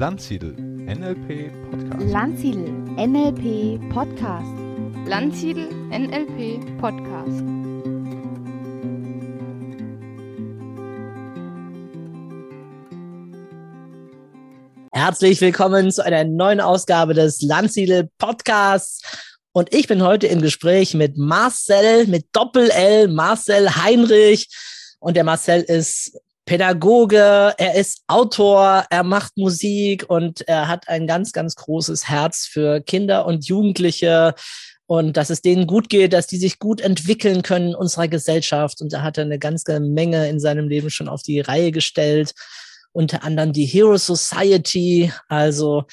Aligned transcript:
Landsiedel 0.00 0.54
NLP 0.56 1.52
Podcast. 1.70 2.10
Landsiedel 2.10 2.70
NLP 2.96 3.92
Podcast. 3.92 4.48
Landsiedel 5.04 5.68
NLP 5.90 6.78
Podcast. 6.80 7.44
Herzlich 14.90 15.38
willkommen 15.42 15.92
zu 15.92 16.02
einer 16.02 16.24
neuen 16.24 16.62
Ausgabe 16.62 17.12
des 17.12 17.42
Landsiedel 17.42 18.08
Podcasts. 18.16 19.02
Und 19.52 19.74
ich 19.74 19.86
bin 19.86 20.02
heute 20.02 20.28
im 20.28 20.40
Gespräch 20.40 20.94
mit 20.94 21.18
Marcel, 21.18 22.06
mit 22.06 22.24
Doppel-L, 22.32 23.08
Marcel 23.08 23.76
Heinrich. 23.76 24.48
Und 24.98 25.18
der 25.18 25.24
Marcel 25.24 25.60
ist 25.60 26.18
Pädagoge, 26.50 27.54
er 27.58 27.76
ist 27.76 28.02
Autor, 28.08 28.84
er 28.90 29.04
macht 29.04 29.36
Musik 29.36 30.10
und 30.10 30.40
er 30.48 30.66
hat 30.66 30.88
ein 30.88 31.06
ganz, 31.06 31.30
ganz 31.30 31.54
großes 31.54 32.08
Herz 32.08 32.48
für 32.50 32.80
Kinder 32.80 33.24
und 33.24 33.46
Jugendliche 33.46 34.34
und 34.86 35.16
dass 35.16 35.30
es 35.30 35.42
denen 35.42 35.68
gut 35.68 35.88
geht, 35.88 36.12
dass 36.12 36.26
die 36.26 36.38
sich 36.38 36.58
gut 36.58 36.80
entwickeln 36.80 37.42
können 37.42 37.68
in 37.68 37.74
unserer 37.76 38.08
Gesellschaft. 38.08 38.80
Und 38.80 38.92
da 38.92 39.02
hat 39.02 39.16
er 39.16 39.26
eine 39.26 39.38
ganze 39.38 39.78
Menge 39.78 40.28
in 40.28 40.40
seinem 40.40 40.66
Leben 40.66 40.90
schon 40.90 41.08
auf 41.08 41.22
die 41.22 41.38
Reihe 41.38 41.70
gestellt. 41.70 42.32
Unter 42.90 43.22
anderem 43.22 43.52
die 43.52 43.66
Hero 43.66 43.96
Society, 43.96 45.12
also 45.28 45.84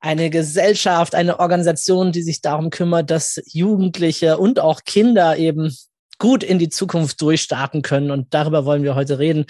eine 0.00 0.28
Gesellschaft, 0.28 1.14
eine 1.14 1.38
Organisation, 1.38 2.10
die 2.10 2.24
sich 2.24 2.40
darum 2.40 2.70
kümmert, 2.70 3.12
dass 3.12 3.40
Jugendliche 3.46 4.38
und 4.38 4.58
auch 4.58 4.80
Kinder 4.84 5.36
eben 5.36 5.72
gut 6.18 6.42
in 6.42 6.58
die 6.58 6.68
Zukunft 6.68 7.22
durchstarten 7.22 7.82
können. 7.82 8.10
Und 8.10 8.34
darüber 8.34 8.64
wollen 8.64 8.82
wir 8.82 8.96
heute 8.96 9.20
reden. 9.20 9.46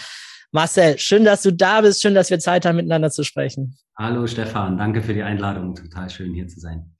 Marcel, 0.53 0.99
schön, 0.99 1.25
dass 1.25 1.43
du 1.43 1.53
da 1.53 1.81
bist. 1.81 2.03
Schön, 2.03 2.15
dass 2.15 2.29
wir 2.29 2.41
Zeit 2.41 2.67
haben, 2.67 2.77
miteinander 2.77 3.11
zu 3.11 3.23
sprechen. 3.23 3.79
Hallo 3.97 4.27
Stefan, 4.27 4.79
danke 4.79 5.01
für 5.01 5.15
die 5.15 5.23
Einladung. 5.23 5.77
Total 5.77 6.11
schön 6.11 6.35
hier 6.35 6.49
zu 6.49 6.59
sein. 6.59 6.91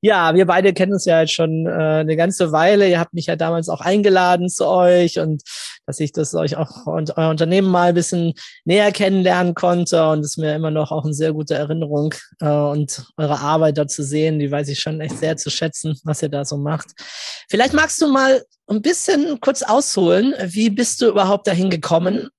Ja, 0.00 0.34
wir 0.34 0.44
beide 0.44 0.74
kennen 0.74 0.92
uns 0.92 1.04
ja 1.04 1.20
jetzt 1.20 1.32
schon 1.32 1.66
äh, 1.66 1.70
eine 1.70 2.16
ganze 2.16 2.50
Weile. 2.50 2.88
Ihr 2.90 2.98
habt 2.98 3.14
mich 3.14 3.26
ja 3.26 3.36
damals 3.36 3.68
auch 3.68 3.80
eingeladen 3.80 4.48
zu 4.48 4.66
euch 4.66 5.18
und 5.20 5.42
dass 5.86 6.00
ich 6.00 6.12
das 6.12 6.34
euch 6.34 6.56
auch 6.56 6.86
und 6.86 7.16
euer 7.16 7.30
Unternehmen 7.30 7.70
mal 7.70 7.90
ein 7.90 7.94
bisschen 7.94 8.34
näher 8.64 8.90
kennenlernen 8.90 9.54
konnte 9.54 10.06
und 10.08 10.20
es 10.20 10.32
ist 10.32 10.38
mir 10.38 10.54
immer 10.54 10.70
noch 10.70 10.90
auch 10.90 11.04
eine 11.04 11.14
sehr 11.14 11.32
gute 11.32 11.54
Erinnerung 11.54 12.12
äh, 12.40 12.48
und 12.48 13.06
eure 13.16 13.38
Arbeit 13.38 13.78
da 13.78 13.86
zu 13.86 14.02
sehen, 14.02 14.40
die 14.40 14.50
weiß 14.50 14.68
ich 14.68 14.80
schon 14.80 15.00
echt 15.00 15.18
sehr 15.18 15.36
zu 15.36 15.48
schätzen, 15.48 15.98
was 16.04 16.22
ihr 16.22 16.28
da 16.28 16.44
so 16.44 16.56
macht. 16.56 16.88
Vielleicht 17.48 17.72
magst 17.72 18.00
du 18.02 18.08
mal 18.08 18.42
ein 18.66 18.82
bisschen 18.82 19.40
kurz 19.40 19.62
ausholen, 19.62 20.34
wie 20.42 20.70
bist 20.70 21.00
du 21.00 21.08
überhaupt 21.08 21.46
dahin 21.46 21.70
gekommen 21.70 22.30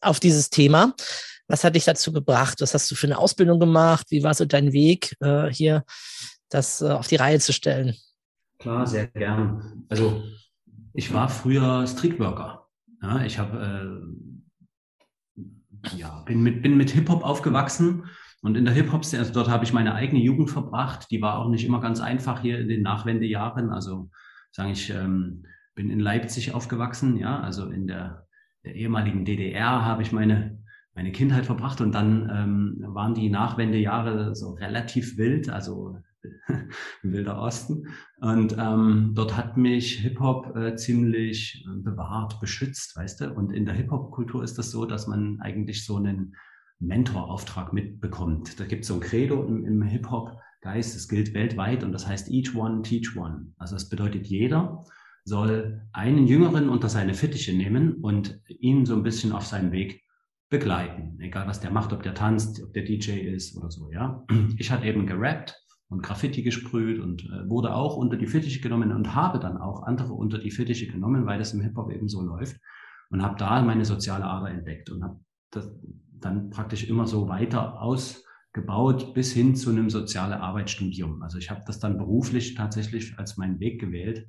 auf 0.00 0.20
dieses 0.20 0.50
Thema? 0.50 0.94
Was 1.48 1.64
hat 1.64 1.76
dich 1.76 1.84
dazu 1.84 2.12
gebracht? 2.12 2.60
Was 2.60 2.74
hast 2.74 2.90
du 2.90 2.94
für 2.94 3.06
eine 3.06 3.18
Ausbildung 3.18 3.60
gemacht? 3.60 4.06
Wie 4.10 4.22
war 4.22 4.34
so 4.34 4.44
dein 4.44 4.72
Weg 4.72 5.16
äh, 5.20 5.48
hier, 5.48 5.84
das 6.48 6.82
äh, 6.82 6.90
auf 6.90 7.06
die 7.06 7.16
Reihe 7.16 7.38
zu 7.38 7.52
stellen? 7.52 7.94
Klar, 8.58 8.86
sehr 8.86 9.06
gern. 9.06 9.84
Also 9.88 10.24
ich 10.92 11.12
war 11.12 11.28
früher 11.28 11.86
Streetworker. 11.86 12.66
Ja, 13.02 13.24
ich 13.24 13.38
habe 13.38 14.10
äh, 15.34 15.46
ja, 15.96 16.22
bin 16.22 16.42
mit, 16.42 16.62
bin 16.62 16.76
mit 16.76 16.90
Hip-Hop 16.90 17.22
aufgewachsen 17.22 18.06
und 18.42 18.56
in 18.56 18.64
der 18.64 18.74
Hip-Hop, 18.74 19.02
also 19.04 19.32
dort 19.32 19.48
habe 19.48 19.64
ich 19.64 19.72
meine 19.72 19.94
eigene 19.94 20.20
Jugend 20.20 20.50
verbracht. 20.50 21.10
Die 21.10 21.20
war 21.20 21.38
auch 21.38 21.48
nicht 21.48 21.64
immer 21.64 21.80
ganz 21.80 22.00
einfach 22.00 22.42
hier 22.42 22.58
in 22.58 22.68
den 22.68 22.82
Nachwendejahren. 22.82 23.70
Also 23.70 24.10
sage 24.52 24.72
ich, 24.72 24.90
ähm, 24.90 25.44
bin 25.74 25.90
in 25.90 26.00
Leipzig 26.00 26.54
aufgewachsen, 26.54 27.16
ja, 27.18 27.40
also 27.40 27.70
in 27.70 27.86
der 27.86 28.25
der 28.66 28.74
ehemaligen 28.74 29.24
DDR 29.24 29.84
habe 29.84 30.02
ich 30.02 30.12
meine, 30.12 30.58
meine 30.94 31.12
Kindheit 31.12 31.46
verbracht 31.46 31.80
und 31.80 31.92
dann 31.92 32.30
ähm, 32.32 32.84
waren 32.88 33.14
die 33.14 33.30
Nachwendejahre 33.30 34.34
so 34.34 34.50
relativ 34.54 35.16
wild, 35.16 35.48
also 35.48 35.96
wilder 37.02 37.40
Osten. 37.40 37.86
Und 38.20 38.56
ähm, 38.58 39.12
dort 39.14 39.36
hat 39.36 39.56
mich 39.56 39.98
Hip-Hop 40.00 40.56
äh, 40.56 40.74
ziemlich 40.74 41.64
äh, 41.64 41.80
bewahrt, 41.80 42.40
beschützt, 42.40 42.96
weißt 42.96 43.20
du. 43.20 43.32
Und 43.32 43.52
in 43.52 43.64
der 43.64 43.74
Hip-Hop-Kultur 43.74 44.42
ist 44.42 44.58
das 44.58 44.72
so, 44.72 44.84
dass 44.84 45.06
man 45.06 45.38
eigentlich 45.40 45.84
so 45.84 45.96
einen 45.96 46.34
Mentorauftrag 46.80 47.72
mitbekommt. 47.72 48.58
Da 48.58 48.66
gibt 48.66 48.82
es 48.82 48.88
so 48.88 48.94
ein 48.94 49.00
Credo 49.00 49.44
im, 49.44 49.64
im 49.64 49.82
Hip-Hop-Geist, 49.82 50.96
das 50.96 51.06
gilt 51.06 51.34
weltweit 51.34 51.84
und 51.84 51.92
das 51.92 52.06
heißt 52.08 52.28
Each 52.30 52.54
One, 52.56 52.82
Teach 52.82 53.16
One. 53.16 53.52
Also 53.58 53.76
das 53.76 53.88
bedeutet 53.88 54.26
jeder 54.26 54.84
soll 55.26 55.82
einen 55.92 56.28
Jüngeren 56.28 56.68
unter 56.68 56.88
seine 56.88 57.12
Fittiche 57.12 57.52
nehmen 57.52 57.94
und 57.94 58.40
ihn 58.46 58.86
so 58.86 58.94
ein 58.94 59.02
bisschen 59.02 59.32
auf 59.32 59.44
seinem 59.44 59.72
Weg 59.72 60.04
begleiten. 60.48 61.18
Egal 61.20 61.48
was 61.48 61.58
der 61.58 61.72
macht, 61.72 61.92
ob 61.92 62.04
der 62.04 62.14
tanzt, 62.14 62.62
ob 62.62 62.72
der 62.72 62.84
DJ 62.84 63.18
ist 63.34 63.56
oder 63.56 63.68
so, 63.68 63.90
ja. 63.90 64.24
Ich 64.56 64.70
hatte 64.70 64.86
eben 64.86 65.04
gerappt 65.04 65.60
und 65.88 66.04
Graffiti 66.04 66.44
gesprüht 66.44 67.00
und 67.00 67.24
äh, 67.24 67.48
wurde 67.50 67.74
auch 67.74 67.96
unter 67.96 68.16
die 68.16 68.28
Fittiche 68.28 68.60
genommen 68.60 68.92
und 68.92 69.16
habe 69.16 69.40
dann 69.40 69.56
auch 69.56 69.82
andere 69.82 70.12
unter 70.12 70.38
die 70.38 70.52
Fittiche 70.52 70.86
genommen, 70.86 71.26
weil 71.26 71.40
das 71.40 71.52
im 71.52 71.60
Hip-Hop 71.60 71.90
eben 71.90 72.08
so 72.08 72.22
läuft 72.22 72.60
und 73.10 73.22
habe 73.22 73.36
da 73.36 73.60
meine 73.62 73.84
soziale 73.84 74.24
Ader 74.24 74.50
entdeckt 74.50 74.90
und 74.90 75.02
habe 75.02 75.18
das 75.50 75.68
dann 76.20 76.50
praktisch 76.50 76.88
immer 76.88 77.08
so 77.08 77.28
weiter 77.28 77.80
ausgebaut 77.82 79.12
bis 79.12 79.32
hin 79.32 79.56
zu 79.56 79.70
einem 79.70 79.90
soziale 79.90 80.40
Arbeitsstudium. 80.40 81.22
Also 81.22 81.38
ich 81.38 81.50
habe 81.50 81.62
das 81.66 81.80
dann 81.80 81.98
beruflich 81.98 82.54
tatsächlich 82.54 83.18
als 83.18 83.36
meinen 83.36 83.58
Weg 83.58 83.80
gewählt 83.80 84.28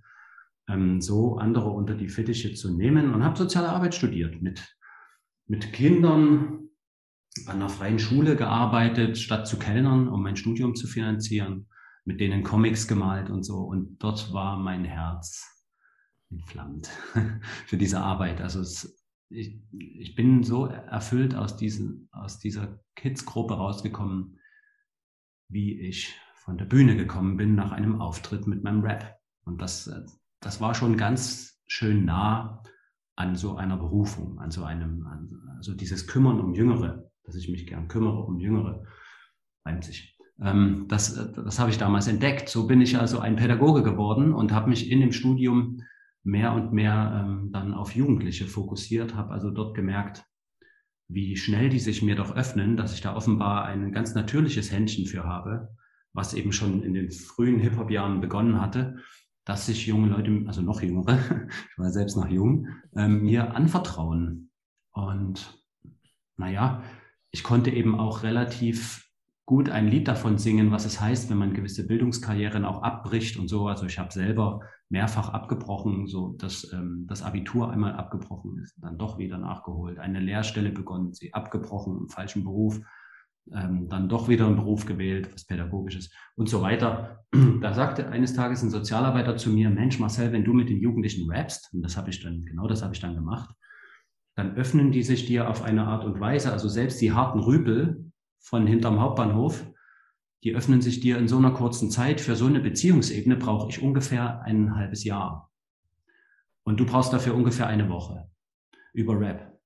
ähm, 0.68 1.02
so 1.02 1.38
andere 1.38 1.70
unter 1.70 1.96
die 1.96 2.10
Fittiche 2.10 2.54
zu 2.54 2.76
nehmen 2.76 3.14
und 3.14 3.24
habe 3.24 3.38
soziale 3.38 3.70
Arbeit 3.70 3.96
studiert, 3.96 4.42
mit, 4.42 4.76
mit 5.48 5.74
Kindern 5.74 6.70
an 7.46 7.58
einer 7.58 7.70
freien 7.70 8.00
Schule 8.00 8.36
gearbeitet, 8.36 9.18
statt 9.18 9.48
zu 9.48 9.58
Kellnern, 9.60 10.08
um 10.08 10.24
mein 10.24 10.36
Studium 10.36 10.76
zu 10.76 10.88
finanzieren, 10.88 11.68
mit 12.06 12.20
denen 12.20 12.44
Comics 12.44 12.88
gemalt 12.88 13.30
und 13.30 13.44
so. 13.44 13.58
Und 13.60 13.98
dort 14.00 14.34
war 14.34 14.58
mein 14.58 14.86
Herz 14.86 15.46
entflammt 16.30 16.90
für 17.66 17.78
diese 17.78 18.02
Arbeit. 18.02 18.42
Also 18.42 18.62
es, 18.62 18.98
ich, 19.30 19.60
ich 19.72 20.16
bin 20.16 20.44
so 20.44 20.66
erfüllt 20.66 21.36
aus, 21.36 21.58
diesen, 21.58 22.10
aus 22.12 22.40
dieser 22.40 22.80
Kids-Gruppe 22.96 23.56
rausgekommen, 23.56 24.40
wie 25.50 25.80
ich 25.80 26.16
von 26.36 26.58
der 26.58 26.66
Bühne 26.66 26.96
gekommen 26.96 27.38
bin 27.38 27.56
nach 27.56 27.72
einem 27.72 28.02
Auftritt 28.02 28.48
mit 28.48 28.64
meinem 28.64 28.82
Rap. 28.82 29.20
Und 29.44 29.62
das, 29.62 29.90
das 30.40 30.62
war 30.62 30.74
schon 30.74 30.98
ganz 30.98 31.62
schön 31.68 32.06
nah 32.06 32.64
an 33.16 33.36
so 33.36 33.56
einer 33.56 33.78
Berufung, 33.78 34.40
an 34.40 34.52
so 34.52 34.64
einem, 34.64 35.06
an, 35.08 35.30
also 35.58 35.74
dieses 35.74 36.08
Kümmern 36.08 36.40
um 36.40 36.54
Jüngere, 36.54 37.10
dass 37.24 37.36
ich 37.36 37.50
mich 37.50 37.66
gern 37.66 37.88
kümmere 37.88 38.24
um 38.24 38.40
Jüngere, 38.40 38.84
reimt 39.66 39.84
sich. 39.84 40.18
Ähm, 40.40 40.86
das, 40.88 41.34
das 41.34 41.60
habe 41.60 41.72
ich 41.72 41.78
damals 41.78 42.08
entdeckt. 42.08 42.48
So 42.48 42.68
bin 42.68 42.80
ich 42.80 42.98
also 42.98 43.20
ein 43.20 43.36
Pädagoge 43.36 43.84
geworden 43.84 44.34
und 44.34 44.52
habe 44.52 44.70
mich 44.70 44.92
in 44.92 45.02
dem 45.02 45.12
Studium 45.12 45.82
mehr 46.24 46.54
und 46.54 46.74
mehr 46.74 47.26
ähm, 47.26 47.52
dann 47.52 47.74
auf 47.74 47.96
Jugendliche 47.96 48.46
fokussiert, 48.46 49.16
habe 49.16 49.32
also 49.32 49.50
dort 49.50 49.76
gemerkt, 49.76 50.24
wie 51.10 51.38
schnell 51.38 51.70
die 51.70 51.80
sich 51.80 52.04
mir 52.04 52.16
doch 52.16 52.36
öffnen, 52.36 52.78
dass 52.78 52.94
ich 52.94 53.02
da 53.02 53.16
offenbar 53.16 53.66
ein 53.66 53.92
ganz 53.94 54.14
natürliches 54.14 54.72
Händchen 54.72 55.06
für 55.06 55.24
habe, 55.24 55.70
was 56.14 56.34
eben 56.34 56.52
schon 56.52 56.84
in 56.84 56.94
den 56.94 57.12
frühen 57.12 57.60
Hip-Hop-Jahren 57.60 58.22
begonnen 58.22 58.62
hatte 58.62 58.98
dass 59.48 59.66
sich 59.66 59.88
junge 59.88 60.10
Leute, 60.10 60.44
also 60.46 60.62
noch 60.62 60.82
jüngere, 60.82 61.18
ich 61.72 61.78
war 61.78 61.90
selbst 61.90 62.18
noch 62.18 62.28
jung, 62.28 62.68
ähm, 62.98 63.22
mir 63.22 63.56
anvertrauen. 63.56 64.52
Und 64.92 65.64
naja, 66.36 66.84
ich 67.32 67.44
konnte 67.44 67.72
eben 67.72 67.98
auch 67.98 68.24
relativ 68.24 69.10
gut 69.46 69.70
ein 69.70 69.88
Lied 69.88 70.10
davon 70.10 70.38
singen, 70.38 70.72
was 70.72 70.84
es 70.84 71.00
heißt, 71.00 71.30
wenn 71.30 71.38
man 71.38 71.54
gewisse 71.54 71.88
Bildungskarrieren 71.88 72.66
auch 72.66 72.84
abbricht 72.84 73.38
und 73.38 73.48
so. 73.48 73.68
Also 73.68 73.86
ich 73.86 73.98
habe 73.98 74.12
selber 74.12 74.60
mehrfach 74.90 75.30
abgebrochen, 75.30 76.08
so 76.08 76.34
dass 76.34 76.70
ähm, 76.74 77.06
das 77.08 77.24
Abitur 77.24 77.72
einmal 77.72 77.94
abgebrochen 77.94 78.60
ist, 78.62 78.76
dann 78.82 78.98
doch 78.98 79.18
wieder 79.18 79.38
nachgeholt, 79.38 79.98
eine 79.98 80.20
Lehrstelle 80.20 80.72
begonnen, 80.72 81.14
sie 81.14 81.34
abgebrochen 81.34 81.98
im 81.98 82.10
falschen 82.10 82.44
Beruf 82.44 82.82
ähm, 83.54 83.88
dann 83.90 84.10
doch 84.10 84.28
wieder 84.30 84.46
einen 84.46 84.56
Beruf 84.56 84.86
gewählt, 84.86 85.30
was 85.34 85.46
pädagogisches 85.46 86.12
und 86.36 86.50
so 86.50 86.62
weiter. 86.62 87.26
Da 87.62 87.74
sagte 87.74 88.10
eines 88.10 88.34
Tages 88.34 88.62
ein 88.64 88.70
Sozialarbeiter 88.70 89.36
zu 89.36 89.50
mir, 89.50 89.70
Mensch 89.70 90.00
Marcel, 90.00 90.32
wenn 90.32 90.46
du 90.46 90.54
mit 90.54 90.70
den 90.70 90.80
Jugendlichen 90.80 91.30
rappst, 91.30 91.74
und 91.74 91.82
das 91.82 91.98
habe 91.98 92.10
ich 92.10 92.22
dann, 92.22 92.46
genau 92.46 92.68
das 92.68 92.84
habe 92.84 92.94
ich 92.94 93.00
dann 93.00 93.16
gemacht, 93.16 93.50
dann 94.36 94.56
öffnen 94.56 94.92
die 94.92 95.04
sich 95.04 95.26
dir 95.26 95.50
auf 95.50 95.64
eine 95.64 95.86
Art 95.86 96.06
und 96.06 96.20
Weise, 96.20 96.52
also 96.52 96.70
selbst 96.70 97.02
die 97.02 97.12
harten 97.12 97.40
Rüpel 97.40 98.12
von 98.40 98.68
hinterm 98.68 99.00
Hauptbahnhof, 99.00 99.66
die 100.44 100.56
öffnen 100.56 100.82
sich 100.82 101.00
dir 101.00 101.18
in 101.18 101.28
so 101.28 101.38
einer 101.38 101.52
kurzen 101.52 101.90
Zeit. 101.90 102.22
Für 102.22 102.36
so 102.36 102.46
eine 102.46 102.60
Beziehungsebene 102.60 103.36
brauche 103.36 103.70
ich 103.70 103.82
ungefähr 103.82 104.42
ein 104.44 104.76
halbes 104.76 105.04
Jahr. 105.04 105.52
Und 106.64 106.80
du 106.80 106.86
brauchst 106.86 107.12
dafür 107.14 107.34
ungefähr 107.34 107.68
eine 107.68 107.90
Woche 107.90 108.30
über 108.94 109.20
Rap. 109.20 109.60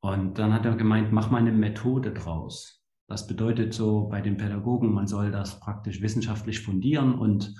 Und 0.00 0.38
dann 0.38 0.52
hat 0.52 0.64
er 0.64 0.76
gemeint, 0.76 1.12
mach 1.12 1.30
mal 1.30 1.38
eine 1.38 1.52
Methode 1.52 2.12
draus. 2.12 2.77
Das 3.08 3.26
bedeutet 3.26 3.72
so 3.72 4.06
bei 4.08 4.20
den 4.20 4.36
Pädagogen, 4.36 4.92
man 4.92 5.06
soll 5.06 5.30
das 5.30 5.58
praktisch 5.60 6.02
wissenschaftlich 6.02 6.60
fundieren 6.60 7.14
und, 7.14 7.54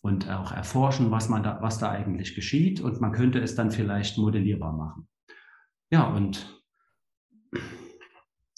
und 0.00 0.28
auch 0.28 0.50
erforschen, 0.50 1.12
was, 1.12 1.28
man 1.28 1.44
da, 1.44 1.58
was 1.62 1.78
da 1.78 1.90
eigentlich 1.92 2.34
geschieht. 2.34 2.80
Und 2.80 3.00
man 3.00 3.12
könnte 3.12 3.38
es 3.38 3.54
dann 3.54 3.70
vielleicht 3.70 4.18
modellierbar 4.18 4.72
machen. 4.72 5.08
Ja, 5.90 6.08
und 6.08 6.52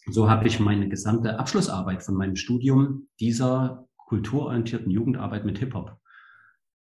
so 0.07 0.31
habe 0.31 0.47
ich 0.47 0.59
meine 0.61 0.89
gesamte 0.89 1.39
Abschlussarbeit 1.39 2.03
von 2.03 2.15
meinem 2.15 2.37
Studium 2.37 3.09
dieser 3.21 3.87
kulturorientierten 3.99 4.91
Jugendarbeit 4.91 5.45
mit 5.45 5.59
Hip-Hop 5.59 5.99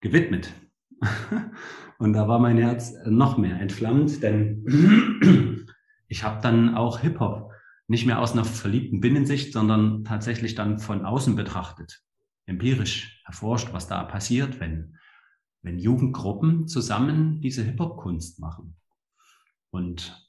gewidmet. 0.00 0.52
Und 1.98 2.14
da 2.14 2.26
war 2.26 2.40
mein 2.40 2.58
Herz 2.58 2.94
noch 3.06 3.38
mehr 3.38 3.60
entflammt, 3.60 4.24
denn 4.24 5.66
ich 6.08 6.24
habe 6.24 6.42
dann 6.42 6.74
auch 6.74 6.98
Hip-Hop 6.98 7.51
nicht 7.92 8.06
mehr 8.06 8.20
aus 8.20 8.32
einer 8.32 8.46
verliebten 8.46 9.00
Binnensicht, 9.00 9.52
sondern 9.52 10.02
tatsächlich 10.02 10.54
dann 10.54 10.78
von 10.78 11.04
außen 11.04 11.36
betrachtet, 11.36 12.02
empirisch 12.46 13.22
erforscht, 13.26 13.74
was 13.74 13.86
da 13.86 14.02
passiert, 14.02 14.60
wenn, 14.60 14.96
wenn 15.60 15.78
Jugendgruppen 15.78 16.66
zusammen 16.66 17.42
diese 17.42 17.62
Hip-Hop-Kunst 17.62 18.40
machen. 18.40 18.76
Und 19.68 20.26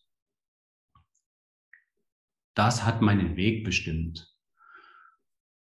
das 2.54 2.86
hat 2.86 3.02
meinen 3.02 3.38
Weg 3.38 3.64
bestimmt. 3.64 4.36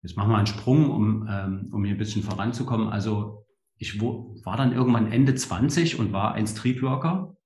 Jetzt 0.01 0.17
machen 0.17 0.31
wir 0.31 0.37
einen 0.37 0.47
Sprung, 0.47 0.89
um, 0.89 1.27
ähm, 1.29 1.69
um 1.71 1.85
hier 1.85 1.93
ein 1.93 1.99
bisschen 1.99 2.23
voranzukommen. 2.23 2.89
Also 2.89 3.45
ich 3.77 4.01
war 4.01 4.57
dann 4.57 4.73
irgendwann 4.73 5.11
Ende 5.11 5.35
20 5.35 5.99
und 5.99 6.11
war 6.11 6.33
ein 6.33 6.47
Streetworker. 6.47 7.37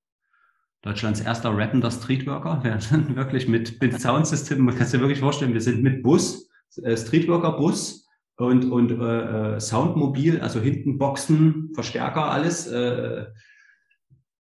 Deutschlands 0.87 1.19
erster 1.19 1.55
rappender 1.55 1.91
Streetworker. 1.91 2.63
Wir 2.63 2.79
sind 2.79 3.15
wirklich 3.17 3.47
mit, 3.47 3.81
mit 3.81 3.99
Soundsystem, 3.99 4.63
man 4.63 4.75
kann 4.75 4.87
sich 4.87 4.99
wirklich 4.99 5.19
vorstellen, 5.19 5.53
wir 5.53 5.61
sind 5.61 5.83
mit 5.83 6.01
Bus, 6.01 6.49
äh, 6.81 6.95
Streetworker-Bus 6.95 8.07
und, 8.37 8.71
und 8.71 8.91
äh, 8.91 9.55
äh, 9.55 9.59
Soundmobil, 9.59 10.39
also 10.39 10.61
hinten 10.61 10.97
Boxen, 10.97 11.71
Verstärker, 11.73 12.31
alles, 12.31 12.67
äh, 12.67 13.25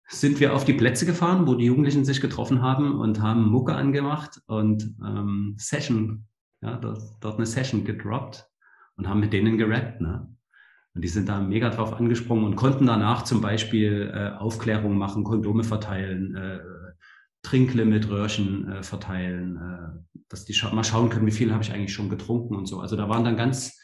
sind 0.09 0.41
wir 0.41 0.55
auf 0.55 0.65
die 0.65 0.75
Plätze 0.75 1.07
gefahren, 1.07 1.47
wo 1.47 1.55
die 1.55 1.67
Jugendlichen 1.67 2.05
sich 2.05 2.21
getroffen 2.21 2.61
haben 2.61 2.99
und 2.99 3.23
haben 3.23 3.49
Mucke 3.49 3.75
angemacht 3.75 4.41
und 4.47 4.97
ähm, 5.03 5.55
Session, 5.59 6.27
ja, 6.61 6.77
dort, 6.77 7.03
dort 7.21 7.37
eine 7.37 7.47
Session 7.47 7.85
gedroppt 7.85 8.47
und 8.97 9.09
haben 9.09 9.21
mit 9.21 9.33
denen 9.33 9.57
gerappt. 9.59 10.01
Ne? 10.01 10.29
Und 10.95 11.03
die 11.03 11.09
sind 11.09 11.29
da 11.29 11.41
mega 11.41 11.71
drauf 11.71 11.95
angesprungen 11.95 12.45
und 12.45 12.57
konnten 12.57 12.87
danach 12.87 13.23
zum 13.25 13.41
Beispiel 13.41 14.13
äh, 14.15 14.39
Aufklärung 14.39 14.99
machen, 14.99 15.25
Kondome 15.25 15.65
verteilen, 15.65 16.35
äh, 16.35 16.59
Trinklimit, 17.43 18.09
Röhrchen 18.09 18.71
äh, 18.71 18.83
verteilen, 18.83 19.57
äh, 19.57 20.19
dass 20.29 20.45
die 20.45 20.55
scha 20.55 20.73
mal 20.73 20.85
schauen 20.85 21.09
können, 21.09 21.27
wie 21.27 21.33
viel 21.33 21.53
habe 21.53 21.63
ich 21.63 21.73
eigentlich 21.73 21.95
schon 21.95 22.11
getrunken 22.11 22.57
und 22.57 22.67
so. 22.67 22.81
Also 22.81 22.97
da 22.97 23.09
waren 23.09 23.25
dann 23.25 23.37
ganz, 23.37 23.81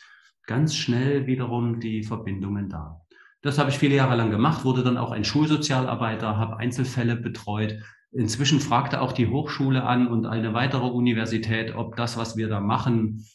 ganz 0.47 0.75
schnell 0.75 1.27
wiederum 1.27 1.81
die 1.81 2.03
Verbindungen 2.03 2.69
da. 2.69 3.01
Das 3.41 3.59
habe 3.59 3.71
ich 3.71 3.79
viele 3.79 3.95
Jahre 3.95 4.17
lang 4.17 4.31
gemacht, 4.31 4.65
wurde 4.65 4.83
dann 4.83 4.97
auch 4.97 5.13
ein 5.13 5.25
Schulsozialarbeiter, 5.25 6.37
habe 6.37 6.59
Einzelfälle 6.59 7.17
betreut. 7.17 7.77
Inzwischen 8.11 8.61
fragte 8.61 9.01
auch 9.01 9.13
die 9.13 9.29
Hochschule 9.29 9.85
an 9.85 10.09
und 10.09 10.27
eine 10.27 10.55
weitere 10.55 10.87
Universität, 10.87 11.75
ob 11.75 11.97
das, 11.97 12.17
was 12.17 12.37
wir 12.37 12.49
da 12.49 12.61
machen, 12.61 13.27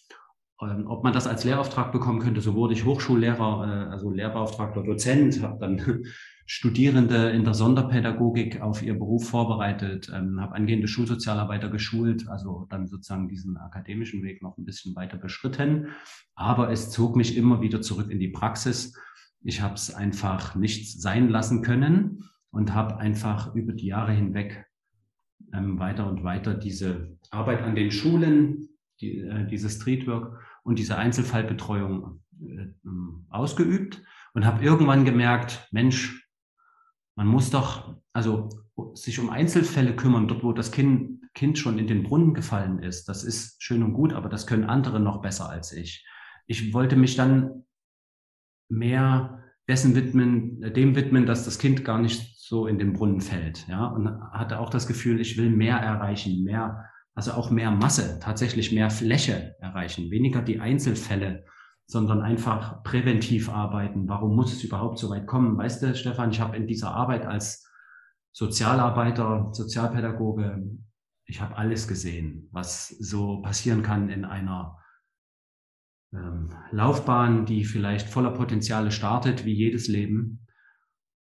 ob 0.88 1.04
man 1.04 1.13
das 1.13 1.27
als 1.27 1.44
Lehrauftrag 1.44 1.92
bekommen 1.92 2.19
könnte. 2.19 2.42
So 2.42 2.56
wurde 2.56 2.74
ich 2.74 2.86
Hochschullehrer, 2.86 3.88
äh, 3.88 3.92
also 3.92 4.12
Lehrbeauftragter 4.12 4.83
Dozent, 4.83 5.42
habe 5.42 5.60
dann 5.60 6.04
Studierende 6.45 7.30
in 7.30 7.45
der 7.45 7.54
Sonderpädagogik 7.54 8.62
auf 8.62 8.83
ihr 8.83 8.98
Beruf 8.98 9.30
vorbereitet, 9.30 10.12
ähm, 10.13 10.42
habe 10.42 10.56
angehende 10.56 10.88
Schulsozialarbeiter 10.88 11.69
geschult, 11.69 12.27
also 12.27 12.68
dann 12.69 12.88
sozusagen 12.88 13.30
diesen 13.30 13.56
akademischen 13.57 14.24
Weg 14.24 14.42
noch 14.42 14.57
ein 14.57 14.65
bisschen 14.65 14.95
weiter 14.95 15.18
beschritten. 15.18 15.88
Aber 16.36 16.69
es 16.71 16.92
zog 16.92 17.15
mich 17.15 17.38
immer 17.38 17.62
wieder 17.62 17.81
zurück 17.81 18.12
in 18.12 18.19
die 18.19 18.27
Praxis 18.27 18.94
ich 19.44 19.62
habe 19.62 19.75
es 19.75 19.94
einfach 19.94 20.56
nicht 20.56 21.01
sein 21.01 21.30
lassen 21.30 21.62
können 21.62 22.30
und 22.51 22.74
habe 22.74 22.98
einfach 22.98 23.54
über 23.56 23.74
die 23.74 23.88
Jahre 23.88 24.13
hinweg 24.13 24.65
ähm, 25.54 25.80
weiter 25.80 26.10
und 26.10 26.24
weiter 26.24 26.54
diese 26.54 27.18
Arbeit 27.30 27.62
an 27.62 27.75
den 27.75 27.92
Schulen, 27.92 28.69
die, 29.01 29.19
äh, 29.19 29.45
diese 29.45 29.69
Streetwork 29.69 30.39
und 30.63 30.80
diese 30.80 30.98
Einzelfallbetreuung 30.98 32.21
äh, 32.42 32.68
ähm, 32.86 33.25
ausgeübt 33.30 34.01
und 34.33 34.45
habe 34.45 34.63
irgendwann 34.63 35.06
gemerkt, 35.06 35.68
Mensch, 35.71 36.27
man 37.15 37.27
muss 37.27 37.51
doch 37.51 37.95
also 38.13 38.50
sich 38.95 39.19
um 39.19 39.30
Einzelfälle 39.30 39.95
kümmern, 39.95 40.27
dort 40.27 40.44
wo 40.44 40.54
das 40.54 40.71
Kind, 40.71 41.21
kind 41.33 41.57
schon 41.57 41.77
in 41.77 41.88
den 41.88 42.04
Brunnen 42.04 42.33
gefallen 42.33 42.80
ist. 42.80 43.07
Das 43.10 43.24
ist 43.24 43.62
schön 43.62 43.83
und 43.83 43.94
gut, 43.94 44.13
aber 44.13 44.30
das 44.30 44.48
können 44.48 44.63
andere 44.63 45.00
noch 45.00 45.21
besser 45.21 45.50
als 45.50 45.71
ich. 45.71 46.06
Ich 46.48 46.74
wollte 46.74 46.95
mich 46.95 47.15
dann 47.15 47.65
mehr 48.69 49.44
dessen 49.68 49.95
widmen, 49.95 50.62
dem 50.74 50.95
widmen, 50.95 51.25
dass 51.25 51.45
das 51.45 51.60
Kind 51.60 51.86
gar 51.86 52.00
nicht 52.00 52.39
so 52.39 52.68
in 52.68 52.80
den 52.80 52.94
Brunnen 52.94 53.21
fällt. 53.21 53.68
Ja, 53.68 53.86
und 53.86 54.07
hatte 54.31 54.60
auch 54.60 54.69
das 54.69 54.88
Gefühl, 54.88 55.21
ich 55.21 55.38
will 55.38 55.50
mehr 55.50 55.77
erreichen, 55.77 56.44
mehr, 56.44 56.89
also 57.15 57.33
auch 57.33 57.51
mehr 57.51 57.71
Masse, 57.71 58.19
tatsächlich 58.21 58.71
mehr 58.71 58.89
Fläche 58.89 59.56
erreichen, 59.60 60.10
weniger 60.10 60.42
die 60.42 60.60
Einzelfälle, 60.60 61.45
sondern 61.86 62.21
einfach 62.21 62.83
präventiv 62.83 63.50
arbeiten. 63.50 64.07
Warum 64.07 64.36
muss 64.36 64.54
es 64.54 64.63
überhaupt 64.63 64.98
so 64.98 65.10
weit 65.10 65.27
kommen? 65.27 65.57
Weißt 65.57 65.83
du, 65.83 65.95
Stefan, 65.95 66.31
ich 66.31 66.39
habe 66.39 66.57
in 66.57 66.68
dieser 66.68 66.92
Arbeit 66.92 67.25
als 67.25 67.69
Sozialarbeiter, 68.31 69.50
Sozialpädagoge, 69.51 70.63
ich 71.25 71.39
habe 71.39 71.56
alles 71.56 71.88
gesehen, 71.88 72.50
was 72.51 72.89
so 72.89 73.42
passieren 73.42 73.83
kann 73.83 74.10
in 74.10 74.25
einer 74.25 74.77
ähm, 76.13 76.50
Laufbahn, 76.71 77.45
die 77.45 77.63
vielleicht 77.63 78.10
voller 78.10 78.31
Potenziale 78.31 78.92
startet, 78.92 79.45
wie 79.45 79.54
jedes 79.54 79.88
Leben 79.88 80.48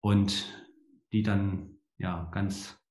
und 0.01 0.47
die 1.13 1.23
dann 1.23 1.77
ja 1.99 2.31
ganz 2.33 2.82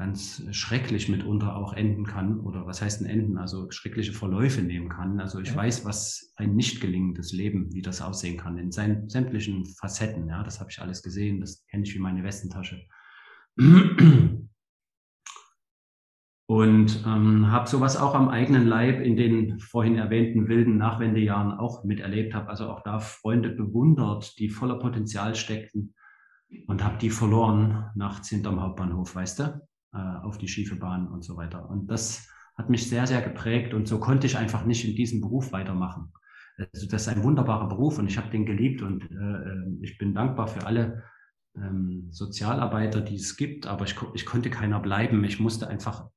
ganz 0.00 0.42
schrecklich 0.50 1.10
mitunter 1.10 1.56
auch 1.56 1.74
enden 1.74 2.06
kann 2.06 2.40
oder 2.40 2.66
was 2.66 2.80
heißt 2.80 3.02
denn 3.02 3.06
enden, 3.06 3.36
also 3.36 3.70
schreckliche 3.70 4.14
Verläufe 4.14 4.62
nehmen 4.62 4.88
kann. 4.88 5.20
Also 5.20 5.40
ich 5.40 5.50
ja. 5.50 5.56
weiß, 5.56 5.84
was 5.84 6.32
ein 6.36 6.56
nicht 6.56 6.80
gelingendes 6.80 7.34
Leben, 7.34 7.70
wie 7.74 7.82
das 7.82 8.00
aussehen 8.00 8.38
kann, 8.38 8.56
in 8.56 8.72
seinen 8.72 9.10
sämtlichen 9.10 9.66
Facetten. 9.66 10.26
Ja, 10.26 10.42
das 10.42 10.58
habe 10.58 10.70
ich 10.70 10.80
alles 10.80 11.02
gesehen, 11.02 11.42
das 11.42 11.66
kenne 11.66 11.82
ich 11.82 11.94
wie 11.94 11.98
meine 11.98 12.24
Westentasche 12.24 12.80
und 16.46 17.04
ähm, 17.06 17.50
habe 17.50 17.68
sowas 17.68 17.98
auch 17.98 18.14
am 18.14 18.30
eigenen 18.30 18.66
Leib 18.66 19.00
in 19.02 19.16
den 19.16 19.60
vorhin 19.60 19.96
erwähnten 19.96 20.48
wilden 20.48 20.78
Nachwendejahren 20.78 21.52
auch 21.52 21.84
miterlebt, 21.84 22.34
habe 22.34 22.48
also 22.48 22.70
auch 22.70 22.82
da 22.82 23.00
Freunde 23.00 23.50
bewundert, 23.50 24.38
die 24.38 24.48
voller 24.48 24.78
Potenzial 24.78 25.34
steckten 25.34 25.94
und 26.66 26.82
habe 26.82 26.96
die 26.96 27.10
verloren 27.10 27.90
nachts 27.94 28.30
hinterm 28.30 28.62
Hauptbahnhof, 28.62 29.14
weißt 29.14 29.40
du, 29.40 29.60
äh, 29.92 29.98
auf 29.98 30.38
die 30.38 30.48
schiefe 30.48 30.76
Bahn 30.76 31.08
und 31.08 31.24
so 31.24 31.36
weiter. 31.36 31.68
Und 31.68 31.88
das 31.88 32.28
hat 32.56 32.70
mich 32.70 32.88
sehr, 32.88 33.06
sehr 33.06 33.22
geprägt 33.22 33.74
und 33.74 33.88
so 33.88 33.98
konnte 33.98 34.26
ich 34.26 34.36
einfach 34.36 34.64
nicht 34.64 34.84
in 34.86 34.94
diesem 34.94 35.20
Beruf 35.20 35.52
weitermachen. 35.52 36.12
Also 36.72 36.86
das 36.88 37.02
ist 37.02 37.08
ein 37.08 37.22
wunderbarer 37.22 37.68
Beruf 37.68 37.98
und 37.98 38.06
ich 38.06 38.18
habe 38.18 38.30
den 38.30 38.44
geliebt 38.44 38.82
und 38.82 39.10
äh, 39.10 39.14
äh, 39.14 39.78
ich 39.82 39.96
bin 39.98 40.14
dankbar 40.14 40.46
für 40.46 40.66
alle 40.66 41.02
ähm, 41.56 42.08
Sozialarbeiter, 42.10 43.00
die 43.00 43.14
es 43.14 43.36
gibt, 43.36 43.66
aber 43.66 43.86
ich, 43.86 43.96
ich 44.14 44.26
konnte 44.26 44.50
keiner 44.50 44.78
bleiben. 44.78 45.24
Ich 45.24 45.40
musste 45.40 45.68
einfach 45.68 46.08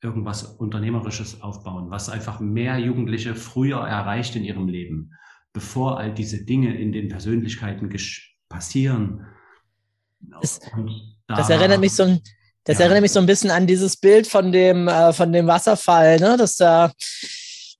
irgendwas 0.00 0.44
Unternehmerisches 0.44 1.40
aufbauen, 1.40 1.90
was 1.90 2.08
einfach 2.08 2.38
mehr 2.38 2.78
Jugendliche 2.78 3.34
früher 3.34 3.78
erreicht 3.78 4.36
in 4.36 4.44
ihrem 4.44 4.68
Leben, 4.68 5.14
bevor 5.52 5.98
all 5.98 6.14
diese 6.14 6.44
Dinge 6.44 6.78
in 6.78 6.92
den 6.92 7.08
Persönlichkeiten 7.08 7.90
passieren. 8.48 9.26
Das, 10.20 10.60
da, 10.60 11.34
das 11.36 11.50
erinnert 11.50 11.80
mich 11.80 11.92
so 11.92 12.04
ein, 12.04 12.20
das 12.64 12.78
ja. 12.78 12.84
erinnert 12.84 13.02
mich 13.02 13.12
so 13.12 13.20
ein 13.20 13.26
bisschen 13.26 13.50
an 13.50 13.66
dieses 13.66 13.96
Bild 13.96 14.26
von 14.26 14.52
dem, 14.52 14.88
äh, 14.88 15.12
von 15.12 15.32
dem 15.32 15.46
Wasserfall, 15.46 16.18
ne? 16.18 16.36
dass 16.36 16.56
da 16.56 16.92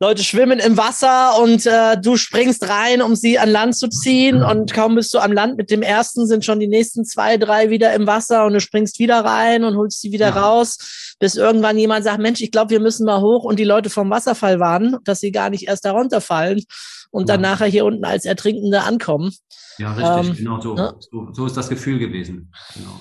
Leute 0.01 0.25
schwimmen 0.25 0.59
im 0.59 0.77
Wasser 0.77 1.41
und 1.41 1.67
äh, 1.67 1.97
du 1.99 2.17
springst 2.17 2.69
rein, 2.69 3.01
um 3.01 3.15
sie 3.15 3.39
an 3.39 3.49
Land 3.49 3.77
zu 3.77 3.89
ziehen. 3.89 4.43
Und 4.43 4.73
kaum 4.73 4.97
bist 4.97 5.15
du 5.15 5.19
am 5.19 5.33
Land 5.33 5.57
mit 5.57 5.71
dem 5.71 5.83
ersten, 5.83 6.27
sind 6.27 6.45
schon 6.45 6.59
die 6.59 6.67
nächsten 6.67 7.05
zwei, 7.05 7.37
drei 7.37 7.71
wieder 7.71 7.95
im 7.95 8.07
Wasser 8.07 8.45
und 8.45 8.55
du 8.55 8.61
springst 8.61 8.99
wieder 8.99 9.25
rein 9.25 9.65
und 9.65 9.77
holst 9.77 10.01
sie 10.01 10.13
wieder 10.13 10.31
ja. 10.31 10.43
raus, 10.43 11.15
bis 11.21 11.37
irgendwann 11.37 11.79
jemand 11.79 12.05
sagt, 12.05 12.19
Mensch, 12.19 12.41
ich 12.41 12.51
glaube, 12.51 12.71
wir 12.71 12.81
müssen 12.81 13.07
mal 13.07 13.21
hoch 13.21 13.45
und 13.45 13.59
die 13.59 13.65
Leute 13.65 13.89
vom 13.89 14.11
Wasserfall 14.11 14.59
warnen, 14.59 14.97
dass 15.05 15.21
sie 15.21 15.31
gar 15.31 15.49
nicht 15.49 15.69
erst 15.69 15.85
darunter 15.85 16.21
fallen 16.21 16.63
und 17.11 17.29
ja. 17.29 17.35
dann 17.35 17.43
nachher 17.43 17.67
hier 17.69 17.85
unten 17.85 18.05
als 18.05 18.25
Ertrinkende 18.25 18.83
ankommen. 18.83 19.33
Ja, 19.79 19.95
richtig, 19.95 20.31
ähm, 20.31 20.37
genau 20.37 20.61
so. 20.61 20.75
Ne? 20.75 20.95
so. 20.99 21.29
So 21.33 21.47
ist 21.47 21.57
das 21.57 21.69
Gefühl 21.69 21.99
gewesen. 21.99 22.53
Genau. 22.75 23.01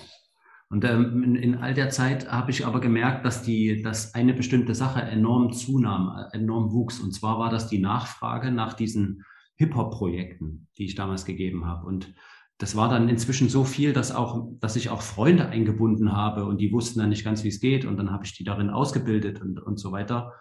Und 0.74 0.84
ähm, 0.86 1.22
in, 1.22 1.36
in, 1.36 1.56
all 1.58 1.75
der 1.75 1.92
Zeit 1.92 2.32
habe 2.32 2.50
ich 2.50 2.65
aber 2.65 2.82
gemerkt, 2.82 3.24
dass 3.27 3.44
die, 3.44 3.84
dass 3.84 4.15
eine 4.15 4.34
bestimmte 4.34 4.74
Sache 4.74 5.03
enorm 5.03 5.53
zunahm, 5.53 6.25
enorm 6.32 6.72
wuchs. 6.72 7.00
Und 7.00 7.12
zwar 7.12 7.38
war 7.38 7.51
das 7.51 7.68
die 7.68 7.77
Nachfrage 7.77 8.50
nach 8.50 8.74
diesen 8.74 9.24
Hip-Hop-Projekten, 9.58 10.68
die 10.80 10.86
ich 10.86 10.96
damals 10.96 11.25
gegeben 11.25 11.68
habe. 11.68 11.86
Und 11.86 12.15
das 12.58 12.75
war 12.75 12.89
dann 12.89 13.08
inzwischen 13.08 13.50
so 13.50 13.65
viel, 13.65 13.94
dass 13.94 14.15
auch, 14.15 14.48
dass 14.62 14.75
ich 14.75 14.89
auch 14.89 15.03
Freunde 15.03 15.48
eingebunden 15.48 16.13
habe 16.13 16.46
und 16.46 16.60
die 16.60 16.72
wussten 16.72 17.01
dann 17.01 17.10
nicht 17.10 17.24
ganz, 17.24 17.44
wie 17.44 17.50
es 17.50 17.60
geht. 17.60 17.86
Und 17.86 17.98
dann 17.98 18.10
habe 18.10 18.25
ich 18.25 18.36
die 18.36 18.44
darin 18.44 18.72
ausgebildet 18.72 19.44
und, 19.44 19.60
und 19.60 19.80
so 19.80 19.92
weiter. 19.92 20.34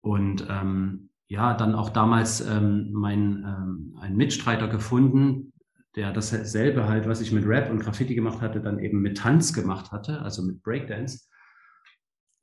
Und 0.00 0.46
ähm, 0.48 1.10
ja, 1.28 1.52
dann 1.52 1.74
auch 1.74 1.90
damals 1.90 2.40
ähm, 2.40 2.92
mein 2.92 3.44
ähm, 3.44 3.98
einen 4.00 4.16
Mitstreiter 4.16 4.68
gefunden, 4.68 5.52
der 5.96 6.12
dasselbe 6.12 6.88
halt, 6.88 7.08
was 7.08 7.20
ich 7.20 7.32
mit 7.32 7.46
Rap 7.46 7.70
und 7.70 7.80
Graffiti 7.80 8.14
gemacht 8.14 8.40
hatte, 8.40 8.60
dann 8.60 8.78
eben 8.78 9.00
mit 9.00 9.18
Tanz 9.18 9.52
gemacht 9.52 9.90
hatte, 9.90 10.22
also 10.22 10.42
mit 10.42 10.62
Breakdance. 10.62 11.26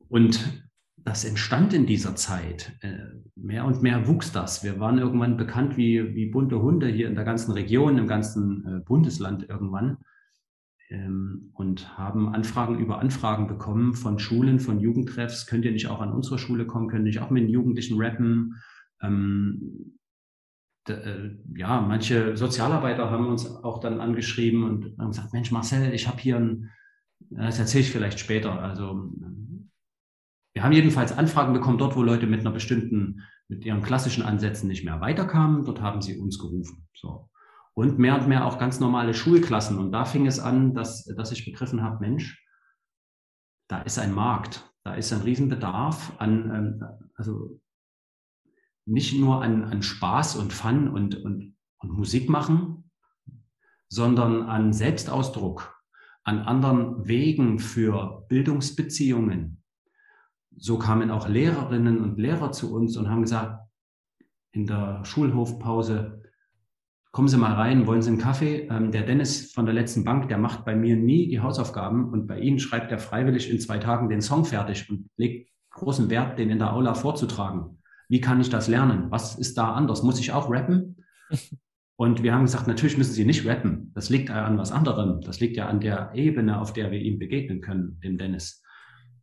Und 0.09 0.67
das 0.97 1.23
entstand 1.23 1.73
in 1.73 1.85
dieser 1.85 2.15
Zeit. 2.15 2.73
Äh, 2.81 2.97
mehr 3.35 3.65
und 3.65 3.81
mehr 3.81 4.07
wuchs 4.07 4.31
das. 4.31 4.63
Wir 4.63 4.79
waren 4.79 4.97
irgendwann 4.97 5.37
bekannt 5.37 5.77
wie, 5.77 6.15
wie 6.15 6.25
bunte 6.25 6.61
Hunde 6.61 6.87
hier 6.87 7.07
in 7.07 7.15
der 7.15 7.23
ganzen 7.23 7.53
Region, 7.53 7.97
im 7.97 8.07
ganzen 8.07 8.65
äh, 8.65 8.79
Bundesland 8.79 9.47
irgendwann. 9.47 9.97
Ähm, 10.89 11.51
und 11.53 11.97
haben 11.97 12.33
Anfragen 12.33 12.79
über 12.79 12.99
Anfragen 12.99 13.47
bekommen 13.47 13.93
von 13.93 14.19
Schulen, 14.19 14.59
von 14.59 14.79
Jugendtreffs. 14.79 15.45
Könnt 15.45 15.65
ihr 15.65 15.71
nicht 15.71 15.87
auch 15.87 16.01
an 16.01 16.11
unsere 16.11 16.39
Schule 16.39 16.65
kommen? 16.65 16.89
Könnt 16.89 17.03
ihr 17.03 17.09
nicht 17.09 17.19
auch 17.19 17.29
mit 17.29 17.43
den 17.43 17.49
Jugendlichen 17.49 18.01
rappen? 18.01 18.55
Ähm, 19.01 19.61
äh, 19.61 19.97
ja, 20.89 21.82
manche 21.82 22.38
Sozialarbeiter 22.38 23.10
haben 23.10 23.27
uns 23.27 23.48
auch 23.63 23.79
dann 23.79 24.00
angeschrieben 24.00 24.63
und 24.63 24.98
haben 24.98 25.12
gesagt, 25.12 25.34
Mensch, 25.34 25.51
Marcel, 25.51 25.94
ich 25.94 26.08
habe 26.08 26.20
hier 26.20 26.38
ein, 26.38 26.70
das 27.29 27.60
erzähle 27.60 27.84
ich 27.84 27.91
vielleicht 27.91 28.20
später. 28.20 28.62
Also 28.62 29.12
wir 30.53 30.63
haben 30.63 30.72
jedenfalls 30.72 31.15
Anfragen 31.15 31.53
bekommen, 31.53 31.77
dort, 31.77 31.96
wo 31.96 32.03
Leute 32.03 32.25
mit 32.25 32.39
einer 32.41 32.51
bestimmten, 32.51 33.22
mit 33.48 33.65
ihren 33.65 33.84
klassischen 33.84 34.24
Ansätzen 34.24 34.67
nicht 34.67 34.84
mehr 34.84 35.01
weiterkamen, 35.01 35.65
dort 35.65 35.82
haben 35.82 36.01
sie 36.01 36.17
uns 36.17 36.39
gerufen. 36.39 36.88
So. 36.96 37.29
Und 37.74 38.00
mehr 38.00 38.20
und 38.20 38.27
mehr 38.27 38.46
auch 38.46 38.58
ganz 38.58 38.79
normale 38.79 39.13
Schulklassen. 39.13 39.77
Und 39.77 39.91
da 39.91 40.06
fing 40.06 40.25
es 40.25 40.39
an, 40.39 40.74
dass, 40.74 41.06
dass 41.06 41.32
ich 41.32 41.46
begriffen 41.46 41.84
habe, 41.84 42.00
Mensch, 42.00 42.44
da 43.67 43.82
ist 43.82 44.00
ein 44.00 44.13
Markt, 44.13 44.67
da 44.84 44.96
ist 44.96 45.13
ein 45.13 45.22
Riesenbedarf 45.22 46.13
an, 46.17 46.51
ähm, 46.56 46.84
also 47.15 47.60
nicht 48.88 49.20
nur 49.20 49.44
an, 49.44 49.65
an 49.65 49.84
Spaß 49.84 50.38
und 50.38 50.53
Fun 50.53 50.88
und, 50.88 51.15
und, 51.24 51.56
und 51.79 51.91
Musik 51.91 52.29
machen, 52.29 52.89
sondern 53.89 54.44
an 54.44 54.74
Selbstausdruck, 54.74 55.82
an 56.24 56.39
anderen 56.39 57.08
Wegen 57.08 57.60
für 57.60 58.25
Bildungsbeziehungen. 58.29 59.62
So 60.56 60.79
kamen 60.79 61.12
auch 61.12 61.27
Lehrerinnen 61.27 62.01
und 62.01 62.17
Lehrer 62.17 62.51
zu 62.51 62.74
uns 62.74 62.98
und 62.98 63.10
haben 63.10 63.22
gesagt, 63.22 63.67
in 64.51 64.65
der 64.65 65.03
Schulhofpause, 65.06 66.24
kommen 67.12 67.27
Sie 67.27 67.38
mal 67.38 67.53
rein, 67.53 67.88
wollen 67.88 68.01
Sie 68.01 68.10
einen 68.10 68.20
Kaffee? 68.20 68.67
Ähm, 68.70 68.91
der 68.91 69.03
Dennis 69.03 69.51
von 69.51 69.65
der 69.65 69.74
letzten 69.74 70.03
Bank, 70.03 70.29
der 70.29 70.38
macht 70.38 70.65
bei 70.65 70.75
mir 70.75 70.96
nie 70.96 71.27
die 71.27 71.41
Hausaufgaben 71.41 72.10
und 72.10 72.25
bei 72.25 72.39
Ihnen 72.39 72.60
schreibt 72.60 72.91
er 72.91 73.00
freiwillig 73.00 73.50
in 73.50 73.60
zwei 73.60 73.77
Tagen 73.77 74.10
den 74.10 74.22
Song 74.22 74.46
fertig 74.46 74.89
und 74.89 75.10
legt 75.17 75.51
großen 75.72 76.10
Wert, 76.10 76.39
den 76.39 76.50
in 76.50 76.60
der 76.60 76.74
Aula 76.74 76.94
vorzutragen. 76.94 77.76
Wie 78.09 78.21
kann 78.21 78.41
ich 78.41 78.49
das 78.49 78.67
lernen? 78.67 79.07
Was 79.09 79.37
ist 79.37 79.57
da 79.57 79.73
anders? 79.73 80.03
Muss 80.03 80.19
ich 80.19 80.31
auch 80.31 80.49
rappen? 80.49 81.03
Und 81.99 82.21
wir 82.21 82.33
haben 82.33 82.43
gesagt, 82.43 82.67
natürlich 82.67 82.97
müssen 82.97 83.13
Sie 83.13 83.25
nicht 83.25 83.47
rappen. 83.47 83.91
Das 83.95 84.09
liegt 84.09 84.29
an 84.29 84.59
was 84.59 84.71
anderem. 84.71 85.19
Das 85.21 85.39
liegt 85.39 85.57
ja 85.57 85.67
an 85.67 85.79
der 85.79 86.11
Ebene, 86.13 86.61
auf 86.61 86.71
der 86.71 86.91
wir 86.91 86.99
ihm 86.99 87.17
begegnen 87.17 87.59
können, 87.59 87.99
dem 88.03 88.19
Dennis. 88.19 88.61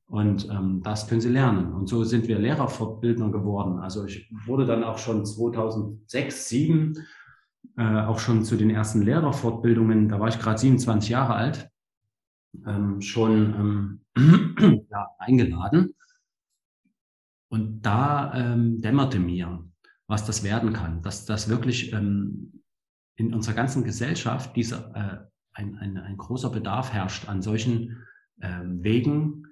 Und 0.06 0.48
ähm, 0.50 0.82
das 0.82 1.06
können 1.06 1.20
Sie 1.20 1.28
lernen. 1.28 1.72
Und 1.72 1.88
so 1.88 2.02
sind 2.02 2.26
wir 2.26 2.38
Lehrerverbildner 2.38 3.30
geworden. 3.30 3.78
Also 3.78 4.04
ich 4.04 4.28
wurde 4.44 4.66
dann 4.66 4.82
auch 4.82 4.98
schon 4.98 5.24
2006, 5.24 6.48
2007 6.48 6.94
äh, 7.76 8.02
auch 8.02 8.18
schon 8.18 8.44
zu 8.44 8.56
den 8.56 8.70
ersten 8.70 9.02
Lehrerfortbildungen, 9.02 10.08
da 10.08 10.20
war 10.20 10.28
ich 10.28 10.38
gerade 10.38 10.58
27 10.58 11.10
Jahre 11.10 11.34
alt, 11.34 11.70
ähm, 12.66 13.00
schon 13.00 14.00
ähm, 14.16 14.84
ja, 14.90 15.08
eingeladen. 15.18 15.94
Und 17.54 17.82
da 17.82 18.34
ähm, 18.34 18.80
dämmerte 18.80 19.20
mir, 19.20 19.64
was 20.08 20.26
das 20.26 20.42
werden 20.42 20.72
kann, 20.72 21.02
dass 21.02 21.24
das 21.24 21.48
wirklich 21.48 21.92
ähm, 21.92 22.64
in 23.14 23.32
unserer 23.32 23.54
ganzen 23.54 23.84
Gesellschaft 23.84 24.56
dieser, 24.56 24.90
äh, 24.96 25.26
ein, 25.52 25.78
ein, 25.78 25.96
ein 25.96 26.16
großer 26.16 26.50
Bedarf 26.50 26.92
herrscht 26.92 27.28
an 27.28 27.42
solchen 27.42 28.02
ähm, 28.42 28.82
Wegen, 28.82 29.44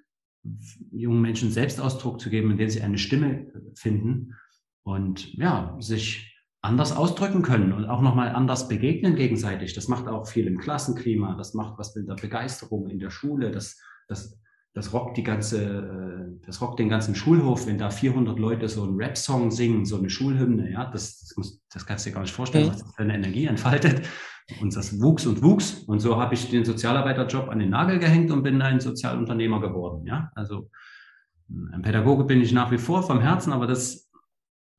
jungen 0.90 1.22
Menschen 1.22 1.52
Selbstausdruck 1.52 2.20
zu 2.20 2.28
geben, 2.28 2.50
in 2.50 2.56
denen 2.56 2.70
sie 2.70 2.82
eine 2.82 2.98
Stimme 2.98 3.52
finden 3.76 4.34
und 4.82 5.32
ja, 5.34 5.76
sich 5.78 6.36
anders 6.60 6.90
ausdrücken 6.90 7.42
können 7.42 7.72
und 7.72 7.84
auch 7.84 8.02
nochmal 8.02 8.30
anders 8.30 8.66
begegnen 8.66 9.14
gegenseitig. 9.14 9.74
Das 9.74 9.86
macht 9.86 10.08
auch 10.08 10.26
viel 10.26 10.48
im 10.48 10.58
Klassenklima, 10.58 11.36
das 11.36 11.54
macht 11.54 11.78
was 11.78 11.94
mit 11.94 12.08
der 12.08 12.16
Begeisterung 12.16 12.88
in 12.88 12.98
der 12.98 13.10
Schule, 13.10 13.52
das, 13.52 13.80
das 14.08 14.41
das 14.74 14.92
rockt 14.92 15.16
die 15.16 15.22
ganze, 15.22 15.62
äh, 15.62 16.46
das 16.46 16.60
rockt 16.60 16.78
den 16.78 16.88
ganzen 16.88 17.14
Schulhof, 17.14 17.66
wenn 17.66 17.78
da 17.78 17.90
400 17.90 18.38
Leute 18.38 18.68
so 18.68 18.82
einen 18.84 18.96
Rap-Song 18.96 19.50
singen, 19.50 19.84
so 19.84 19.98
eine 19.98 20.08
Schulhymne, 20.08 20.70
ja, 20.70 20.90
das, 20.90 21.20
das, 21.20 21.36
muss, 21.36 21.62
das 21.72 21.84
kannst 21.84 22.06
du 22.06 22.10
dir 22.10 22.14
gar 22.14 22.22
nicht 22.22 22.34
vorstellen, 22.34 22.68
was 22.68 22.78
das 22.78 22.94
für 22.94 23.02
eine 23.02 23.14
Energie 23.14 23.46
entfaltet. 23.46 24.06
Und 24.60 24.74
das 24.74 25.00
wuchs 25.00 25.24
und 25.24 25.42
wuchs. 25.42 25.84
Und 25.84 26.00
so 26.00 26.20
habe 26.20 26.34
ich 26.34 26.50
den 26.50 26.64
Sozialarbeiterjob 26.64 27.48
an 27.48 27.60
den 27.60 27.70
Nagel 27.70 27.98
gehängt 27.98 28.30
und 28.30 28.42
bin 28.42 28.60
ein 28.60 28.80
Sozialunternehmer 28.80 29.60
geworden, 29.60 30.06
ja. 30.06 30.30
Also, 30.34 30.68
ein 31.48 31.82
Pädagoge 31.82 32.24
bin 32.24 32.40
ich 32.40 32.52
nach 32.52 32.70
wie 32.70 32.78
vor 32.78 33.02
vom 33.02 33.20
Herzen, 33.20 33.52
aber 33.52 33.66
das 33.66 34.01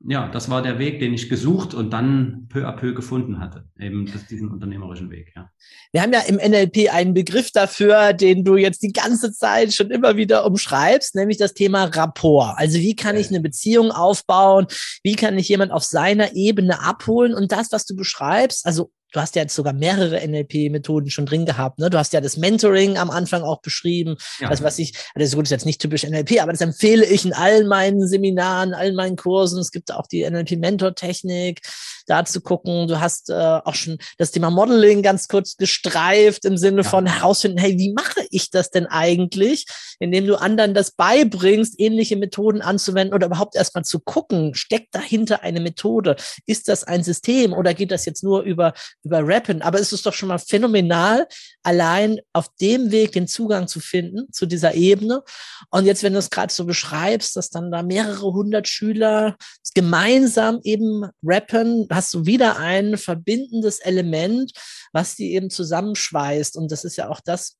ja, 0.05 0.27
das 0.27 0.49
war 0.49 0.61
der 0.61 0.79
Weg, 0.79 0.99
den 0.99 1.13
ich 1.13 1.29
gesucht 1.29 1.73
und 1.73 1.91
dann 1.91 2.47
peu 2.49 2.67
à 2.67 2.73
peu 2.73 2.93
gefunden 2.93 3.39
hatte. 3.39 3.65
Eben 3.79 4.05
das, 4.11 4.27
diesen 4.27 4.49
unternehmerischen 4.49 5.09
Weg, 5.09 5.31
ja. 5.35 5.49
Wir 5.91 6.01
haben 6.01 6.11
ja 6.11 6.19
im 6.21 6.35
NLP 6.35 6.93
einen 6.93 7.13
Begriff 7.13 7.51
dafür, 7.51 8.11
den 8.11 8.43
du 8.43 8.57
jetzt 8.57 8.83
die 8.83 8.91
ganze 8.91 9.31
Zeit 9.31 9.73
schon 9.73 9.91
immer 9.91 10.17
wieder 10.17 10.45
umschreibst, 10.45 11.15
nämlich 11.15 11.37
das 11.37 11.53
Thema 11.53 11.85
Rapport. 11.85 12.57
Also 12.57 12.79
wie 12.79 12.95
kann 12.95 13.15
ich 13.15 13.29
eine 13.29 13.39
Beziehung 13.39 13.91
aufbauen? 13.91 14.67
Wie 15.03 15.15
kann 15.15 15.37
ich 15.37 15.47
jemand 15.47 15.71
auf 15.71 15.83
seiner 15.83 16.35
Ebene 16.35 16.81
abholen? 16.81 17.33
Und 17.33 17.51
das, 17.51 17.71
was 17.71 17.85
du 17.85 17.95
beschreibst, 17.95 18.65
also 18.65 18.91
du 19.13 19.21
hast 19.21 19.35
ja 19.35 19.43
jetzt 19.43 19.55
sogar 19.55 19.73
mehrere 19.73 20.19
NLP-Methoden 20.27 21.09
schon 21.09 21.25
drin 21.25 21.45
gehabt. 21.45 21.79
Ne? 21.79 21.89
Du 21.89 21.97
hast 21.97 22.13
ja 22.13 22.21
das 22.21 22.35
Mentoring 22.35 22.97
am 22.97 23.09
Anfang 23.09 23.43
auch 23.43 23.61
beschrieben. 23.61 24.17
Ja. 24.39 24.49
Das, 24.49 24.61
was 24.63 24.79
ich, 24.79 24.93
das 25.15 25.29
ist 25.29 25.35
gut, 25.35 25.45
ist 25.45 25.51
jetzt 25.51 25.65
nicht 25.65 25.81
typisch 25.81 26.03
NLP, 26.03 26.41
aber 26.41 26.51
das 26.51 26.61
empfehle 26.61 27.05
ich 27.05 27.23
in 27.23 27.33
allen 27.33 27.67
meinen 27.67 28.05
Seminaren, 28.07 28.73
allen 28.73 28.95
meinen 28.95 29.15
Kursen. 29.15 29.59
Es 29.59 29.71
gibt 29.71 29.93
auch 29.93 30.07
die 30.07 30.29
NLP-Mentor-Technik, 30.29 31.61
da 32.07 32.25
zu 32.25 32.41
gucken. 32.41 32.87
Du 32.87 32.99
hast 32.99 33.29
äh, 33.29 33.33
auch 33.33 33.75
schon 33.75 33.97
das 34.17 34.31
Thema 34.31 34.49
Modeling 34.49 35.01
ganz 35.01 35.27
kurz 35.27 35.57
gestreift 35.57 36.45
im 36.45 36.57
Sinne 36.57 36.81
ja. 36.81 36.89
von 36.89 37.05
herausfinden, 37.05 37.59
hey, 37.59 37.77
wie 37.77 37.93
mache 37.93 38.25
ich 38.31 38.49
das 38.49 38.71
denn 38.71 38.87
eigentlich? 38.87 39.65
Indem 39.99 40.27
du 40.27 40.35
anderen 40.35 40.73
das 40.73 40.91
beibringst, 40.91 41.79
ähnliche 41.79 42.17
Methoden 42.17 42.61
anzuwenden 42.61 43.13
oder 43.13 43.27
überhaupt 43.27 43.55
erstmal 43.55 43.85
zu 43.85 43.99
gucken, 43.99 44.55
steckt 44.55 44.95
dahinter 44.95 45.43
eine 45.43 45.59
Methode? 45.59 46.15
Ist 46.45 46.67
das 46.67 46.83
ein 46.83 47.03
System 47.03 47.53
oder 47.53 47.73
geht 47.73 47.91
das 47.91 48.05
jetzt 48.05 48.23
nur 48.23 48.41
über 48.41 48.73
über 49.03 49.19
Rappen. 49.21 49.61
Aber 49.61 49.79
es 49.79 49.93
ist 49.93 50.05
doch 50.05 50.13
schon 50.13 50.29
mal 50.29 50.39
phänomenal, 50.39 51.27
allein 51.63 52.19
auf 52.33 52.47
dem 52.61 52.91
Weg 52.91 53.11
den 53.11 53.27
Zugang 53.27 53.67
zu 53.67 53.79
finden 53.79 54.31
zu 54.31 54.45
dieser 54.45 54.73
Ebene. 54.75 55.23
Und 55.69 55.85
jetzt, 55.85 56.03
wenn 56.03 56.13
du 56.13 56.19
es 56.19 56.29
gerade 56.29 56.53
so 56.53 56.65
beschreibst, 56.65 57.35
dass 57.35 57.49
dann 57.49 57.71
da 57.71 57.83
mehrere 57.83 58.33
hundert 58.33 58.67
Schüler 58.67 59.35
gemeinsam 59.73 60.59
eben 60.63 61.05
rappen, 61.23 61.87
hast 61.91 62.13
du 62.13 62.25
wieder 62.25 62.57
ein 62.57 62.97
verbindendes 62.97 63.79
Element, 63.79 64.51
was 64.91 65.15
die 65.15 65.33
eben 65.33 65.49
zusammenschweißt. 65.49 66.57
Und 66.57 66.71
das 66.71 66.83
ist 66.83 66.95
ja 66.95 67.09
auch 67.09 67.19
das, 67.19 67.57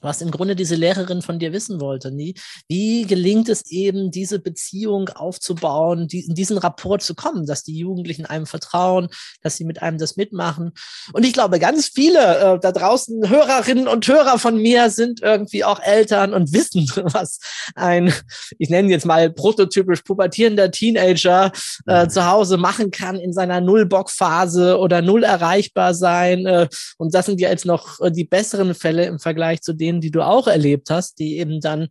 was 0.00 0.20
im 0.20 0.30
Grunde 0.30 0.56
diese 0.56 0.74
Lehrerin 0.74 1.22
von 1.22 1.38
dir 1.38 1.52
wissen 1.52 1.80
wollte. 1.80 2.10
Nie. 2.10 2.34
Wie 2.68 3.06
gelingt 3.06 3.48
es 3.48 3.70
eben, 3.70 4.10
diese 4.10 4.38
Beziehung 4.38 5.08
aufzubauen, 5.08 6.08
die, 6.08 6.20
in 6.20 6.34
diesen 6.34 6.58
Rapport 6.58 7.02
zu 7.02 7.14
kommen, 7.14 7.46
dass 7.46 7.62
die 7.62 7.76
Jugendlichen 7.76 8.26
einem 8.26 8.46
vertrauen, 8.46 9.08
dass 9.42 9.56
sie 9.56 9.64
mit 9.64 9.82
einem 9.82 9.98
das 9.98 10.16
mitmachen. 10.16 10.72
Und 11.12 11.24
ich 11.24 11.32
glaube, 11.32 11.58
ganz 11.58 11.88
viele 11.88 12.54
äh, 12.54 12.58
da 12.60 12.72
draußen 12.72 13.28
Hörerinnen 13.28 13.88
und 13.88 14.06
Hörer 14.06 14.38
von 14.38 14.56
mir 14.56 14.90
sind 14.90 15.22
irgendwie 15.22 15.64
auch 15.64 15.80
Eltern 15.80 16.34
und 16.34 16.52
wissen, 16.52 16.90
was 17.12 17.38
ein, 17.74 18.12
ich 18.58 18.70
nenne 18.70 18.90
jetzt 18.90 19.06
mal 19.06 19.30
prototypisch 19.30 20.02
pubertierender 20.02 20.70
Teenager 20.70 21.52
äh, 21.86 22.04
mhm. 22.04 22.10
zu 22.10 22.26
Hause 22.26 22.56
machen 22.56 22.90
kann 22.90 23.16
in 23.16 23.32
seiner 23.32 23.60
Null-Bock-Phase 23.60 24.78
oder 24.78 25.02
null 25.02 25.24
erreichbar 25.24 25.94
sein. 25.94 26.46
Äh, 26.46 26.68
und 26.98 27.14
das 27.14 27.26
sind 27.26 27.40
ja 27.40 27.50
jetzt 27.50 27.66
noch 27.66 28.00
äh, 28.00 28.10
die 28.10 28.24
besseren 28.24 28.74
Fälle 28.74 29.06
im 29.06 29.18
Vergleich 29.18 29.62
zu 29.62 29.72
denen, 29.72 29.93
die 30.00 30.10
du 30.10 30.22
auch 30.22 30.46
erlebt 30.46 30.90
hast, 30.90 31.18
die 31.18 31.38
eben 31.38 31.60
dann 31.60 31.88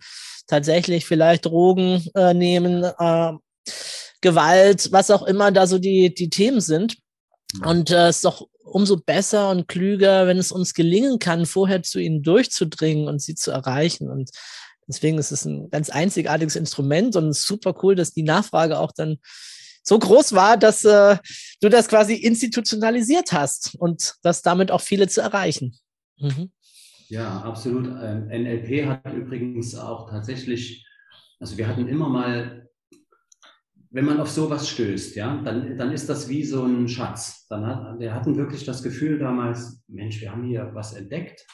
tatsächlich 0.47 1.05
vielleicht 1.05 1.45
Drogen 1.45 2.05
äh, 2.15 2.33
nehmen, 2.33 2.83
äh, 2.83 3.33
Gewalt, 4.21 4.91
was 4.91 5.11
auch 5.11 5.23
immer 5.23 5.51
da 5.51 5.67
so 5.67 5.79
die, 5.79 6.13
die 6.13 6.29
Themen 6.29 6.61
sind. 6.61 6.97
Und 7.63 7.91
äh, 7.91 8.07
es 8.07 8.17
ist 8.17 8.25
doch 8.25 8.47
umso 8.63 8.97
besser 8.97 9.49
und 9.49 9.67
klüger, 9.67 10.25
wenn 10.27 10.37
es 10.37 10.51
uns 10.51 10.73
gelingen 10.73 11.19
kann, 11.19 11.45
vorher 11.45 11.83
zu 11.83 11.99
ihnen 11.99 12.23
durchzudringen 12.23 13.07
und 13.07 13.21
sie 13.21 13.35
zu 13.35 13.51
erreichen. 13.51 14.09
Und 14.09 14.31
deswegen 14.87 15.17
ist 15.17 15.31
es 15.31 15.45
ein 15.45 15.69
ganz 15.69 15.89
einzigartiges 15.89 16.55
Instrument 16.55 17.15
und 17.15 17.33
super 17.33 17.75
cool, 17.83 17.95
dass 17.95 18.13
die 18.13 18.23
Nachfrage 18.23 18.79
auch 18.79 18.91
dann 18.91 19.17
so 19.83 19.99
groß 19.99 20.33
war, 20.33 20.57
dass 20.57 20.85
äh, 20.85 21.17
du 21.61 21.69
das 21.69 21.89
quasi 21.89 22.15
institutionalisiert 22.15 23.33
hast 23.33 23.75
und 23.75 24.15
das 24.23 24.41
damit 24.41 24.71
auch 24.71 24.81
viele 24.81 25.07
zu 25.07 25.21
erreichen. 25.21 25.77
Mhm. 26.17 26.51
Ja, 27.13 27.41
absolut. 27.41 27.85
Ähm, 28.01 28.25
NLP 28.25 28.87
hat 28.87 29.13
übrigens 29.13 29.75
auch 29.75 30.09
tatsächlich, 30.09 30.83
also 31.39 31.59
wir 31.59 31.67
hatten 31.67 31.87
immer 31.87 32.09
mal, 32.09 32.67
wenn 33.91 34.05
man 34.05 34.19
auf 34.19 34.31
sowas 34.31 34.67
stößt, 34.67 35.15
ja, 35.15 35.39
dann, 35.43 35.77
dann 35.77 35.91
ist 35.91 36.09
das 36.09 36.27
wie 36.27 36.43
so 36.43 36.63
ein 36.63 36.87
Schatz. 36.87 37.45
Dann 37.49 37.67
hat, 37.67 37.99
wir 37.99 38.15
hatten 38.15 38.35
wirklich 38.35 38.65
das 38.65 38.81
Gefühl 38.81 39.19
damals, 39.19 39.83
Mensch, 39.87 40.21
wir 40.21 40.31
haben 40.31 40.43
hier 40.43 40.71
was 40.73 40.93
entdeckt. 40.93 41.45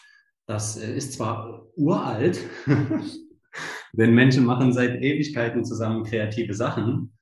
Das 0.45 0.77
äh, 0.77 0.95
ist 0.95 1.11
zwar 1.11 1.67
uralt, 1.75 2.39
denn 3.91 4.15
Menschen 4.15 4.45
machen 4.45 4.71
seit 4.71 5.01
Ewigkeiten 5.01 5.65
zusammen 5.65 6.05
kreative 6.05 6.53
Sachen. 6.53 7.17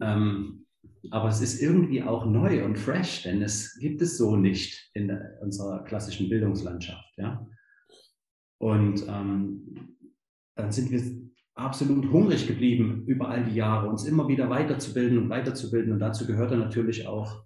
Ähm, 0.00 0.66
aber 1.10 1.30
es 1.30 1.40
ist 1.40 1.60
irgendwie 1.60 2.04
auch 2.04 2.26
neu 2.26 2.64
und 2.64 2.78
fresh, 2.78 3.24
denn 3.24 3.42
es 3.42 3.76
gibt 3.80 4.00
es 4.02 4.18
so 4.18 4.36
nicht 4.36 4.88
in 4.94 5.10
unserer 5.40 5.82
klassischen 5.82 6.28
Bildungslandschaft. 6.28 7.12
Ja? 7.16 7.44
Und 8.62 9.04
ähm, 9.08 9.98
dann 10.54 10.70
sind 10.70 10.92
wir 10.92 11.02
absolut 11.54 12.12
hungrig 12.12 12.46
geblieben 12.46 13.02
über 13.08 13.28
all 13.28 13.44
die 13.44 13.56
Jahre, 13.56 13.88
uns 13.88 14.04
immer 14.04 14.28
wieder 14.28 14.48
weiterzubilden 14.50 15.18
und 15.18 15.30
weiterzubilden. 15.30 15.92
Und 15.92 15.98
dazu 15.98 16.28
gehörte 16.28 16.56
natürlich 16.56 17.08
auch 17.08 17.42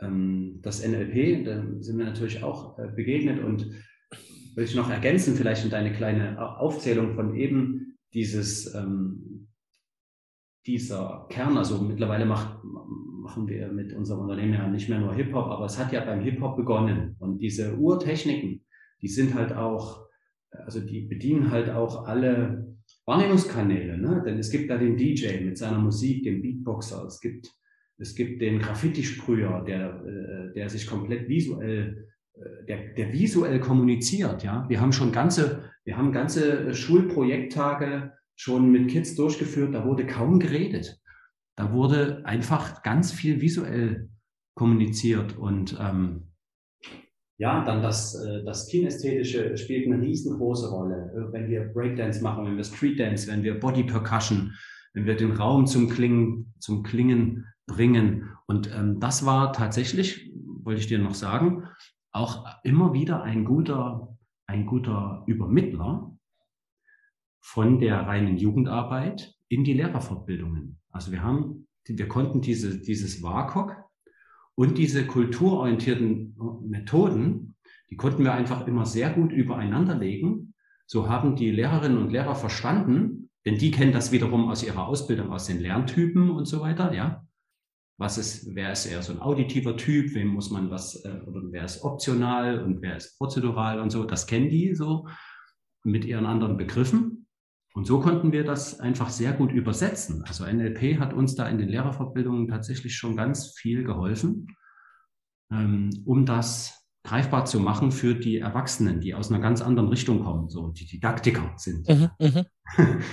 ähm, 0.00 0.60
das 0.62 0.82
NLP. 0.82 1.44
Da 1.44 1.62
sind 1.80 1.98
wir 1.98 2.06
natürlich 2.06 2.42
auch 2.42 2.78
äh, 2.78 2.88
begegnet. 2.88 3.44
Und 3.44 3.70
will 4.54 4.64
ich 4.64 4.74
noch 4.74 4.88
ergänzen, 4.88 5.34
vielleicht 5.34 5.62
in 5.62 5.70
deine 5.70 5.92
kleine 5.92 6.40
Aufzählung 6.58 7.14
von 7.16 7.36
eben 7.36 7.98
dieses, 8.14 8.74
ähm, 8.74 9.48
dieser 10.64 11.26
Kern. 11.28 11.58
Also 11.58 11.82
mittlerweile 11.82 12.24
macht, 12.24 12.64
machen 12.64 13.46
wir 13.46 13.70
mit 13.70 13.92
unserem 13.92 14.20
Unternehmen 14.20 14.54
ja 14.54 14.66
nicht 14.68 14.88
mehr 14.88 15.00
nur 15.00 15.12
Hip-Hop, 15.12 15.48
aber 15.48 15.66
es 15.66 15.78
hat 15.78 15.92
ja 15.92 16.02
beim 16.02 16.22
Hip-Hop 16.22 16.56
begonnen. 16.56 17.14
Und 17.18 17.40
diese 17.40 17.76
Urtechniken, 17.76 18.64
die 19.02 19.08
sind 19.08 19.34
halt 19.34 19.52
auch, 19.52 20.05
also 20.64 20.80
die 20.80 21.02
bedienen 21.02 21.50
halt 21.50 21.70
auch 21.70 22.06
alle 22.06 22.76
Wahrnehmungskanäle, 23.06 23.98
ne? 23.98 24.22
denn 24.26 24.38
es 24.38 24.50
gibt 24.50 24.70
da 24.70 24.76
den 24.76 24.96
DJ 24.96 25.40
mit 25.44 25.58
seiner 25.58 25.78
Musik, 25.78 26.24
den 26.24 26.42
Beatboxer, 26.42 27.04
es 27.06 27.20
gibt, 27.20 27.52
es 27.98 28.14
gibt 28.14 28.42
den 28.42 28.58
Graffiti-Sprüher, 28.58 29.64
der, 29.66 30.04
äh, 30.04 30.54
der 30.54 30.68
sich 30.68 30.86
komplett 30.86 31.28
visuell, 31.28 32.08
äh, 32.34 32.66
der, 32.66 32.94
der 32.94 33.12
visuell 33.12 33.60
kommuniziert. 33.60 34.42
Ja? 34.42 34.66
Wir 34.68 34.80
haben 34.80 34.92
schon 34.92 35.12
ganze, 35.12 35.70
wir 35.84 35.96
haben 35.96 36.12
ganze 36.12 36.74
Schulprojekttage 36.74 38.12
schon 38.34 38.70
mit 38.70 38.88
Kids 38.88 39.14
durchgeführt, 39.14 39.74
da 39.74 39.84
wurde 39.84 40.06
kaum 40.06 40.38
geredet. 40.38 41.00
Da 41.56 41.72
wurde 41.72 42.22
einfach 42.26 42.82
ganz 42.82 43.12
viel 43.12 43.40
visuell 43.40 44.10
kommuniziert 44.54 45.38
und 45.38 45.78
ähm, 45.80 46.25
ja, 47.38 47.64
dann 47.64 47.82
das, 47.82 48.14
äh, 48.14 48.42
das 48.44 48.66
Kinästhetische 48.68 49.56
spielt 49.56 49.86
eine 49.86 50.00
riesengroße 50.00 50.70
Rolle. 50.70 51.12
Äh, 51.14 51.32
wenn 51.32 51.48
wir 51.48 51.72
Breakdance 51.72 52.22
machen, 52.22 52.46
wenn 52.46 52.56
wir 52.56 52.64
Streetdance, 52.64 53.30
wenn 53.30 53.42
wir 53.42 53.60
Body 53.60 53.84
Percussion, 53.84 54.54
wenn 54.94 55.04
wir 55.04 55.16
den 55.16 55.32
Raum 55.32 55.66
zum 55.66 55.88
Klingen, 55.88 56.54
zum 56.58 56.82
Klingen 56.82 57.46
bringen. 57.66 58.30
Und 58.46 58.70
ähm, 58.74 59.00
das 59.00 59.26
war 59.26 59.52
tatsächlich, 59.52 60.32
wollte 60.62 60.80
ich 60.80 60.86
dir 60.86 60.98
noch 60.98 61.14
sagen, 61.14 61.64
auch 62.12 62.46
immer 62.64 62.94
wieder 62.94 63.22
ein 63.22 63.44
guter, 63.44 64.16
ein 64.46 64.64
guter 64.64 65.22
Übermittler 65.26 66.16
von 67.42 67.78
der 67.78 68.00
reinen 68.00 68.38
Jugendarbeit 68.38 69.34
in 69.48 69.62
die 69.62 69.74
Lehrerfortbildungen. 69.74 70.80
Also 70.90 71.12
wir 71.12 71.22
haben, 71.22 71.68
wir 71.86 72.08
konnten 72.08 72.40
diese, 72.40 72.80
dieses 72.80 73.22
WAKOK, 73.22 73.76
und 74.56 74.78
diese 74.78 75.06
kulturorientierten 75.06 76.36
Methoden, 76.66 77.54
die 77.90 77.96
konnten 77.96 78.24
wir 78.24 78.32
einfach 78.32 78.66
immer 78.66 78.86
sehr 78.86 79.10
gut 79.10 79.30
übereinander 79.30 79.94
legen. 79.94 80.54
So 80.86 81.08
haben 81.08 81.36
die 81.36 81.50
Lehrerinnen 81.50 81.98
und 81.98 82.10
Lehrer 82.10 82.34
verstanden, 82.34 83.30
denn 83.44 83.58
die 83.58 83.70
kennen 83.70 83.92
das 83.92 84.12
wiederum 84.12 84.48
aus 84.50 84.64
ihrer 84.64 84.88
Ausbildung, 84.88 85.30
aus 85.30 85.46
den 85.46 85.60
Lerntypen 85.60 86.30
und 86.30 86.46
so 86.46 86.60
weiter, 86.60 86.92
ja. 86.92 87.22
Was 87.98 88.18
ist, 88.18 88.54
wer 88.54 88.72
ist 88.72 88.86
eher 88.86 89.02
so 89.02 89.12
ein 89.12 89.20
auditiver 89.20 89.76
Typ, 89.76 90.14
wem 90.14 90.28
muss 90.28 90.50
man 90.50 90.70
was, 90.70 91.02
äh, 91.04 91.20
oder 91.26 91.40
wer 91.50 91.64
ist 91.64 91.82
optional 91.82 92.62
und 92.62 92.82
wer 92.82 92.96
ist 92.96 93.16
prozedural 93.16 93.80
und 93.80 93.90
so, 93.90 94.04
das 94.04 94.26
kennen 94.26 94.50
die 94.50 94.74
so 94.74 95.06
mit 95.82 96.04
ihren 96.04 96.26
anderen 96.26 96.56
Begriffen. 96.56 97.25
Und 97.76 97.86
so 97.86 98.00
konnten 98.00 98.32
wir 98.32 98.42
das 98.42 98.80
einfach 98.80 99.10
sehr 99.10 99.34
gut 99.34 99.52
übersetzen. 99.52 100.24
Also 100.26 100.46
NLP 100.46 100.98
hat 100.98 101.12
uns 101.12 101.34
da 101.34 101.46
in 101.46 101.58
den 101.58 101.68
Lehrerfortbildungen 101.68 102.48
tatsächlich 102.48 102.96
schon 102.96 103.18
ganz 103.18 103.52
viel 103.54 103.84
geholfen, 103.84 104.46
ähm, 105.52 105.90
um 106.06 106.24
das 106.24 106.86
greifbar 107.04 107.44
zu 107.44 107.60
machen 107.60 107.92
für 107.92 108.14
die 108.14 108.38
Erwachsenen, 108.38 109.02
die 109.02 109.14
aus 109.14 109.30
einer 109.30 109.40
ganz 109.40 109.60
anderen 109.60 109.90
Richtung 109.90 110.24
kommen, 110.24 110.48
so 110.48 110.68
die 110.68 110.86
Didaktiker 110.86 111.52
sind. 111.58 111.86
Mhm, 111.86 112.10
mh. 112.18 112.46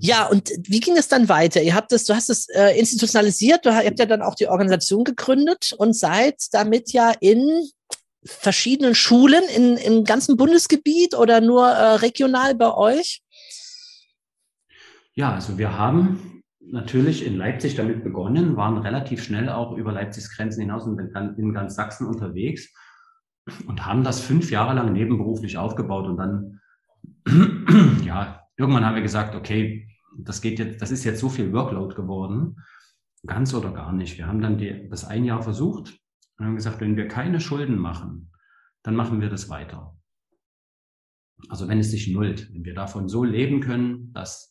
Ja, 0.00 0.26
und 0.26 0.50
wie 0.68 0.80
ging 0.80 0.96
es 0.96 1.08
dann 1.08 1.28
weiter? 1.28 1.60
Ihr 1.62 1.74
habt 1.74 1.92
es, 1.92 2.04
du 2.04 2.14
hast 2.14 2.30
es 2.30 2.48
äh, 2.50 2.78
institutionalisiert, 2.78 3.64
du, 3.64 3.70
ihr 3.70 3.86
habt 3.86 3.98
ja 3.98 4.06
dann 4.06 4.22
auch 4.22 4.36
die 4.36 4.46
Organisation 4.46 5.02
gegründet 5.02 5.74
und 5.76 5.96
seid 5.96 6.36
damit 6.52 6.92
ja 6.92 7.12
in 7.18 7.68
verschiedenen 8.24 8.94
Schulen 8.94 9.42
in, 9.56 9.76
im 9.76 10.04
ganzen 10.04 10.36
Bundesgebiet 10.36 11.16
oder 11.16 11.40
nur 11.40 11.66
äh, 11.66 11.94
regional 11.96 12.54
bei 12.54 12.72
euch? 12.72 13.22
Ja, 15.18 15.34
also 15.34 15.58
wir 15.58 15.76
haben 15.76 16.44
natürlich 16.60 17.26
in 17.26 17.34
Leipzig 17.36 17.74
damit 17.74 18.04
begonnen, 18.04 18.56
waren 18.56 18.78
relativ 18.78 19.20
schnell 19.20 19.48
auch 19.48 19.76
über 19.76 19.90
Leipzigs 19.90 20.30
Grenzen 20.30 20.60
hinaus 20.60 20.84
und 20.84 20.96
in 21.36 21.52
ganz 21.52 21.74
Sachsen 21.74 22.06
unterwegs 22.06 22.72
und 23.66 23.84
haben 23.84 24.04
das 24.04 24.20
fünf 24.20 24.52
Jahre 24.52 24.74
lang 24.74 24.92
nebenberuflich 24.92 25.58
aufgebaut 25.58 26.06
und 26.06 26.18
dann, 26.18 26.60
ja, 28.04 28.44
irgendwann 28.56 28.84
haben 28.84 28.94
wir 28.94 29.02
gesagt, 29.02 29.34
okay, 29.34 29.88
das 30.16 30.40
geht 30.40 30.60
jetzt, 30.60 30.80
das 30.80 30.92
ist 30.92 31.02
jetzt 31.02 31.18
so 31.18 31.28
viel 31.28 31.52
Workload 31.52 31.96
geworden, 31.96 32.54
ganz 33.26 33.52
oder 33.54 33.72
gar 33.72 33.92
nicht. 33.92 34.18
Wir 34.18 34.28
haben 34.28 34.40
dann 34.40 34.56
die, 34.56 34.88
das 34.88 35.04
ein 35.04 35.24
Jahr 35.24 35.42
versucht 35.42 35.98
und 36.36 36.46
haben 36.46 36.54
gesagt, 36.54 36.80
wenn 36.80 36.96
wir 36.96 37.08
keine 37.08 37.40
Schulden 37.40 37.76
machen, 37.76 38.30
dann 38.84 38.94
machen 38.94 39.20
wir 39.20 39.30
das 39.30 39.48
weiter. 39.48 39.98
Also 41.48 41.66
wenn 41.66 41.80
es 41.80 41.90
sich 41.90 42.06
nullt, 42.06 42.54
wenn 42.54 42.64
wir 42.64 42.74
davon 42.74 43.08
so 43.08 43.24
leben 43.24 43.58
können, 43.58 44.12
dass 44.12 44.47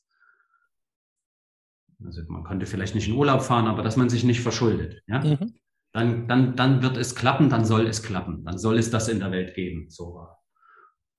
also 2.04 2.22
man 2.28 2.44
konnte 2.44 2.66
vielleicht 2.66 2.96
nicht 2.96 3.08
in 3.08 3.16
Urlaub 3.16 3.42
fahren, 3.42 3.68
aber 3.68 3.84
dass 3.84 3.98
man 3.98 4.10
sich 4.10 4.24
nicht 4.24 4.42
verschuldet. 4.42 5.02
Ja? 5.08 5.24
Mhm. 5.24 5.54
Dann, 5.94 6.28
dann, 6.28 6.56
dann 6.56 6.84
wird 6.84 6.98
es 6.98 7.16
klappen, 7.16 7.50
dann 7.50 7.66
soll 7.66 7.88
es 7.88 8.04
klappen, 8.04 8.44
dann 8.44 8.58
soll 8.58 8.78
es 8.78 8.92
das 8.92 9.08
in 9.08 9.20
der 9.20 9.32
Welt 9.32 9.56
geben. 9.56 9.90
So 9.90 10.14
war, 10.14 10.44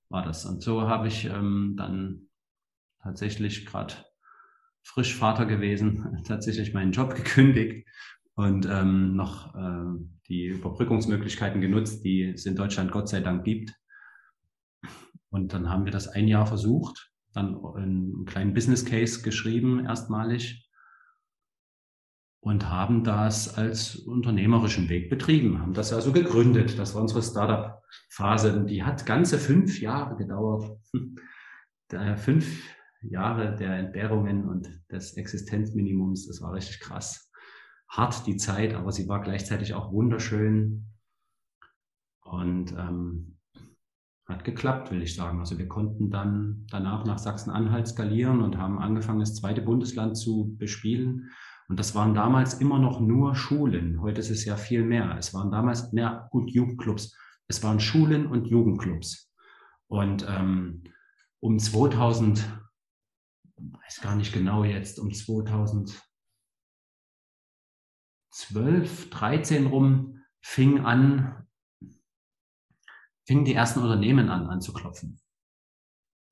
war 0.08 0.22
das. 0.22 0.44
Und 0.44 0.62
so 0.62 0.82
habe 0.82 1.08
ich 1.08 1.24
ähm, 1.24 1.74
dann 1.76 2.28
tatsächlich 3.02 3.66
gerade 3.66 3.94
frisch 4.82 5.14
Vater 5.16 5.46
gewesen, 5.46 6.22
tatsächlich 6.26 6.74
meinen 6.74 6.92
Job 6.92 7.14
gekündigt 7.14 7.88
und 8.34 8.66
ähm, 8.66 9.16
noch 9.16 9.54
äh, 9.56 10.00
die 10.28 10.46
Überbrückungsmöglichkeiten 10.46 11.60
genutzt, 11.60 12.04
die 12.04 12.22
es 12.22 12.46
in 12.46 12.54
Deutschland 12.54 12.92
Gott 12.92 13.08
sei 13.08 13.20
Dank 13.20 13.44
gibt. 13.44 13.74
Und 15.30 15.52
dann 15.52 15.68
haben 15.68 15.84
wir 15.84 15.92
das 15.92 16.08
ein 16.08 16.28
Jahr 16.28 16.46
versucht, 16.46 17.10
dann 17.32 17.56
einen 17.74 18.24
kleinen 18.26 18.54
Business 18.54 18.84
Case 18.84 19.22
geschrieben, 19.22 19.84
erstmalig 19.84 20.67
und 22.48 22.70
haben 22.70 23.04
das 23.04 23.58
als 23.58 23.94
unternehmerischen 23.94 24.88
Weg 24.88 25.10
betrieben, 25.10 25.60
haben 25.60 25.74
das 25.74 25.92
also 25.92 26.14
gegründet. 26.14 26.78
Das 26.78 26.94
war 26.94 27.02
unsere 27.02 27.22
Startup-Phase. 27.22 28.64
Die 28.64 28.82
hat 28.82 29.04
ganze 29.04 29.36
fünf 29.36 29.82
Jahre 29.82 30.16
gedauert. 30.16 30.80
fünf 32.16 32.74
Jahre 33.02 33.54
der 33.54 33.76
Entbehrungen 33.76 34.48
und 34.48 34.66
des 34.90 35.18
Existenzminimums. 35.18 36.26
Das 36.26 36.40
war 36.40 36.54
richtig 36.54 36.80
krass. 36.80 37.30
Hart 37.86 38.26
die 38.26 38.38
Zeit, 38.38 38.72
aber 38.72 38.92
sie 38.92 39.08
war 39.08 39.20
gleichzeitig 39.20 39.74
auch 39.74 39.92
wunderschön 39.92 40.86
und 42.22 42.72
ähm, 42.72 43.36
hat 44.24 44.44
geklappt, 44.44 44.90
will 44.90 45.02
ich 45.02 45.14
sagen. 45.14 45.40
Also 45.40 45.58
wir 45.58 45.68
konnten 45.68 46.08
dann 46.08 46.66
danach 46.70 47.04
nach 47.04 47.18
Sachsen-Anhalt 47.18 47.88
skalieren 47.88 48.40
und 48.40 48.56
haben 48.56 48.78
angefangen, 48.78 49.20
das 49.20 49.34
zweite 49.34 49.60
Bundesland 49.60 50.16
zu 50.16 50.56
bespielen 50.56 51.28
und 51.68 51.78
das 51.78 51.94
waren 51.94 52.14
damals 52.14 52.54
immer 52.54 52.78
noch 52.78 52.98
nur 52.98 53.34
Schulen. 53.34 54.00
Heute 54.00 54.20
ist 54.20 54.30
es 54.30 54.46
ja 54.46 54.56
viel 54.56 54.82
mehr. 54.82 55.16
Es 55.18 55.34
waren 55.34 55.50
damals, 55.50 55.92
na 55.92 56.26
gut, 56.30 56.50
Jugendclubs. 56.50 57.14
Es 57.46 57.62
waren 57.62 57.78
Schulen 57.78 58.26
und 58.26 58.46
Jugendclubs. 58.46 59.30
Und 59.86 60.26
ähm, 60.26 60.84
um 61.40 61.58
2000, 61.58 62.48
weiß 63.56 64.00
gar 64.00 64.16
nicht 64.16 64.32
genau 64.32 64.64
jetzt, 64.64 64.98
um 64.98 65.12
2012, 65.12 66.00
13 69.10 69.66
rum, 69.66 70.22
fing 70.40 70.86
an, 70.86 71.46
fingen 73.26 73.44
die 73.44 73.52
ersten 73.54 73.80
Unternehmen 73.80 74.30
an, 74.30 74.46
anzuklopfen. 74.46 75.20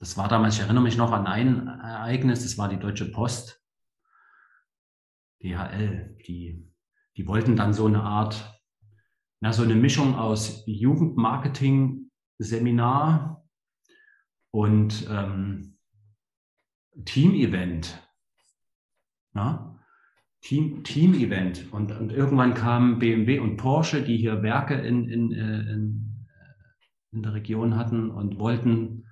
Das 0.01 0.17
war 0.17 0.29
damals, 0.29 0.55
ich 0.55 0.63
erinnere 0.63 0.85
mich 0.85 0.97
noch 0.97 1.13
an 1.13 1.27
ein 1.27 1.69
Ereignis, 1.69 2.43
das 2.43 2.57
war 2.57 2.71
die 2.71 2.79
Deutsche 2.79 3.11
Post. 3.11 3.66
DHL, 5.47 6.17
die, 6.27 6.67
die 7.17 7.27
wollten 7.27 7.57
dann 7.57 7.73
so 7.73 7.87
eine 7.87 8.03
Art, 8.03 8.61
na, 9.41 9.53
so 9.53 9.63
eine 9.63 9.75
Mischung 9.75 10.15
aus 10.17 10.65
Jugendmarketing, 10.67 12.11
Seminar 12.39 13.47
und 14.51 15.07
ähm, 15.11 15.79
Team-Event. 17.05 18.03
Ja? 19.35 19.79
Team, 20.41 20.85
Team-Event. 20.85 21.73
Und, 21.73 21.93
und 21.93 22.13
irgendwann 22.13 22.55
kamen 22.55 22.99
BMW 22.99 23.39
und 23.39 23.57
Porsche, 23.57 24.03
die 24.03 24.17
hier 24.17 24.43
Werke 24.43 24.75
in, 24.75 25.09
in, 25.09 25.33
äh, 25.33 25.73
in, 25.73 26.27
in 27.13 27.23
der 27.23 27.35
Region 27.35 27.77
hatten 27.77 28.11
und 28.11 28.39
wollten 28.39 29.07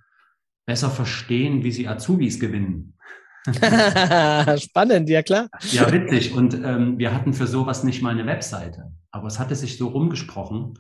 besser 0.67 0.91
verstehen, 0.91 1.63
wie 1.63 1.73
sie 1.73 1.89
Azubis 1.89 2.41
gewinnen. 2.41 2.94
Spannend, 4.59 5.09
ja 5.11 5.23
klar. 5.23 5.49
Ja, 5.73 5.91
witzig. 5.93 6.35
Und 6.35 6.55
ähm, 6.55 6.99
wir 6.99 7.15
hatten 7.15 7.35
für 7.35 7.47
sowas 7.47 7.85
nicht 7.85 8.03
mal 8.03 8.11
eine 8.11 8.27
Webseite. 8.27 8.93
Aber 9.11 9.27
es 9.29 9.39
hatte 9.39 9.55
sich 9.55 9.77
so 9.77 9.89
rumgesprochen. 9.89 10.79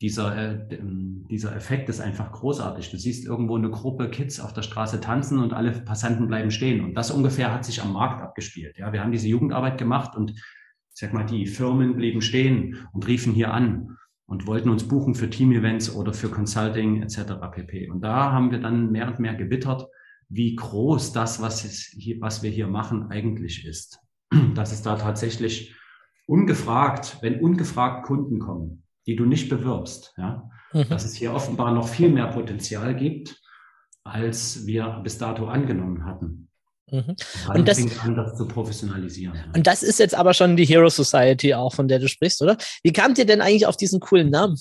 Dieser, 0.00 0.36
äh, 0.36 0.74
ähm, 0.76 1.26
dieser 1.30 1.54
Effekt 1.54 1.88
ist 1.88 2.00
einfach 2.00 2.32
großartig. 2.32 2.90
Du 2.90 2.96
siehst 2.96 3.26
irgendwo 3.26 3.56
eine 3.56 3.70
Gruppe 3.70 4.08
Kids 4.10 4.40
auf 4.40 4.54
der 4.54 4.62
Straße 4.62 5.00
tanzen 5.00 5.38
und 5.38 5.52
alle 5.52 5.72
Passanten 5.72 6.28
bleiben 6.28 6.50
stehen. 6.50 6.82
Und 6.82 6.94
das 6.94 7.10
ungefähr 7.10 7.52
hat 7.52 7.64
sich 7.64 7.82
am 7.82 7.92
Markt 7.92 8.22
abgespielt. 8.22 8.78
Ja, 8.78 8.92
wir 8.92 9.02
haben 9.02 9.12
diese 9.12 9.28
Jugendarbeit 9.28 9.76
gemacht 9.76 10.16
und 10.16 10.30
ich 10.30 11.00
sag 11.00 11.12
mal, 11.12 11.26
die 11.26 11.46
Firmen 11.46 11.96
blieben 11.96 12.22
stehen 12.22 12.88
und 12.92 13.06
riefen 13.06 13.32
hier 13.32 13.52
an 13.52 13.98
und 14.26 14.46
wollten 14.46 14.70
uns 14.70 14.86
buchen 14.86 15.14
für 15.14 15.28
Team-Events 15.28 15.94
oder 15.94 16.12
für 16.12 16.28
Consulting 16.28 17.02
etc. 17.02 17.34
pp. 17.52 17.90
Und 17.90 18.00
da 18.00 18.32
haben 18.32 18.50
wir 18.50 18.60
dann 18.60 18.92
mehr 18.92 19.08
und 19.08 19.18
mehr 19.18 19.34
gewittert, 19.34 19.86
wie 20.28 20.54
groß 20.54 21.12
das, 21.12 21.40
was, 21.40 21.62
hier, 21.62 22.20
was 22.20 22.42
wir 22.42 22.50
hier 22.50 22.66
machen, 22.66 23.10
eigentlich 23.10 23.64
ist. 23.64 24.00
Dass 24.54 24.72
es 24.72 24.82
da 24.82 24.96
tatsächlich 24.96 25.74
ungefragt, 26.26 27.18
wenn 27.22 27.40
ungefragt 27.40 28.06
Kunden 28.06 28.38
kommen, 28.38 28.84
die 29.06 29.16
du 29.16 29.24
nicht 29.24 29.48
bewirbst, 29.48 30.12
ja, 30.18 30.50
mhm. 30.74 30.86
dass 30.90 31.06
es 31.06 31.14
hier 31.14 31.32
offenbar 31.32 31.72
noch 31.72 31.88
viel 31.88 32.10
mehr 32.10 32.26
Potenzial 32.26 32.94
gibt, 32.94 33.40
als 34.04 34.66
wir 34.66 35.00
bis 35.02 35.16
dato 35.16 35.46
angenommen 35.46 36.04
hatten. 36.04 36.50
Mhm. 36.90 37.16
Und 37.54 37.68
das 37.68 37.78
an, 38.00 38.14
das 38.14 38.36
zu 38.36 38.46
professionalisieren. 38.46 39.34
Und 39.54 39.66
das 39.66 39.82
ist 39.82 39.98
jetzt 39.98 40.14
aber 40.14 40.34
schon 40.34 40.56
die 40.56 40.66
Hero 40.66 40.88
Society 40.88 41.54
auch, 41.54 41.74
von 41.74 41.88
der 41.88 41.98
du 41.98 42.08
sprichst, 42.08 42.42
oder? 42.42 42.56
Wie 42.82 42.92
kamt 42.92 43.18
ihr 43.18 43.26
denn 43.26 43.40
eigentlich 43.40 43.66
auf 43.66 43.76
diesen 43.76 44.00
coolen 44.00 44.30
Namen? 44.30 44.58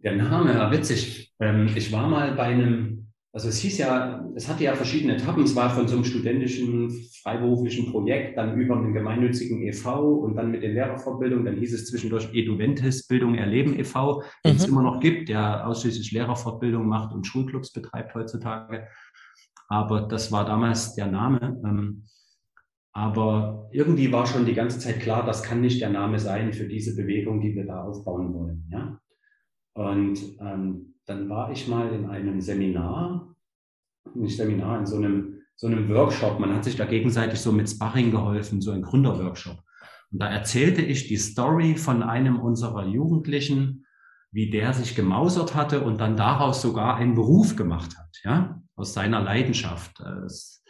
Der 0.00 0.14
Name, 0.16 0.52
ja, 0.52 0.70
witzig. 0.70 1.34
Ähm, 1.40 1.68
ich 1.74 1.90
war 1.90 2.06
mal 2.06 2.32
bei 2.34 2.44
einem 2.44 3.07
also 3.32 3.48
es 3.48 3.58
hieß 3.58 3.78
ja, 3.78 4.26
es 4.34 4.48
hatte 4.48 4.64
ja 4.64 4.74
verschiedene 4.74 5.14
Etappen. 5.16 5.42
Es 5.42 5.54
war 5.54 5.68
von 5.70 5.86
so 5.86 5.96
einem 5.96 6.04
studentischen, 6.04 6.90
freiberuflichen 7.22 7.90
Projekt, 7.90 8.38
dann 8.38 8.58
über 8.58 8.76
einen 8.76 8.94
gemeinnützigen 8.94 9.62
e.V. 9.62 10.14
und 10.14 10.34
dann 10.36 10.50
mit 10.50 10.62
den 10.62 10.72
Lehrerfortbildungen. 10.72 11.44
Dann 11.44 11.56
hieß 11.56 11.74
es 11.74 11.86
zwischendurch 11.86 12.32
Eduventis 12.32 13.06
Bildung 13.06 13.34
Erleben 13.34 13.78
e.V., 13.78 14.22
den 14.44 14.52
mhm. 14.52 14.56
es 14.56 14.66
immer 14.66 14.82
noch 14.82 15.00
gibt, 15.00 15.28
der 15.28 15.66
ausschließlich 15.66 16.10
Lehrerfortbildung 16.12 16.86
macht 16.86 17.14
und 17.14 17.26
Schulclubs 17.26 17.72
betreibt 17.72 18.14
heutzutage. 18.14 18.88
Aber 19.68 20.02
das 20.02 20.32
war 20.32 20.46
damals 20.46 20.94
der 20.94 21.06
Name. 21.06 21.60
Ähm, 21.64 22.04
aber 22.92 23.68
irgendwie 23.70 24.10
war 24.10 24.26
schon 24.26 24.46
die 24.46 24.54
ganze 24.54 24.78
Zeit 24.78 25.00
klar, 25.00 25.24
das 25.24 25.42
kann 25.42 25.60
nicht 25.60 25.80
der 25.82 25.90
Name 25.90 26.18
sein 26.18 26.52
für 26.54 26.66
diese 26.66 26.96
Bewegung, 26.96 27.40
die 27.40 27.54
wir 27.54 27.66
da 27.66 27.84
aufbauen 27.84 28.32
wollen. 28.32 28.68
Ja? 28.72 28.98
Und 29.74 30.18
ähm, 30.40 30.94
dann 31.08 31.28
war 31.30 31.50
ich 31.50 31.66
mal 31.66 31.90
in 31.92 32.06
einem 32.06 32.40
Seminar, 32.40 33.34
nicht 34.14 34.36
Seminar, 34.36 34.78
in 34.78 34.86
so 34.86 34.96
einem, 34.96 35.40
so 35.56 35.66
einem 35.66 35.88
Workshop. 35.88 36.38
Man 36.38 36.54
hat 36.54 36.64
sich 36.64 36.76
da 36.76 36.84
gegenseitig 36.84 37.40
so 37.40 37.50
mit 37.50 37.68
Sparring 37.68 38.10
geholfen, 38.10 38.60
so 38.60 38.72
ein 38.72 38.82
Gründerworkshop. 38.82 39.58
Und 40.10 40.22
da 40.22 40.28
erzählte 40.28 40.82
ich 40.82 41.08
die 41.08 41.16
Story 41.16 41.76
von 41.76 42.02
einem 42.02 42.38
unserer 42.38 42.86
Jugendlichen, 42.86 43.86
wie 44.30 44.50
der 44.50 44.74
sich 44.74 44.94
gemausert 44.94 45.54
hatte 45.54 45.80
und 45.80 45.98
dann 45.98 46.16
daraus 46.16 46.60
sogar 46.60 46.96
einen 46.96 47.14
Beruf 47.14 47.56
gemacht 47.56 47.96
hat, 47.96 48.10
ja, 48.24 48.62
aus 48.76 48.92
seiner 48.92 49.22
Leidenschaft. 49.22 50.00
Es 50.26 50.62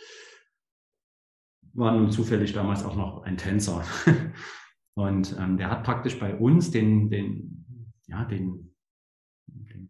war 1.72 1.92
nun 1.92 2.12
zufällig 2.12 2.52
damals 2.52 2.84
auch 2.84 2.94
noch 2.94 3.24
ein 3.24 3.36
Tänzer. 3.36 3.84
Und 4.94 5.36
ähm, 5.38 5.58
der 5.58 5.70
hat 5.70 5.84
praktisch 5.84 6.18
bei 6.18 6.34
uns 6.34 6.72
den, 6.72 7.08
den, 7.08 7.86
ja, 8.08 8.24
den 8.24 8.67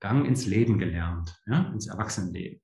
Gang 0.01 0.27
ins 0.27 0.47
Leben 0.47 0.79
gelernt, 0.79 1.41
ja, 1.47 1.71
ins 1.73 1.87
Erwachsenenleben. 1.87 2.61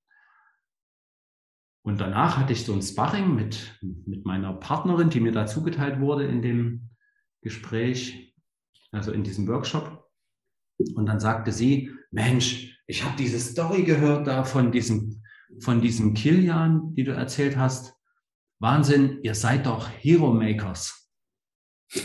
Und 1.82 2.00
danach 2.00 2.38
hatte 2.38 2.54
ich 2.54 2.64
so 2.64 2.72
ein 2.72 2.80
Sparring 2.82 3.34
mit, 3.34 3.78
mit 3.82 4.24
meiner 4.24 4.54
Partnerin, 4.54 5.10
die 5.10 5.20
mir 5.20 5.32
da 5.32 5.46
zugeteilt 5.46 6.00
wurde 6.00 6.24
in 6.24 6.40
dem 6.40 6.88
Gespräch, 7.42 8.34
also 8.90 9.12
in 9.12 9.22
diesem 9.22 9.46
Workshop. 9.48 10.10
Und 10.94 11.06
dann 11.06 11.20
sagte 11.20 11.52
sie, 11.52 11.90
Mensch, 12.10 12.80
ich 12.86 13.04
habe 13.04 13.16
diese 13.16 13.38
Story 13.38 13.82
gehört 13.82 14.26
da 14.26 14.44
von 14.44 14.72
diesem, 14.72 15.22
von 15.60 15.82
diesem 15.82 16.14
Kilian, 16.14 16.94
die 16.94 17.04
du 17.04 17.12
erzählt 17.12 17.58
hast. 17.58 17.94
Wahnsinn, 18.60 19.20
ihr 19.22 19.34
seid 19.34 19.66
doch 19.66 19.90
Hero 19.90 20.32
Makers. 20.32 21.10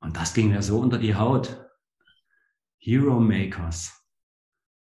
Und 0.00 0.16
das 0.16 0.34
ging 0.34 0.48
mir 0.48 0.62
so 0.62 0.80
unter 0.80 0.98
die 0.98 1.14
Haut. 1.14 1.67
Hero 2.88 3.20
Makers. 3.20 4.02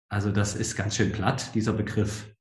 Also 0.09 0.31
das 0.31 0.55
ist 0.55 0.75
ganz 0.75 0.95
schön 0.95 1.11
platt, 1.11 1.53
dieser 1.53 1.73
Begriff. 1.73 2.35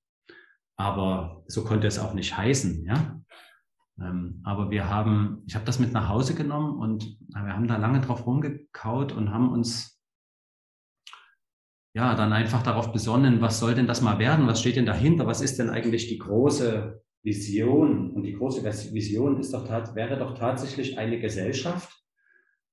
Aber 0.79 1.45
so 1.47 1.63
konnte 1.63 1.87
es 1.87 1.99
auch 1.99 2.15
nicht 2.15 2.35
heißen, 2.35 2.87
ja. 2.87 3.21
Ähm, 4.01 4.41
aber 4.45 4.71
wir 4.71 4.89
haben, 4.89 5.43
ich 5.47 5.55
habe 5.55 5.67
das 5.67 5.79
mit 5.79 5.93
nach 5.93 6.09
Hause 6.09 6.35
genommen 6.35 6.79
und 6.79 7.19
wir 7.29 7.53
haben 7.53 7.69
da 7.69 7.77
lange 7.77 8.01
drauf 8.01 8.25
rumgekaut 8.25 9.13
und 9.13 9.31
haben 9.31 9.53
uns 9.53 10.03
ja 11.95 12.15
dann 12.15 12.33
einfach 12.33 12.63
darauf 12.63 12.91
besonnen, 12.91 13.43
was 13.43 13.59
soll 13.59 13.75
denn 13.75 13.87
das 13.87 14.01
mal 14.01 14.19
werden? 14.19 14.47
Was 14.47 14.61
steht 14.61 14.77
denn 14.77 14.87
dahinter? 14.87 15.27
Was 15.27 15.43
ist 15.43 15.59
denn 15.59 15.69
eigentlich 15.69 16.09
die 16.09 16.19
große 16.19 17.03
Vision? 17.23 18.11
Und 18.13 18.23
die 18.23 18.33
große 18.33 18.65
Vision 18.95 19.39
ist 19.39 19.53
doch, 19.53 19.69
wäre 19.95 20.19
doch 20.19 20.33
tatsächlich 20.33 20.97
eine 20.97 21.21
Gesellschaft, 21.21 22.02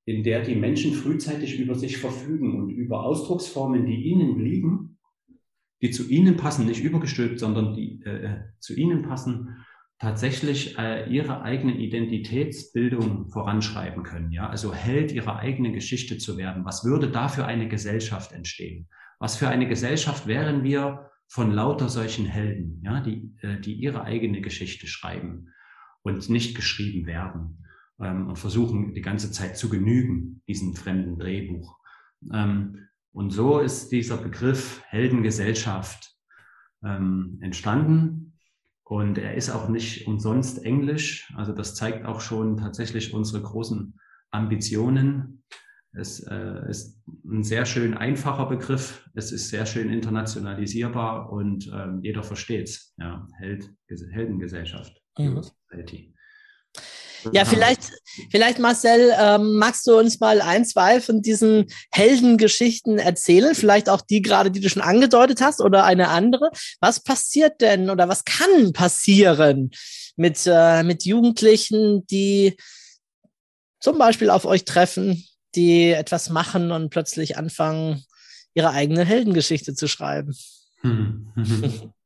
in 0.09 0.23
der 0.23 0.41
die 0.41 0.55
Menschen 0.55 0.93
frühzeitig 0.93 1.59
über 1.59 1.75
sich 1.75 1.97
verfügen 1.97 2.59
und 2.59 2.69
über 2.71 3.03
Ausdrucksformen, 3.03 3.85
die 3.85 4.05
ihnen 4.05 4.39
liegen, 4.39 4.97
die 5.83 5.91
zu 5.91 6.09
ihnen 6.09 6.35
passen, 6.35 6.65
nicht 6.65 6.83
übergestülpt, 6.83 7.39
sondern 7.39 7.75
die 7.75 8.01
äh, 8.03 8.39
zu 8.59 8.73
ihnen 8.75 9.03
passen, 9.03 9.63
tatsächlich 9.99 10.79
äh, 10.79 11.07
ihre 11.13 11.43
eigene 11.43 11.77
Identitätsbildung 11.77 13.29
voranschreiben 13.29 14.01
können. 14.01 14.31
Ja, 14.31 14.49
also 14.49 14.73
Held 14.73 15.11
ihrer 15.11 15.37
eigenen 15.37 15.73
Geschichte 15.73 16.17
zu 16.17 16.37
werden. 16.37 16.65
Was 16.65 16.83
würde 16.83 17.11
da 17.11 17.27
für 17.27 17.45
eine 17.45 17.67
Gesellschaft 17.67 18.31
entstehen? 18.31 18.87
Was 19.19 19.35
für 19.35 19.47
eine 19.47 19.67
Gesellschaft 19.67 20.25
wären 20.25 20.63
wir 20.63 21.11
von 21.27 21.51
lauter 21.51 21.87
solchen 21.87 22.25
Helden, 22.25 22.81
ja, 22.83 22.99
die, 23.01 23.35
äh, 23.43 23.59
die 23.59 23.73
ihre 23.73 24.05
eigene 24.05 24.41
Geschichte 24.41 24.87
schreiben 24.87 25.49
und 26.01 26.31
nicht 26.31 26.55
geschrieben 26.55 27.05
werden? 27.05 27.63
Ähm, 28.01 28.27
und 28.27 28.37
versuchen 28.37 28.93
die 28.93 29.01
ganze 29.01 29.31
Zeit 29.31 29.57
zu 29.57 29.69
genügen, 29.69 30.41
diesem 30.47 30.75
fremden 30.75 31.17
Drehbuch. 31.17 31.77
Ähm, 32.33 32.87
und 33.11 33.31
so 33.31 33.59
ist 33.59 33.91
dieser 33.91 34.17
Begriff 34.17 34.81
Heldengesellschaft 34.85 36.15
ähm, 36.83 37.39
entstanden. 37.41 38.33
Und 38.83 39.17
er 39.17 39.35
ist 39.35 39.49
auch 39.49 39.69
nicht 39.69 40.07
umsonst 40.07 40.63
Englisch. 40.65 41.31
Also 41.35 41.53
das 41.53 41.75
zeigt 41.75 42.05
auch 42.05 42.21
schon 42.21 42.57
tatsächlich 42.57 43.13
unsere 43.13 43.43
großen 43.43 43.99
Ambitionen. 44.31 45.43
Es 45.91 46.19
äh, 46.21 46.69
ist 46.69 47.01
ein 47.25 47.43
sehr 47.43 47.65
schön 47.65 47.95
einfacher 47.95 48.47
Begriff. 48.47 49.07
Es 49.15 49.31
ist 49.31 49.49
sehr 49.49 49.65
schön 49.65 49.91
internationalisierbar 49.91 51.31
und 51.31 51.69
ähm, 51.73 51.99
jeder 52.03 52.23
versteht 52.23 52.69
es. 52.69 52.93
Ja, 52.97 53.27
Held, 53.37 53.71
Heldengesellschaft. 54.11 54.95
Mhm. 55.17 55.41
Ja, 57.31 57.45
vielleicht, 57.45 57.91
vielleicht 58.31 58.59
Marcel, 58.59 59.13
ähm, 59.19 59.53
magst 59.53 59.85
du 59.87 59.97
uns 59.97 60.19
mal 60.19 60.41
ein, 60.41 60.65
zwei 60.65 61.01
von 61.01 61.21
diesen 61.21 61.67
Heldengeschichten 61.91 62.97
erzählen? 62.97 63.55
Vielleicht 63.55 63.89
auch 63.89 64.01
die 64.01 64.21
gerade, 64.21 64.51
die 64.51 64.59
du 64.59 64.69
schon 64.69 64.81
angedeutet 64.81 65.41
hast 65.41 65.61
oder 65.61 65.83
eine 65.83 66.09
andere. 66.09 66.49
Was 66.79 67.03
passiert 67.03 67.61
denn 67.61 67.89
oder 67.89 68.07
was 68.07 68.25
kann 68.25 68.73
passieren 68.73 69.71
mit, 70.15 70.41
äh, 70.45 70.83
mit 70.83 71.05
Jugendlichen, 71.05 72.05
die 72.07 72.57
zum 73.79 73.97
Beispiel 73.97 74.29
auf 74.29 74.45
euch 74.45 74.65
treffen, 74.65 75.25
die 75.55 75.91
etwas 75.91 76.29
machen 76.29 76.71
und 76.71 76.89
plötzlich 76.89 77.37
anfangen, 77.37 78.03
ihre 78.53 78.71
eigene 78.71 79.05
Heldengeschichte 79.05 79.75
zu 79.75 79.87
schreiben? 79.87 80.35
Hm. 80.81 81.33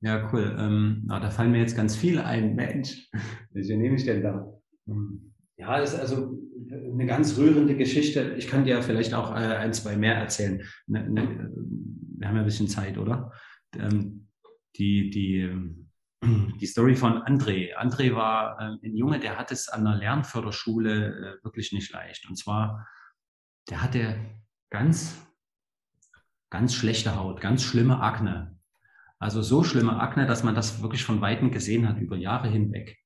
Ja, 0.00 0.30
cool. 0.32 0.56
Ähm, 0.58 1.02
na, 1.06 1.18
da 1.18 1.30
fallen 1.30 1.50
mir 1.50 1.58
jetzt 1.58 1.76
ganz 1.76 1.96
viele 1.96 2.24
ein. 2.24 2.54
Mensch, 2.54 3.10
welche 3.52 3.76
nehme 3.76 3.96
ich 3.96 4.04
denn 4.04 4.22
da? 4.22 4.46
Hm. 4.86 5.34
Ja, 5.56 5.78
das 5.78 5.94
ist 5.94 6.00
also 6.00 6.38
eine 6.70 7.06
ganz 7.06 7.36
rührende 7.36 7.76
Geschichte. 7.76 8.34
Ich 8.38 8.46
kann 8.46 8.64
dir 8.64 8.80
vielleicht 8.82 9.12
auch 9.14 9.32
äh, 9.32 9.56
ein, 9.56 9.72
zwei 9.72 9.96
mehr 9.96 10.14
erzählen. 10.14 10.62
Ne, 10.86 11.08
ne, 11.10 11.50
wir 12.16 12.28
haben 12.28 12.36
ja 12.36 12.42
ein 12.42 12.46
bisschen 12.46 12.68
Zeit, 12.68 12.96
oder? 12.96 13.32
Ähm, 13.76 14.28
die, 14.76 15.10
die, 15.10 15.50
die 16.60 16.66
Story 16.66 16.94
von 16.94 17.22
André. 17.22 17.74
André 17.76 18.14
war 18.14 18.58
äh, 18.60 18.86
ein 18.86 18.96
Junge, 18.96 19.18
der 19.18 19.36
hat 19.36 19.50
es 19.50 19.68
an 19.68 19.84
der 19.84 19.96
Lernförderschule 19.96 21.38
äh, 21.40 21.44
wirklich 21.44 21.72
nicht 21.72 21.92
leicht. 21.92 22.28
Und 22.28 22.36
zwar, 22.36 22.86
der 23.68 23.82
hatte 23.82 24.16
ganz, 24.70 25.16
ganz 26.50 26.74
schlechte 26.74 27.16
Haut, 27.16 27.40
ganz 27.40 27.62
schlimme 27.62 28.00
Akne. 28.00 28.57
Also 29.18 29.42
so 29.42 29.64
schlimme 29.64 30.00
Akne, 30.00 30.26
dass 30.26 30.44
man 30.44 30.54
das 30.54 30.82
wirklich 30.82 31.04
von 31.04 31.20
Weitem 31.20 31.50
gesehen 31.50 31.88
hat 31.88 31.98
über 31.98 32.16
Jahre 32.16 32.48
hinweg. 32.48 32.96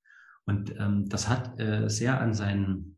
Und 0.45 0.75
ähm, 0.79 1.09
das 1.09 1.29
hat 1.29 1.59
äh, 1.59 1.89
sehr 1.89 2.21
an 2.21 2.35
seinem 2.35 2.97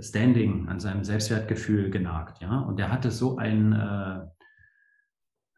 Standing, 0.00 0.68
an 0.68 0.80
seinem 0.80 1.02
Selbstwertgefühl 1.02 1.90
genagt. 1.90 2.42
Ja? 2.42 2.60
Und 2.60 2.78
er 2.78 2.92
hatte 2.92 3.10
so 3.10 3.38
ein, 3.38 3.72
äh, 3.72 4.20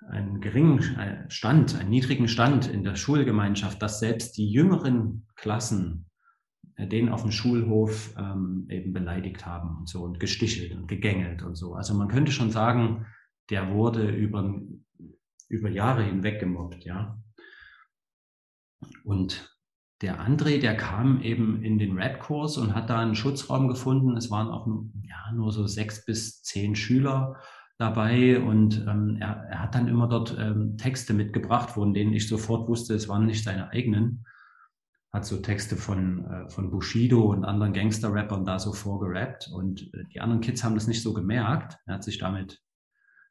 ein 0.09 0.29
einen 0.29 0.41
geringen 0.41 0.79
äh, 0.99 1.29
Stand, 1.29 1.79
einen 1.79 1.91
niedrigen 1.91 2.29
Stand 2.29 2.69
in 2.69 2.85
der 2.85 2.97
Schulgemeinschaft, 2.97 3.83
dass 3.83 4.01
selbst 4.01 4.37
die 4.37 4.49
jüngeren 4.49 5.27
Klassen 5.37 6.07
äh, 6.77 6.87
den 6.87 7.09
auf 7.09 7.23
dem 7.23 7.33
Schulhof 7.33 8.15
ähm, 8.17 8.67
eben 8.71 8.93
beleidigt 8.93 9.45
haben 9.45 9.79
und 9.79 9.89
so 9.89 10.03
und 10.03 10.21
gestichelt 10.21 10.75
und 10.75 10.87
gegängelt 10.87 11.43
und 11.43 11.57
so. 11.57 11.75
Also 11.75 11.95
man 11.95 12.09
könnte 12.09 12.33
schon 12.33 12.51
sagen, 12.51 13.07
der 13.51 13.73
wurde 13.73 14.09
über, 14.11 14.61
über 15.49 15.69
Jahre 15.69 16.05
hinweg 16.05 16.41
gemobbt, 16.41 16.85
ja. 16.85 17.19
Und 19.05 19.59
der 20.01 20.21
André, 20.21 20.61
der 20.61 20.77
kam 20.77 21.21
eben 21.23 21.63
in 21.63 21.79
den 21.79 21.99
Rap-Kurs 21.99 22.57
und 22.57 22.75
hat 22.75 22.89
da 22.89 23.01
einen 23.01 23.17
Schutzraum 23.17 23.67
gefunden. 23.69 24.17
Es 24.17 24.31
waren 24.31 24.49
auch 24.49 24.67
ja, 25.03 25.33
nur 25.35 25.51
so 25.51 25.67
sechs 25.67 26.05
bis 26.05 26.43
zehn 26.43 26.77
Schüler 26.77 27.37
dabei 27.79 28.41
und 28.41 28.85
ähm, 28.89 29.17
er, 29.21 29.45
er, 29.51 29.63
hat 29.63 29.75
dann 29.75 29.89
immer 29.89 30.09
dort 30.09 30.37
ähm, 30.39 30.77
Texte 30.77 31.15
mitgebracht, 31.15 31.71
von 31.71 31.95
denen 31.95 32.13
ich 32.13 32.29
sofort 32.29 32.69
wusste, 32.69 32.95
es 32.95 33.09
waren 33.09 33.27
nicht 33.27 33.45
seine 33.45 33.71
eigenen. 33.71 34.25
Hat 35.13 35.25
so 35.25 35.39
Texte 35.39 35.77
von, 35.77 36.25
äh, 36.27 36.49
von 36.51 36.71
Bushido 36.71 37.31
und 37.31 37.45
anderen 37.45 37.73
Gangster-Rappern 37.73 38.45
da 38.45 38.59
so 38.59 38.73
vorgerappt 38.73 39.49
und 39.53 39.83
äh, 39.95 40.05
die 40.13 40.21
anderen 40.21 40.41
Kids 40.41 40.63
haben 40.63 40.75
das 40.75 40.89
nicht 40.89 41.03
so 41.03 41.13
gemerkt. 41.13 41.79
Er 41.87 41.95
hat 41.95 42.05
sich 42.05 42.19
damit 42.19 42.61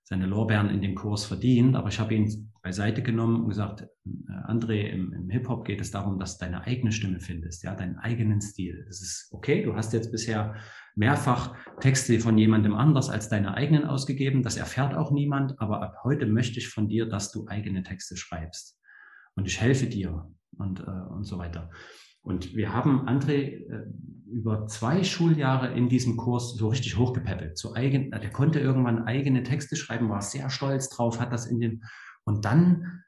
seine 0.09 0.25
Lorbeeren 0.25 0.69
in 0.69 0.81
dem 0.81 0.95
Kurs 0.95 1.25
verdient, 1.25 1.75
aber 1.75 1.89
ich 1.89 1.99
habe 1.99 2.15
ihn 2.15 2.53
beiseite 2.63 3.03
genommen 3.03 3.41
und 3.41 3.49
gesagt, 3.49 3.81
äh, 3.81 4.31
André, 4.49 4.87
im, 4.87 5.11
im 5.11 5.29
Hip-Hop 5.29 5.65
geht 5.65 5.81
es 5.81 5.91
darum, 5.91 6.17
dass 6.17 6.37
du 6.37 6.45
deine 6.45 6.63
eigene 6.63 6.93
Stimme 6.93 7.19
findest, 7.19 7.65
ja, 7.65 7.75
deinen 7.75 7.97
eigenen 7.97 8.39
Stil. 8.39 8.85
Es 8.89 9.01
ist 9.01 9.27
okay, 9.33 9.63
du 9.63 9.75
hast 9.75 9.91
jetzt 9.91 10.09
bisher 10.09 10.55
mehrfach 10.95 11.57
Texte 11.81 12.21
von 12.21 12.37
jemandem 12.37 12.73
anders 12.73 13.09
als 13.09 13.27
deine 13.27 13.53
eigenen 13.55 13.83
ausgegeben, 13.83 14.43
das 14.43 14.55
erfährt 14.55 14.95
auch 14.95 15.11
niemand, 15.11 15.59
aber 15.59 15.81
ab 15.81 15.97
heute 16.05 16.25
möchte 16.25 16.59
ich 16.59 16.69
von 16.69 16.87
dir, 16.87 17.09
dass 17.09 17.33
du 17.33 17.45
eigene 17.49 17.83
Texte 17.83 18.15
schreibst. 18.15 18.79
Und 19.35 19.45
ich 19.45 19.59
helfe 19.59 19.87
dir 19.87 20.31
und, 20.57 20.79
äh, 20.79 20.83
und 20.83 21.25
so 21.25 21.37
weiter. 21.37 21.69
Und 22.27 22.57
wir 22.57 22.73
haben 22.73 23.07
André 23.07 23.69
äh, 23.69 23.85
über 24.29 24.67
zwei 24.67 25.05
Schuljahre 25.05 25.73
in 25.73 25.87
diesem 25.87 26.17
Kurs 26.17 26.55
so 26.55 26.67
richtig 26.67 26.97
hochgepäppelt. 26.97 27.57
So 27.57 27.73
eigen, 27.73 28.11
der 28.11 28.29
konnte 28.31 28.59
irgendwann 28.59 29.05
eigene 29.05 29.43
Texte 29.43 29.77
schreiben, 29.77 30.09
war 30.09 30.21
sehr 30.21 30.49
stolz 30.49 30.89
drauf, 30.89 31.21
hat 31.21 31.31
das 31.31 31.45
in 31.45 31.61
den, 31.61 31.83
und 32.25 32.43
dann 32.43 33.01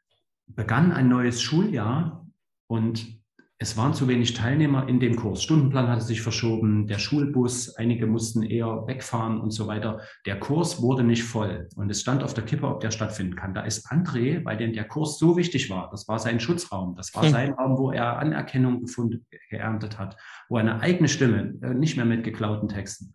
begann 0.47 0.93
ein 0.93 1.09
neues 1.09 1.41
Schuljahr 1.41 2.25
und 2.67 3.18
es 3.61 3.75
waren 3.75 3.93
zu 3.93 4.07
wenig 4.07 4.33
Teilnehmer 4.35 4.87
in 4.87 5.01
dem 5.01 5.17
Kurs. 5.17 5.43
Stundenplan 5.43 5.89
hatte 5.89 6.05
sich 6.05 6.21
verschoben, 6.21 6.87
der 6.87 6.97
Schulbus, 6.97 7.75
einige 7.75 8.07
mussten 8.07 8.41
eher 8.41 8.87
wegfahren 8.87 9.41
und 9.41 9.51
so 9.51 9.67
weiter. 9.67 9.99
Der 10.25 10.39
Kurs 10.39 10.81
wurde 10.81 11.03
nicht 11.03 11.25
voll 11.25 11.67
und 11.75 11.91
es 11.91 11.99
stand 11.99 12.23
auf 12.23 12.33
der 12.33 12.45
Kippe, 12.45 12.69
ob 12.69 12.79
der 12.79 12.91
stattfinden 12.91 13.35
kann. 13.35 13.53
Da 13.53 13.63
ist 13.63 13.91
André, 13.91 14.45
weil 14.45 14.55
denn 14.55 14.71
der 14.71 14.85
Kurs 14.87 15.19
so 15.19 15.35
wichtig 15.35 15.69
war, 15.69 15.89
das 15.91 16.07
war 16.07 16.19
sein 16.19 16.39
Schutzraum, 16.39 16.95
das 16.95 17.13
war 17.13 17.23
hm. 17.23 17.31
sein 17.31 17.53
Raum, 17.53 17.77
wo 17.77 17.91
er 17.91 18.17
Anerkennung 18.17 18.79
gefunden, 18.79 19.25
geerntet 19.49 19.99
hat, 19.99 20.15
wo 20.47 20.55
er 20.55 20.61
eine 20.61 20.79
eigene 20.79 21.09
Stimme, 21.09 21.59
äh, 21.61 21.73
nicht 21.73 21.97
mehr 21.97 22.05
mit 22.05 22.23
geklauten 22.23 22.69
Texten, 22.69 23.11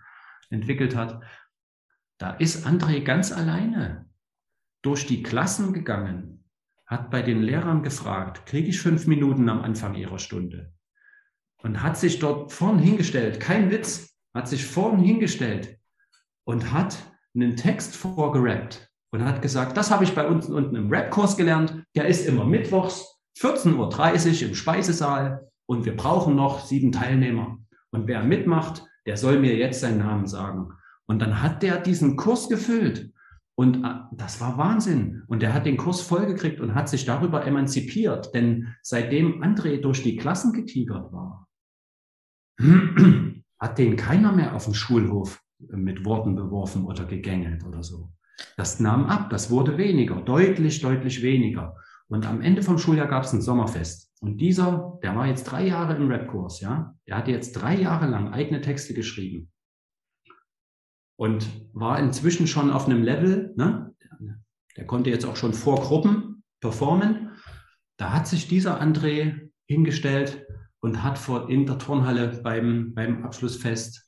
entwickelt 0.51 0.95
hat. 0.95 1.23
Da 2.19 2.33
ist 2.33 2.67
André 2.67 3.03
ganz 3.03 3.33
alleine 3.33 4.11
durch 4.83 5.07
die 5.07 5.23
Klassen 5.23 5.73
gegangen 5.73 6.44
hat 6.87 7.11
bei 7.11 7.23
den 7.23 7.43
Lehrern 7.43 7.83
gefragt, 7.83 8.47
kriege 8.47 8.69
ich 8.69 8.81
fünf 8.81 9.07
Minuten 9.07 9.49
am 9.49 9.63
Anfang 9.63 9.95
ihrer 9.95 10.19
Stunde? 10.19 10.73
Und 11.63 11.83
hat 11.83 11.97
sich 11.97 12.19
dort 12.19 12.53
vorn 12.53 12.79
hingestellt, 12.79 13.41
kein 13.41 13.71
Witz, 13.71 14.15
hat 14.35 14.49
sich 14.49 14.67
vorn 14.67 14.99
hingestellt 14.99 15.79
und 16.45 16.73
hat 16.73 16.99
einen 17.35 17.57
Text 17.57 17.97
vorgerappt 17.97 18.91
und 19.13 19.25
hat 19.25 19.41
gesagt, 19.41 19.77
das 19.77 19.91
habe 19.91 20.05
ich 20.05 20.15
bei 20.15 20.27
uns 20.27 20.47
unten 20.47 20.77
im 20.77 20.91
Rap-Kurs 20.91 21.37
gelernt, 21.37 21.85
der 21.95 22.07
ist 22.07 22.27
immer 22.27 22.45
mittwochs, 22.45 23.19
14.30 23.39 24.43
Uhr 24.43 24.49
im 24.49 24.55
Speisesaal 24.55 25.51
und 25.67 25.85
wir 25.87 25.97
brauchen 25.97 26.37
noch 26.37 26.67
sieben 26.67 26.93
Teilnehmer. 26.93 27.59
Und 27.91 28.07
wer 28.07 28.23
mitmacht, 28.23 28.85
der 29.07 29.17
soll 29.17 29.39
mir 29.39 29.57
jetzt 29.57 29.81
seinen 29.81 29.99
Namen 29.99 30.27
sagen. 30.27 30.73
Und 31.07 31.21
dann 31.21 31.43
hat 31.43 31.63
der 31.63 31.79
diesen 31.79 32.17
Kurs 32.17 32.49
gefüllt 32.49 33.14
und 33.57 33.85
äh, 33.85 33.95
das 34.13 34.41
war 34.41 34.59
Wahnsinn. 34.59 35.23
Und 35.29 35.43
er 35.43 35.55
hat 35.55 35.67
den 35.67 35.77
Kurs 35.77 36.01
vollgekriegt 36.01 36.61
und 36.61 36.75
hat 36.75 36.89
sich 36.89 37.05
darüber 37.05 37.47
emanzipiert. 37.47 38.35
Denn 38.35 38.75
seitdem 38.83 39.43
André 39.43 39.81
durch 39.81 40.03
die 40.03 40.17
Klassen 40.17 40.53
getigert 40.53 41.13
war, 41.13 41.47
hat 43.59 43.79
den 43.79 43.97
keiner 43.97 44.33
mehr 44.33 44.55
auf 44.55 44.65
dem 44.65 44.75
Schulhof 44.75 45.41
mit 45.59 46.05
Worten 46.05 46.35
beworfen 46.35 46.85
oder 46.85 47.05
gegängelt 47.05 47.65
oder 47.65 47.83
so. 47.83 48.11
Das 48.57 48.81
nahm 48.81 49.07
ab, 49.07 49.31
das 49.31 49.51
wurde 49.51 49.79
weniger, 49.79 50.21
deutlich, 50.21 50.81
deutlich 50.81 51.23
weniger. 51.23 51.77
Und 52.09 52.27
am 52.27 52.41
Ende 52.41 52.63
vom 52.63 52.79
Schuljahr 52.79 53.07
gab 53.07 53.25
es 53.25 53.33
ein 53.33 53.41
Sommerfest. 53.41 54.13
Und 54.21 54.39
dieser, 54.39 54.99
der 55.03 55.15
war 55.15 55.27
jetzt 55.27 55.45
drei 55.45 55.67
Jahre 55.67 55.95
im 55.95 56.09
Rap-Kurs, 56.09 56.61
ja. 56.61 56.95
Der 57.07 57.17
hat 57.17 57.29
jetzt 57.29 57.53
drei 57.53 57.77
Jahre 57.77 58.07
lang 58.07 58.33
eigene 58.33 58.61
Texte 58.61 58.95
geschrieben 58.95 59.53
und 61.17 61.49
war 61.73 61.99
inzwischen 61.99 62.47
schon 62.47 62.71
auf 62.71 62.87
einem 62.87 63.03
Level, 63.03 63.53
ne? 63.57 63.95
der 64.77 64.87
konnte 64.87 65.11
jetzt 65.11 65.25
auch 65.25 65.37
schon 65.37 65.55
vor 65.55 65.81
Gruppen 65.81 66.43
performen. 66.61 67.33
Da 67.97 68.13
hat 68.13 68.27
sich 68.27 68.49
dieser 68.49 68.81
André 68.81 69.51
hingestellt 69.67 70.47
und 70.81 71.03
hat 71.03 71.19
vor 71.19 71.49
in 71.49 71.67
der 71.67 71.79
Turnhalle 71.79 72.41
beim, 72.43 72.93
beim 72.95 73.25
Abschlussfest 73.25 74.05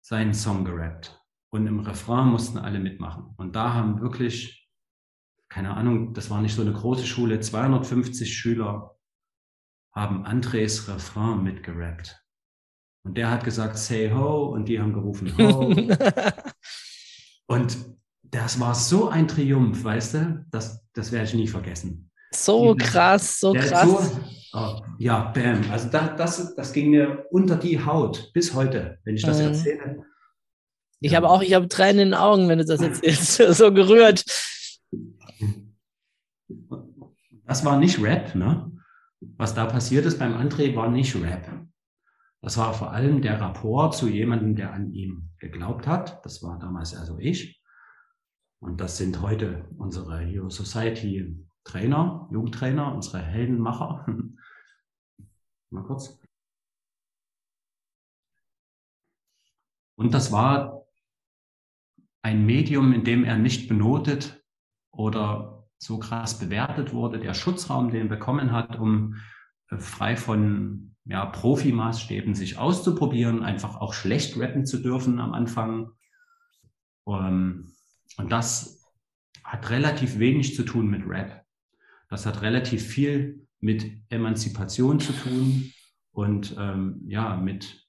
seinen 0.00 0.34
Song 0.34 0.64
gerappt. 0.64 1.20
Und 1.50 1.66
im 1.66 1.80
Refrain 1.80 2.28
mussten 2.28 2.58
alle 2.58 2.80
mitmachen. 2.80 3.34
Und 3.36 3.54
da 3.54 3.74
haben 3.74 4.00
wirklich, 4.00 4.68
keine 5.48 5.76
Ahnung, 5.76 6.14
das 6.14 6.30
war 6.30 6.40
nicht 6.40 6.54
so 6.54 6.62
eine 6.62 6.72
große 6.72 7.06
Schule, 7.06 7.40
250 7.40 8.36
Schüler 8.36 8.96
haben 9.92 10.24
Andres 10.24 10.88
Refrain 10.88 11.44
mitgerappt. 11.44 12.23
Und 13.04 13.16
der 13.18 13.30
hat 13.30 13.44
gesagt, 13.44 13.76
say 13.78 14.10
ho, 14.10 14.46
und 14.46 14.66
die 14.66 14.80
haben 14.80 14.92
gerufen 14.92 15.36
ho. 15.36 15.74
und 17.46 17.76
das 18.22 18.58
war 18.58 18.74
so 18.74 19.08
ein 19.08 19.28
Triumph, 19.28 19.84
weißt 19.84 20.14
du, 20.14 20.46
das, 20.50 20.84
das 20.94 21.12
werde 21.12 21.26
ich 21.26 21.34
nie 21.34 21.46
vergessen. 21.46 22.10
So 22.32 22.74
krass, 22.74 23.38
so 23.38 23.52
krass. 23.52 23.88
So, 23.88 24.58
oh, 24.58 24.80
ja, 24.98 25.30
bam. 25.32 25.70
Also 25.70 25.88
das, 25.88 26.16
das, 26.16 26.54
das 26.56 26.72
ging 26.72 26.90
mir 26.90 27.26
unter 27.30 27.56
die 27.56 27.84
Haut 27.84 28.32
bis 28.32 28.54
heute, 28.54 28.98
wenn 29.04 29.14
ich 29.14 29.22
das 29.22 29.38
mhm. 29.38 29.44
erzähle. 29.44 30.04
Ich 31.00 31.12
ja. 31.12 31.18
habe 31.18 31.28
auch, 31.28 31.42
ich 31.42 31.54
habe 31.54 31.68
Tränen 31.68 32.00
in 32.00 32.08
den 32.08 32.14
Augen, 32.14 32.48
wenn 32.48 32.58
du 32.58 32.64
das 32.64 32.80
erzählst, 32.80 33.36
so 33.56 33.72
gerührt. 33.72 34.24
Das 37.46 37.64
war 37.64 37.78
nicht 37.78 38.02
Rap, 38.02 38.34
ne? 38.34 38.72
Was 39.36 39.54
da 39.54 39.66
passiert 39.66 40.06
ist 40.06 40.18
beim 40.18 40.34
André, 40.34 40.74
war 40.74 40.90
nicht 40.90 41.14
Rap. 41.14 41.63
Das 42.44 42.58
war 42.58 42.74
vor 42.74 42.92
allem 42.92 43.22
der 43.22 43.40
Rapport 43.40 43.96
zu 43.96 44.06
jemandem, 44.06 44.54
der 44.54 44.74
an 44.74 44.92
ihm 44.92 45.30
geglaubt 45.38 45.86
hat. 45.86 46.22
Das 46.26 46.42
war 46.42 46.58
damals 46.58 46.94
also 46.94 47.18
ich. 47.18 47.62
Und 48.60 48.82
das 48.82 48.98
sind 48.98 49.22
heute 49.22 49.66
unsere 49.78 50.18
Hero 50.18 50.50
Society 50.50 51.42
Trainer, 51.64 52.28
Jugendtrainer, 52.30 52.94
unsere 52.94 53.22
Heldenmacher. 53.22 54.04
Mal 55.70 55.84
kurz. 55.84 56.20
Und 59.96 60.12
das 60.12 60.30
war 60.30 60.84
ein 62.20 62.44
Medium, 62.44 62.92
in 62.92 63.04
dem 63.04 63.24
er 63.24 63.38
nicht 63.38 63.70
benotet 63.70 64.44
oder 64.90 65.66
so 65.78 65.98
krass 65.98 66.38
bewertet 66.38 66.92
wurde. 66.92 67.20
Der 67.20 67.32
Schutzraum, 67.32 67.90
den 67.90 68.02
er 68.02 68.16
bekommen 68.16 68.52
hat, 68.52 68.76
um 68.78 69.16
frei 69.78 70.18
von 70.18 70.93
ja, 71.04 71.26
Profi-Maßstäben 71.26 72.34
sich 72.34 72.58
auszuprobieren, 72.58 73.42
einfach 73.42 73.76
auch 73.80 73.92
schlecht 73.92 74.38
rappen 74.38 74.64
zu 74.64 74.78
dürfen 74.78 75.18
am 75.18 75.32
Anfang. 75.32 75.90
Ähm, 77.06 77.72
und 78.16 78.32
das 78.32 78.82
hat 79.42 79.70
relativ 79.70 80.18
wenig 80.18 80.54
zu 80.54 80.64
tun 80.64 80.88
mit 80.88 81.06
Rap. 81.06 81.44
Das 82.08 82.26
hat 82.26 82.42
relativ 82.42 82.86
viel 82.86 83.46
mit 83.60 84.00
Emanzipation 84.08 85.00
zu 85.00 85.12
tun 85.12 85.72
und 86.12 86.54
ähm, 86.58 87.02
ja, 87.06 87.36
mit 87.36 87.86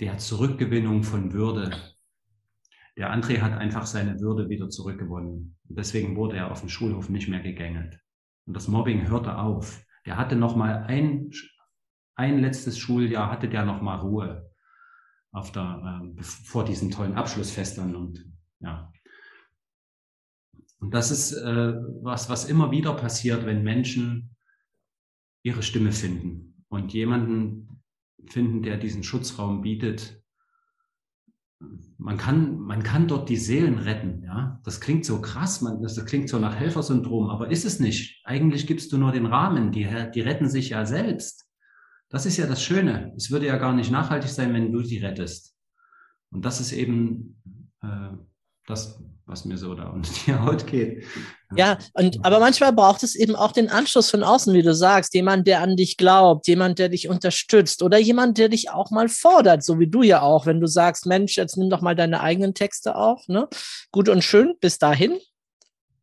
der 0.00 0.18
Zurückgewinnung 0.18 1.02
von 1.02 1.32
Würde. 1.32 1.76
Der 2.96 3.12
André 3.12 3.40
hat 3.40 3.52
einfach 3.52 3.86
seine 3.86 4.18
Würde 4.20 4.48
wieder 4.48 4.70
zurückgewonnen. 4.70 5.56
Und 5.68 5.78
deswegen 5.78 6.16
wurde 6.16 6.36
er 6.36 6.50
auf 6.50 6.60
dem 6.60 6.68
Schulhof 6.68 7.08
nicht 7.08 7.28
mehr 7.28 7.40
gegängelt. 7.40 8.00
Und 8.46 8.54
das 8.54 8.66
Mobbing 8.66 9.08
hörte 9.08 9.38
auf. 9.38 9.84
Der 10.06 10.16
hatte 10.16 10.36
noch 10.36 10.56
mal 10.56 10.84
ein 10.84 11.30
ein 12.18 12.40
letztes 12.40 12.78
Schuljahr 12.78 13.30
hatte 13.30 13.48
der 13.48 13.64
noch 13.64 13.80
mal 13.80 13.96
Ruhe 13.96 14.50
auf 15.30 15.52
der, 15.52 16.02
äh, 16.18 16.22
vor 16.22 16.64
diesen 16.64 16.90
tollen 16.90 17.14
Abschlussfestern 17.14 17.94
und 17.94 18.26
ja. 18.60 18.92
Und 20.80 20.94
das 20.94 21.10
ist 21.10 21.32
äh, 21.32 21.74
was, 22.02 22.28
was 22.28 22.44
immer 22.44 22.70
wieder 22.70 22.94
passiert, 22.94 23.46
wenn 23.46 23.62
Menschen 23.62 24.36
ihre 25.42 25.62
Stimme 25.62 25.92
finden 25.92 26.64
und 26.68 26.92
jemanden 26.92 27.82
finden, 28.26 28.62
der 28.62 28.76
diesen 28.76 29.02
Schutzraum 29.02 29.62
bietet, 29.62 30.22
man 31.96 32.16
kann, 32.16 32.58
man 32.60 32.84
kann 32.84 33.08
dort 33.08 33.28
die 33.28 33.36
Seelen 33.36 33.78
retten. 33.78 34.22
Ja? 34.22 34.60
Das 34.64 34.80
klingt 34.80 35.04
so 35.04 35.20
krass, 35.20 35.60
man, 35.60 35.82
das, 35.82 35.94
das 35.94 36.06
klingt 36.06 36.28
so 36.28 36.38
nach 36.38 36.54
Helfersyndrom, 36.54 37.30
aber 37.30 37.50
ist 37.50 37.64
es 37.64 37.80
nicht. 37.80 38.20
Eigentlich 38.24 38.66
gibst 38.66 38.92
du 38.92 38.98
nur 38.98 39.10
den 39.10 39.26
Rahmen, 39.26 39.72
die, 39.72 39.88
die 40.14 40.20
retten 40.20 40.48
sich 40.48 40.70
ja 40.70 40.84
selbst. 40.86 41.47
Das 42.10 42.26
ist 42.26 42.36
ja 42.36 42.46
das 42.46 42.62
Schöne. 42.62 43.12
Es 43.16 43.30
würde 43.30 43.46
ja 43.46 43.56
gar 43.56 43.74
nicht 43.74 43.90
nachhaltig 43.90 44.30
sein, 44.30 44.54
wenn 44.54 44.72
du 44.72 44.82
sie 44.82 44.98
rettest. 44.98 45.54
Und 46.30 46.44
das 46.44 46.60
ist 46.60 46.72
eben 46.72 47.40
äh, 47.82 48.16
das, 48.66 49.02
was 49.26 49.44
mir 49.44 49.58
so 49.58 49.74
da 49.74 49.88
unter 49.88 50.10
die 50.26 50.34
Haut 50.34 50.66
geht. 50.66 51.04
Ja, 51.56 51.78
und 51.94 52.24
aber 52.24 52.40
manchmal 52.40 52.72
braucht 52.72 53.02
es 53.02 53.14
eben 53.14 53.36
auch 53.36 53.52
den 53.52 53.68
Anschluss 53.68 54.10
von 54.10 54.22
außen, 54.22 54.52
wie 54.54 54.62
du 54.62 54.74
sagst, 54.74 55.14
jemand, 55.14 55.46
der 55.46 55.62
an 55.62 55.76
dich 55.76 55.96
glaubt, 55.96 56.46
jemand, 56.46 56.78
der 56.78 56.88
dich 56.88 57.08
unterstützt 57.08 57.82
oder 57.82 57.98
jemand, 57.98 58.38
der 58.38 58.48
dich 58.48 58.70
auch 58.70 58.90
mal 58.90 59.08
fordert, 59.08 59.62
so 59.62 59.78
wie 59.78 59.88
du 59.88 60.02
ja 60.02 60.20
auch, 60.22 60.46
wenn 60.46 60.60
du 60.60 60.66
sagst, 60.66 61.06
Mensch, 61.06 61.36
jetzt 61.36 61.56
nimm 61.56 61.70
doch 61.70 61.80
mal 61.80 61.96
deine 61.96 62.20
eigenen 62.20 62.54
Texte 62.54 62.96
auf, 62.96 63.26
ne? 63.28 63.48
Gut 63.90 64.08
und 64.08 64.22
schön 64.22 64.54
bis 64.60 64.78
dahin. 64.78 65.18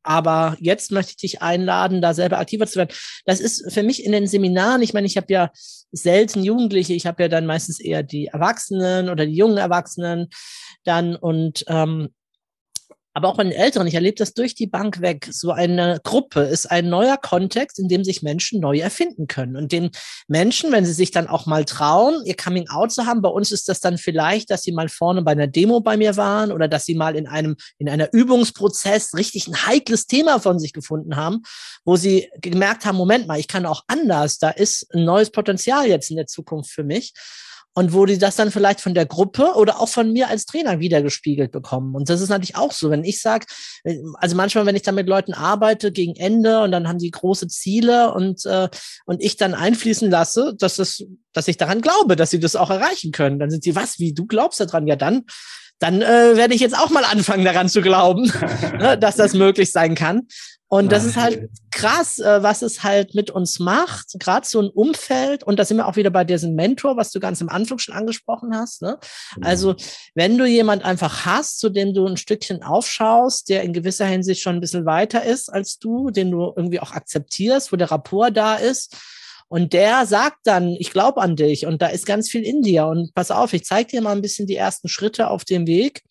Aber 0.06 0.56
jetzt 0.60 0.92
möchte 0.92 1.12
ich 1.12 1.18
dich 1.18 1.42
einladen, 1.42 2.02
da 2.02 2.14
selber 2.14 2.38
aktiver 2.38 2.68
zu 2.68 2.78
werden. 2.78 2.96
Das 3.26 3.40
ist 3.40 3.74
für 3.74 3.82
mich 3.82 4.06
in 4.06 4.12
den 4.12 4.28
Seminaren, 4.28 4.84
ich 4.84 4.94
meine, 4.94 5.08
ich 5.08 5.18
habe 5.18 5.34
ja 5.34 5.52
selten 5.92 6.44
Jugendliche, 6.44 6.94
ich 6.94 7.08
habe 7.08 7.24
ja 7.24 7.30
dann 7.30 7.48
meistens 7.48 7.80
eher 7.80 8.04
die 8.04 8.28
Erwachsenen 8.28 9.10
oder 9.10 9.26
die 9.26 9.36
jungen 9.36 9.58
Erwachsenen 9.58 10.28
dann 10.84 11.16
und 11.16 11.66
ähm, 11.68 12.10
aber 13.16 13.30
auch 13.30 13.38
bei 13.38 13.44
den 13.44 13.54
Älteren, 13.54 13.88
ich 13.88 13.94
erlebe 13.94 14.18
das 14.18 14.34
durch 14.34 14.56
die 14.56 14.68
Bank 14.68 15.00
weg. 15.00 15.30
So 15.32 15.52
eine 15.52 16.02
Gruppe 16.04 16.42
ist 16.42 16.70
ein 16.70 16.90
neuer 16.90 17.16
Kontext, 17.16 17.80
in 17.80 17.88
dem 17.88 18.04
sich 18.04 18.22
Menschen 18.22 18.60
neu 18.60 18.80
erfinden 18.80 19.28
können. 19.28 19.56
Und 19.56 19.72
den 19.72 19.92
Menschen, 20.28 20.74
wenn 20.74 20.86
sie 20.86 20.92
sich 20.92 21.12
dann 21.12 21.28
auch 21.28 21.46
mal 21.46 21.64
trauen, 21.64 22.22
ihr 22.26 22.36
Coming 22.36 22.68
Out 22.68 22.92
zu 22.92 23.06
haben, 23.06 23.22
bei 23.22 23.30
uns 23.30 23.54
ist 23.54 23.70
das 23.70 23.80
dann 23.80 23.98
vielleicht, 23.98 24.52
dass 24.52 24.64
sie 24.64 24.74
mal 24.74 24.90
vorne 24.90 25.22
bei 25.22 25.32
einer 25.32 25.48
Demo 25.48 25.80
bei 25.80 25.96
mir 25.96 26.18
waren 26.18 26.52
oder 26.52 26.68
dass 26.68 26.84
sie 26.84 26.94
mal 26.94 27.16
in 27.16 27.26
einem, 27.26 27.56
in 27.78 27.88
einer 27.88 28.12
Übungsprozess 28.12 29.14
richtig 29.16 29.48
ein 29.48 29.66
heikles 29.66 30.08
Thema 30.08 30.42
von 30.42 30.60
sich 30.60 30.74
gefunden 30.74 31.16
haben, 31.16 31.42
wo 31.86 31.96
sie 31.96 32.30
gemerkt 32.42 32.84
haben, 32.84 32.98
Moment 32.98 33.28
mal, 33.28 33.40
ich 33.40 33.48
kann 33.48 33.66
auch 33.66 33.84
anders. 33.88 34.40
Da 34.40 34.50
ist 34.50 34.94
ein 34.94 35.06
neues 35.06 35.30
Potenzial 35.30 35.88
jetzt 35.88 36.10
in 36.10 36.18
der 36.18 36.28
Zukunft 36.28 36.70
für 36.70 36.84
mich 36.84 37.14
und 37.76 37.94
wo 37.94 38.06
die 38.06 38.18
das 38.18 38.38
dann 38.38 38.52
vielleicht 38.52 38.80
von 38.80 38.94
der 38.94 39.06
Gruppe 39.06 39.54
oder 39.56 39.82
auch 39.82 39.90
von 39.90 40.14
mir 40.14 40.30
als 40.30 40.46
Trainer 40.46 40.80
wiedergespiegelt 40.80 41.52
bekommen. 41.52 41.94
Und 41.94 42.10
das 42.10 42.22
ist 42.22 42.30
natürlich 42.30 42.56
auch 42.56 42.72
so, 42.72 42.90
wenn 42.90 43.04
ich 43.04 43.22
sage, 43.22 43.46
also 44.16 44.36
manchmal, 44.36 44.66
wenn 44.66 44.78
ich 44.78 44.82
dann 44.82 44.96
mit 44.96 45.08
Leuten 45.08 45.34
arbeite 45.34 45.92
gegen 45.92 46.16
Ende 46.16 46.62
und 46.62 46.72
dann 46.72 46.88
haben 46.88 47.00
die 47.00 47.12
große 47.12 47.50
Ziele 47.50 48.14
und, 48.14 48.46
äh, 48.46 48.70
und 49.06 49.22
ich 49.22 49.36
dann 49.36 49.54
einfließen 49.54 50.10
lasse, 50.10 50.56
dass, 50.58 50.78
das, 50.78 51.04
dass 51.34 51.50
ich 51.50 51.58
daran 51.58 51.82
glaube, 51.82 52.16
dass 52.16 52.32
sie 52.32 52.40
das 52.40 52.56
auch 52.56 52.70
erreichen 52.70 53.12
können, 53.12 53.40
dann 53.40 53.52
sind 53.52 53.64
sie, 53.64 53.76
was, 53.76 54.00
wie, 54.00 54.14
du 54.14 54.26
glaubst 54.26 54.62
daran? 54.62 54.88
Ja, 54.88 54.96
dann 54.96 55.26
dann 55.80 56.02
äh, 56.02 56.38
werde 56.38 56.54
ich 56.54 56.62
jetzt 56.62 56.78
auch 56.78 56.90
mal 56.90 57.04
anfangen 57.04 57.44
daran 57.44 57.68
zu 57.68 57.82
glauben, 57.82 58.32
ne, 58.80 58.98
dass 58.98 59.18
das 59.18 59.34
möglich 59.34 59.74
sein 59.74 59.94
kann. 59.94 60.22
Und 60.68 60.92
das 60.92 61.06
ist 61.06 61.16
halt 61.16 61.50
krass, 61.72 62.18
äh, 62.18 62.42
was 62.42 62.64
es 62.64 62.84
halt 62.84 63.14
mit 63.14 63.30
uns 63.30 63.60
macht, 63.60 64.14
gerade 64.20 64.48
so 64.48 64.60
ein 64.62 64.70
Umfeld. 64.70 65.44
Und 65.44 65.60
da 65.60 65.66
sind 65.66 65.78
wir 65.78 65.88
auch 65.88 65.96
wieder 65.96 66.10
bei 66.10 66.24
diesem 66.24 66.56
Mentor, 66.56 66.98
was 66.98 67.12
du 67.12 67.20
ganz 67.20 67.42
am 67.42 67.50
Anfang 67.50 67.78
schon 67.78 67.94
angesprochen 67.94 68.56
hast. 68.56 68.82
Ne? 68.82 68.98
Genau. 69.36 69.48
Also 69.48 69.76
wenn 70.16 70.38
du 70.38 70.46
jemand 70.46 70.84
einfach 70.84 71.26
hast, 71.26 71.60
zu 71.60 71.70
dem 71.70 71.94
du 71.94 72.08
ein 72.08 72.18
Stückchen 72.18 72.64
aufschaust, 72.64 73.50
der 73.50 73.62
in 73.62 73.74
gewisser 73.74 74.08
Hinsicht 74.08 74.42
schon 74.42 74.56
ein 74.56 74.62
bisschen 74.62 74.86
weiter 74.86 75.24
ist 75.24 75.54
als 75.54 75.78
du, 75.78 76.10
den 76.10 76.32
du 76.32 76.52
irgendwie 76.56 76.80
auch 76.80 76.92
akzeptierst, 76.92 77.72
wo 77.72 77.76
der 77.76 77.92
Rapport 77.92 78.36
da 78.36 78.56
ist. 78.56 78.98
Und 79.48 79.74
der 79.74 80.08
sagt 80.08 80.40
dann, 80.46 80.70
ich 80.70 80.90
glaube 80.90 81.22
an 81.22 81.36
dich 81.36 81.68
und 81.68 81.82
da 81.82 81.88
ist 81.88 82.08
ganz 82.08 82.30
viel 82.30 82.42
in 82.42 82.64
dir 82.64 82.88
und 82.88 83.14
pass 83.14 83.30
auf, 83.30 83.54
ich 83.54 83.64
zeige 83.64 83.92
dir 83.92 84.02
mal 84.02 84.16
ein 84.16 84.24
bisschen 84.24 84.48
die 84.48 84.56
ersten 84.56 84.88
Schritte 84.88 85.30
auf 85.30 85.46
dem 85.46 85.68
Weg. 85.68 86.02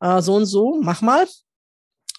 Äh, 0.00 0.20
so 0.20 0.34
und 0.34 0.44
so, 0.44 0.78
mach 0.82 1.00
mal 1.00 1.26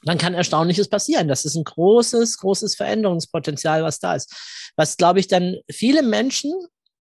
dann 0.06 0.18
kann 0.18 0.34
Erstaunliches 0.34 0.88
passieren. 0.88 1.28
Das 1.28 1.46
ist 1.46 1.56
ein 1.56 1.64
großes, 1.64 2.38
großes 2.38 2.76
Veränderungspotenzial, 2.76 3.84
was 3.84 4.00
da 4.00 4.16
ist. 4.16 4.72
Was, 4.76 4.98
glaube 4.98 5.20
ich, 5.20 5.28
dann 5.28 5.58
viele 5.70 6.04
Menschen 6.04 6.54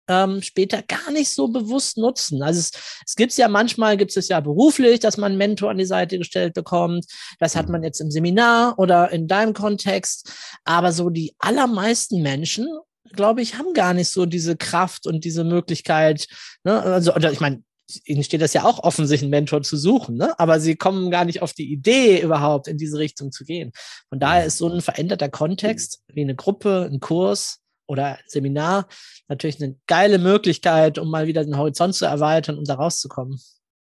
ähm, 0.08 0.40
später 0.40 0.82
gar 0.82 1.10
nicht 1.10 1.30
so 1.30 1.48
bewusst 1.48 1.98
nutzen. 1.98 2.42
Also 2.42 2.60
es, 2.60 2.70
es 3.04 3.16
gibt 3.16 3.36
ja 3.36 3.48
manchmal, 3.48 3.96
gibt 3.96 4.16
es 4.16 4.28
ja 4.28 4.40
beruflich, 4.40 5.00
dass 5.00 5.16
man 5.16 5.32
einen 5.32 5.38
Mentor 5.38 5.70
an 5.70 5.78
die 5.78 5.84
Seite 5.84 6.18
gestellt 6.18 6.54
bekommt. 6.54 7.06
Das 7.40 7.56
hat 7.56 7.68
man 7.68 7.82
jetzt 7.82 8.00
im 8.00 8.10
Seminar 8.10 8.78
oder 8.78 9.10
in 9.10 9.26
deinem 9.26 9.52
Kontext. 9.52 10.32
Aber 10.64 10.92
so 10.92 11.10
die 11.10 11.34
allermeisten 11.38 12.22
Menschen, 12.22 12.68
glaube 13.12 13.42
ich, 13.42 13.56
haben 13.56 13.72
gar 13.72 13.94
nicht 13.94 14.10
so 14.10 14.26
diese 14.26 14.56
Kraft 14.56 15.06
und 15.06 15.24
diese 15.24 15.44
Möglichkeit. 15.44 16.26
Ne? 16.64 16.80
Also, 16.80 17.14
oder 17.14 17.32
ich 17.32 17.40
meine, 17.40 17.62
ihnen 18.04 18.24
steht 18.24 18.42
das 18.42 18.52
ja 18.52 18.64
auch 18.64 18.80
offen, 18.82 19.06
sich 19.06 19.22
einen 19.22 19.30
Mentor 19.30 19.62
zu 19.62 19.76
suchen, 19.76 20.16
ne? 20.16 20.38
aber 20.38 20.60
sie 20.60 20.76
kommen 20.76 21.10
gar 21.10 21.24
nicht 21.24 21.42
auf 21.42 21.52
die 21.52 21.70
Idee, 21.72 22.20
überhaupt 22.20 22.68
in 22.68 22.78
diese 22.78 22.98
Richtung 22.98 23.32
zu 23.32 23.44
gehen. 23.44 23.72
Von 24.08 24.18
daher 24.18 24.44
ist 24.46 24.58
so 24.58 24.68
ein 24.68 24.80
veränderter 24.80 25.28
Kontext 25.28 26.02
wie 26.08 26.22
eine 26.22 26.34
Gruppe, 26.34 26.88
ein 26.90 27.00
Kurs 27.00 27.60
oder 27.86 28.18
Seminar 28.26 28.88
natürlich 29.28 29.62
eine 29.62 29.76
geile 29.86 30.18
Möglichkeit, 30.18 30.98
um 30.98 31.10
mal 31.10 31.26
wieder 31.26 31.44
den 31.44 31.56
Horizont 31.56 31.94
zu 31.94 32.06
erweitern 32.06 32.58
und 32.58 32.68
da 32.68 32.74
rauszukommen. 32.74 33.38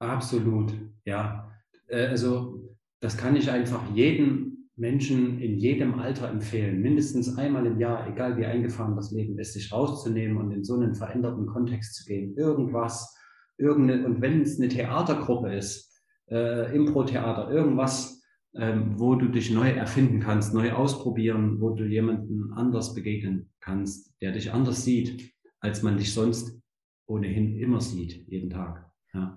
Absolut, 0.01 0.75
ja. 1.05 1.51
Äh, 1.89 2.07
also 2.07 2.77
das 3.01 3.17
kann 3.17 3.37
ich 3.37 3.51
einfach 3.51 3.83
jedem 3.95 4.69
Menschen 4.77 5.41
in 5.41 5.59
jedem 5.59 5.99
Alter 5.99 6.29
empfehlen, 6.29 6.81
mindestens 6.81 7.37
einmal 7.37 7.67
im 7.67 7.81
Jahr, 7.81 8.07
egal 8.09 8.37
wie 8.37 8.47
eingefahren 8.47 8.95
das 8.95 9.11
Leben 9.11 9.39
ist, 9.39 9.55
sich 9.55 9.73
rauszunehmen 9.73 10.37
und 10.37 10.53
in 10.53 10.63
so 10.63 10.75
einen 10.75 10.95
veränderten 10.95 11.47
Kontext 11.47 11.97
zu 11.97 12.05
gehen. 12.05 12.37
Irgendwas, 12.37 13.18
irgendeine, 13.59 14.07
und 14.07 14.21
wenn 14.23 14.41
es 14.43 14.59
eine 14.59 14.69
Theatergruppe 14.69 15.55
ist, 15.55 15.93
äh, 16.31 16.75
Impro-Theater, 16.75 17.51
irgendwas, 17.51 18.23
ähm, 18.55 18.95
wo 18.97 19.15
du 19.15 19.29
dich 19.29 19.51
neu 19.51 19.71
erfinden 19.71 20.21
kannst, 20.21 20.55
neu 20.55 20.73
ausprobieren, 20.73 21.61
wo 21.61 21.71
du 21.71 21.85
jemanden 21.85 22.53
anders 22.55 22.95
begegnen 22.95 23.51
kannst, 23.61 24.15
der 24.21 24.33
dich 24.33 24.53
anders 24.53 24.85
sieht, 24.85 25.33
als 25.61 25.83
man 25.83 25.97
dich 25.97 26.15
sonst 26.15 26.59
ohnehin 27.07 27.59
immer 27.59 27.81
sieht, 27.81 28.27
jeden 28.29 28.51
Tag. 28.51 28.91
Ja. 29.13 29.37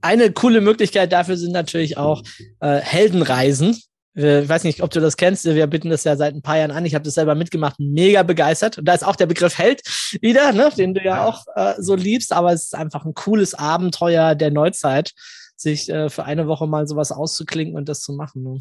Eine 0.00 0.32
coole 0.32 0.60
Möglichkeit 0.60 1.12
dafür 1.12 1.36
sind 1.36 1.52
natürlich 1.52 1.96
auch 1.96 2.22
äh, 2.60 2.78
Heldenreisen. 2.78 3.76
Ich 4.14 4.48
weiß 4.48 4.64
nicht, 4.64 4.82
ob 4.82 4.90
du 4.90 5.00
das 5.00 5.16
kennst. 5.16 5.44
Wir 5.44 5.66
bitten 5.68 5.88
das 5.88 6.02
ja 6.02 6.16
seit 6.16 6.34
ein 6.34 6.42
paar 6.42 6.58
Jahren 6.58 6.72
an. 6.72 6.84
Ich 6.84 6.94
habe 6.94 7.04
das 7.04 7.14
selber 7.14 7.36
mitgemacht, 7.36 7.78
mega 7.78 8.24
begeistert. 8.24 8.78
Und 8.78 8.84
da 8.86 8.94
ist 8.94 9.06
auch 9.06 9.14
der 9.14 9.26
Begriff 9.26 9.56
Held 9.56 9.82
wieder, 10.20 10.52
ne, 10.52 10.70
den 10.76 10.94
du 10.94 11.00
ja 11.02 11.24
auch 11.24 11.44
äh, 11.54 11.74
so 11.78 11.94
liebst. 11.94 12.32
Aber 12.32 12.52
es 12.52 12.64
ist 12.64 12.74
einfach 12.74 13.04
ein 13.04 13.14
cooles 13.14 13.54
Abenteuer 13.54 14.34
der 14.34 14.50
Neuzeit, 14.50 15.12
sich 15.56 15.88
äh, 15.88 16.10
für 16.10 16.24
eine 16.24 16.48
Woche 16.48 16.66
mal 16.66 16.88
sowas 16.88 17.12
auszuklinken 17.12 17.76
und 17.76 17.88
das 17.88 18.00
zu 18.00 18.12
machen. 18.12 18.42
Ne? 18.42 18.58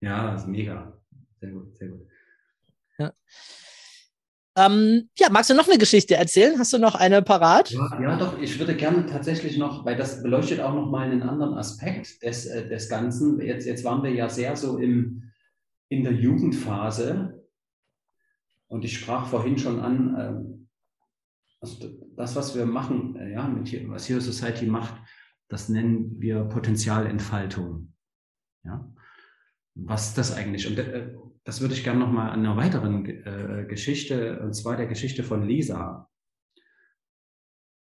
Ja, 0.00 0.34
ist 0.34 0.48
mega. 0.48 0.92
Sehr 1.40 1.50
gut, 1.50 1.76
sehr 1.78 1.88
gut. 1.88 2.08
Ja. 2.98 3.12
Ähm, 4.54 5.08
ja, 5.18 5.30
magst 5.30 5.48
du 5.48 5.54
noch 5.54 5.68
eine 5.68 5.78
Geschichte 5.78 6.14
erzählen? 6.14 6.58
Hast 6.58 6.72
du 6.72 6.78
noch 6.78 6.94
eine 6.94 7.22
parat? 7.22 7.70
Ja, 7.70 8.00
ja, 8.02 8.16
doch, 8.16 8.38
ich 8.38 8.58
würde 8.58 8.76
gerne 8.76 9.06
tatsächlich 9.06 9.56
noch, 9.56 9.86
weil 9.86 9.96
das 9.96 10.22
beleuchtet 10.22 10.60
auch 10.60 10.74
noch 10.74 10.90
mal 10.90 11.10
einen 11.10 11.22
anderen 11.22 11.54
Aspekt 11.54 12.22
des, 12.22 12.46
äh, 12.46 12.68
des 12.68 12.88
Ganzen. 12.88 13.40
Jetzt, 13.40 13.66
jetzt 13.66 13.84
waren 13.84 14.02
wir 14.02 14.10
ja 14.10 14.28
sehr 14.28 14.54
so 14.56 14.76
im, 14.76 15.32
in 15.88 16.04
der 16.04 16.12
Jugendphase 16.12 17.42
und 18.68 18.84
ich 18.84 18.98
sprach 18.98 19.26
vorhin 19.26 19.58
schon 19.58 19.80
an, 19.80 20.16
ähm, 20.18 20.68
also 21.60 21.88
das, 22.16 22.36
was 22.36 22.54
wir 22.54 22.66
machen, 22.66 23.16
äh, 23.16 23.32
ja, 23.32 23.48
mit, 23.48 23.88
was 23.88 24.08
Hero 24.08 24.20
Society 24.20 24.66
macht, 24.66 24.94
das 25.48 25.68
nennen 25.70 26.20
wir 26.20 26.44
Potenzialentfaltung. 26.44 27.94
Ja? 28.64 28.92
Was 29.74 30.08
ist 30.08 30.18
das 30.18 30.36
eigentlich? 30.36 30.66
Und 30.66 30.78
äh, 30.78 31.14
das 31.44 31.60
würde 31.60 31.74
ich 31.74 31.84
gerne 31.84 32.00
noch 32.00 32.12
mal 32.12 32.30
an 32.30 32.40
einer 32.40 32.56
weiteren 32.56 33.06
äh, 33.06 33.66
Geschichte, 33.68 34.40
und 34.40 34.54
zwar 34.54 34.76
der 34.76 34.86
Geschichte 34.86 35.24
von 35.24 35.42
Lisa, 35.42 36.08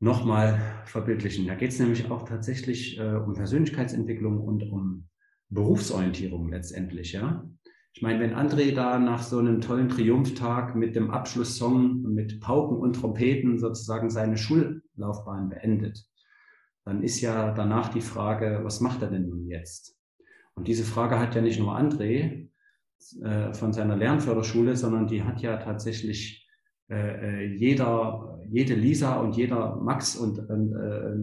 nochmal 0.00 0.82
verbildlichen. 0.86 1.46
Da 1.46 1.54
geht 1.54 1.70
es 1.70 1.78
nämlich 1.78 2.10
auch 2.10 2.28
tatsächlich 2.28 2.98
äh, 2.98 3.14
um 3.14 3.34
Persönlichkeitsentwicklung 3.34 4.40
und 4.40 4.64
um 4.70 5.08
Berufsorientierung 5.48 6.48
letztendlich, 6.48 7.12
ja. 7.12 7.48
Ich 7.94 8.00
meine, 8.00 8.20
wenn 8.20 8.34
André 8.34 8.74
da 8.74 8.98
nach 8.98 9.22
so 9.22 9.38
einem 9.38 9.60
tollen 9.60 9.90
Triumphtag 9.90 10.74
mit 10.74 10.96
dem 10.96 11.10
Abschlusssong 11.10 12.02
mit 12.02 12.40
Pauken 12.40 12.78
und 12.78 12.94
Trompeten 12.94 13.58
sozusagen 13.58 14.08
seine 14.08 14.38
Schullaufbahn 14.38 15.50
beendet, 15.50 16.02
dann 16.84 17.02
ist 17.02 17.20
ja 17.20 17.52
danach 17.52 17.90
die 17.90 18.00
Frage, 18.00 18.60
was 18.62 18.80
macht 18.80 19.02
er 19.02 19.10
denn 19.10 19.28
nun 19.28 19.46
jetzt? 19.46 20.01
Und 20.54 20.68
diese 20.68 20.84
Frage 20.84 21.18
hat 21.18 21.34
ja 21.34 21.40
nicht 21.40 21.58
nur 21.58 21.76
André, 21.76 22.48
äh, 23.22 23.52
von 23.52 23.72
seiner 23.72 23.96
Lernförderschule, 23.96 24.76
sondern 24.76 25.06
die 25.06 25.22
hat 25.22 25.40
ja 25.40 25.56
tatsächlich 25.56 26.48
äh, 26.88 27.44
äh, 27.44 27.56
jeder, 27.56 28.40
jede 28.48 28.74
Lisa 28.74 29.16
und 29.20 29.36
jeder 29.36 29.76
Max 29.76 30.16
und, 30.16 30.38
äh, 30.38 31.14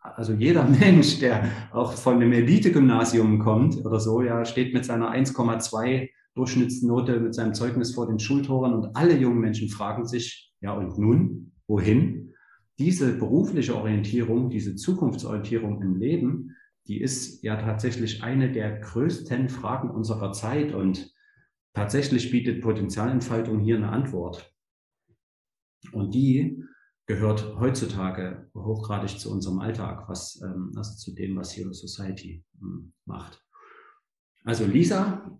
also 0.00 0.32
jeder 0.34 0.64
Mensch, 0.80 1.20
der 1.20 1.48
auch 1.72 1.92
von 1.92 2.16
einem 2.16 2.32
Elite-Gymnasium 2.32 3.38
kommt 3.38 3.76
oder 3.84 4.00
so, 4.00 4.22
ja, 4.22 4.44
steht 4.44 4.74
mit 4.74 4.84
seiner 4.84 5.14
1,2 5.14 6.10
Durchschnittsnote 6.34 7.20
mit 7.20 7.34
seinem 7.34 7.54
Zeugnis 7.54 7.94
vor 7.94 8.06
den 8.06 8.18
Schultoren 8.18 8.74
und 8.74 8.96
alle 8.96 9.16
jungen 9.16 9.38
Menschen 9.38 9.68
fragen 9.68 10.04
sich, 10.04 10.52
ja 10.60 10.72
und 10.72 10.98
nun, 10.98 11.52
wohin? 11.68 12.24
diese 12.78 13.12
berufliche 13.12 13.76
Orientierung, 13.76 14.50
diese 14.50 14.74
Zukunftsorientierung 14.74 15.80
im 15.82 15.96
Leben, 15.96 16.56
die 16.86 17.00
ist 17.00 17.42
ja 17.42 17.56
tatsächlich 17.56 18.22
eine 18.22 18.52
der 18.52 18.78
größten 18.78 19.48
Fragen 19.48 19.90
unserer 19.90 20.32
Zeit 20.32 20.72
und 20.72 21.14
tatsächlich 21.72 22.30
bietet 22.30 22.62
Potenzialentfaltung 22.62 23.60
hier 23.60 23.76
eine 23.76 23.90
Antwort. 23.90 24.54
Und 25.92 26.14
die 26.14 26.62
gehört 27.06 27.56
heutzutage 27.58 28.50
hochgradig 28.54 29.18
zu 29.18 29.30
unserem 29.30 29.58
Alltag, 29.58 30.08
was, 30.08 30.40
ähm, 30.42 30.72
also 30.76 30.96
zu 30.96 31.14
dem, 31.14 31.36
was 31.36 31.56
Hero 31.56 31.72
Society 31.72 32.44
ähm, 32.60 32.92
macht. 33.04 33.42
Also 34.44 34.66
Lisa, 34.66 35.38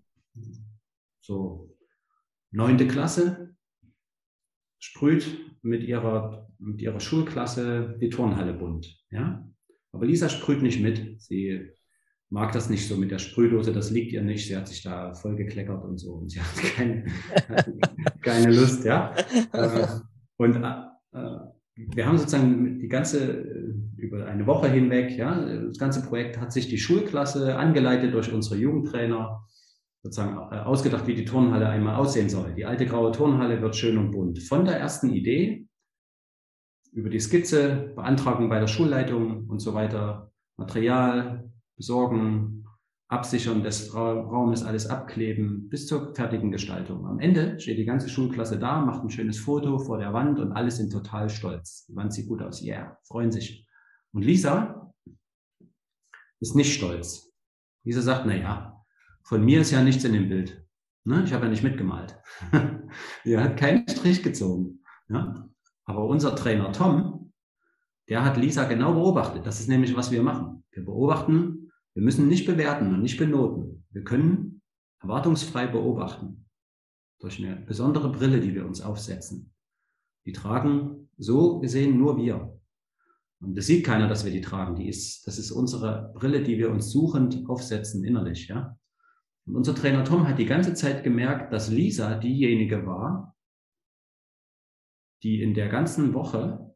so 1.20 1.74
neunte 2.50 2.86
Klasse, 2.86 3.54
sprüht 4.78 5.56
mit 5.62 5.82
ihrer, 5.82 6.50
mit 6.58 6.80
ihrer 6.82 7.00
Schulklasse 7.00 7.98
die 8.00 8.10
Turnhalle 8.10 8.52
bunt. 8.52 9.02
Ja? 9.10 9.48
Aber 9.94 10.06
Lisa 10.06 10.28
sprüht 10.28 10.62
nicht 10.62 10.82
mit. 10.82 11.20
Sie 11.20 11.70
mag 12.30 12.52
das 12.52 12.68
nicht 12.68 12.88
so 12.88 12.96
mit 12.96 13.10
der 13.10 13.18
Sprühdose, 13.18 13.72
das 13.72 13.90
liegt 13.90 14.12
ihr 14.12 14.22
nicht. 14.22 14.48
Sie 14.48 14.56
hat 14.56 14.68
sich 14.68 14.82
da 14.82 15.14
voll 15.14 15.36
gekleckert 15.36 15.84
und 15.84 15.98
so 15.98 16.14
und 16.14 16.30
sie 16.30 16.40
hat 16.40 16.56
keine, 16.76 17.06
keine 18.20 18.52
Lust. 18.52 18.84
Ja? 18.84 19.14
Äh, 19.52 19.86
und 20.36 20.56
äh, 20.56 21.38
wir 21.76 22.06
haben 22.06 22.18
sozusagen 22.18 22.80
die 22.80 22.88
ganze, 22.88 23.44
über 23.96 24.26
eine 24.26 24.46
Woche 24.46 24.68
hinweg, 24.68 25.16
ja, 25.16 25.40
das 25.66 25.78
ganze 25.78 26.02
Projekt 26.02 26.38
hat 26.38 26.52
sich 26.52 26.68
die 26.68 26.78
Schulklasse 26.78 27.56
angeleitet 27.56 28.14
durch 28.14 28.32
unsere 28.32 28.56
Jugendtrainer 28.56 29.44
sozusagen 30.02 30.36
äh, 30.52 30.58
ausgedacht, 30.58 31.06
wie 31.06 31.14
die 31.14 31.24
Turnhalle 31.24 31.68
einmal 31.68 31.96
aussehen 31.96 32.28
soll. 32.28 32.52
Die 32.54 32.66
alte 32.66 32.86
graue 32.86 33.12
Turnhalle 33.12 33.62
wird 33.62 33.74
schön 33.74 33.96
und 33.96 34.10
bunt. 34.10 34.40
Von 34.42 34.64
der 34.64 34.78
ersten 34.78 35.10
Idee 35.10 35.66
über 36.94 37.10
die 37.10 37.20
Skizze, 37.20 37.92
Beantragung 37.96 38.48
bei 38.48 38.60
der 38.60 38.68
Schulleitung 38.68 39.48
und 39.48 39.58
so 39.58 39.74
weiter, 39.74 40.32
Material 40.56 41.50
besorgen, 41.76 42.64
Absichern 43.08 43.62
des 43.62 43.94
Raumes, 43.94 44.62
alles 44.62 44.86
abkleben, 44.86 45.68
bis 45.68 45.86
zur 45.86 46.14
fertigen 46.14 46.50
Gestaltung. 46.50 47.06
Am 47.06 47.20
Ende 47.20 47.60
steht 47.60 47.78
die 47.78 47.84
ganze 47.84 48.08
Schulklasse 48.08 48.58
da, 48.58 48.80
macht 48.80 49.04
ein 49.04 49.10
schönes 49.10 49.38
Foto 49.38 49.78
vor 49.78 49.98
der 49.98 50.12
Wand 50.12 50.38
und 50.38 50.52
alle 50.52 50.70
sind 50.70 50.90
total 50.90 51.28
stolz. 51.28 51.86
Die 51.86 51.96
Wand 51.96 52.12
sieht 52.12 52.28
gut 52.28 52.40
aus, 52.42 52.62
ja, 52.62 52.74
yeah, 52.74 52.98
freuen 53.04 53.30
sich. 53.30 53.68
Und 54.12 54.22
Lisa 54.22 54.92
ist 56.40 56.54
nicht 56.54 56.74
stolz. 56.74 57.32
Lisa 57.84 58.00
sagt, 58.00 58.24
na 58.26 58.36
ja, 58.36 58.84
von 59.22 59.44
mir 59.44 59.60
ist 59.60 59.70
ja 59.70 59.82
nichts 59.82 60.04
in 60.04 60.12
dem 60.12 60.28
Bild. 60.28 60.64
Ne? 61.04 61.24
Ich 61.24 61.32
habe 61.32 61.44
ja 61.44 61.50
nicht 61.50 61.62
mitgemalt. 61.62 62.18
er 63.24 63.44
hat 63.44 63.58
keinen 63.58 63.86
Strich 63.88 64.22
gezogen. 64.22 64.82
Ja? 65.08 65.48
Aber 65.84 66.06
unser 66.06 66.34
Trainer 66.34 66.72
Tom, 66.72 67.32
der 68.08 68.24
hat 68.24 68.36
Lisa 68.36 68.64
genau 68.64 68.94
beobachtet. 68.94 69.46
Das 69.46 69.60
ist 69.60 69.68
nämlich, 69.68 69.96
was 69.96 70.10
wir 70.10 70.22
machen. 70.22 70.64
Wir 70.70 70.84
beobachten, 70.84 71.70
wir 71.94 72.02
müssen 72.02 72.28
nicht 72.28 72.46
bewerten 72.46 72.92
und 72.94 73.02
nicht 73.02 73.18
benoten. 73.18 73.84
Wir 73.90 74.04
können 74.04 74.62
erwartungsfrei 75.00 75.66
beobachten. 75.66 76.46
Durch 77.20 77.38
eine 77.38 77.56
besondere 77.56 78.10
Brille, 78.10 78.40
die 78.40 78.54
wir 78.54 78.66
uns 78.66 78.80
aufsetzen. 78.80 79.52
Die 80.26 80.32
tragen 80.32 81.08
so 81.16 81.60
gesehen 81.60 81.98
nur 81.98 82.16
wir. 82.16 82.58
Und 83.40 83.56
das 83.56 83.66
sieht 83.66 83.84
keiner, 83.84 84.08
dass 84.08 84.24
wir 84.24 84.32
die 84.32 84.40
tragen. 84.40 84.74
Die 84.74 84.88
ist, 84.88 85.26
das 85.26 85.38
ist 85.38 85.50
unsere 85.50 86.12
Brille, 86.14 86.42
die 86.42 86.58
wir 86.58 86.70
uns 86.70 86.90
suchend 86.90 87.48
aufsetzen 87.48 88.04
innerlich, 88.04 88.48
ja. 88.48 88.76
Und 89.46 89.56
unser 89.56 89.74
Trainer 89.74 90.04
Tom 90.04 90.26
hat 90.26 90.38
die 90.38 90.46
ganze 90.46 90.72
Zeit 90.72 91.04
gemerkt, 91.04 91.52
dass 91.52 91.70
Lisa 91.70 92.14
diejenige 92.16 92.86
war, 92.86 93.33
die 95.24 95.42
in 95.42 95.54
der 95.54 95.68
ganzen 95.68 96.14
Woche 96.14 96.70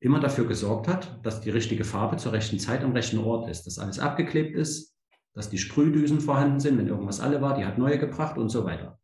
immer 0.00 0.18
dafür 0.18 0.46
gesorgt 0.46 0.88
hat, 0.88 1.24
dass 1.24 1.40
die 1.40 1.50
richtige 1.50 1.84
Farbe 1.84 2.16
zur 2.16 2.32
rechten 2.32 2.58
Zeit 2.58 2.82
am 2.82 2.92
rechten 2.92 3.18
Ort 3.18 3.48
ist, 3.48 3.64
dass 3.64 3.78
alles 3.78 4.00
abgeklebt 4.00 4.56
ist, 4.56 4.96
dass 5.34 5.48
die 5.48 5.58
Sprühdüsen 5.58 6.20
vorhanden 6.20 6.58
sind, 6.58 6.76
wenn 6.76 6.88
irgendwas 6.88 7.20
alle 7.20 7.40
war, 7.40 7.54
die 7.56 7.64
hat 7.64 7.78
neue 7.78 7.98
gebracht 7.98 8.36
und 8.36 8.48
so 8.48 8.64
weiter. 8.64 8.98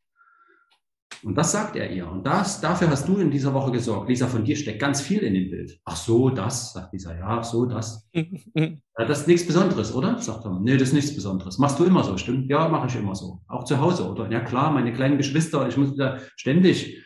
Und 1.23 1.37
das 1.37 1.51
sagt 1.51 1.75
er 1.75 1.91
ihr. 1.91 2.09
Und 2.09 2.25
das, 2.25 2.61
dafür 2.61 2.91
hast 2.91 3.09
du 3.09 3.17
in 3.17 3.31
dieser 3.31 3.53
Woche 3.53 3.73
gesorgt. 3.73 4.09
Lisa, 4.09 4.27
von 4.27 4.45
dir 4.45 4.57
steckt 4.57 4.81
ganz 4.81 5.01
viel 5.01 5.21
in 5.21 5.35
dem 5.35 5.51
Bild. 5.51 5.81
Ach 5.85 5.97
so, 5.97 6.31
das, 6.31 6.73
sagt 6.73 6.93
Lisa. 6.93 7.17
Ja, 7.17 7.43
so, 7.43 7.67
das. 7.67 8.09
das 8.95 9.21
ist 9.21 9.27
nichts 9.27 9.47
Besonderes, 9.47 9.93
oder? 9.95 10.19
Sagt 10.19 10.45
Tom. 10.45 10.63
Nee, 10.63 10.77
das 10.77 10.89
ist 10.89 10.95
nichts 10.95 11.15
Besonderes. 11.15 11.59
Machst 11.59 11.79
du 11.79 11.85
immer 11.85 12.05
so, 12.05 12.17
stimmt? 12.17 12.49
Ja, 12.49 12.69
mache 12.69 12.87
ich 12.87 12.97
immer 12.97 13.17
so. 13.17 13.41
Auch 13.49 13.65
zu 13.65 13.81
Hause, 13.81 14.09
oder? 14.09 14.31
Ja, 14.31 14.41
klar, 14.41 14.71
meine 14.71 14.93
kleinen 14.93 15.17
Geschwister, 15.17 15.67
ich 15.67 15.77
muss 15.77 15.97
da 15.97 16.19
ständig. 16.37 17.05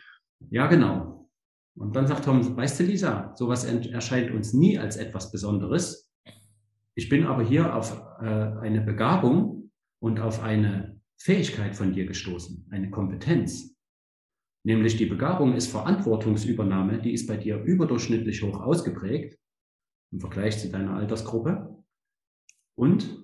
Ja, 0.51 0.67
genau. 0.67 1.22
Und 1.75 1.95
dann 1.95 2.07
sagt 2.07 2.25
Tom, 2.25 2.55
weißt 2.55 2.79
du, 2.79 2.83
Lisa, 2.83 3.33
sowas 3.35 3.65
erscheint 3.65 4.31
uns 4.31 4.53
nie 4.53 4.77
als 4.77 4.97
etwas 4.97 5.31
Besonderes. 5.31 6.11
Ich 6.95 7.09
bin 7.09 7.25
aber 7.25 7.43
hier 7.43 7.75
auf 7.75 7.99
äh, 8.21 8.25
eine 8.25 8.81
Begabung 8.81 9.71
und 9.99 10.19
auf 10.19 10.43
eine 10.43 10.99
Fähigkeit 11.17 11.75
von 11.75 11.93
dir 11.93 12.05
gestoßen, 12.05 12.67
eine 12.69 12.91
Kompetenz 12.91 13.73
nämlich 14.63 14.97
die 14.97 15.05
Begabung 15.05 15.55
ist 15.55 15.67
Verantwortungsübernahme, 15.67 17.01
die 17.01 17.13
ist 17.13 17.27
bei 17.27 17.37
dir 17.37 17.61
überdurchschnittlich 17.61 18.41
hoch 18.43 18.59
ausgeprägt 18.61 19.37
im 20.11 20.19
Vergleich 20.19 20.59
zu 20.59 20.69
deiner 20.69 20.95
Altersgruppe. 20.95 21.83
Und 22.75 23.22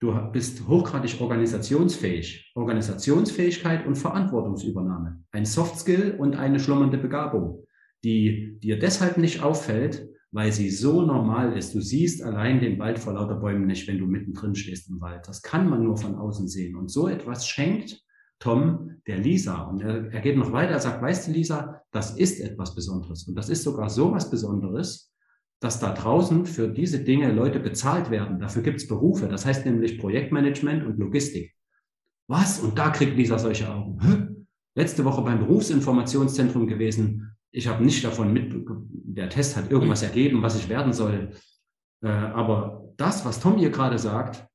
du 0.00 0.12
bist 0.32 0.66
hochgradig 0.68 1.20
organisationsfähig. 1.20 2.52
Organisationsfähigkeit 2.54 3.86
und 3.86 3.96
Verantwortungsübernahme. 3.96 5.24
Ein 5.32 5.44
Soft 5.44 5.78
Skill 5.78 6.16
und 6.18 6.36
eine 6.36 6.60
schlummernde 6.60 6.98
Begabung, 6.98 7.64
die 8.04 8.58
dir 8.62 8.78
deshalb 8.78 9.18
nicht 9.18 9.42
auffällt, 9.42 10.08
weil 10.30 10.52
sie 10.52 10.70
so 10.70 11.02
normal 11.02 11.56
ist. 11.56 11.74
Du 11.74 11.80
siehst 11.80 12.22
allein 12.22 12.60
den 12.60 12.78
Wald 12.78 12.98
vor 12.98 13.14
lauter 13.14 13.36
Bäumen 13.36 13.66
nicht, 13.66 13.88
wenn 13.88 13.98
du 13.98 14.06
mittendrin 14.06 14.54
stehst 14.54 14.88
im 14.90 15.00
Wald. 15.00 15.26
Das 15.26 15.42
kann 15.42 15.68
man 15.68 15.82
nur 15.82 15.96
von 15.96 16.16
außen 16.16 16.48
sehen. 16.48 16.76
Und 16.76 16.90
so 16.90 17.08
etwas 17.08 17.48
schenkt 17.48 18.02
Tom 18.38 19.00
der 19.06 19.18
Lisa. 19.18 19.62
Und 19.62 19.82
er, 19.82 20.12
er 20.12 20.20
geht 20.20 20.36
noch 20.36 20.52
weiter, 20.52 20.72
er 20.72 20.80
sagt, 20.80 21.02
weißt 21.02 21.28
du, 21.28 21.32
Lisa, 21.32 21.82
das 21.90 22.16
ist 22.16 22.40
etwas 22.40 22.74
Besonderes. 22.74 23.26
Und 23.26 23.34
das 23.34 23.48
ist 23.48 23.64
sogar 23.64 23.88
so 23.90 24.12
was 24.12 24.30
Besonderes, 24.30 25.12
dass 25.60 25.80
da 25.80 25.92
draußen 25.92 26.46
für 26.46 26.68
diese 26.68 27.02
Dinge 27.02 27.32
Leute 27.32 27.58
bezahlt 27.58 28.10
werden. 28.10 28.38
Dafür 28.38 28.62
gibt 28.62 28.78
es 28.78 28.88
Berufe. 28.88 29.28
Das 29.28 29.44
heißt 29.44 29.66
nämlich 29.66 29.98
Projektmanagement 29.98 30.84
und 30.86 30.98
Logistik. 30.98 31.54
Was? 32.28 32.60
Und 32.60 32.78
da 32.78 32.90
kriegt 32.90 33.16
Lisa 33.16 33.38
solche 33.38 33.72
Augen. 33.72 33.98
Hä? 34.00 34.28
Letzte 34.76 35.04
Woche 35.04 35.22
beim 35.22 35.40
Berufsinformationszentrum 35.40 36.66
gewesen. 36.66 37.36
Ich 37.50 37.66
habe 37.66 37.84
nicht 37.84 38.04
davon 38.04 38.32
mit, 38.32 38.54
der 38.68 39.28
Test 39.28 39.56
hat 39.56 39.70
irgendwas 39.70 40.02
ergeben, 40.02 40.42
was 40.42 40.56
ich 40.56 40.68
werden 40.68 40.92
soll. 40.92 41.30
Äh, 42.04 42.08
aber 42.08 42.92
das, 42.96 43.24
was 43.24 43.40
Tom 43.40 43.56
hier 43.56 43.70
gerade 43.70 43.98
sagt, 43.98 44.47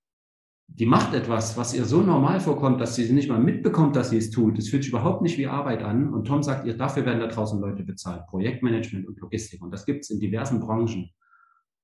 die 0.68 0.86
macht 0.86 1.14
etwas, 1.14 1.56
was 1.58 1.74
ihr 1.74 1.86
so 1.86 2.02
normal 2.02 2.40
vorkommt, 2.40 2.82
dass 2.82 2.96
sie 2.96 3.12
nicht 3.12 3.30
mal 3.30 3.40
mitbekommt, 3.40 3.96
dass 3.96 4.10
sie 4.10 4.18
es 4.18 4.32
tut. 4.32 4.58
Es 4.58 4.70
fühlt 4.70 4.84
sich 4.84 4.92
überhaupt 4.92 5.22
nicht 5.22 5.38
wie 5.38 5.48
Arbeit 5.48 5.84
an. 5.84 6.12
Und 6.14 6.26
Tom 6.26 6.42
sagt 6.42 6.66
ihr, 6.66 6.76
dafür 6.76 7.06
werden 7.06 7.20
da 7.20 7.28
draußen 7.28 7.60
Leute 7.60 7.84
bezahlt. 7.84 8.26
Projektmanagement 8.28 9.08
und 9.08 9.20
Logistik. 9.20 9.62
Und 9.62 9.72
das 9.72 9.86
gibt 9.86 10.04
es 10.04 10.10
in 10.10 10.20
diversen 10.20 10.60
Branchen. 10.60 11.12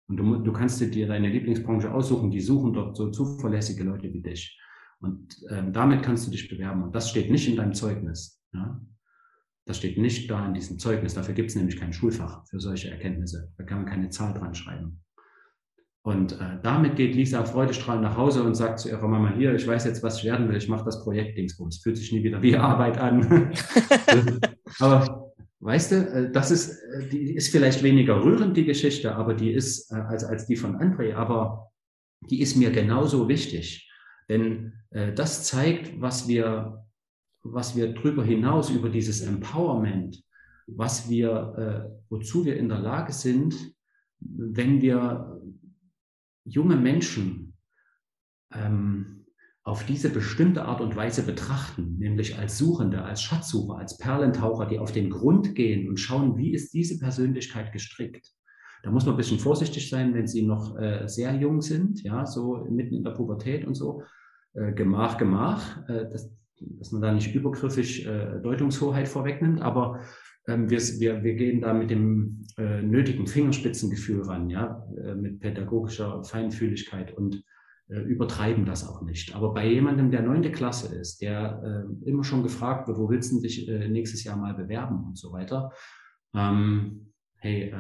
Und 0.07 0.17
du, 0.17 0.38
du 0.38 0.51
kannst 0.51 0.82
dir 0.82 1.07
deine 1.07 1.30
Lieblingsbranche 1.30 1.93
aussuchen. 1.93 2.32
Die 2.32 2.41
suchen 2.41 2.73
dort 2.73 2.97
so 2.97 3.11
zuverlässige 3.11 3.84
Leute 3.84 4.11
wie 4.11 4.21
dich. 4.21 4.59
Und 5.01 5.38
ähm, 5.51 5.71
damit 5.71 6.01
kannst 6.01 6.25
du 6.25 6.32
dich 6.32 6.49
bewerben. 6.49 6.84
Und 6.84 6.95
das 6.95 7.09
steht 7.09 7.30
nicht 7.30 7.47
in 7.47 7.57
deinem 7.57 7.73
Zeugnis. 7.73 8.41
Ja? 8.53 8.82
Das 9.65 9.77
steht 9.77 9.99
nicht 9.99 10.32
da 10.32 10.47
in 10.47 10.55
diesem 10.55 10.80
Zeugnis. 10.80 11.13
Dafür 11.13 11.36
gibt 11.36 11.51
es 11.51 11.55
nämlich 11.55 11.77
kein 11.77 11.93
Schulfach 11.93 12.43
für 12.47 12.59
solche 12.59 12.89
Erkenntnisse. 12.89 13.53
Da 13.55 13.63
kann 13.65 13.84
man 13.84 13.88
keine 13.88 14.09
Zahl 14.09 14.34
dran 14.34 14.55
schreiben. 14.55 15.03
Und 16.02 16.34
äh, 16.34 16.58
damit 16.64 16.95
geht 16.95 17.16
Lisa 17.16 17.43
freudestrahlend 17.43 18.04
nach 18.04 18.18
Hause 18.18 18.43
und 18.43 18.56
sagt 18.56 18.80
zu 18.80 18.89
ihrer 18.89 19.08
Mama, 19.08 19.34
hier, 19.36 19.54
ich 19.54 19.68
weiß 19.68 19.86
jetzt, 19.86 20.02
was 20.02 20.20
ich 20.20 20.26
werden 20.26 20.47
will, 20.47 20.56
ich 20.56 20.70
mache 20.70 20.86
das 20.86 21.04
Projekt 21.04 21.38
Dingsbums. 21.38 21.80
Fühlt 21.80 21.97
sich 21.97 22.12
nie 22.12 22.24
wieder 22.24 22.41
wie 22.41 22.56
Arbeit 22.56 22.97
an. 22.97 23.52
aber 24.80 25.34
weißt 25.60 25.91
du, 25.91 25.95
äh, 25.95 26.32
das 26.32 26.52
ist, 26.52 26.70
äh, 26.70 27.10
die 27.10 27.36
ist 27.36 27.52
vielleicht 27.52 27.84
weniger 27.84 28.24
rührend, 28.24 28.56
die 28.56 28.66
Geschichte, 28.66 29.16
aber 29.16 29.34
die 29.34 29.52
ist, 29.52 29.91
äh, 29.91 29.95
als, 29.95 30.24
als 30.24 30.47
die 30.47 30.56
von 30.56 30.78
André, 30.78 31.16
aber 31.16 31.70
die 32.30 32.41
ist 32.41 32.56
mir 32.56 32.72
genauso 32.72 33.28
wichtig. 33.28 33.91
Denn 34.30 34.74
äh, 34.91 35.14
das 35.14 35.43
zeigt, 35.43 36.00
was 36.00 36.28
wir, 36.28 36.86
was 37.43 37.76
wir 37.76 37.93
drüber 37.93 38.24
hinaus, 38.24 38.70
über 38.70 38.89
dieses 38.89 39.22
Empowerment, 39.22 40.24
was 40.68 41.10
wir, 41.10 41.89
äh, 41.89 42.04
wozu 42.10 42.45
wir 42.45 42.56
in 42.58 42.70
der 42.70 42.80
Lage 42.80 43.12
sind, 43.12 43.56
wenn 44.20 44.82
wir 44.82 45.39
junge 46.46 46.76
Menschen 46.76 47.54
ähm, 48.54 49.26
auf 49.64 49.86
diese 49.86 50.10
bestimmte 50.10 50.66
Art 50.66 50.82
und 50.82 50.96
Weise 50.96 51.24
betrachten, 51.24 51.98
nämlich 52.00 52.40
als 52.40 52.58
Suchende, 52.58 53.04
als 53.04 53.22
Schatzsucher, 53.22 53.78
als 53.78 53.98
Perlentaucher, 53.98 54.66
die 54.66 54.80
auf 54.80 54.92
den 54.92 55.10
Grund 55.10 55.54
gehen 55.54 55.88
und 55.88 56.00
schauen, 56.00 56.38
wie 56.38 56.54
ist 56.54 56.74
diese 56.74 56.98
Persönlichkeit 56.98 57.72
gestrickt. 57.72 58.34
Da 58.82 58.92
muss 58.92 59.06
man 59.06 59.14
ein 59.14 59.18
bisschen 59.18 59.40
vorsichtig 59.40 59.90
sein, 59.90 60.14
wenn 60.14 60.28
sie 60.28 60.42
noch 60.42 60.78
äh, 60.78 61.08
sehr 61.08 61.36
jung 61.36 61.62
sind, 61.62 62.02
ja, 62.02 62.26
so 62.26 62.66
mitten 62.70 62.96
in 62.96 63.04
der 63.04 63.12
Pubertät 63.12 63.66
und 63.66 63.76
so. 63.76 64.04
Äh, 64.54 64.72
Gemach, 64.74 65.18
Gemach, 65.18 65.88
äh, 65.90 66.10
dass, 66.10 66.32
dass 66.60 66.91
man 66.91 67.01
da 67.01 67.14
nicht 67.14 67.34
übergriffig 67.34 68.05
äh, 68.05 68.39
Deutungshoheit 68.41 69.07
vorwegnimmt. 69.07 69.62
Aber 69.62 70.01
ähm, 70.47 70.70
wir, 70.70 70.80
wir, 70.80 71.24
wir 71.24 71.36
gehen 71.36 71.62
da 71.62 71.74
mit 71.74 71.89
dem 71.89 72.45
äh, 72.57 72.82
nötigen 72.82 73.28
Fingerspitzengefühl 73.28 74.24
ran, 74.24 74.49
ja, 74.49 74.86
äh, 74.97 75.16
mit 75.16 75.39
pädagogischer 75.39 76.24
Feinfühligkeit 76.24 77.16
und 77.16 77.43
äh, 77.89 77.99
übertreiben 77.99 78.66
das 78.66 78.88
auch 78.88 79.01
nicht. 79.01 79.36
Aber 79.36 79.53
bei 79.53 79.68
jemandem, 79.68 80.12
der 80.12 80.22
neunte 80.22 80.51
Klasse 80.51 80.95
ist, 80.95 81.22
der 81.22 81.62
äh, 82.03 82.10
immer 82.10 82.24
schon 82.24 82.43
gefragt 82.43 82.88
wird, 82.88 82.97
wo 82.97 83.10
willst 83.10 83.32
du 83.32 83.41
dich 83.41 83.68
äh, 83.68 83.88
nächstes 83.88 84.24
Jahr 84.24 84.38
mal 84.38 84.53
bewerben 84.53 85.03
und 85.05 85.18
so 85.18 85.32
weiter, 85.32 85.72
ähm, 86.36 87.14
hey, 87.41 87.74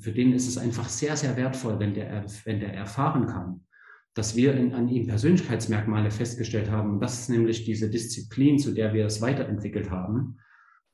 für 0.00 0.12
den 0.12 0.32
ist 0.32 0.48
es 0.48 0.58
einfach 0.58 0.88
sehr, 0.88 1.14
sehr 1.16 1.36
wertvoll, 1.36 1.78
wenn 1.78 1.94
der, 1.94 2.24
wenn 2.44 2.58
der 2.58 2.72
erfahren 2.72 3.26
kann, 3.26 3.66
dass 4.14 4.36
wir 4.36 4.54
in, 4.54 4.72
an 4.74 4.88
ihm 4.88 5.06
Persönlichkeitsmerkmale 5.06 6.10
festgestellt 6.10 6.70
haben. 6.70 7.00
Das 7.00 7.20
ist 7.20 7.28
nämlich 7.28 7.64
diese 7.64 7.90
Disziplin, 7.90 8.58
zu 8.58 8.72
der 8.72 8.94
wir 8.94 9.06
es 9.06 9.20
weiterentwickelt 9.20 9.90
haben, 9.90 10.38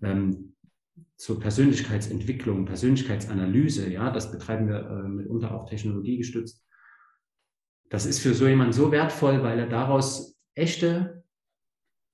ähm, 0.03 0.55
zur 1.17 1.39
Persönlichkeitsentwicklung, 1.39 2.65
Persönlichkeitsanalyse. 2.65 3.91
Ja, 3.91 4.11
das 4.11 4.33
betreiben 4.33 4.69
wir 4.69 4.81
äh, 4.81 5.09
mitunter 5.09 5.55
auch 5.55 5.69
technologiegestützt. 5.69 6.65
Das 7.91 8.07
ist 8.07 8.21
für 8.21 8.33
so 8.33 8.49
jemanden 8.49 8.73
so 8.73 8.91
wertvoll, 8.91 9.43
weil 9.43 9.59
er 9.59 9.69
daraus 9.69 10.39
echte, 10.55 11.25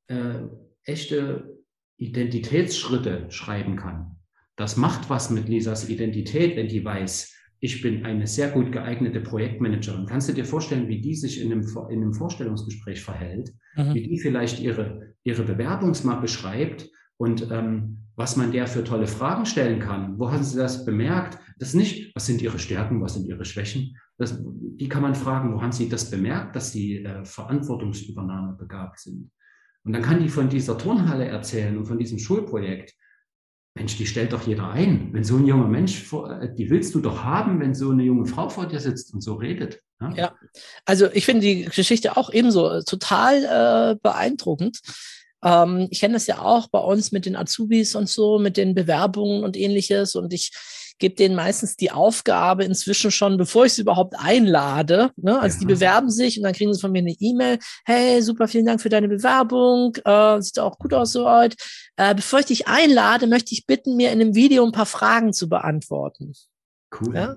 äh, 0.08 0.40
echte 0.82 1.56
Identitätsschritte 1.98 3.30
schreiben 3.30 3.76
kann. 3.76 4.16
Das 4.56 4.76
macht 4.76 5.08
was 5.08 5.30
mit 5.30 5.48
Lisas 5.48 5.88
Identität, 5.88 6.56
wenn 6.56 6.68
die 6.68 6.84
weiß, 6.84 7.35
ich 7.66 7.82
bin 7.82 8.06
eine 8.06 8.28
sehr 8.28 8.50
gut 8.50 8.70
geeignete 8.70 9.20
Projektmanagerin. 9.20 10.06
Kannst 10.06 10.28
du 10.28 10.32
dir 10.32 10.44
vorstellen, 10.44 10.88
wie 10.88 11.00
die 11.00 11.16
sich 11.16 11.42
in 11.42 11.50
einem, 11.50 11.66
in 11.90 12.02
einem 12.02 12.14
Vorstellungsgespräch 12.14 13.02
verhält, 13.02 13.52
mhm. 13.76 13.92
wie 13.92 14.08
die 14.08 14.20
vielleicht 14.20 14.60
ihre, 14.60 15.14
ihre 15.24 15.42
Bewerbungsmappe 15.42 16.28
schreibt 16.28 16.88
und 17.16 17.50
ähm, 17.50 17.98
was 18.14 18.36
man 18.36 18.52
der 18.52 18.68
für 18.68 18.84
tolle 18.84 19.08
Fragen 19.08 19.46
stellen 19.46 19.80
kann? 19.80 20.18
Wo 20.18 20.30
haben 20.30 20.44
Sie 20.44 20.56
das 20.56 20.84
bemerkt? 20.84 21.38
Das 21.58 21.70
ist 21.70 21.74
nicht, 21.74 22.14
was 22.14 22.26
sind 22.26 22.40
Ihre 22.40 22.58
Stärken, 22.58 23.02
was 23.02 23.14
sind 23.14 23.26
Ihre 23.26 23.44
Schwächen? 23.44 23.96
Das, 24.16 24.40
die 24.42 24.88
kann 24.88 25.02
man 25.02 25.14
fragen, 25.14 25.52
wo 25.52 25.60
haben 25.60 25.72
Sie 25.72 25.88
das 25.88 26.08
bemerkt, 26.08 26.54
dass 26.54 26.72
Sie 26.72 27.04
äh, 27.04 27.24
Verantwortungsübernahme 27.24 28.56
begabt 28.56 29.00
sind? 29.00 29.30
Und 29.84 29.92
dann 29.92 30.02
kann 30.02 30.22
die 30.22 30.28
von 30.28 30.48
dieser 30.48 30.78
Turnhalle 30.78 31.26
erzählen 31.26 31.76
und 31.76 31.86
von 31.86 31.98
diesem 31.98 32.18
Schulprojekt. 32.18 32.94
Mensch, 33.76 33.96
die 33.98 34.06
stellt 34.06 34.32
doch 34.32 34.46
jeder 34.46 34.70
ein. 34.70 35.10
Wenn 35.12 35.22
so 35.22 35.36
ein 35.36 35.46
junger 35.46 35.68
Mensch, 35.68 36.02
vor, 36.02 36.40
äh, 36.40 36.52
die 36.52 36.70
willst 36.70 36.94
du 36.94 37.00
doch 37.00 37.22
haben, 37.22 37.60
wenn 37.60 37.74
so 37.74 37.90
eine 37.90 38.02
junge 38.02 38.26
Frau 38.26 38.48
vor 38.48 38.66
dir 38.66 38.80
sitzt 38.80 39.12
und 39.14 39.20
so 39.20 39.34
redet. 39.34 39.82
Ja, 40.00 40.14
ja. 40.14 40.34
also 40.84 41.06
ich 41.12 41.24
finde 41.24 41.42
die 41.42 41.64
Geschichte 41.66 42.16
auch 42.16 42.32
ebenso 42.32 42.70
äh, 42.70 42.84
total 42.84 43.44
äh, 43.44 43.96
beeindruckend. 44.02 44.80
Ähm, 45.44 45.88
ich 45.90 46.00
kenne 46.00 46.14
das 46.14 46.26
ja 46.26 46.40
auch 46.40 46.68
bei 46.68 46.78
uns 46.78 47.12
mit 47.12 47.26
den 47.26 47.36
Azubis 47.36 47.94
und 47.94 48.08
so, 48.08 48.38
mit 48.38 48.56
den 48.56 48.74
Bewerbungen 48.74 49.44
und 49.44 49.56
ähnliches. 49.56 50.14
Und 50.16 50.32
ich 50.32 50.52
gebe 50.98 51.14
denen 51.14 51.34
meistens 51.34 51.76
die 51.76 51.90
Aufgabe 51.90 52.64
inzwischen 52.64 53.10
schon, 53.10 53.36
bevor 53.36 53.66
ich 53.66 53.74
sie 53.74 53.82
überhaupt 53.82 54.14
einlade. 54.18 55.10
Ne? 55.16 55.38
Also 55.38 55.56
ja. 55.56 55.60
die 55.60 55.66
bewerben 55.66 56.10
sich 56.10 56.38
und 56.38 56.44
dann 56.44 56.54
kriegen 56.54 56.72
sie 56.72 56.80
von 56.80 56.92
mir 56.92 57.00
eine 57.00 57.16
E-Mail. 57.18 57.58
Hey, 57.84 58.22
super, 58.22 58.48
vielen 58.48 58.66
Dank 58.66 58.80
für 58.80 58.88
deine 58.88 59.08
Bewerbung. 59.08 59.96
Äh, 60.04 60.40
sieht 60.40 60.58
auch 60.58 60.78
gut 60.78 60.94
aus 60.94 61.12
soweit. 61.12 61.56
Äh, 61.96 62.14
bevor 62.14 62.40
ich 62.40 62.46
dich 62.46 62.68
einlade, 62.68 63.26
möchte 63.26 63.52
ich 63.52 63.66
bitten, 63.66 63.96
mir 63.96 64.12
in 64.12 64.20
einem 64.20 64.34
Video 64.34 64.64
ein 64.64 64.72
paar 64.72 64.86
Fragen 64.86 65.32
zu 65.32 65.48
beantworten. 65.48 66.32
Cool. 66.98 67.14
Ja? 67.14 67.36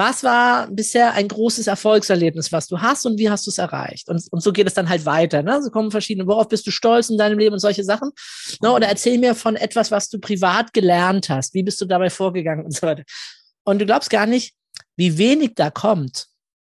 Was 0.00 0.22
war 0.22 0.68
bisher 0.68 1.14
ein 1.14 1.26
großes 1.26 1.66
Erfolgserlebnis, 1.66 2.52
was 2.52 2.68
du 2.68 2.80
hast 2.80 3.04
und 3.04 3.18
wie 3.18 3.28
hast 3.28 3.46
du 3.46 3.50
es 3.50 3.58
erreicht? 3.58 4.08
Und, 4.08 4.22
und 4.30 4.40
so 4.40 4.52
geht 4.52 4.68
es 4.68 4.74
dann 4.74 4.88
halt 4.88 5.04
weiter. 5.04 5.42
Ne? 5.42 5.60
So 5.60 5.70
kommen 5.70 5.90
verschiedene, 5.90 6.28
worauf 6.28 6.46
bist 6.46 6.64
du 6.68 6.70
stolz 6.70 7.10
in 7.10 7.18
deinem 7.18 7.36
Leben 7.36 7.54
und 7.54 7.58
solche 7.58 7.82
Sachen. 7.82 8.12
Ne? 8.62 8.70
Oder 8.70 8.86
erzähl 8.86 9.18
mir 9.18 9.34
von 9.34 9.56
etwas, 9.56 9.90
was 9.90 10.08
du 10.08 10.20
privat 10.20 10.72
gelernt 10.72 11.28
hast. 11.28 11.52
Wie 11.52 11.64
bist 11.64 11.80
du 11.80 11.84
dabei 11.84 12.10
vorgegangen 12.10 12.64
und 12.64 12.72
so 12.72 12.86
weiter. 12.86 13.02
Und 13.64 13.80
du 13.80 13.86
glaubst 13.86 14.08
gar 14.08 14.26
nicht, 14.26 14.54
wie 14.96 15.18
wenig 15.18 15.56
da 15.56 15.68
kommt. 15.68 16.28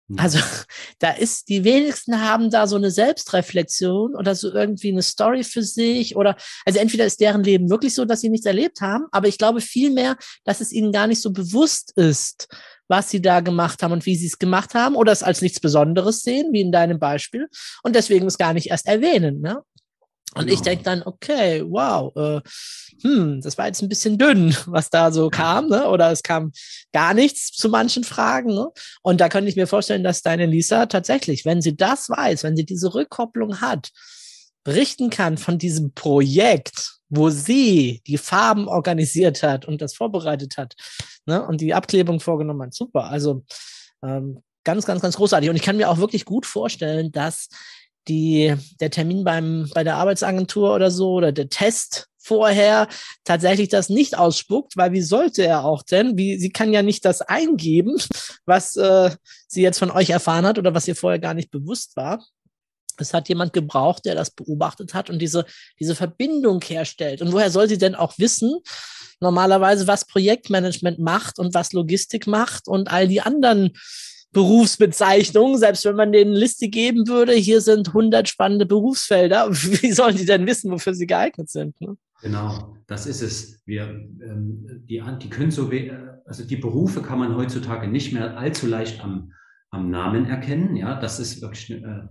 Hm. 0.08 0.18
Also 0.18 0.38
da 0.98 1.10
ist, 1.10 1.50
die 1.50 1.64
wenigsten 1.64 2.22
haben 2.22 2.50
da 2.50 2.66
so 2.66 2.76
eine 2.76 2.90
Selbstreflexion 2.90 4.16
oder 4.16 4.34
so 4.34 4.50
irgendwie 4.52 4.90
eine 4.90 5.02
Story 5.02 5.44
für 5.44 5.62
sich 5.62 6.16
oder, 6.16 6.34
also 6.64 6.78
entweder 6.78 7.04
ist 7.04 7.20
deren 7.20 7.44
Leben 7.44 7.68
wirklich 7.68 7.94
so, 7.94 8.06
dass 8.06 8.22
sie 8.22 8.30
nichts 8.30 8.46
erlebt 8.46 8.80
haben, 8.80 9.06
aber 9.10 9.28
ich 9.28 9.38
glaube 9.38 9.60
vielmehr, 9.60 10.16
dass 10.44 10.62
es 10.62 10.72
ihnen 10.72 10.92
gar 10.92 11.06
nicht 11.06 11.20
so 11.20 11.30
bewusst 11.30 11.92
ist, 11.96 12.48
was 12.88 13.10
sie 13.10 13.22
da 13.22 13.40
gemacht 13.40 13.82
haben 13.82 13.92
und 13.92 14.06
wie 14.06 14.16
sie 14.16 14.26
es 14.26 14.38
gemacht 14.38 14.74
haben 14.74 14.96
oder 14.96 15.12
es 15.12 15.22
als 15.22 15.42
nichts 15.42 15.60
Besonderes 15.60 16.22
sehen, 16.22 16.52
wie 16.52 16.60
in 16.60 16.72
deinem 16.72 16.98
Beispiel, 16.98 17.48
und 17.82 17.94
deswegen 17.94 18.26
es 18.26 18.38
gar 18.38 18.54
nicht 18.54 18.70
erst 18.70 18.86
erwähnen. 18.86 19.40
Ne? 19.40 19.62
Und 20.34 20.46
genau. 20.46 20.54
ich 20.54 20.60
denke 20.60 20.84
dann, 20.84 21.02
okay, 21.04 21.64
wow, 21.66 22.14
äh, 22.16 22.40
hm, 23.02 23.40
das 23.40 23.56
war 23.56 23.66
jetzt 23.66 23.82
ein 23.82 23.88
bisschen 23.88 24.18
dünn, 24.18 24.54
was 24.66 24.90
da 24.90 25.10
so 25.10 25.30
kam, 25.30 25.68
ne? 25.68 25.88
oder 25.88 26.10
es 26.10 26.22
kam 26.22 26.52
gar 26.92 27.14
nichts 27.14 27.52
zu 27.52 27.68
manchen 27.68 28.04
Fragen. 28.04 28.54
Ne? 28.54 28.68
Und 29.02 29.20
da 29.20 29.28
könnte 29.28 29.48
ich 29.48 29.56
mir 29.56 29.66
vorstellen, 29.66 30.04
dass 30.04 30.22
deine 30.22 30.46
Lisa 30.46 30.86
tatsächlich, 30.86 31.44
wenn 31.44 31.62
sie 31.62 31.76
das 31.76 32.08
weiß, 32.08 32.44
wenn 32.44 32.56
sie 32.56 32.66
diese 32.66 32.94
Rückkopplung 32.94 33.60
hat, 33.60 33.90
berichten 34.64 35.08
kann 35.08 35.38
von 35.38 35.56
diesem 35.56 35.94
Projekt, 35.94 36.97
wo 37.08 37.30
sie 37.30 38.02
die 38.06 38.18
Farben 38.18 38.68
organisiert 38.68 39.42
hat 39.42 39.66
und 39.66 39.80
das 39.80 39.94
vorbereitet 39.94 40.56
hat 40.56 40.74
ne, 41.26 41.46
und 41.46 41.60
die 41.60 41.74
Abklebung 41.74 42.20
vorgenommen 42.20 42.62
hat. 42.62 42.74
Super. 42.74 43.04
Also 43.04 43.44
ähm, 44.02 44.42
ganz, 44.64 44.86
ganz, 44.86 45.00
ganz 45.00 45.16
großartig. 45.16 45.50
Und 45.50 45.56
ich 45.56 45.62
kann 45.62 45.76
mir 45.76 45.90
auch 45.90 45.98
wirklich 45.98 46.24
gut 46.24 46.46
vorstellen, 46.46 47.12
dass 47.12 47.48
die, 48.08 48.54
der 48.80 48.90
Termin 48.90 49.24
beim, 49.24 49.70
bei 49.74 49.84
der 49.84 49.96
Arbeitsagentur 49.96 50.74
oder 50.74 50.90
so 50.90 51.12
oder 51.12 51.32
der 51.32 51.48
Test 51.48 52.08
vorher 52.18 52.88
tatsächlich 53.24 53.68
das 53.70 53.88
nicht 53.88 54.16
ausspuckt, 54.18 54.76
weil 54.76 54.92
wie 54.92 55.00
sollte 55.00 55.46
er 55.46 55.64
auch 55.64 55.82
denn? 55.82 56.18
Wie, 56.18 56.38
sie 56.38 56.50
kann 56.50 56.72
ja 56.72 56.82
nicht 56.82 57.04
das 57.04 57.22
eingeben, 57.22 57.96
was 58.44 58.76
äh, 58.76 59.10
sie 59.46 59.62
jetzt 59.62 59.78
von 59.78 59.90
euch 59.90 60.10
erfahren 60.10 60.46
hat 60.46 60.58
oder 60.58 60.74
was 60.74 60.86
ihr 60.86 60.96
vorher 60.96 61.18
gar 61.18 61.34
nicht 61.34 61.50
bewusst 61.50 61.96
war. 61.96 62.22
Es 63.00 63.14
hat 63.14 63.28
jemand 63.28 63.52
gebraucht, 63.52 64.04
der 64.04 64.14
das 64.14 64.30
beobachtet 64.30 64.94
hat 64.94 65.10
und 65.10 65.20
diese, 65.20 65.44
diese 65.78 65.94
Verbindung 65.94 66.60
herstellt. 66.62 67.22
Und 67.22 67.32
woher 67.32 67.50
soll 67.50 67.68
sie 67.68 67.78
denn 67.78 67.94
auch 67.94 68.18
wissen, 68.18 68.58
normalerweise, 69.20 69.86
was 69.86 70.06
Projektmanagement 70.06 70.98
macht 70.98 71.38
und 71.38 71.54
was 71.54 71.72
Logistik 71.72 72.26
macht 72.26 72.68
und 72.68 72.90
all 72.90 73.08
die 73.08 73.20
anderen 73.20 73.72
Berufsbezeichnungen, 74.32 75.58
selbst 75.58 75.84
wenn 75.84 75.96
man 75.96 76.12
denen 76.12 76.32
Liste 76.32 76.68
geben 76.68 77.08
würde, 77.08 77.32
hier 77.32 77.60
sind 77.60 77.88
100 77.88 78.28
spannende 78.28 78.66
Berufsfelder. 78.66 79.50
Wie 79.52 79.92
sollen 79.92 80.16
die 80.16 80.26
denn 80.26 80.46
wissen, 80.46 80.70
wofür 80.70 80.94
sie 80.94 81.06
geeignet 81.06 81.48
sind? 81.48 81.80
Ne? 81.80 81.96
Genau, 82.20 82.76
das 82.86 83.06
ist 83.06 83.22
es. 83.22 83.62
Wir, 83.64 83.84
ähm, 83.84 84.84
die, 84.88 85.02
die 85.22 85.30
können 85.30 85.50
so, 85.50 85.70
also 86.26 86.44
die 86.44 86.56
Berufe 86.56 87.00
kann 87.00 87.18
man 87.18 87.36
heutzutage 87.36 87.88
nicht 87.88 88.12
mehr 88.12 88.36
allzu 88.36 88.66
leicht 88.66 89.02
am, 89.02 89.32
am 89.70 89.90
Namen 89.90 90.26
erkennen. 90.26 90.76
Ja, 90.76 91.00
das 91.00 91.20
ist 91.20 91.40
wirklich 91.40 91.70
äh, 91.70 92.02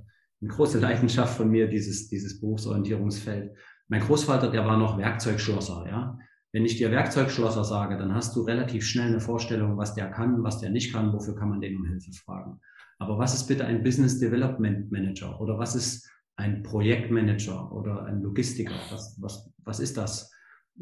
eine 0.42 0.50
große 0.50 0.80
Leidenschaft 0.80 1.38
von 1.38 1.50
mir, 1.50 1.68
dieses, 1.68 2.10
dieses 2.10 2.40
Berufsorientierungsfeld. 2.40 3.56
Mein 3.88 4.02
Großvater, 4.02 4.52
der 4.52 4.66
war 4.66 4.78
noch 4.78 4.98
Werkzeugschlosser, 4.98 5.86
ja. 5.88 6.18
Wenn 6.54 6.66
ich 6.66 6.78
dir 6.78 6.92
Werkzeugschlosser 6.92 7.64
sage, 7.64 7.98
dann 7.98 8.14
hast 8.14 8.36
du 8.36 8.42
relativ 8.42 8.86
schnell 8.86 9.08
eine 9.08 9.20
Vorstellung, 9.20 9.78
was 9.78 9.94
der 9.96 10.10
kann, 10.10 10.44
was 10.44 10.60
der 10.60 10.70
nicht 10.70 10.94
kann, 10.94 11.14
wofür 11.14 11.36
kann 11.36 11.50
man 11.50 11.62
den 11.62 11.76
um 11.76 11.86
Hilfe 11.86 12.12
fragen. 12.14 12.60
Aber 13.00 13.18
was 13.18 13.34
ist 13.36 13.48
bitte 13.48 13.66
ein 13.66 13.84
Business 13.84 14.20
Development 14.20 14.92
Manager 14.92 15.40
oder 15.40 15.60
was 15.60 15.76
ist 15.76 16.10
ein 16.36 16.64
Projektmanager 16.64 17.72
oder 17.72 18.06
ein 18.06 18.22
Logistiker? 18.22 18.74
Was, 18.92 19.18
was, 19.22 19.52
was 19.64 19.80
ist 19.80 19.98
das? 19.98 20.32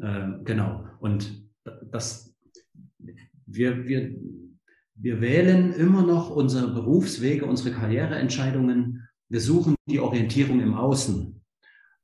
Äh, 0.00 0.28
genau. 0.44 0.84
Und 1.00 1.42
das, 1.90 2.34
wir, 3.46 3.86
wir, 3.86 4.14
wir 4.94 5.20
wählen 5.20 5.72
immer 5.72 6.02
noch 6.02 6.30
unsere 6.30 6.72
Berufswege, 6.72 7.44
unsere 7.44 7.72
Karriereentscheidungen 7.72 9.05
wir 9.28 9.40
suchen 9.40 9.74
die 9.86 10.00
Orientierung 10.00 10.60
im 10.60 10.74
Außen, 10.74 11.40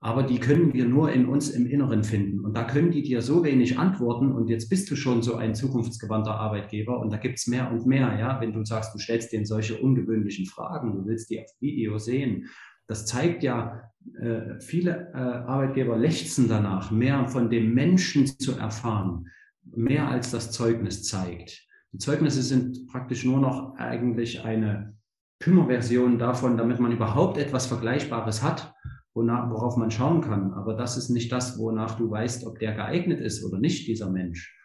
aber 0.01 0.25
die 0.25 0.41
können 0.41 0.75
wir 0.75 0.85
nur 0.85 1.13
in 1.13 1.27
uns 1.27 1.51
im 1.51 1.67
Inneren 1.67 2.03
finden. 2.03 2.45
Und 2.45 2.57
da 2.57 2.65
können 2.65 2.91
die 2.91 3.03
dir 3.03 3.23
so 3.23 3.45
wenig 3.45 3.79
antworten 3.79 4.33
und 4.33 4.49
jetzt 4.49 4.69
bist 4.69 4.91
du 4.91 4.97
schon 4.97 5.23
so 5.23 5.37
ein 5.37 5.55
zukunftsgewandter 5.55 6.35
Arbeitgeber 6.35 6.99
und 6.99 7.13
da 7.13 7.19
gibt's 7.19 7.47
mehr 7.47 7.71
und 7.71 7.87
mehr, 7.87 8.19
ja, 8.19 8.41
wenn 8.41 8.53
du 8.53 8.65
sagst, 8.65 8.93
du 8.95 8.99
stellst 8.99 9.33
denen 9.33 9.47
solche 9.47 9.79
ungewöhnlichen 9.79 10.47
Fragen, 10.47 10.93
du 10.93 11.07
willst 11.07 11.31
die 11.31 11.41
auf 11.41 11.51
Video 11.61 11.99
sehen. 11.99 12.49
Das 12.89 13.07
zeigt 13.07 13.45
ja, 13.45 13.93
äh, 14.21 14.59
viele 14.59 15.13
äh, 15.15 15.19
Arbeitgeber 15.19 15.97
lechzen 15.97 16.49
danach, 16.49 16.91
mehr 16.91 17.29
von 17.29 17.49
dem 17.49 17.73
Menschen 17.73 18.27
zu 18.27 18.59
erfahren, 18.59 19.29
mehr 19.65 20.09
als 20.09 20.33
das 20.33 20.51
Zeugnis 20.51 21.05
zeigt. 21.05 21.65
Die 21.93 21.99
Zeugnisse 21.99 22.43
sind 22.43 22.89
praktisch 22.89 23.25
nur 23.25 23.39
noch 23.39 23.77
eigentlich 23.77 24.45
eine 24.45 24.97
Kümmerversion 25.43 26.19
davon, 26.19 26.57
damit 26.57 26.79
man 26.79 26.93
überhaupt 26.93 27.37
etwas 27.37 27.67
Vergleichbares 27.67 28.43
hat, 28.43 28.75
wonach, 29.13 29.51
worauf 29.51 29.77
man 29.77 29.91
schauen 29.91 30.21
kann. 30.21 30.53
Aber 30.55 30.75
das 30.75 30.97
ist 30.97 31.11
nicht 31.11 31.33
das, 31.33 31.59
wonach 31.59 31.97
du 31.97 32.11
weißt, 32.11 32.47
ob 32.47 32.59
der 32.61 32.75
geeignet 32.75 33.21
ist 33.21 33.45
oder 33.45 33.59
nicht, 33.59 33.89
dieser 33.89 34.09
Mensch. 34.09 34.57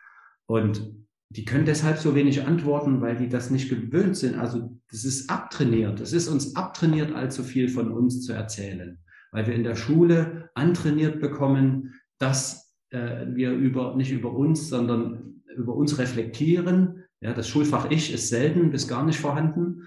Und 0.45 0.93
die 1.29 1.45
können 1.45 1.65
deshalb 1.65 1.97
so 1.97 2.15
wenig 2.15 2.45
antworten, 2.45 3.01
weil 3.01 3.17
die 3.17 3.27
das 3.27 3.49
nicht 3.49 3.69
gewöhnt 3.69 4.15
sind. 4.15 4.35
Also 4.35 4.79
das 4.89 5.03
ist 5.03 5.29
abtrainiert. 5.29 5.99
Es 5.99 6.13
ist 6.13 6.29
uns 6.29 6.55
abtrainiert, 6.55 7.13
allzu 7.13 7.43
viel 7.43 7.69
von 7.69 7.91
uns 7.91 8.21
zu 8.21 8.31
erzählen, 8.31 8.99
weil 9.31 9.47
wir 9.47 9.55
in 9.55 9.63
der 9.63 9.75
Schule 9.75 10.49
antrainiert 10.53 11.19
bekommen, 11.19 11.95
dass 12.19 12.73
äh, 12.91 13.25
wir 13.27 13.51
über, 13.51 13.95
nicht 13.95 14.11
über 14.11 14.31
uns, 14.31 14.69
sondern 14.69 15.41
über 15.55 15.75
uns 15.75 15.97
reflektieren. 15.97 17.03
Ja, 17.19 17.33
das 17.33 17.49
Schulfach 17.49 17.89
Ich 17.89 18.13
ist 18.13 18.29
selten 18.29 18.69
bis 18.69 18.87
gar 18.87 19.03
nicht 19.03 19.19
vorhanden, 19.19 19.81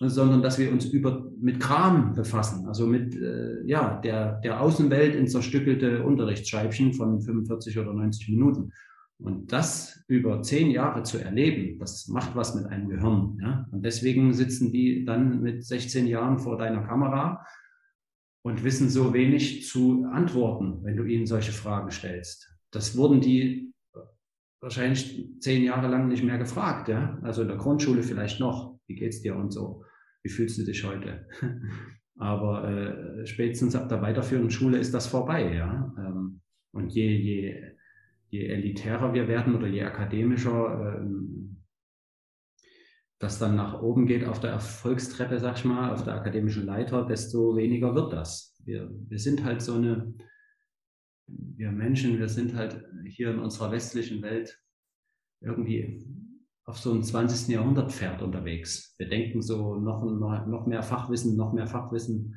sondern 0.00 0.42
dass 0.42 0.58
wir 0.58 0.72
uns 0.72 0.86
über, 0.86 1.30
mit 1.40 1.60
Kram 1.60 2.14
befassen, 2.14 2.66
also 2.66 2.86
mit 2.86 3.14
äh, 3.14 3.64
ja, 3.66 4.00
der, 4.00 4.40
der 4.40 4.60
Außenwelt 4.60 5.14
in 5.14 5.28
zerstückelte 5.28 6.02
Unterrichtsscheibchen 6.02 6.94
von 6.94 7.20
45 7.20 7.78
oder 7.78 7.92
90 7.92 8.28
Minuten. 8.28 8.72
Und 9.18 9.52
das 9.52 10.02
über 10.08 10.42
zehn 10.42 10.70
Jahre 10.70 11.04
zu 11.04 11.18
erleben, 11.18 11.78
das 11.78 12.08
macht 12.08 12.34
was 12.34 12.54
mit 12.54 12.66
einem 12.66 12.88
Gehirn. 12.88 13.38
Ja? 13.40 13.68
Und 13.70 13.84
deswegen 13.84 14.34
sitzen 14.34 14.72
die 14.72 15.04
dann 15.04 15.40
mit 15.42 15.64
16 15.64 16.06
Jahren 16.06 16.38
vor 16.38 16.58
deiner 16.58 16.82
Kamera 16.82 17.46
und 18.42 18.64
wissen 18.64 18.88
so 18.88 19.14
wenig 19.14 19.68
zu 19.68 20.04
antworten, 20.10 20.82
wenn 20.82 20.96
du 20.96 21.04
ihnen 21.04 21.26
solche 21.26 21.52
Fragen 21.52 21.92
stellst. 21.92 22.52
Das 22.72 22.96
wurden 22.96 23.20
die 23.20 23.72
wahrscheinlich 24.60 25.28
zehn 25.40 25.62
Jahre 25.62 25.88
lang 25.88 26.08
nicht 26.08 26.24
mehr 26.24 26.38
gefragt. 26.38 26.88
Ja? 26.88 27.18
Also 27.22 27.42
in 27.42 27.48
der 27.48 27.56
Grundschule 27.58 28.02
vielleicht 28.02 28.40
noch, 28.40 28.71
wie 28.86 28.94
geht's 28.94 29.22
dir 29.22 29.36
und 29.36 29.52
so, 29.52 29.84
wie 30.22 30.30
fühlst 30.30 30.58
du 30.58 30.64
dich 30.64 30.84
heute? 30.84 31.26
Aber 32.16 32.68
äh, 32.68 33.26
spätestens 33.26 33.74
ab 33.74 33.88
der 33.88 34.02
weiterführenden 34.02 34.50
Schule 34.50 34.78
ist 34.78 34.92
das 34.92 35.06
vorbei. 35.06 35.54
Ja? 35.54 35.94
Ähm, 35.98 36.40
und 36.72 36.90
je, 36.90 37.08
je 37.08 37.72
je 38.32 38.48
elitärer 38.48 39.12
wir 39.12 39.28
werden 39.28 39.54
oder 39.54 39.66
je 39.66 39.84
akademischer 39.84 40.96
ähm, 40.96 41.58
das 43.18 43.38
dann 43.38 43.54
nach 43.54 43.80
oben 43.80 44.06
geht 44.06 44.24
auf 44.24 44.40
der 44.40 44.50
Erfolgstreppe, 44.50 45.38
sag 45.38 45.56
ich 45.56 45.64
mal, 45.64 45.92
auf 45.92 46.02
der 46.02 46.14
akademischen 46.14 46.66
Leiter, 46.66 47.06
desto 47.06 47.54
weniger 47.54 47.94
wird 47.94 48.12
das. 48.12 48.60
Wir, 48.64 48.90
wir 49.08 49.18
sind 49.20 49.44
halt 49.44 49.62
so 49.62 49.74
eine, 49.74 50.12
wir 51.28 51.70
Menschen, 51.70 52.18
wir 52.18 52.28
sind 52.28 52.56
halt 52.56 52.84
hier 53.06 53.30
in 53.30 53.38
unserer 53.38 53.70
westlichen 53.70 54.22
Welt 54.22 54.60
irgendwie 55.40 56.04
auf 56.64 56.78
so 56.78 56.92
einem 56.92 57.02
20. 57.02 57.48
Jahrhundert 57.48 57.92
Pferd 57.92 58.22
unterwegs. 58.22 58.94
Wir 58.98 59.08
denken 59.08 59.42
so 59.42 59.76
noch, 59.76 60.04
noch 60.04 60.66
mehr 60.66 60.82
Fachwissen, 60.82 61.36
noch 61.36 61.52
mehr 61.52 61.66
Fachwissen 61.66 62.36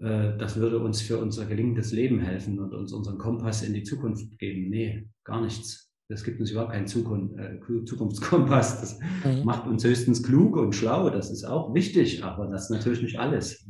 äh, 0.00 0.36
das 0.38 0.56
würde 0.56 0.78
uns 0.78 1.00
für 1.00 1.18
unser 1.18 1.46
gelingendes 1.46 1.92
Leben 1.92 2.20
helfen 2.20 2.58
und 2.58 2.74
uns 2.74 2.92
unseren 2.92 3.18
Kompass 3.18 3.62
in 3.62 3.74
die 3.74 3.84
Zukunft 3.84 4.38
geben. 4.38 4.70
Nee, 4.70 5.08
gar 5.24 5.40
nichts. 5.40 5.92
Das 6.08 6.22
gibt 6.22 6.40
uns 6.40 6.50
überhaupt 6.50 6.72
keinen 6.72 6.86
Zukunft, 6.86 7.34
äh, 7.38 7.58
Zukunftskompass. 7.84 8.80
Das 8.80 8.98
mhm. 9.24 9.44
macht 9.44 9.66
uns 9.66 9.84
höchstens 9.84 10.22
klug 10.22 10.56
und 10.56 10.74
schlau. 10.74 11.10
Das 11.10 11.30
ist 11.30 11.44
auch 11.44 11.74
wichtig, 11.74 12.24
aber 12.24 12.46
das 12.46 12.64
ist 12.64 12.70
natürlich 12.70 13.02
nicht 13.02 13.18
alles. 13.18 13.66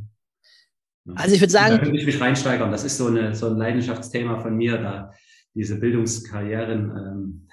Also 1.14 1.34
ich 1.34 1.40
würde 1.40 1.52
sagen. 1.52 1.76
Da 1.76 1.82
könnte 1.82 1.98
ich 1.98 2.06
mich 2.06 2.20
reinsteigern. 2.20 2.70
Das 2.70 2.84
ist 2.84 2.96
so, 2.96 3.06
eine, 3.06 3.34
so 3.34 3.48
ein 3.48 3.56
Leidenschaftsthema 3.56 4.40
von 4.40 4.56
mir, 4.56 4.78
da 4.78 5.12
diese 5.54 5.76
Bildungskarrieren 5.76 6.90
ähm, 6.96 7.44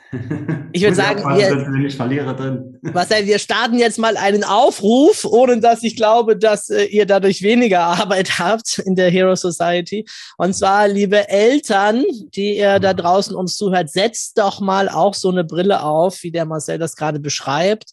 ich 0.74 0.82
würde 0.84 0.96
sagen, 0.96 1.24
wir. 1.24 2.92
Marcel, 2.94 3.26
wir 3.26 3.40
starten 3.40 3.78
jetzt 3.78 3.98
mal 3.98 4.18
einen 4.18 4.44
Aufruf, 4.44 5.26
ohne 5.26 5.60
dass 5.60 5.84
ich 5.84 5.96
glaube, 5.96 6.38
dass 6.38 6.70
äh, 6.70 6.84
ihr 6.86 7.06
dadurch 7.06 7.42
weniger 7.42 7.80
Arbeit 7.82 8.40
habt 8.40 8.80
in 8.80 8.96
der 8.96 9.10
Hero 9.10 9.36
Society. 9.36 10.06
Und 10.38 10.54
zwar, 10.54 10.88
liebe 10.88 11.30
Eltern, 11.30 12.04
die 12.36 12.58
ihr 12.58 12.80
da 12.80 12.94
draußen 12.94 13.36
uns 13.36 13.56
zuhört, 13.56 13.90
setzt 13.90 14.38
doch 14.38 14.60
mal 14.60 14.90
auch 14.90 15.14
so 15.14 15.30
eine 15.30 15.44
Brille 15.44 15.82
auf, 15.82 16.24
wie 16.24 16.32
der 16.32 16.46
Marcel 16.46 16.78
das 16.78 16.96
gerade 16.96 17.20
beschreibt. 17.20 17.92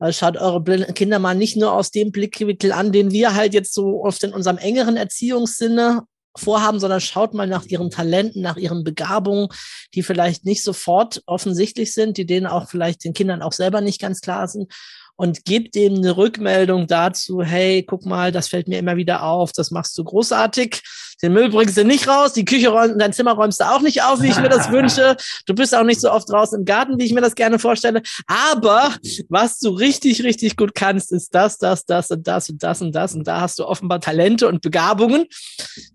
Äh, 0.00 0.12
schaut 0.12 0.36
eure 0.36 0.62
Kinder 0.92 1.18
mal 1.18 1.34
nicht 1.34 1.56
nur 1.56 1.72
aus 1.72 1.90
dem 1.90 2.10
Blickwinkel 2.10 2.72
an, 2.72 2.90
den 2.90 3.12
wir 3.12 3.34
halt 3.34 3.54
jetzt 3.54 3.74
so 3.74 4.02
oft 4.02 4.22
in 4.24 4.32
unserem 4.32 4.58
engeren 4.58 4.96
Erziehungssinne 4.96 6.02
vorhaben, 6.36 6.80
sondern 6.80 7.00
schaut 7.00 7.34
mal 7.34 7.46
nach 7.46 7.64
ihren 7.64 7.90
Talenten, 7.90 8.42
nach 8.42 8.56
ihren 8.56 8.84
Begabungen, 8.84 9.48
die 9.94 10.02
vielleicht 10.02 10.44
nicht 10.44 10.62
sofort 10.62 11.22
offensichtlich 11.26 11.92
sind, 11.92 12.16
die 12.16 12.26
denen 12.26 12.46
auch 12.46 12.68
vielleicht 12.68 13.04
den 13.04 13.14
Kindern 13.14 13.42
auch 13.42 13.52
selber 13.52 13.80
nicht 13.80 14.00
ganz 14.00 14.20
klar 14.20 14.46
sind 14.48 14.72
und 15.20 15.44
gebt 15.44 15.74
dem 15.74 15.96
eine 15.96 16.16
Rückmeldung 16.16 16.86
dazu, 16.86 17.42
hey, 17.42 17.82
guck 17.82 18.06
mal, 18.06 18.32
das 18.32 18.48
fällt 18.48 18.68
mir 18.68 18.78
immer 18.78 18.96
wieder 18.96 19.22
auf, 19.22 19.52
das 19.52 19.70
machst 19.70 19.98
du 19.98 20.02
großartig. 20.02 20.80
Den 21.22 21.34
Müll 21.34 21.50
bringst 21.50 21.76
du 21.76 21.84
nicht 21.84 22.08
raus, 22.08 22.32
die 22.32 22.46
Küche 22.46 22.70
räumst, 22.70 22.94
dein 22.98 23.12
Zimmer 23.12 23.32
räumst 23.32 23.60
du 23.60 23.64
auch 23.64 23.82
nicht 23.82 24.02
auf, 24.02 24.22
wie 24.22 24.28
ich 24.28 24.40
mir 24.40 24.48
das 24.48 24.70
wünsche. 24.72 25.18
Du 25.44 25.54
bist 25.54 25.74
auch 25.74 25.84
nicht 25.84 26.00
so 26.00 26.10
oft 26.10 26.30
draußen 26.30 26.60
im 26.60 26.64
Garten, 26.64 26.98
wie 26.98 27.04
ich 27.04 27.12
mir 27.12 27.20
das 27.20 27.34
gerne 27.34 27.58
vorstelle. 27.58 28.00
Aber 28.26 28.94
was 29.28 29.58
du 29.58 29.68
richtig, 29.68 30.24
richtig 30.24 30.56
gut 30.56 30.74
kannst, 30.74 31.12
ist 31.12 31.34
das, 31.34 31.58
das, 31.58 31.84
das 31.84 32.10
und 32.10 32.26
das 32.26 32.48
und 32.48 32.62
das 32.62 32.80
und 32.80 32.94
das. 32.94 33.14
Und 33.14 33.26
da 33.26 33.42
hast 33.42 33.58
du 33.58 33.66
offenbar 33.66 34.00
Talente 34.00 34.48
und 34.48 34.62
Begabungen. 34.62 35.26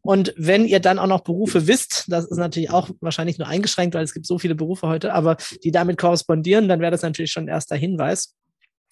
Und 0.03 0.36
wenn 0.38 0.67
ihr 0.67 0.80
dann 0.80 0.99
auch 0.99 1.07
noch 1.07 1.21
Berufe 1.21 1.65
wisst, 1.65 2.05
das 2.09 2.26
ist 2.26 2.38
natürlich 2.38 2.69
auch 2.69 2.91
wahrscheinlich 3.01 3.39
nur 3.39 3.47
eingeschränkt, 3.47 3.95
weil 3.95 4.03
es 4.03 4.13
gibt 4.13 4.28
so 4.28 4.38
viele 4.38 4.53
Berufe 4.53 4.88
heute, 4.88 5.15
aber 5.15 5.38
die 5.63 5.71
damit 5.71 5.97
korrespondieren, 5.97 6.69
dann 6.69 6.80
wäre 6.80 6.91
das 6.91 7.01
natürlich 7.01 7.32
schon 7.32 7.45
ein 7.45 7.49
erster 7.49 7.76
Hinweis. 7.76 8.36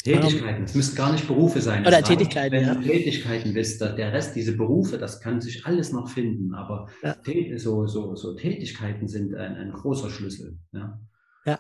Tätigkeiten, 0.04 0.66
es 0.66 0.76
müssen 0.76 0.96
gar 0.96 1.14
nicht 1.14 1.28
Berufe 1.28 1.62
sein. 1.62 1.86
Oder 1.88 2.04
Tätigkeiten, 2.04 2.52
wenn 2.52 2.66
ja. 2.66 2.76
du 2.76 2.82
Tätigkeiten 2.82 3.54
bist, 3.54 3.80
der 3.80 4.12
Rest, 4.12 4.36
diese 4.36 4.58
Berufe, 4.58 4.98
das 4.98 5.22
kann 5.22 5.40
sich 5.40 5.66
alles 5.66 5.94
noch 5.94 6.10
finden, 6.10 6.54
aber 6.54 6.90
ja. 7.02 7.16
so, 7.58 7.88
so, 7.88 8.14
so 8.16 8.36
Tätigkeiten 8.36 9.08
sind 9.08 9.34
ein, 9.34 9.56
ein 9.56 9.72
großer 9.72 10.10
Schlüssel. 10.10 10.58
Ja. 10.74 11.00
ja. 11.46 11.60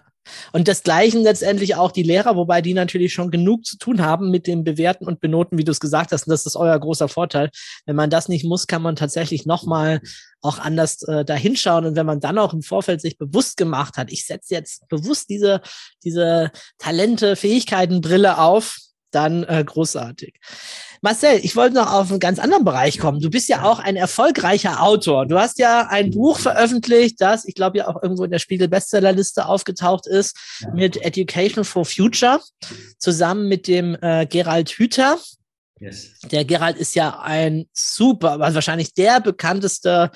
Und 0.52 0.68
das 0.68 0.84
Gleichen 0.84 1.24
letztendlich 1.24 1.76
auch 1.76 1.92
die 1.92 2.04
Lehrer, 2.04 2.36
wobei 2.36 2.62
die 2.62 2.74
natürlich 2.74 3.14
schon 3.14 3.32
genug 3.32 3.66
zu 3.66 3.78
tun 3.78 4.02
haben 4.02 4.32
mit 4.32 4.48
dem 4.48 4.64
Bewerten 4.64 5.06
und 5.06 5.20
Benoten, 5.20 5.58
wie 5.58 5.64
du 5.64 5.72
es 5.72 5.80
gesagt 5.80 6.12
hast. 6.12 6.28
Und 6.28 6.32
das 6.32 6.46
ist 6.46 6.56
euer 6.56 6.80
großer 6.80 7.10
Vorteil. 7.10 7.50
Wenn 7.86 7.96
man 7.96 8.10
das 8.10 8.30
nicht 8.30 8.46
muss, 8.46 8.68
kann 8.68 8.82
man 8.82 8.96
tatsächlich 8.96 9.46
nochmal 9.46 10.02
auch 10.42 10.60
anders 10.60 11.02
äh, 11.04 11.26
dahinschauen. 11.26 11.86
Und 11.86 11.96
wenn 11.96 12.06
man 12.06 12.20
dann 12.20 12.38
auch 12.38 12.54
im 12.54 12.62
Vorfeld 12.62 13.02
sich 13.02 13.18
bewusst 13.18 13.58
gemacht 13.58 13.98
hat, 13.98 14.12
ich 14.12 14.26
setze 14.26 14.54
jetzt 14.54 14.88
bewusst 14.90 15.30
diese, 15.30 15.62
diese 16.04 16.52
Talente, 16.78 17.36
Fähigkeiten, 17.36 18.02
Brille 18.02 18.38
auf, 18.38 18.78
dann 19.16 19.44
äh, 19.44 19.64
großartig. 19.66 20.36
Marcel, 21.04 21.40
ich 21.44 21.56
wollte 21.58 21.76
noch 21.76 21.92
auf 21.92 22.10
einen 22.10 22.22
ganz 22.22 22.40
anderen 22.40 22.64
Bereich 22.64 22.98
kommen. 22.98 23.20
Du 23.20 23.30
bist 23.30 23.50
ja 23.50 23.64
auch 23.64 23.80
ein 23.80 23.98
erfolgreicher 23.98 24.82
Autor. 24.82 25.26
Du 25.26 25.38
hast 25.38 25.60
ja 25.60 25.88
ein 25.90 26.12
Buch 26.12 26.40
veröffentlicht, 26.40 27.20
das, 27.20 27.44
ich 27.46 27.56
glaube, 27.56 27.80
ja 27.80 27.90
auch 27.90 28.02
irgendwo 28.02 28.24
in 28.24 28.32
der 28.32 28.40
Spiegel-Bestsellerliste 28.40 29.46
aufgetaucht 29.46 30.08
ist, 30.08 30.38
mit 30.74 30.96
Education 30.96 31.66
for 31.66 31.84
Future, 31.84 32.40
zusammen 33.00 33.50
mit 33.50 33.68
dem 33.68 33.98
äh, 34.02 34.26
Gerald 34.26 34.70
Hüther. 34.70 35.20
Yes. 35.78 36.20
Der 36.32 36.46
Gerald 36.46 36.78
ist 36.78 36.96
ja 36.96 37.20
ein 37.20 37.66
super, 37.74 38.40
also 38.40 38.56
wahrscheinlich 38.56 38.94
der 38.94 39.20
bekannteste 39.20 40.10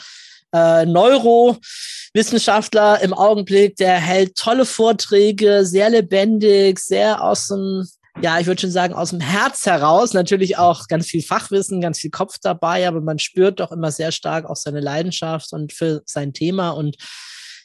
äh, 0.54 0.86
Neurowissenschaftler 0.86 3.02
im 3.02 3.14
Augenblick. 3.14 3.76
Der 3.76 3.96
hält 3.96 4.38
tolle 4.38 4.66
Vorträge, 4.66 5.66
sehr 5.66 5.90
lebendig, 5.90 6.80
sehr 6.80 7.22
aus 7.22 7.50
dem 7.50 7.86
ja, 8.22 8.40
ich 8.40 8.48
würde 8.48 8.62
schon 8.62 8.72
sagen, 8.72 8.94
aus 8.94 9.12
dem 9.12 9.20
Herz 9.20 9.66
heraus. 9.66 10.14
Natürlich 10.14 10.58
auch 10.58 10.88
ganz 10.88 11.06
viel 11.08 11.22
Fachwissen, 11.22 11.82
ganz 11.82 12.00
viel 12.00 12.10
Kopf 12.10 12.38
dabei, 12.42 12.88
aber 12.88 13.02
man 13.02 13.20
spürt 13.20 13.60
doch 13.60 13.72
immer 13.72 13.92
sehr 13.92 14.12
stark 14.12 14.46
auch 14.46 14.56
seine 14.56 14.80
Leidenschaft 14.80 15.54
und 15.54 15.72
für 15.72 16.02
sein 16.06 16.34
Thema. 16.34 16.72
Und 16.72 16.98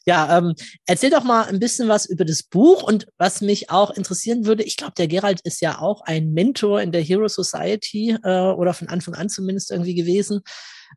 ja, 0.05 0.37
ähm, 0.37 0.55
erzähl 0.87 1.11
doch 1.11 1.25
mal 1.25 1.45
ein 1.45 1.61
bisschen 1.61 1.89
was 1.89 2.07
über 2.07 2.25
das 2.25 2.43
Buch 2.43 2.83
und 2.83 3.07
was 3.19 3.41
mich 3.41 3.71
auch 3.71 3.91
interessieren 3.91 4.45
würde. 4.45 4.63
Ich 4.63 4.77
glaube, 4.77 4.95
der 4.99 5.09
Gerald 5.09 5.41
ist 5.43 5.63
ja 5.63 5.79
auch 5.79 6.03
ein 6.03 6.33
Mentor 6.33 6.83
in 6.83 6.93
der 6.93 7.03
Hero 7.03 7.29
Society 7.29 8.17
äh, 8.23 8.41
oder 8.51 8.75
von 8.75 8.89
Anfang 8.89 9.15
an 9.15 9.29
zumindest 9.29 9.71
irgendwie 9.71 9.95
gewesen. 9.95 10.43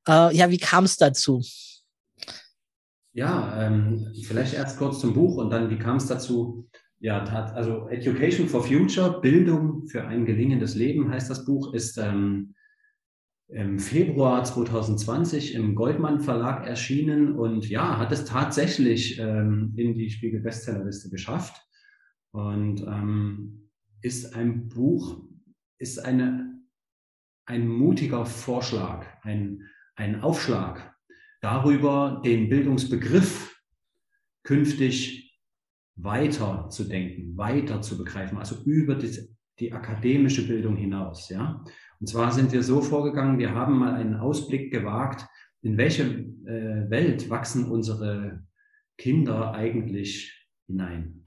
Äh, 0.08 0.36
ja, 0.36 0.49
wie 0.49 0.58
kam 0.58 0.84
es 0.84 0.97
dazu? 0.97 1.41
Ja, 3.14 3.66
ähm, 3.66 4.14
vielleicht 4.24 4.53
erst 4.53 4.78
kurz 4.78 4.99
zum 4.99 5.14
Buch 5.14 5.38
und 5.38 5.49
dann, 5.49 5.70
wie 5.70 5.78
kam 5.78 5.97
es 5.97 6.08
dazu? 6.08 6.68
Ja, 7.00 7.24
also 7.24 7.88
Education 7.89 8.48
for 8.48 8.64
Future, 8.64 9.20
Bildung 9.22 9.88
für 9.88 10.06
ein 10.06 10.26
gelingendes 10.26 10.76
Leben 10.76 11.12
heißt 11.12 11.30
das 11.30 11.46
Buch, 11.46 11.74
ist 11.74 11.98
ähm, 11.98 12.56
im 13.48 13.80
Februar 13.80 14.43
2020 14.43 15.54
im 15.54 15.76
Goldmann 15.76 16.20
Verlag 16.20 16.66
erschienen 16.66 17.38
und 17.38 17.70
ja, 17.70 18.00
hat 18.00 18.12
es 18.12 18.26
tatsächlich 18.26 19.20
ähm, 19.20 19.74
in 19.76 19.93
die 19.93 20.10
Spiegel 20.10 20.41
Bestsellerliste 20.41 21.10
geschafft. 21.10 21.62
Und 22.32 22.82
ähm, 22.82 23.70
ist 24.02 24.36
ein 24.36 24.68
Buch, 24.68 25.24
ist 25.78 26.00
eine, 26.00 26.60
ein 27.46 27.68
mutiger 27.68 28.26
Vorschlag, 28.26 29.06
ein, 29.22 29.64
ein 29.96 30.22
Aufschlag 30.22 30.96
darüber, 31.41 32.22
den 32.26 32.50
Bildungsbegriff 32.50 33.62
künftig 34.43 35.24
weiter 35.96 36.70
zu 36.70 36.84
denken, 36.84 37.38
weiter 37.38 37.82
zu 37.82 37.98
begreifen, 37.98 38.38
also 38.38 38.56
über 38.66 38.96
die, 38.96 39.12
die 39.60 39.72
akademische 39.72 40.48
Bildung 40.48 40.76
hinaus. 40.76 41.30
Ja? 41.30 41.64
Und 42.00 42.08
zwar 42.08 42.32
sind 42.32 42.52
wir 42.52 42.64
so 42.64 42.82
vorgegangen, 42.82 43.39
wir 43.39 43.54
haben 43.54 43.78
mal 43.78 43.96
einen 43.96 44.16
Ausblick 44.16 44.72
gewagt, 44.72 45.26
in 45.62 45.78
welche 45.78 46.04
äh, 46.04 46.89
Welt 46.89 47.30
wachsen 47.30 47.66
unsere 47.66 48.43
Kinder 48.98 49.54
eigentlich 49.54 50.48
hinein. 50.68 51.26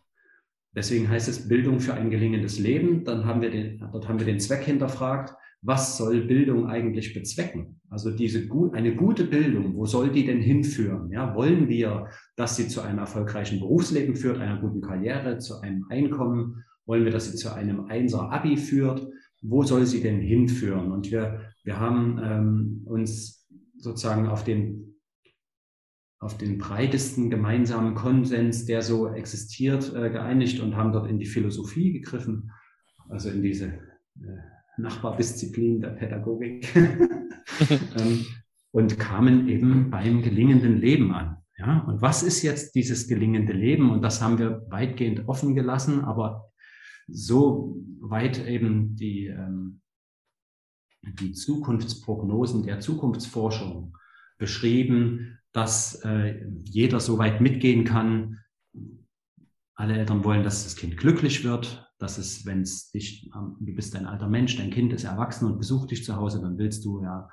Deswegen 0.75 1.09
heißt 1.09 1.29
es 1.29 1.49
Bildung 1.49 1.81
für 1.81 1.95
ein 1.95 2.11
gelingendes 2.11 2.59
Leben. 2.59 3.05
Dann 3.05 3.25
haben 3.25 3.41
wir 3.41 3.51
den, 3.51 3.79
dort 3.79 4.09
haben 4.09 4.19
wir 4.19 4.27
den 4.27 4.39
Zweck 4.39 4.65
hinterfragt. 4.65 5.35
Was 5.63 5.97
soll 5.97 6.23
Bildung 6.23 6.69
eigentlich 6.69 7.15
bezwecken? 7.15 7.81
Also 7.91 8.11
diese 8.11 8.49
eine 8.73 8.95
gute 8.95 9.25
Bildung, 9.25 9.75
wo 9.75 9.87
soll 9.87 10.11
die 10.11 10.25
denn 10.25 10.41
hinführen? 10.41 11.11
Ja, 11.11 11.35
wollen 11.35 11.69
wir, 11.69 12.09
dass 12.37 12.57
sie 12.57 12.69
zu 12.69 12.81
einem 12.81 12.99
erfolgreichen 12.99 13.59
Berufsleben 13.59 14.15
führt, 14.15 14.39
einer 14.39 14.61
guten 14.61 14.81
Karriere, 14.81 15.39
zu 15.39 15.61
einem 15.61 15.87
Einkommen? 15.89 16.65
Wollen 16.87 17.05
wir, 17.05 17.13
dass 17.13 17.31
sie 17.31 17.37
zu 17.37 17.53
einem 17.53 17.87
Einser 17.87 18.31
Abi 18.31 18.57
führt? 18.57 19.07
Wo 19.43 19.63
soll 19.63 19.87
sie 19.87 20.01
denn 20.01 20.21
hinführen? 20.21 20.93
Und 20.93 21.11
wir, 21.11 21.41
wir 21.65 21.81
haben 21.81 22.21
ähm, 22.23 22.83
uns 22.85 23.49
sozusagen 23.79 24.27
auf 24.29 24.45
den 24.45 24.85
auf 26.21 26.37
den 26.37 26.59
breitesten 26.59 27.31
gemeinsamen 27.31 27.95
Konsens, 27.95 28.67
der 28.67 28.83
so 28.83 29.07
existiert, 29.07 29.95
äh, 29.95 30.11
geeinigt 30.11 30.61
und 30.61 30.75
haben 30.75 30.93
dort 30.93 31.09
in 31.09 31.21
die 31.21 31.27
Philosophie 31.27 31.93
gegriffen, 31.93 32.51
also 33.09 33.31
in 33.31 33.41
diese 33.41 33.67
äh, 33.67 34.58
Nachbardisziplin 34.79 35.81
der 35.81 35.91
Pädagogik 35.91 36.75
ähm, 36.77 38.25
und 38.71 38.99
kamen 38.99 39.49
eben 39.49 39.91
beim 39.91 40.23
gelingenden 40.23 40.79
Leben 40.79 41.13
an. 41.13 41.39
Ja, 41.57 41.81
und 41.81 42.01
was 42.01 42.23
ist 42.23 42.43
jetzt 42.43 42.75
dieses 42.77 43.09
gelingende 43.09 43.53
Leben? 43.53 43.91
Und 43.91 44.03
das 44.03 44.23
haben 44.23 44.39
wir 44.39 44.65
weitgehend 44.69 45.29
offen 45.29 45.57
gelassen, 45.57 46.05
aber 46.05 46.53
so 47.09 47.77
weit 48.01 48.47
eben 48.47 48.95
die, 48.95 49.27
ähm, 49.27 49.81
die 51.03 51.33
Zukunftsprognosen 51.33 52.63
der 52.63 52.79
Zukunftsforschung 52.79 53.97
beschrieben, 54.37 55.39
dass 55.53 55.97
äh, 56.05 56.47
jeder 56.63 57.01
so 57.01 57.19
weit 57.19 57.41
mitgehen 57.41 57.85
kann. 57.85 58.39
Alle 59.75 59.99
Eltern 59.99 60.23
wollen, 60.23 60.45
dass 60.45 60.65
das 60.65 60.77
Kind 60.77 60.97
glücklich 60.97 61.43
wird, 61.45 61.88
dass 61.99 62.19
es, 62.19 62.47
wenn 62.47 62.63
es 62.63 62.91
dich, 62.91 63.31
du 63.33 63.75
bist 63.75 63.95
ein 63.97 64.07
alter 64.07 64.29
Mensch, 64.29 64.57
dein 64.57 64.71
Kind 64.71 64.93
ist 64.93 65.05
erwachsen 65.05 65.47
und 65.47 65.59
besucht 65.59 65.91
dich 65.91 66.05
zu 66.05 66.17
Hause, 66.17 66.41
dann 66.41 66.59
willst 66.59 66.85
du 66.85 67.03
ja, 67.03 67.29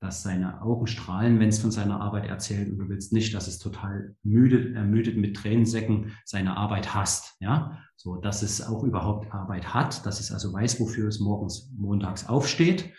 dass 0.00 0.22
seine 0.22 0.60
Augen 0.60 0.86
strahlen, 0.86 1.40
wenn 1.40 1.48
es 1.48 1.58
von 1.58 1.70
seiner 1.70 2.00
Arbeit 2.00 2.26
erzählt 2.26 2.70
und 2.70 2.78
du 2.78 2.88
willst 2.88 3.12
nicht, 3.12 3.34
dass 3.34 3.48
es 3.48 3.58
total 3.58 4.14
müde, 4.22 4.74
ermüdet 4.74 5.16
mit 5.16 5.36
Tränensäcken 5.36 6.12
seine 6.24 6.56
Arbeit 6.56 6.94
hasst, 6.94 7.36
ja, 7.40 7.78
so, 7.96 8.16
dass 8.16 8.42
es 8.42 8.60
auch 8.66 8.84
überhaupt 8.84 9.32
Arbeit 9.32 9.72
hat, 9.72 10.04
dass 10.04 10.20
es 10.20 10.30
also 10.30 10.52
weiß, 10.52 10.78
wofür 10.78 11.08
es 11.08 11.20
morgens, 11.20 11.70
montags 11.76 12.28
aufsteht 12.28 12.92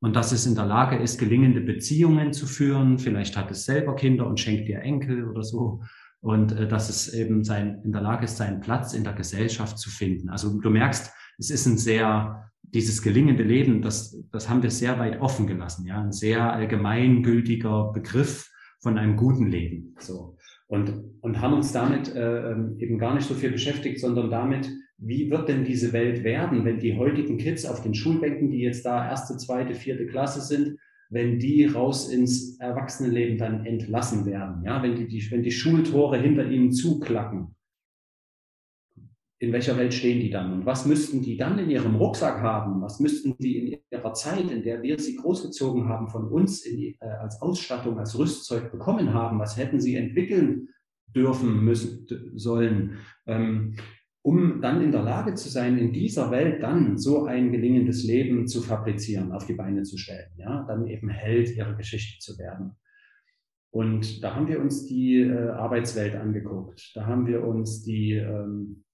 und 0.00 0.14
dass 0.14 0.32
es 0.32 0.46
in 0.46 0.54
der 0.54 0.66
Lage 0.66 0.96
ist, 0.96 1.18
gelingende 1.18 1.60
Beziehungen 1.60 2.32
zu 2.32 2.46
führen. 2.46 2.98
Vielleicht 2.98 3.36
hat 3.36 3.50
es 3.50 3.64
selber 3.64 3.96
Kinder 3.96 4.26
und 4.26 4.38
schenkt 4.38 4.68
dir 4.68 4.80
Enkel 4.80 5.28
oder 5.28 5.42
so. 5.42 5.82
Und 6.24 6.52
äh, 6.52 6.66
dass 6.66 6.88
es 6.88 7.12
eben 7.12 7.44
sein, 7.44 7.82
in 7.84 7.92
der 7.92 8.00
Lage 8.00 8.24
ist, 8.24 8.38
seinen 8.38 8.62
Platz 8.62 8.94
in 8.94 9.04
der 9.04 9.12
Gesellschaft 9.12 9.78
zu 9.78 9.90
finden. 9.90 10.30
Also 10.30 10.58
du 10.58 10.70
merkst, 10.70 11.12
es 11.38 11.50
ist 11.50 11.66
ein 11.66 11.76
sehr, 11.76 12.50
dieses 12.62 13.02
gelingende 13.02 13.42
Leben, 13.42 13.82
das, 13.82 14.16
das 14.32 14.48
haben 14.48 14.62
wir 14.62 14.70
sehr 14.70 14.98
weit 14.98 15.20
offen 15.20 15.46
gelassen. 15.46 15.86
Ja, 15.86 16.00
ein 16.00 16.12
sehr 16.12 16.50
allgemeingültiger 16.50 17.92
Begriff 17.92 18.50
von 18.80 18.96
einem 18.96 19.16
guten 19.16 19.48
Leben. 19.48 19.96
So. 19.98 20.38
Und, 20.66 20.94
und 21.20 21.42
haben 21.42 21.52
uns 21.52 21.72
damit 21.72 22.14
äh, 22.14 22.52
ähm, 22.52 22.76
eben 22.78 22.98
gar 22.98 23.14
nicht 23.14 23.28
so 23.28 23.34
viel 23.34 23.50
beschäftigt, 23.50 24.00
sondern 24.00 24.30
damit, 24.30 24.70
wie 24.96 25.30
wird 25.30 25.50
denn 25.50 25.66
diese 25.66 25.92
Welt 25.92 26.24
werden, 26.24 26.64
wenn 26.64 26.78
die 26.78 26.96
heutigen 26.96 27.36
Kids 27.36 27.66
auf 27.66 27.82
den 27.82 27.94
Schulbänken, 27.94 28.50
die 28.50 28.62
jetzt 28.62 28.86
da 28.86 29.06
erste, 29.06 29.36
zweite, 29.36 29.74
vierte 29.74 30.06
Klasse 30.06 30.40
sind, 30.40 30.78
wenn 31.14 31.38
die 31.38 31.64
raus 31.64 32.08
ins 32.08 32.58
Erwachsenenleben 32.58 33.38
dann 33.38 33.64
entlassen 33.64 34.26
werden, 34.26 34.64
ja, 34.64 34.82
wenn 34.82 34.96
die, 34.96 35.06
die, 35.06 35.30
wenn 35.30 35.44
die 35.44 35.52
Schultore 35.52 36.18
hinter 36.18 36.50
ihnen 36.50 36.72
zuklacken. 36.72 37.54
In 39.38 39.52
welcher 39.52 39.76
Welt 39.76 39.94
stehen 39.94 40.20
die 40.20 40.30
dann? 40.30 40.52
Und 40.52 40.66
was 40.66 40.86
müssten 40.86 41.22
die 41.22 41.36
dann 41.36 41.56
in 41.60 41.70
ihrem 41.70 41.94
Rucksack 41.94 42.40
haben? 42.40 42.82
Was 42.82 42.98
müssten 42.98 43.36
die 43.38 43.58
in 43.58 43.78
ihrer 43.92 44.12
Zeit, 44.14 44.50
in 44.50 44.64
der 44.64 44.82
wir 44.82 44.98
sie 44.98 45.14
großgezogen 45.14 45.88
haben, 45.88 46.08
von 46.08 46.26
uns 46.26 46.62
die, 46.62 46.96
äh, 47.00 47.06
als 47.06 47.40
Ausstattung, 47.40 47.96
als 47.96 48.18
Rüstzeug 48.18 48.72
bekommen 48.72 49.14
haben? 49.14 49.38
Was 49.38 49.56
hätten 49.56 49.80
sie 49.80 49.94
entwickeln 49.94 50.68
dürfen, 51.14 51.64
müssen, 51.64 52.08
sollen? 52.34 52.98
Ähm, 53.26 53.76
um 54.24 54.62
dann 54.62 54.80
in 54.80 54.90
der 54.90 55.02
Lage 55.02 55.34
zu 55.34 55.50
sein, 55.50 55.76
in 55.76 55.92
dieser 55.92 56.30
Welt 56.30 56.62
dann 56.62 56.96
so 56.96 57.26
ein 57.26 57.52
gelingendes 57.52 58.04
Leben 58.04 58.46
zu 58.48 58.62
fabrizieren, 58.62 59.32
auf 59.32 59.44
die 59.44 59.52
Beine 59.52 59.82
zu 59.82 59.98
stellen, 59.98 60.30
ja, 60.38 60.64
dann 60.66 60.86
eben 60.86 61.10
Held 61.10 61.54
ihrer 61.54 61.74
Geschichte 61.74 62.18
zu 62.20 62.38
werden. 62.38 62.74
Und 63.70 64.24
da 64.24 64.34
haben 64.34 64.48
wir 64.48 64.60
uns 64.60 64.86
die 64.86 65.20
äh, 65.20 65.50
Arbeitswelt 65.50 66.16
angeguckt. 66.16 66.92
Da 66.94 67.04
haben 67.04 67.26
wir 67.26 67.44
uns 67.44 67.82
die, 67.82 68.12
ähm, 68.12 68.84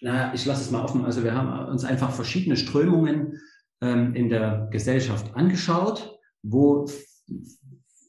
naja, 0.00 0.32
ich 0.32 0.46
lasse 0.46 0.62
es 0.62 0.70
mal 0.70 0.84
offen, 0.84 1.04
also 1.04 1.24
wir 1.24 1.34
haben 1.34 1.68
uns 1.72 1.84
einfach 1.84 2.12
verschiedene 2.12 2.56
Strömungen 2.56 3.40
ähm, 3.80 4.14
in 4.14 4.28
der 4.28 4.68
Gesellschaft 4.70 5.34
angeschaut, 5.34 6.20
wo, 6.44 6.86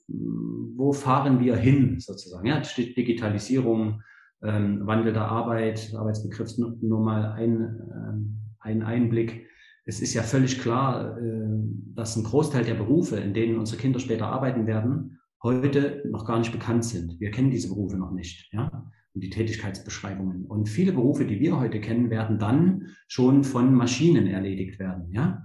wo 0.07 0.93
fahren 0.93 1.39
wir 1.39 1.55
hin 1.55 1.99
sozusagen. 1.99 2.45
Ja, 2.45 2.59
Digitalisierung, 2.59 4.03
ähm, 4.45 4.85
Wandel 4.85 5.13
der 5.13 5.25
Arbeit, 5.25 5.93
Arbeitsbegriff 5.95 6.57
nur, 6.57 6.99
mal 6.99 7.31
ein, 7.31 7.61
äh, 7.61 8.67
ein 8.67 8.83
Einblick. 8.83 9.47
Es 9.85 10.01
ist 10.01 10.13
ja 10.13 10.23
völlig 10.23 10.59
klar, 10.61 11.17
äh, 11.17 11.45
dass 11.93 12.15
ein 12.15 12.23
Großteil 12.23 12.63
der 12.63 12.75
Berufe, 12.75 13.17
in 13.17 13.33
denen 13.33 13.57
unsere 13.57 13.79
Kinder 13.79 13.99
später 13.99 14.27
arbeiten 14.27 14.67
werden, 14.67 15.19
heute 15.43 16.03
noch 16.09 16.25
gar 16.25 16.39
nicht 16.39 16.51
bekannt 16.51 16.85
sind. 16.85 17.19
Wir 17.19 17.31
kennen 17.31 17.51
diese 17.51 17.69
Berufe 17.69 17.97
noch 17.97 18.11
nicht, 18.11 18.51
ja, 18.51 18.91
und 19.13 19.23
die 19.23 19.29
Tätigkeitsbeschreibungen. 19.29 20.45
Und 20.45 20.69
viele 20.69 20.91
Berufe, 20.91 21.25
die 21.25 21.39
wir 21.39 21.59
heute 21.59 21.79
kennen, 21.79 22.09
werden 22.09 22.39
dann 22.39 22.87
schon 23.07 23.43
von 23.43 23.73
Maschinen 23.73 24.27
erledigt 24.27 24.79
werden, 24.79 25.11
ja, 25.11 25.43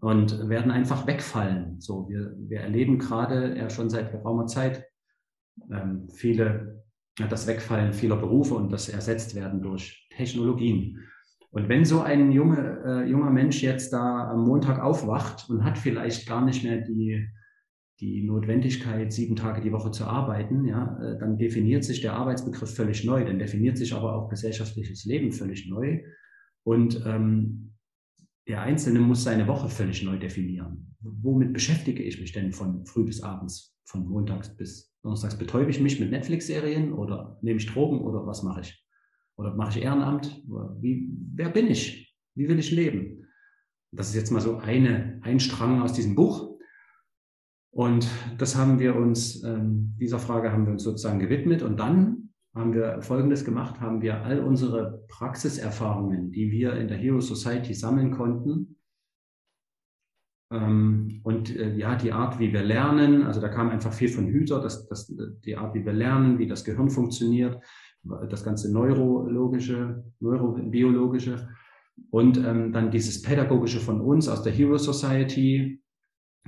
und 0.00 0.48
werden 0.48 0.70
einfach 0.70 1.06
wegfallen. 1.06 1.80
So, 1.80 2.08
wir, 2.08 2.34
wir 2.38 2.60
erleben 2.60 2.98
gerade 2.98 3.56
ja 3.56 3.70
schon 3.70 3.88
seit 3.90 4.12
geraumer 4.12 4.46
Zeit 4.46 4.84
ähm, 5.70 6.08
viele 6.10 6.83
das 7.16 7.46
Wegfallen 7.46 7.92
vieler 7.92 8.16
Berufe 8.16 8.54
und 8.54 8.72
das 8.72 8.88
ersetzt 8.88 9.34
werden 9.34 9.62
durch 9.62 10.08
Technologien. 10.10 11.00
Und 11.50 11.68
wenn 11.68 11.84
so 11.84 12.00
ein 12.00 12.32
junge, 12.32 12.82
äh, 12.84 13.08
junger 13.08 13.30
Mensch 13.30 13.62
jetzt 13.62 13.92
da 13.92 14.28
am 14.30 14.44
Montag 14.44 14.80
aufwacht 14.82 15.48
und 15.48 15.62
hat 15.62 15.78
vielleicht 15.78 16.26
gar 16.26 16.44
nicht 16.44 16.64
mehr 16.64 16.80
die, 16.80 17.28
die 18.00 18.24
Notwendigkeit, 18.24 19.12
sieben 19.12 19.36
Tage 19.36 19.60
die 19.60 19.70
Woche 19.70 19.92
zu 19.92 20.04
arbeiten, 20.04 20.64
ja, 20.64 20.98
äh, 21.00 21.16
dann 21.18 21.38
definiert 21.38 21.84
sich 21.84 22.00
der 22.00 22.14
Arbeitsbegriff 22.14 22.74
völlig 22.74 23.04
neu, 23.04 23.24
dann 23.24 23.38
definiert 23.38 23.78
sich 23.78 23.94
aber 23.94 24.16
auch 24.16 24.28
gesellschaftliches 24.28 25.04
Leben 25.04 25.30
völlig 25.30 25.68
neu. 25.70 26.00
Und 26.64 27.00
ähm, 27.06 27.74
der 28.48 28.62
Einzelne 28.62 28.98
muss 28.98 29.22
seine 29.22 29.46
Woche 29.46 29.68
völlig 29.68 30.02
neu 30.02 30.18
definieren. 30.18 30.96
Womit 31.00 31.52
beschäftige 31.52 32.02
ich 32.02 32.20
mich 32.20 32.32
denn 32.32 32.52
von 32.52 32.84
früh 32.84 33.04
bis 33.04 33.22
abends, 33.22 33.78
von 33.84 34.08
montags 34.08 34.56
bis 34.56 34.93
Donnerstags 35.04 35.36
betäube 35.36 35.70
ich 35.70 35.80
mich 35.80 36.00
mit 36.00 36.10
Netflix-Serien 36.10 36.94
oder 36.94 37.38
nehme 37.42 37.58
ich 37.58 37.66
Drogen 37.66 38.00
oder 38.00 38.26
was 38.26 38.42
mache 38.42 38.62
ich? 38.62 38.82
Oder 39.36 39.54
mache 39.54 39.78
ich 39.78 39.84
Ehrenamt? 39.84 40.42
Wie, 40.80 41.10
wer 41.34 41.50
bin 41.50 41.66
ich? 41.66 42.16
Wie 42.34 42.48
will 42.48 42.58
ich 42.58 42.70
leben? 42.70 43.26
Das 43.92 44.08
ist 44.08 44.14
jetzt 44.14 44.30
mal 44.30 44.40
so 44.40 44.56
eine, 44.56 45.20
ein 45.22 45.40
Strang 45.40 45.82
aus 45.82 45.92
diesem 45.92 46.14
Buch. 46.14 46.58
Und 47.70 48.08
das 48.38 48.56
haben 48.56 48.78
wir 48.78 48.96
uns, 48.96 49.42
ähm, 49.44 49.94
dieser 50.00 50.18
Frage 50.18 50.50
haben 50.50 50.64
wir 50.64 50.72
uns 50.72 50.84
sozusagen 50.84 51.18
gewidmet. 51.18 51.62
Und 51.62 51.78
dann 51.78 52.30
haben 52.54 52.72
wir 52.72 53.02
Folgendes 53.02 53.44
gemacht, 53.44 53.80
haben 53.80 54.00
wir 54.00 54.22
all 54.22 54.40
unsere 54.40 55.04
Praxiserfahrungen, 55.08 56.32
die 56.32 56.50
wir 56.50 56.76
in 56.76 56.88
der 56.88 56.96
Hero 56.96 57.20
Society 57.20 57.74
sammeln 57.74 58.10
konnten, 58.10 58.73
und 61.22 61.56
äh, 61.56 61.76
ja, 61.76 61.96
die 61.96 62.12
Art, 62.12 62.38
wie 62.38 62.52
wir 62.52 62.62
lernen, 62.62 63.24
also 63.24 63.40
da 63.40 63.48
kam 63.48 63.70
einfach 63.70 63.92
viel 63.92 64.08
von 64.08 64.26
Hüter, 64.26 64.60
das, 64.60 64.86
das, 64.88 65.12
die 65.44 65.56
Art, 65.56 65.74
wie 65.74 65.84
wir 65.84 65.92
lernen, 65.92 66.38
wie 66.38 66.46
das 66.46 66.64
Gehirn 66.64 66.90
funktioniert, 66.90 67.60
das 68.28 68.44
ganze 68.44 68.72
neurologische, 68.72 70.04
neurobiologische 70.20 71.48
und 72.10 72.36
ähm, 72.36 72.72
dann 72.72 72.90
dieses 72.90 73.22
pädagogische 73.22 73.80
von 73.80 74.00
uns 74.00 74.28
aus 74.28 74.42
der 74.42 74.52
Hero 74.52 74.76
Society, 74.78 75.80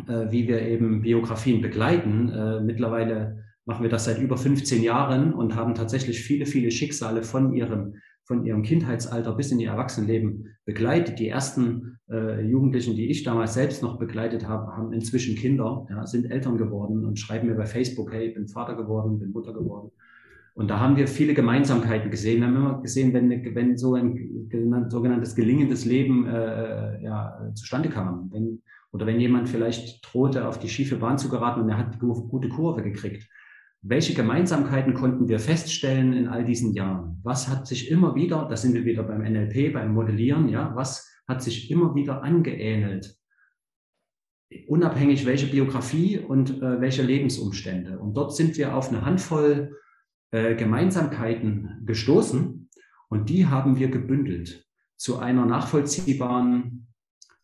äh, 0.07 0.31
wie 0.31 0.47
wir 0.49 0.63
eben 0.63 1.03
Biografien 1.03 1.63
begleiten. 1.63 2.29
Äh, 2.29 2.61
mittlerweile 2.61 3.45
machen 3.65 3.83
wir 3.83 3.91
das 3.91 4.05
seit 4.05 4.21
über 4.21 4.37
15 4.37 4.83
Jahren 4.83 5.33
und 5.33 5.55
haben 5.55 5.75
tatsächlich 5.75 6.21
viele, 6.21 6.47
viele 6.47 6.71
Schicksale 6.71 7.23
von 7.23 7.55
ihrem 7.55 7.95
von 8.27 8.45
ihrem 8.45 8.63
Kindheitsalter 8.63 9.33
bis 9.35 9.53
in 9.53 9.61
ihr 9.61 9.71
Erwachsenenleben 9.71 10.49
begleitet. 10.65 11.21
Die 11.21 11.29
ersten 11.29 11.99
äh, 12.11 12.45
Jugendlichen, 12.45 12.97
die 12.97 13.09
ich 13.09 13.23
damals 13.23 13.55
selbst 13.55 13.83
noch 13.83 13.99
begleitet 13.99 14.49
habe, 14.49 14.77
haben 14.77 14.93
inzwischen 14.93 15.37
Kinder, 15.37 15.87
ja, 15.89 16.05
sind 16.07 16.31
Eltern 16.31 16.59
geworden 16.59 17.05
und 17.05 17.21
schreiben 17.21 17.47
mir 17.47 17.55
bei 17.55 17.67
Facebook, 17.67 18.13
hey, 18.13 18.29
ich 18.29 18.35
bin 18.35 18.49
Vater 18.49 18.75
geworden, 18.75 19.21
bin 19.21 19.31
Mutter 19.31 19.53
geworden. 19.53 19.93
Und 20.55 20.69
da 20.69 20.81
haben 20.81 20.97
wir 20.97 21.07
viele 21.07 21.35
Gemeinsamkeiten 21.35 22.11
gesehen. 22.11 22.41
Wir 22.41 22.49
haben 22.49 22.57
immer 22.57 22.83
gesehen, 22.83 23.13
wenn, 23.13 23.31
wenn 23.55 23.77
so 23.77 23.95
ein 23.95 24.49
sogenanntes 24.89 25.37
gelingendes 25.37 25.85
Leben 25.85 26.27
äh, 26.27 27.03
ja, 27.05 27.53
zustande 27.55 27.91
kam, 27.91 28.31
wenn, 28.33 28.63
oder 28.91 29.07
wenn 29.07 29.21
jemand 29.21 29.49
vielleicht 29.49 30.01
drohte, 30.03 30.49
auf 30.49 30.59
die 30.59 30.69
schiefe 30.69 30.97
Bahn 30.97 31.19
zu 31.19 31.29
geraten 31.29 31.61
und 31.61 31.69
er 31.69 31.79
hat 31.79 31.95
die 31.95 31.99
gute 31.99 32.49
Kurve 32.49 32.83
gekriegt, 32.83 33.29
welche 33.89 34.15
Gemeinsamkeiten 34.15 34.95
konnten 34.95 35.29
wir 35.29 35.39
feststellen 35.39 36.13
in 36.13 36.29
all 36.29 36.45
diesen 36.45 36.73
Jahren? 36.75 37.21
Was 37.23 37.49
hat 37.49 37.67
sich 37.67 37.91
immer 37.91 38.15
wieder, 38.15 38.47
da 38.49 38.57
sind 38.57 38.75
wir 38.75 38.85
wieder 38.85 39.03
beim 39.03 39.23
NLP, 39.23 39.73
beim 39.73 39.95
Modellieren, 39.95 40.49
ja, 40.49 40.75
was 40.75 41.09
hat 41.29 41.43
sich 41.43 41.71
immer 41.71 41.95
wieder 41.95 42.23
angeähnelt? 42.23 43.17
unabhängig 44.69 45.27
welche 45.27 45.47
Biografie 45.47 46.19
und 46.19 46.63
äh, 46.63 46.81
welche 46.81 47.03
Lebensumstände. 47.03 47.99
Und 47.99 48.15
dort 48.15 48.35
sind 48.35 48.57
wir 48.57 48.77
auf 48.77 48.89
eine 48.89 49.05
Handvoll 49.05 49.77
äh, 50.31 50.55
Gemeinsamkeiten 50.55 51.83
gestoßen 51.85 52.71
und 53.09 53.29
die 53.29 53.47
haben 53.47 53.79
wir 53.79 53.89
gebündelt 53.89 54.67
zu 54.97 55.19
einer 55.19 55.47
nachvollziehbaren 55.47 56.89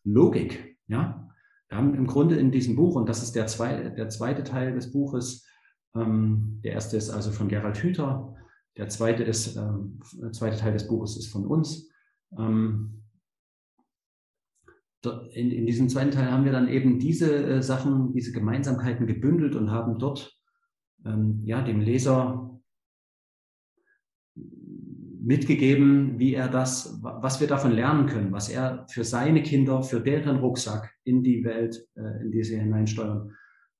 Logik. 0.03 0.77
Ja, 0.87 1.29
wir 1.69 1.77
haben 1.77 1.93
im 1.93 2.07
Grunde 2.07 2.35
in 2.37 2.51
diesem 2.51 2.75
Buch, 2.75 2.95
und 2.95 3.07
das 3.07 3.23
ist 3.23 3.33
der, 3.33 3.47
zwei, 3.47 3.89
der 3.89 4.09
zweite 4.09 4.43
Teil 4.43 4.73
des 4.73 4.91
Buches, 4.91 5.47
der 5.95 6.71
erste 6.71 6.97
ist 6.97 7.11
also 7.11 7.31
von 7.31 7.49
Gerald 7.49 7.77
Hüther, 7.77 8.35
der 8.77 8.89
zweite, 8.89 9.23
ist, 9.23 9.55
ähm, 9.55 9.99
der 10.13 10.31
zweite 10.31 10.57
Teil 10.57 10.73
des 10.73 10.87
Buches 10.87 11.17
ist 11.17 11.31
von 11.31 11.45
uns. 11.45 11.91
Ähm, 12.37 13.03
in, 15.05 15.51
in 15.51 15.65
diesem 15.65 15.89
zweiten 15.89 16.11
Teil 16.11 16.31
haben 16.31 16.45
wir 16.45 16.51
dann 16.51 16.69
eben 16.69 16.97
diese 16.97 17.35
äh, 17.35 17.61
Sachen, 17.61 18.13
diese 18.13 18.31
Gemeinsamkeiten 18.31 19.05
gebündelt 19.05 19.55
und 19.55 19.69
haben 19.69 19.99
dort 19.99 20.35
ähm, 21.05 21.41
ja, 21.43 21.61
dem 21.61 21.81
Leser 21.81 22.49
mitgegeben, 24.35 26.19
wie 26.19 26.33
er 26.33 26.47
das, 26.47 26.99
was 27.01 27.39
wir 27.39 27.47
davon 27.47 27.71
lernen 27.71 28.07
können, 28.07 28.31
was 28.31 28.49
er 28.49 28.85
für 28.89 29.03
seine 29.03 29.43
Kinder, 29.43 29.83
für 29.83 30.01
deren 30.01 30.37
Rucksack 30.37 30.93
in 31.03 31.23
die 31.23 31.43
Welt, 31.43 31.87
äh, 31.95 32.21
in 32.23 32.31
die 32.31 32.43
sie 32.43 32.59
hineinsteuern, 32.59 33.35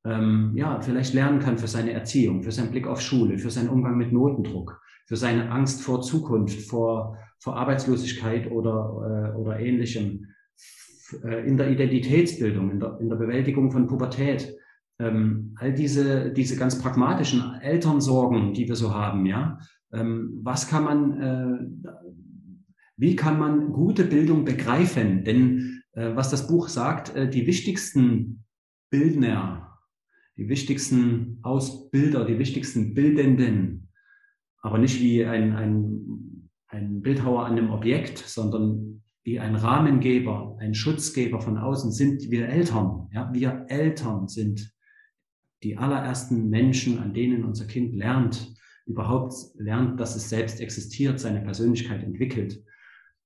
ähm, 0.06 0.52
ja, 0.56 0.82
vielleicht 0.82 1.14
lernen 1.14 1.40
kann 1.40 1.58
für 1.58 1.68
seine 1.68 1.92
Erziehung, 1.94 2.44
für 2.44 2.52
seinen 2.52 2.72
Blick 2.72 2.88
auf 2.88 3.02
Schule, 3.02 3.38
für 3.38 3.50
seinen 3.50 3.70
Umgang 3.70 3.98
mit 3.98 4.12
Notendruck, 4.12 4.82
für 5.06 5.16
seine 5.16 5.50
Angst 5.52 5.82
vor 5.82 6.02
Zukunft, 6.02 6.62
vor, 6.62 7.18
vor 7.40 7.56
Arbeitslosigkeit 7.56 8.52
oder, 8.52 9.34
äh, 9.34 9.38
oder 9.38 9.60
ähnlichem, 9.60 10.26
äh, 11.24 11.48
in 11.48 11.58
der 11.58 11.70
Identitätsbildung, 11.70 12.72
in 12.72 12.80
der, 12.80 12.98
in 13.00 13.10
der 13.10 13.16
Bewältigung 13.16 13.72
von 13.72 13.88
Pubertät. 13.88 14.54
Ähm, 15.00 15.56
all 15.58 15.74
diese, 15.74 16.32
diese 16.32 16.58
ganz 16.58 16.80
pragmatischen 16.80 17.60
Elternsorgen, 17.62 18.54
die 18.54 18.68
wir 18.68 18.76
so 18.76 18.94
haben, 18.94 19.26
ja, 19.26 19.58
ähm, 19.92 20.40
was 20.44 20.68
kann 20.68 20.84
man, 20.84 21.22
äh, 21.22 21.90
wie 22.98 23.16
kann 23.16 23.40
man 23.40 23.72
gute 23.72 24.04
Bildung 24.04 24.44
begreifen? 24.46 25.24
Denn 25.24 25.82
äh, 25.94 26.16
was 26.16 26.30
das 26.30 26.48
Buch 26.48 26.68
sagt, 26.68 27.16
äh, 27.16 27.30
die 27.30 27.48
wichtigsten 27.48 28.44
Bildner, 28.92 29.73
die 30.38 30.50
wichtigsten 30.50 31.40
Ausbilder, 31.44 32.26
die 32.26 32.40
wichtigsten 32.40 32.94
Bildenden, 32.94 33.90
aber 34.62 34.78
nicht 34.78 35.00
wie 35.02 35.26
ein, 35.26 35.54
ein, 35.54 36.50
ein 36.68 37.02
Bildhauer 37.02 37.46
an 37.46 37.58
einem 37.58 37.72
Objekt, 37.72 38.18
sondern 38.18 39.04
wie 39.24 39.40
ein 39.40 39.56
Rahmengeber, 39.56 40.58
ein 40.60 40.74
Schutzgeber 40.74 41.40
von 41.40 41.58
außen 41.58 41.92
sind 41.92 42.30
wir 42.30 42.50
Eltern. 42.50 43.08
Ja, 43.12 43.32
wir 43.34 43.66
Eltern 43.70 44.28
sind 44.28 44.74
die 45.64 45.78
allerersten 45.78 46.50
Menschen, 46.50 47.00
an 47.00 47.14
denen 47.14 47.46
unser 47.46 47.66
Kind 47.66 47.94
lernt, 47.94 48.54
überhaupt 48.86 49.34
lernt, 49.56 50.00
dass 50.00 50.16
es 50.16 50.30
selbst 50.30 50.60
existiert, 50.60 51.20
seine 51.20 51.42
Persönlichkeit 51.42 52.04
entwickelt. 52.04 52.62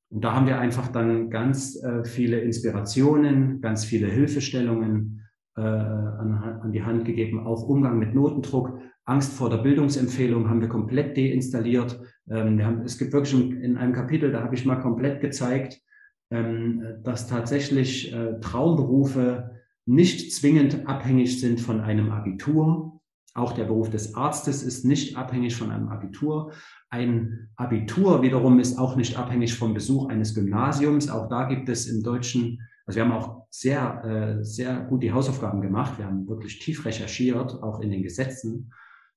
Und 0.09 0.23
da 0.23 0.33
haben 0.33 0.45
wir 0.45 0.59
einfach 0.59 0.89
dann 0.89 1.29
ganz 1.29 1.81
äh, 1.83 2.05
viele 2.05 2.39
Inspirationen, 2.39 3.59
ganz 3.59 3.83
viele 3.83 4.07
Hilfestellungen 4.07 5.26
äh, 5.57 5.61
an, 5.61 6.59
an, 6.61 6.71
die 6.71 6.83
Hand 6.83 7.05
gegeben, 7.05 7.45
auch 7.45 7.63
Umgang 7.63 7.99
mit 7.99 8.13
Notendruck. 8.13 8.79
Angst 9.05 9.33
vor 9.33 9.49
der 9.49 9.57
Bildungsempfehlung 9.57 10.49
haben 10.49 10.61
wir 10.61 10.69
komplett 10.69 11.17
deinstalliert. 11.17 11.99
Ähm, 12.29 12.57
wir 12.57 12.65
haben, 12.65 12.81
es 12.81 12.97
gibt 12.97 13.13
wirklich 13.13 13.33
in 13.33 13.77
einem 13.77 13.93
Kapitel, 13.93 14.31
da 14.31 14.43
habe 14.43 14.55
ich 14.55 14.65
mal 14.65 14.77
komplett 14.77 15.21
gezeigt, 15.21 15.81
ähm, 16.29 16.83
dass 17.03 17.27
tatsächlich 17.27 18.13
äh, 18.13 18.39
Traumberufe 18.39 19.51
nicht 19.85 20.33
zwingend 20.33 20.87
abhängig 20.87 21.39
sind 21.39 21.59
von 21.59 21.81
einem 21.81 22.11
Abitur, 22.11 22.97
auch 23.37 23.53
der 23.53 23.65
Beruf 23.65 23.91
des 23.91 24.15
Arztes 24.15 24.63
ist 24.63 24.83
nicht 24.83 25.15
abhängig 25.15 25.55
von 25.55 25.69
einem 25.69 25.89
Abitur. 25.89 26.53
Ein 26.89 27.49
Abitur 27.55 28.23
wiederum 28.23 28.59
ist 28.59 28.79
auch 28.79 28.95
nicht 28.95 29.15
abhängig 29.15 29.53
vom 29.53 29.75
Besuch 29.75 30.09
eines 30.09 30.33
Gymnasiums. 30.33 31.07
Auch 31.07 31.29
da 31.29 31.43
gibt 31.43 31.69
es 31.69 31.85
im 31.85 32.01
Deutschen, 32.01 32.59
also 32.87 32.97
wir 32.97 33.05
haben 33.05 33.11
auch 33.11 33.46
sehr, 33.49 34.03
äh, 34.39 34.43
sehr 34.43 34.81
gut 34.81 35.03
die 35.03 35.11
Hausaufgaben 35.11 35.61
gemacht. 35.61 35.97
Wir 35.97 36.05
haben 36.05 36.27
wirklich 36.27 36.59
tief 36.59 36.85
recherchiert, 36.85 37.61
auch 37.63 37.79
in 37.81 37.91
den 37.91 38.03
Gesetzen, 38.03 38.71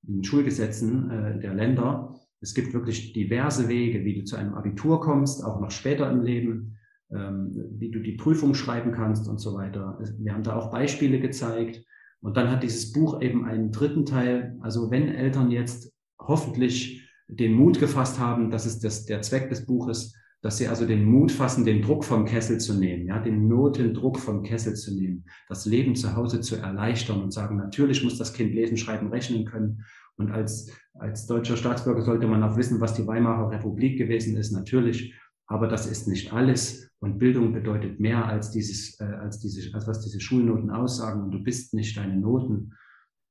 in 0.06 0.14
den 0.14 0.24
Schulgesetzen 0.24 1.10
äh, 1.10 1.40
der 1.40 1.54
Länder. 1.54 2.14
Es 2.40 2.54
gibt 2.54 2.72
wirklich 2.72 3.12
diverse 3.12 3.68
Wege, 3.68 4.04
wie 4.04 4.14
du 4.14 4.24
zu 4.24 4.36
einem 4.36 4.54
Abitur 4.54 5.00
kommst, 5.00 5.44
auch 5.44 5.60
noch 5.60 5.70
später 5.70 6.10
im 6.10 6.22
Leben, 6.22 6.78
ähm, 7.10 7.50
wie 7.78 7.90
du 7.90 8.00
die 8.00 8.16
Prüfung 8.16 8.54
schreiben 8.54 8.92
kannst 8.92 9.28
und 9.28 9.38
so 9.38 9.54
weiter. 9.54 9.98
Wir 10.18 10.32
haben 10.32 10.42
da 10.42 10.56
auch 10.56 10.70
Beispiele 10.70 11.20
gezeigt. 11.20 11.84
Und 12.22 12.36
dann 12.36 12.50
hat 12.50 12.62
dieses 12.62 12.92
Buch 12.92 13.20
eben 13.22 13.44
einen 13.44 13.72
dritten 13.72 14.04
Teil. 14.04 14.56
Also 14.60 14.90
wenn 14.90 15.08
Eltern 15.08 15.50
jetzt 15.50 15.92
hoffentlich 16.18 17.08
den 17.28 17.54
Mut 17.54 17.80
gefasst 17.80 18.18
haben, 18.18 18.50
das 18.50 18.66
ist 18.66 18.84
das, 18.84 19.06
der 19.06 19.22
Zweck 19.22 19.48
des 19.48 19.64
Buches, 19.64 20.14
dass 20.42 20.56
sie 20.56 20.68
also 20.68 20.86
den 20.86 21.04
Mut 21.04 21.30
fassen, 21.30 21.64
den 21.64 21.82
Druck 21.82 22.04
vom 22.04 22.24
Kessel 22.24 22.58
zu 22.58 22.74
nehmen, 22.74 23.06
ja, 23.06 23.18
den 23.18 23.46
Notendruck 23.46 24.18
vom 24.18 24.42
Kessel 24.42 24.74
zu 24.74 24.94
nehmen, 24.94 25.24
das 25.48 25.66
Leben 25.66 25.94
zu 25.94 26.16
Hause 26.16 26.40
zu 26.40 26.56
erleichtern 26.56 27.22
und 27.22 27.32
sagen, 27.32 27.56
natürlich 27.56 28.02
muss 28.02 28.16
das 28.16 28.32
Kind 28.32 28.54
lesen, 28.54 28.76
schreiben, 28.76 29.08
rechnen 29.08 29.44
können. 29.44 29.84
Und 30.16 30.30
als, 30.30 30.70
als 30.94 31.26
deutscher 31.26 31.56
Staatsbürger 31.56 32.02
sollte 32.02 32.26
man 32.26 32.42
auch 32.42 32.56
wissen, 32.56 32.80
was 32.80 32.94
die 32.94 33.06
Weimarer 33.06 33.50
Republik 33.50 33.98
gewesen 33.98 34.36
ist, 34.36 34.52
natürlich. 34.52 35.14
Aber 35.46 35.66
das 35.68 35.86
ist 35.86 36.08
nicht 36.08 36.32
alles. 36.32 36.90
Und 37.00 37.18
Bildung 37.18 37.52
bedeutet 37.52 38.00
mehr 38.00 38.26
als 38.26 38.50
dieses, 38.50 38.98
äh, 39.00 39.04
als 39.04 39.40
diese, 39.40 39.74
als 39.74 39.86
was 39.86 40.00
diese 40.02 40.20
Schulnoten 40.20 40.70
aussagen. 40.70 41.22
Und 41.22 41.32
du 41.32 41.42
bist 41.42 41.74
nicht 41.74 41.96
deine 41.96 42.16
Noten. 42.16 42.72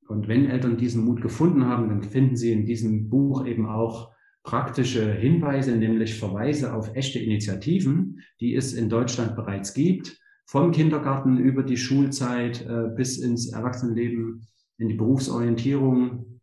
Und 0.06 0.26
wenn 0.26 0.46
Eltern 0.46 0.76
diesen 0.76 1.04
Mut 1.04 1.22
gefunden 1.22 1.64
haben, 1.66 1.88
dann 1.88 2.02
finden 2.02 2.36
sie 2.36 2.52
in 2.52 2.66
diesem 2.66 3.08
Buch 3.08 3.46
eben 3.46 3.66
auch 3.66 4.12
praktische 4.42 5.12
Hinweise, 5.12 5.76
nämlich 5.76 6.18
Verweise 6.18 6.74
auf 6.74 6.94
echte 6.94 7.18
Initiativen, 7.18 8.20
die 8.40 8.54
es 8.54 8.72
in 8.72 8.88
Deutschland 8.88 9.36
bereits 9.36 9.74
gibt, 9.74 10.18
vom 10.46 10.72
Kindergarten 10.72 11.38
über 11.38 11.62
die 11.62 11.76
Schulzeit 11.76 12.66
äh, 12.66 12.88
bis 12.96 13.18
ins 13.18 13.52
Erwachsenenleben, 13.52 14.46
in 14.78 14.88
die 14.88 14.96
Berufsorientierung, 14.96 16.40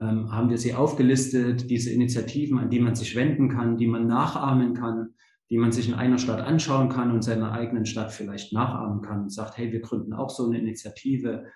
ähm, 0.00 0.32
haben 0.32 0.50
wir 0.50 0.58
sie 0.58 0.74
aufgelistet, 0.74 1.68
diese 1.70 1.92
Initiativen, 1.92 2.58
an 2.58 2.70
die 2.70 2.80
man 2.80 2.94
sich 2.94 3.14
wenden 3.16 3.48
kann, 3.48 3.76
die 3.76 3.86
man 3.86 4.06
nachahmen 4.06 4.74
kann, 4.74 5.14
die 5.50 5.58
man 5.58 5.72
sich 5.72 5.88
in 5.88 5.94
einer 5.94 6.18
Stadt 6.18 6.40
anschauen 6.40 6.88
kann 6.88 7.10
und 7.10 7.22
seiner 7.22 7.52
eigenen 7.52 7.86
Stadt 7.86 8.12
vielleicht 8.12 8.52
nachahmen 8.52 9.02
kann 9.02 9.22
und 9.22 9.32
sagt, 9.32 9.58
hey, 9.58 9.72
wir 9.72 9.80
gründen 9.80 10.12
auch 10.12 10.30
so 10.30 10.46
eine 10.46 10.58
Initiative. 10.58 11.46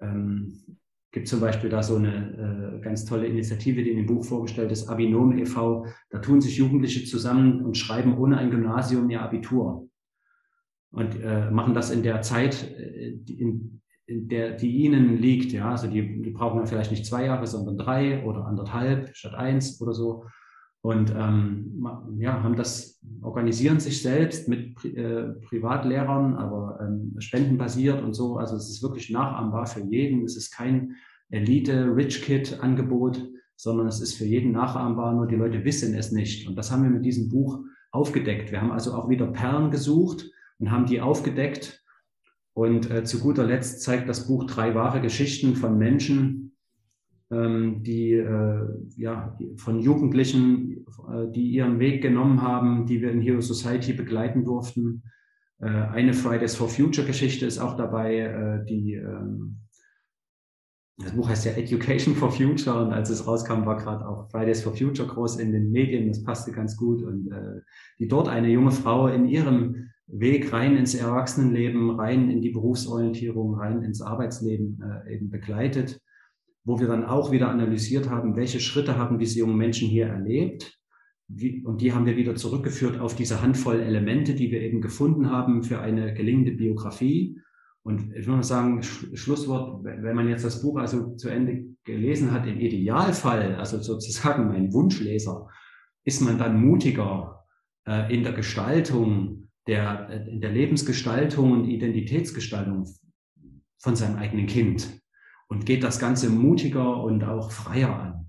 Ähm, 0.00 0.78
gibt 1.16 1.28
zum 1.28 1.40
Beispiel 1.40 1.70
da 1.70 1.82
so 1.82 1.96
eine 1.96 2.76
äh, 2.76 2.80
ganz 2.82 3.06
tolle 3.06 3.26
Initiative, 3.26 3.82
die 3.82 3.88
in 3.88 3.96
dem 3.96 4.06
Buch 4.06 4.22
vorgestellt 4.22 4.70
ist, 4.70 4.86
Abinom 4.86 5.38
e.V. 5.38 5.86
Da 6.10 6.18
tun 6.18 6.42
sich 6.42 6.58
Jugendliche 6.58 7.06
zusammen 7.06 7.64
und 7.64 7.78
schreiben 7.78 8.18
ohne 8.18 8.36
ein 8.36 8.50
Gymnasium 8.50 9.08
ihr 9.08 9.22
Abitur 9.22 9.88
und 10.90 11.18
äh, 11.22 11.50
machen 11.50 11.72
das 11.72 11.90
in 11.90 12.02
der 12.02 12.20
Zeit, 12.20 12.70
äh, 12.70 13.16
in, 13.28 13.80
in 14.04 14.28
der 14.28 14.56
die 14.56 14.76
ihnen 14.76 15.16
liegt. 15.16 15.52
Ja, 15.52 15.70
also 15.70 15.86
die, 15.86 16.20
die 16.20 16.32
brauchen 16.32 16.58
dann 16.58 16.66
vielleicht 16.66 16.90
nicht 16.90 17.06
zwei 17.06 17.24
Jahre, 17.24 17.46
sondern 17.46 17.78
drei 17.78 18.22
oder 18.22 18.44
anderthalb 18.44 19.16
statt 19.16 19.32
eins 19.36 19.80
oder 19.80 19.94
so 19.94 20.26
und 20.86 21.12
ähm, 21.16 21.84
ja, 22.18 22.44
haben 22.44 22.54
das, 22.54 23.00
organisieren 23.20 23.80
sich 23.80 24.02
selbst 24.02 24.48
mit 24.48 24.84
äh, 24.84 25.32
Privatlehrern, 25.48 26.36
aber 26.36 26.78
ähm, 26.80 27.16
spendenbasiert 27.18 28.00
und 28.04 28.14
so. 28.14 28.36
Also 28.36 28.54
es 28.54 28.70
ist 28.70 28.84
wirklich 28.84 29.10
nachahmbar 29.10 29.66
für 29.66 29.80
jeden. 29.80 30.24
Es 30.24 30.36
ist 30.36 30.52
kein 30.52 30.94
Elite-Rich-Kid-Angebot, 31.30 33.28
sondern 33.56 33.86
es 33.86 34.00
ist 34.00 34.14
für 34.14 34.24
jeden 34.26 34.52
nachahmbar, 34.52 35.14
nur 35.14 35.26
die 35.26 35.36
Leute 35.36 35.64
wissen 35.64 35.94
es 35.94 36.12
nicht. 36.12 36.46
Und 36.46 36.56
das 36.56 36.70
haben 36.70 36.82
wir 36.82 36.90
mit 36.90 37.04
diesem 37.04 37.28
Buch 37.28 37.60
aufgedeckt. 37.90 38.52
Wir 38.52 38.60
haben 38.60 38.72
also 38.72 38.92
auch 38.94 39.08
wieder 39.08 39.26
Perlen 39.26 39.70
gesucht 39.70 40.30
und 40.58 40.70
haben 40.70 40.86
die 40.86 41.00
aufgedeckt. 41.00 41.82
Und 42.52 42.90
äh, 42.90 43.04
zu 43.04 43.20
guter 43.20 43.44
Letzt 43.44 43.82
zeigt 43.82 44.08
das 44.08 44.28
Buch 44.28 44.44
drei 44.44 44.74
wahre 44.74 45.00
Geschichten 45.00 45.56
von 45.56 45.76
Menschen, 45.76 46.56
ähm, 47.30 47.82
die 47.82 48.12
äh, 48.12 48.66
ja, 48.96 49.36
von 49.56 49.80
Jugendlichen, 49.80 50.86
äh, 51.10 51.30
die 51.34 51.50
ihren 51.50 51.78
Weg 51.78 52.02
genommen 52.02 52.42
haben, 52.42 52.86
die 52.86 53.02
wir 53.02 53.10
in 53.10 53.20
Hero 53.20 53.40
Society 53.40 53.92
begleiten 53.92 54.44
durften. 54.44 55.02
Äh, 55.60 55.66
eine 55.66 56.14
Fridays 56.14 56.54
for 56.54 56.68
Future 56.68 57.06
Geschichte 57.06 57.46
ist 57.46 57.58
auch 57.58 57.76
dabei, 57.76 58.18
äh, 58.18 58.64
die 58.64 58.94
ähm, 58.94 59.58
das 60.98 61.12
Buch 61.12 61.28
heißt 61.28 61.44
ja 61.44 61.52
Education 61.52 62.14
for 62.14 62.30
Future 62.30 62.82
und 62.82 62.92
als 62.92 63.10
es 63.10 63.26
rauskam, 63.26 63.66
war 63.66 63.76
gerade 63.76 64.08
auch 64.08 64.30
Fridays 64.30 64.62
for 64.62 64.74
Future 64.74 65.08
groß 65.08 65.36
in 65.36 65.52
den 65.52 65.70
Medien. 65.70 66.08
Das 66.08 66.22
passte 66.22 66.52
ganz 66.52 66.76
gut 66.76 67.02
und 67.02 67.30
äh, 67.30 67.60
die 67.98 68.08
dort 68.08 68.28
eine 68.28 68.48
junge 68.48 68.70
Frau 68.72 69.08
in 69.08 69.26
ihrem 69.26 69.90
Weg 70.06 70.52
rein 70.52 70.76
ins 70.76 70.94
Erwachsenenleben, 70.94 71.90
rein 71.90 72.30
in 72.30 72.40
die 72.40 72.50
Berufsorientierung, 72.50 73.54
rein 73.54 73.82
ins 73.82 74.00
Arbeitsleben 74.00 74.80
äh, 74.82 75.14
eben 75.14 75.30
begleitet 75.30 76.00
wo 76.66 76.80
wir 76.80 76.88
dann 76.88 77.04
auch 77.04 77.30
wieder 77.30 77.48
analysiert 77.48 78.10
haben, 78.10 78.36
welche 78.36 78.60
Schritte 78.60 78.98
haben 78.98 79.18
diese 79.18 79.38
jungen 79.38 79.56
Menschen 79.56 79.88
hier 79.88 80.08
erlebt. 80.08 80.78
Wie, 81.28 81.64
und 81.64 81.80
die 81.80 81.92
haben 81.92 82.06
wir 82.06 82.16
wieder 82.16 82.34
zurückgeführt 82.34 82.98
auf 82.98 83.14
diese 83.14 83.40
Handvoll 83.40 83.80
Elemente, 83.80 84.34
die 84.34 84.50
wir 84.50 84.60
eben 84.60 84.80
gefunden 84.80 85.30
haben 85.30 85.62
für 85.62 85.80
eine 85.80 86.12
gelingende 86.12 86.52
Biografie. 86.52 87.40
Und 87.86 88.16
ich 88.16 88.26
würde 88.26 88.42
sagen, 88.42 88.82
Schlusswort, 88.82 89.84
wenn 89.84 90.16
man 90.16 90.28
jetzt 90.28 90.44
das 90.44 90.60
Buch 90.60 90.76
also 90.76 91.14
zu 91.14 91.28
Ende 91.28 91.66
gelesen 91.84 92.32
hat, 92.32 92.44
im 92.44 92.58
Idealfall, 92.58 93.54
also 93.54 93.80
sozusagen 93.80 94.48
mein 94.48 94.72
Wunschleser, 94.72 95.48
ist 96.02 96.20
man 96.20 96.36
dann 96.36 96.60
mutiger 96.60 97.44
äh, 97.86 98.12
in 98.12 98.24
der 98.24 98.32
Gestaltung, 98.32 99.50
der, 99.68 100.26
in 100.26 100.40
der 100.40 100.50
Lebensgestaltung 100.50 101.52
und 101.52 101.68
Identitätsgestaltung 101.68 102.92
von 103.78 103.94
seinem 103.94 104.16
eigenen 104.16 104.48
Kind 104.48 105.00
und 105.46 105.64
geht 105.64 105.84
das 105.84 106.00
Ganze 106.00 106.28
mutiger 106.28 107.04
und 107.04 107.22
auch 107.22 107.52
freier 107.52 107.94
an 107.94 108.26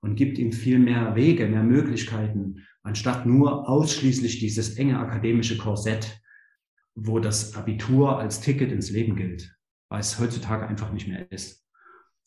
und 0.00 0.16
gibt 0.16 0.38
ihm 0.38 0.50
viel 0.50 0.80
mehr 0.80 1.14
Wege, 1.14 1.46
mehr 1.46 1.62
Möglichkeiten, 1.62 2.66
anstatt 2.82 3.26
nur 3.26 3.68
ausschließlich 3.68 4.40
dieses 4.40 4.76
enge 4.76 4.98
akademische 4.98 5.56
Korsett, 5.56 6.20
wo 7.00 7.18
das 7.18 7.54
Abitur 7.54 8.18
als 8.18 8.40
Ticket 8.40 8.72
ins 8.72 8.90
Leben 8.90 9.16
gilt, 9.16 9.54
weil 9.88 10.00
es 10.00 10.18
heutzutage 10.18 10.66
einfach 10.66 10.92
nicht 10.92 11.08
mehr 11.08 11.30
ist. 11.30 11.64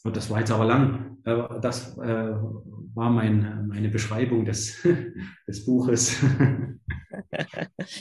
Und 0.03 0.17
das 0.17 0.29
war 0.29 0.39
jetzt 0.39 0.51
aber 0.51 0.65
lang. 0.65 1.17
Das 1.61 1.95
äh, 1.99 2.33
war 2.93 3.09
mein, 3.11 3.67
meine 3.67 3.89
Beschreibung 3.89 4.45
des, 4.45 4.77
des 5.47 5.65
Buches. 5.65 6.17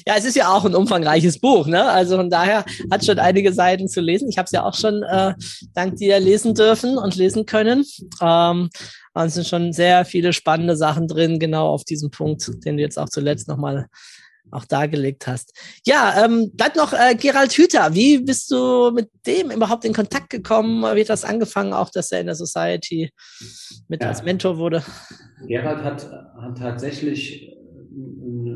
Ja, 0.06 0.14
es 0.16 0.24
ist 0.24 0.36
ja 0.36 0.52
auch 0.52 0.64
ein 0.64 0.74
umfangreiches 0.74 1.40
Buch, 1.40 1.66
ne? 1.66 1.84
Also 1.84 2.16
von 2.16 2.30
daher 2.30 2.64
hat 2.90 3.04
schon 3.04 3.18
einige 3.18 3.52
Seiten 3.52 3.88
zu 3.88 4.00
lesen. 4.00 4.28
Ich 4.28 4.38
habe 4.38 4.46
es 4.46 4.52
ja 4.52 4.64
auch 4.64 4.74
schon 4.74 5.02
äh, 5.02 5.34
dank 5.74 5.96
dir 5.96 6.18
lesen 6.20 6.54
dürfen 6.54 6.96
und 6.96 7.16
lesen 7.16 7.46
können. 7.46 7.84
Ähm, 8.20 8.70
es 9.14 9.34
sind 9.34 9.46
schon 9.46 9.72
sehr 9.72 10.04
viele 10.04 10.32
spannende 10.32 10.76
Sachen 10.76 11.08
drin, 11.08 11.38
genau 11.38 11.68
auf 11.68 11.84
diesem 11.84 12.10
Punkt, 12.10 12.48
den 12.64 12.76
du 12.76 12.82
jetzt 12.82 12.98
auch 12.98 13.08
zuletzt 13.08 13.48
nochmal 13.48 13.86
auch 14.51 14.64
dargelegt 14.64 15.26
hast. 15.26 15.53
Ja, 15.86 16.24
ähm, 16.24 16.51
bleibt 16.55 16.76
noch 16.76 16.92
äh, 16.92 17.14
Gerald 17.14 17.53
Hüther. 17.53 17.94
Wie 17.94 18.18
bist 18.18 18.51
du 18.51 18.90
mit 18.90 19.11
dem 19.26 19.51
überhaupt 19.51 19.84
in 19.84 19.92
Kontakt 19.92 20.30
gekommen? 20.30 20.82
Wie 20.82 21.01
hat 21.01 21.09
das 21.09 21.24
angefangen, 21.24 21.72
auch 21.72 21.90
dass 21.90 22.12
er 22.12 22.20
in 22.20 22.26
der 22.26 22.34
Society 22.34 23.11
mit 23.88 24.03
ja. 24.03 24.09
als 24.09 24.22
Mentor 24.22 24.59
wurde? 24.59 24.82
Gerald 25.46 25.84
hat, 25.84 26.11
hat 26.11 26.59
tatsächlich 26.59 27.42
äh, 27.42 27.55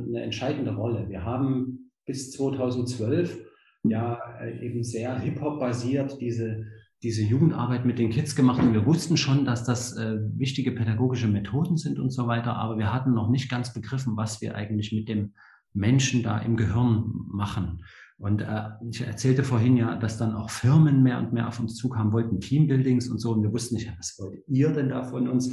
eine 0.08 0.22
entscheidende 0.22 0.74
Rolle. 0.74 1.08
Wir 1.08 1.24
haben 1.24 1.90
bis 2.06 2.32
2012 2.32 3.38
ja 3.84 4.18
äh, 4.40 4.64
eben 4.64 4.82
sehr 4.82 5.18
Hip-Hop-basiert 5.18 6.20
diese, 6.20 6.66
diese 7.02 7.22
Jugendarbeit 7.22 7.84
mit 7.84 7.98
den 7.98 8.10
Kids 8.10 8.34
gemacht 8.34 8.62
und 8.62 8.72
wir 8.72 8.86
wussten 8.86 9.16
schon, 9.16 9.44
dass 9.44 9.64
das 9.64 9.96
äh, 9.96 10.18
wichtige 10.36 10.72
pädagogische 10.72 11.28
Methoden 11.28 11.76
sind 11.76 11.98
und 11.98 12.10
so 12.10 12.26
weiter, 12.26 12.56
aber 12.56 12.78
wir 12.78 12.92
hatten 12.92 13.12
noch 13.12 13.28
nicht 13.28 13.50
ganz 13.50 13.72
begriffen, 13.72 14.16
was 14.16 14.40
wir 14.40 14.54
eigentlich 14.54 14.92
mit 14.92 15.08
dem 15.08 15.34
Menschen 15.74 16.22
da 16.22 16.38
im 16.38 16.56
Gehirn 16.56 17.12
machen. 17.28 17.84
Und 18.16 18.40
äh, 18.40 18.70
ich 18.88 19.00
erzählte 19.00 19.42
vorhin 19.42 19.76
ja, 19.76 19.96
dass 19.96 20.18
dann 20.18 20.34
auch 20.34 20.50
Firmen 20.50 21.02
mehr 21.02 21.18
und 21.18 21.32
mehr 21.32 21.48
auf 21.48 21.60
uns 21.60 21.76
zukamen, 21.76 22.12
wollten 22.12 22.40
Teambuildings 22.40 23.08
und 23.08 23.18
so. 23.18 23.32
Und 23.32 23.42
wir 23.42 23.52
wussten 23.52 23.74
nicht, 23.74 23.92
was 23.98 24.16
wollt 24.18 24.40
ihr 24.46 24.72
denn 24.72 24.88
da 24.88 25.02
von 25.02 25.28
uns? 25.28 25.52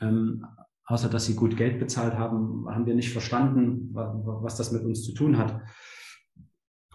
Ähm, 0.00 0.44
außer 0.86 1.10
dass 1.10 1.26
sie 1.26 1.36
gut 1.36 1.56
Geld 1.56 1.78
bezahlt 1.78 2.14
haben, 2.14 2.66
haben 2.68 2.86
wir 2.86 2.94
nicht 2.94 3.12
verstanden, 3.12 3.90
was 3.92 4.56
das 4.56 4.72
mit 4.72 4.82
uns 4.82 5.04
zu 5.04 5.12
tun 5.12 5.36
hat. 5.36 5.60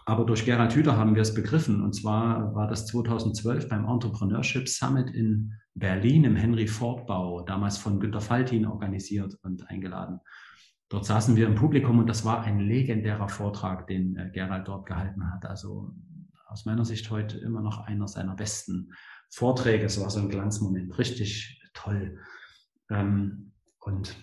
Aber 0.04 0.26
durch 0.26 0.44
Gerald 0.44 0.74
Hüther 0.74 0.96
haben 0.96 1.14
wir 1.14 1.22
es 1.22 1.32
begriffen. 1.32 1.80
Und 1.80 1.94
zwar 1.94 2.54
war 2.54 2.68
das 2.68 2.86
2012 2.86 3.68
beim 3.68 3.86
Entrepreneurship 3.86 4.68
Summit 4.68 5.10
in 5.10 5.52
Berlin 5.74 6.24
im 6.24 6.36
Henry 6.36 6.66
Ford 6.66 7.06
Bau, 7.06 7.42
damals 7.42 7.78
von 7.78 8.00
Günter 8.00 8.20
Faltin 8.20 8.66
organisiert 8.66 9.38
und 9.42 9.68
eingeladen. 9.70 10.20
Dort 10.88 11.06
saßen 11.06 11.36
wir 11.36 11.46
im 11.46 11.54
Publikum 11.54 11.98
und 11.98 12.08
das 12.08 12.24
war 12.24 12.42
ein 12.42 12.60
legendärer 12.60 13.28
Vortrag, 13.28 13.86
den 13.86 14.16
äh, 14.16 14.30
Gerald 14.32 14.68
dort 14.68 14.86
gehalten 14.86 15.32
hat. 15.32 15.46
Also 15.46 15.94
aus 16.46 16.66
meiner 16.66 16.84
Sicht 16.84 17.10
heute 17.10 17.38
immer 17.38 17.62
noch 17.62 17.80
einer 17.80 18.06
seiner 18.06 18.34
besten 18.34 18.92
Vorträge. 19.30 19.84
Es 19.84 20.00
war 20.00 20.10
so 20.10 20.20
ein 20.20 20.28
Glanzmoment, 20.28 20.96
richtig 20.98 21.60
toll. 21.72 22.18
Ähm, 22.90 23.52
und 23.80 24.16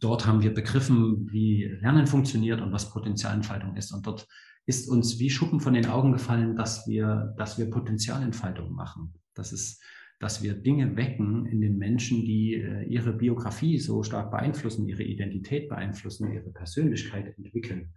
dort 0.00 0.26
haben 0.26 0.42
wir 0.42 0.54
begriffen, 0.54 1.30
wie 1.30 1.64
Lernen 1.64 2.06
funktioniert 2.06 2.60
und 2.60 2.72
was 2.72 2.90
Potenzialentfaltung 2.90 3.76
ist. 3.76 3.92
Und 3.92 4.06
dort 4.06 4.28
ist 4.66 4.88
uns 4.88 5.18
wie 5.18 5.30
Schuppen 5.30 5.60
von 5.60 5.74
den 5.74 5.86
Augen 5.86 6.12
gefallen, 6.12 6.56
dass 6.56 6.86
wir, 6.86 7.34
dass 7.36 7.58
wir 7.58 7.70
Potenzialentfaltung 7.70 8.72
machen. 8.72 9.14
Das 9.34 9.52
ist 9.52 9.82
dass 10.20 10.42
wir 10.42 10.54
Dinge 10.54 10.96
wecken 10.96 11.46
in 11.46 11.60
den 11.60 11.78
Menschen, 11.78 12.24
die 12.24 12.54
äh, 12.54 12.84
ihre 12.84 13.12
Biografie 13.12 13.78
so 13.78 14.02
stark 14.02 14.30
beeinflussen, 14.30 14.86
ihre 14.86 15.02
Identität 15.02 15.68
beeinflussen, 15.68 16.30
ihre 16.32 16.50
Persönlichkeit 16.50 17.36
entwickeln 17.38 17.94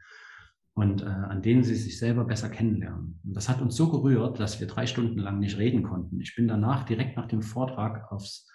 und 0.74 1.04
äh, 1.04 1.06
an 1.06 1.42
denen 1.42 1.64
sie 1.64 1.76
sich 1.76 2.00
selber 2.00 2.24
besser 2.24 2.50
kennenlernen. 2.50 3.20
Und 3.26 3.36
das 3.36 3.50
hat 3.50 3.62
uns 3.62 3.76
so 3.76 3.92
gerührt, 3.92 4.40
dass 4.40 4.60
wir 4.60 4.68
drei 4.68 4.88
Stunden 4.88 5.20
lang 5.20 5.40
nicht 5.40 5.58
reden 5.58 5.84
konnten. 5.84 6.20
Ich 6.22 6.36
bin 6.36 6.48
danach 6.48 6.86
direkt 6.86 7.18
nach 7.18 7.28
dem 7.28 7.42
Vortrag 7.42 8.12
aufs 8.12 8.50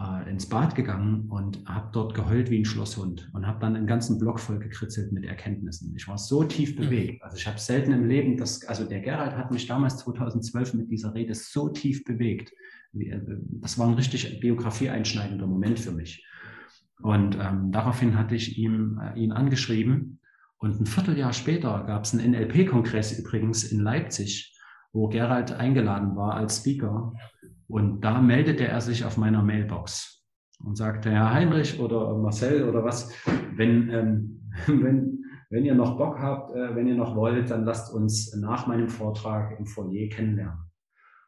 äh, 0.00 0.30
ins 0.30 0.48
Bad 0.48 0.74
gegangen 0.74 1.26
und 1.28 1.64
habe 1.66 1.88
dort 1.92 2.14
geheult 2.14 2.50
wie 2.50 2.60
ein 2.60 2.64
Schlosshund 2.64 3.30
und 3.32 3.46
habe 3.46 3.58
dann 3.60 3.74
einen 3.74 3.86
ganzen 3.86 4.18
Block 4.18 4.38
voll 4.38 4.58
gekritzelt 4.58 5.12
mit 5.12 5.24
Erkenntnissen. 5.24 5.94
Ich 5.96 6.06
war 6.06 6.18
so 6.18 6.44
tief 6.44 6.76
bewegt. 6.76 7.22
Also 7.22 7.36
ich 7.36 7.46
habe 7.46 7.58
selten 7.58 7.92
im 7.92 8.06
Leben, 8.06 8.36
das, 8.36 8.64
also 8.66 8.84
der 8.84 9.00
Gerald 9.00 9.36
hat 9.36 9.50
mich 9.50 9.66
damals 9.66 9.98
2012 9.98 10.74
mit 10.74 10.90
dieser 10.90 11.14
Rede 11.14 11.34
so 11.34 11.68
tief 11.68 12.04
bewegt. 12.04 12.52
Äh, 12.96 13.18
das 13.60 13.78
war 13.78 13.88
ein 13.88 13.94
richtig 13.94 14.40
biografieeinschneidender 14.40 15.46
Moment 15.46 15.80
für 15.80 15.92
mich. 15.92 16.24
Und 17.00 17.36
ähm, 17.40 17.70
daraufhin 17.70 18.16
hatte 18.18 18.34
ich 18.34 18.58
ihm, 18.58 19.00
äh, 19.02 19.18
ihn 19.18 19.32
angeschrieben. 19.32 20.20
Und 20.58 20.80
ein 20.80 20.86
Vierteljahr 20.86 21.32
später 21.32 21.84
gab 21.86 22.04
es 22.04 22.14
einen 22.14 22.32
NLP-Kongress 22.32 23.18
übrigens 23.18 23.64
in 23.64 23.80
Leipzig, 23.80 24.56
wo 24.92 25.08
Gerald 25.08 25.52
eingeladen 25.52 26.16
war 26.16 26.34
als 26.34 26.58
Speaker. 26.58 27.14
Und 27.68 28.00
da 28.00 28.20
meldete 28.20 28.66
er 28.66 28.80
sich 28.80 29.04
auf 29.04 29.18
meiner 29.18 29.42
Mailbox 29.42 30.24
und 30.64 30.76
sagte, 30.76 31.10
Herr 31.10 31.32
Heinrich 31.32 31.78
oder 31.78 32.16
Marcel 32.16 32.68
oder 32.68 32.82
was, 32.82 33.12
wenn, 33.54 33.90
ähm, 33.90 34.50
wenn, 34.66 35.22
wenn 35.50 35.64
ihr 35.64 35.74
noch 35.74 35.98
Bock 35.98 36.18
habt, 36.18 36.54
äh, 36.54 36.74
wenn 36.74 36.88
ihr 36.88 36.96
noch 36.96 37.14
wollt, 37.14 37.50
dann 37.50 37.64
lasst 37.64 37.92
uns 37.92 38.34
nach 38.34 38.66
meinem 38.66 38.88
Vortrag 38.88 39.58
im 39.58 39.66
Foyer 39.66 40.08
kennenlernen. 40.08 40.58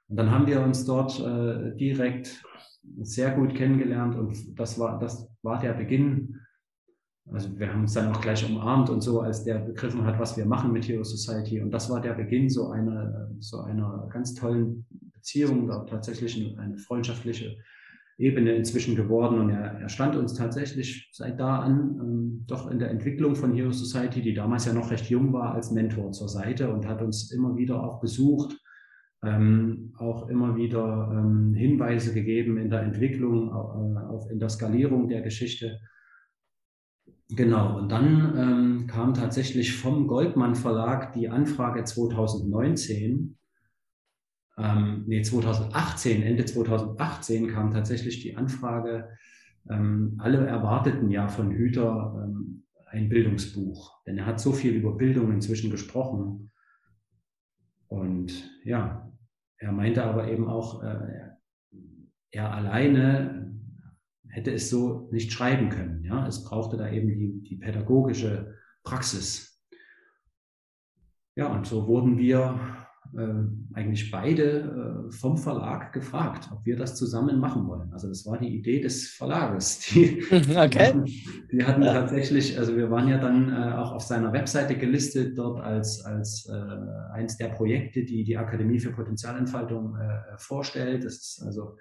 Und 0.09 0.17
dann 0.17 0.31
haben 0.31 0.47
wir 0.47 0.61
uns 0.61 0.85
dort 0.85 1.21
äh, 1.21 1.77
direkt 1.77 2.43
sehr 3.03 3.31
gut 3.33 3.55
kennengelernt 3.55 4.17
und 4.17 4.59
das 4.59 4.79
war, 4.79 4.99
das 4.99 5.31
war 5.43 5.61
der 5.61 5.75
Beginn. 5.75 6.37
Also 7.31 7.57
wir 7.59 7.73
haben 7.73 7.83
uns 7.83 7.93
dann 7.93 8.13
auch 8.13 8.21
gleich 8.21 8.49
umarmt 8.51 8.91
und 8.91 9.03
so, 9.03 9.21
als 9.21 9.45
der 9.45 9.59
begriffen 9.59 10.05
hat, 10.05 10.19
was 10.19 10.37
wir 10.37 10.47
machen 10.47 10.73
mit 10.73 10.89
Hero 10.89 11.05
Society. 11.05 11.61
Und 11.61 11.71
das 11.71 11.89
war 11.91 12.01
der 12.01 12.15
Beginn 12.15 12.49
so 12.49 12.71
einer, 12.71 13.31
so 13.39 13.61
einer 13.61 14.09
ganz 14.11 14.35
tollen 14.35 14.87
Beziehung, 15.21 15.71
tatsächlich 15.87 16.59
eine 16.59 16.79
freundschaftliche 16.79 17.57
Ebene 18.19 18.55
inzwischen 18.55 18.97
geworden. 18.97 19.39
Und 19.39 19.51
er, 19.51 19.81
er 19.81 19.89
stand 19.89 20.17
uns 20.17 20.35
tatsächlich 20.35 21.11
seit 21.13 21.39
da 21.39 21.61
an 21.61 21.99
ähm, 22.01 22.45
doch 22.47 22.71
in 22.71 22.79
der 22.79 22.91
Entwicklung 22.91 23.35
von 23.35 23.55
Hero 23.55 23.73
Society, 23.73 24.21
die 24.21 24.35
damals 24.35 24.67
ja 24.67 24.73
noch 24.73 24.91
recht 24.91 25.09
jung 25.09 25.33
war, 25.33 25.55
als 25.55 25.71
Mentor 25.71 26.13
zur 26.13 26.29
Seite 26.29 26.73
und 26.73 26.87
hat 26.87 27.01
uns 27.01 27.33
immer 27.33 27.57
wieder 27.57 27.83
auch 27.83 28.01
besucht 28.01 28.57
ähm, 29.23 29.93
auch 29.99 30.29
immer 30.29 30.57
wieder 30.57 31.11
ähm, 31.13 31.55
Hinweise 31.55 32.15
gegeben 32.15 32.57
in 32.57 32.71
der 32.71 32.83
Entwicklung, 32.83 33.49
äh, 33.49 33.99
auf, 34.09 34.31
in 34.31 34.39
der 34.39 34.49
Skalierung 34.49 35.09
der 35.09 35.21
Geschichte. 35.21 35.81
Genau, 37.29 37.79
und 37.79 37.93
dann 37.93 38.35
ähm, 38.37 38.87
kam 38.87 39.15
tatsächlich 39.15 39.77
vom 39.77 40.07
Goldmann 40.07 40.55
Verlag 40.55 41.13
die 41.13 41.29
Anfrage 41.29 41.85
2019, 41.85 43.37
ähm, 44.63 45.05
nee, 45.07 45.23
2018, 45.23 46.23
Ende 46.23 46.45
2018 46.45 47.49
kam 47.49 47.71
tatsächlich 47.71 48.21
die 48.21 48.37
Anfrage, 48.37 49.09
ähm, 49.69 50.17
alle 50.19 50.47
erwarteten 50.47 51.11
ja 51.11 51.29
von 51.29 51.51
Hüter 51.51 52.25
ähm, 52.25 52.65
ein 52.87 53.09
Bildungsbuch, 53.09 54.03
denn 54.07 54.19
er 54.19 54.27
hat 54.27 54.41
so 54.41 54.53
viel 54.53 54.75
über 54.75 54.97
Bildung 54.97 55.33
inzwischen 55.33 55.71
gesprochen. 55.71 56.51
Und 57.89 58.51
ja, 58.65 59.11
er 59.59 59.73
meinte 59.73 60.05
aber 60.05 60.29
eben 60.29 60.49
auch, 60.49 60.83
äh, 60.83 61.31
er 62.33 62.55
alleine 62.55 63.53
hätte 64.29 64.53
es 64.53 64.71
so 64.71 65.09
nicht 65.13 65.33
schreiben 65.33 65.69
können. 65.71 66.05
Ja? 66.05 66.27
Es 66.27 66.45
brauchte 66.45 66.77
da 66.77 66.91
eben 66.91 67.09
die, 67.09 67.43
die 67.43 67.57
pädagogische 67.57 68.57
Praxis. 68.83 69.63
Ja, 71.37 71.47
und 71.47 71.67
so 71.67 71.87
wurden 71.87 72.19
wir 72.19 72.80
äh, 73.17 73.75
eigentlich 73.75 74.11
beide 74.11 75.09
äh, 75.09 75.13
vom 75.13 75.37
Verlag 75.37 75.93
gefragt, 75.93 76.49
ob 76.53 76.65
wir 76.65 76.77
das 76.77 76.97
zusammen 76.97 77.39
machen 77.39 77.67
wollen. 77.67 77.93
Also 77.93 78.09
das 78.09 78.27
war 78.27 78.39
die 78.39 78.49
Idee 78.49 78.81
des 78.81 79.09
Verlages. 79.09 79.81
Die, 79.91 80.23
okay. 80.57 80.95
die 81.53 81.65
hatten 81.65 81.83
ja. 81.83 81.93
tatsächlich, 81.93 82.59
also 82.59 82.77
wir 82.77 82.91
waren 82.91 83.09
ja 83.09 83.19
dann 83.19 83.51
äh, 83.51 83.75
auch 83.75 83.93
auf 83.93 84.03
seiner 84.03 84.33
Webseite 84.33 84.77
gelistet, 84.77 85.37
dort 85.37 85.61
als, 85.61 86.05
als 86.05 86.49
äh, 86.49 87.13
eins 87.13 87.37
der 87.37 87.49
Projekte, 87.49 88.05
die 88.05 88.25
die 88.25 88.37
Akademie 88.37 88.79
für 88.79 88.93
Potenzialentfaltung 88.93 89.97
äh, 89.97 90.37
vorstellt. 90.37 91.05
Das 91.05 91.15
ist 91.15 91.43
also 91.45 91.77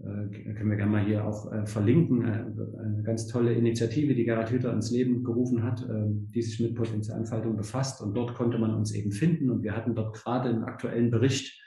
können 0.00 0.70
wir 0.70 0.76
gerne 0.76 0.90
mal 0.90 1.04
hier 1.04 1.26
auch 1.26 1.52
äh, 1.52 1.66
verlinken, 1.66 2.24
äh, 2.24 2.44
eine 2.80 3.02
ganz 3.02 3.26
tolle 3.26 3.52
Initiative, 3.52 4.14
die 4.14 4.24
Gerhard 4.24 4.50
Hüther 4.50 4.72
ins 4.72 4.90
Leben 4.90 5.22
gerufen 5.22 5.62
hat, 5.62 5.86
ähm, 5.88 6.30
die 6.34 6.42
sich 6.42 6.58
mit 6.60 6.74
Potenzialentfaltung 6.74 7.56
befasst. 7.56 8.00
Und 8.00 8.14
dort 8.14 8.34
konnte 8.34 8.58
man 8.58 8.74
uns 8.74 8.92
eben 8.92 9.12
finden. 9.12 9.50
Und 9.50 9.62
wir 9.62 9.76
hatten 9.76 9.94
dort 9.94 10.14
gerade 10.14 10.48
einen 10.48 10.64
aktuellen 10.64 11.10
Bericht 11.10 11.60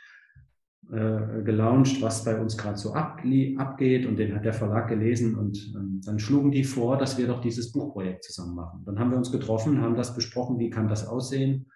äh, 0.91 1.43
gelauncht, 1.43 2.01
was 2.01 2.25
bei 2.25 2.39
uns 2.39 2.57
gerade 2.57 2.77
so 2.77 2.93
abgeht. 2.93 4.05
Und 4.05 4.17
den 4.17 4.35
hat 4.35 4.43
der 4.43 4.53
Verlag 4.53 4.89
gelesen. 4.89 5.35
Und 5.35 5.73
ähm, 5.75 6.01
dann 6.03 6.19
schlugen 6.19 6.51
die 6.51 6.63
vor, 6.63 6.97
dass 6.97 7.17
wir 7.17 7.27
doch 7.27 7.41
dieses 7.41 7.71
Buchprojekt 7.71 8.23
zusammen 8.23 8.55
machen. 8.55 8.83
Dann 8.85 8.99
haben 8.99 9.11
wir 9.11 9.17
uns 9.17 9.31
getroffen, 9.31 9.81
haben 9.81 9.95
das 9.95 10.15
besprochen, 10.15 10.59
wie 10.59 10.69
kann 10.69 10.87
das 10.87 11.07
aussehen 11.07 11.67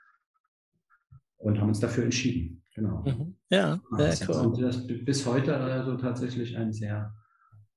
und 1.39 1.59
haben 1.59 1.69
uns 1.69 1.79
dafür 1.79 2.03
entschieden. 2.03 2.63
Genau. 2.75 3.03
Mhm. 3.05 3.35
Ja, 3.49 3.81
sehr 3.97 4.29
cool. 4.29 4.47
Und 4.47 4.61
das 4.61 4.85
bis 4.87 5.25
heute 5.25 5.57
also 5.57 5.97
tatsächlich 5.97 6.55
ein 6.55 6.71
sehr 6.71 7.13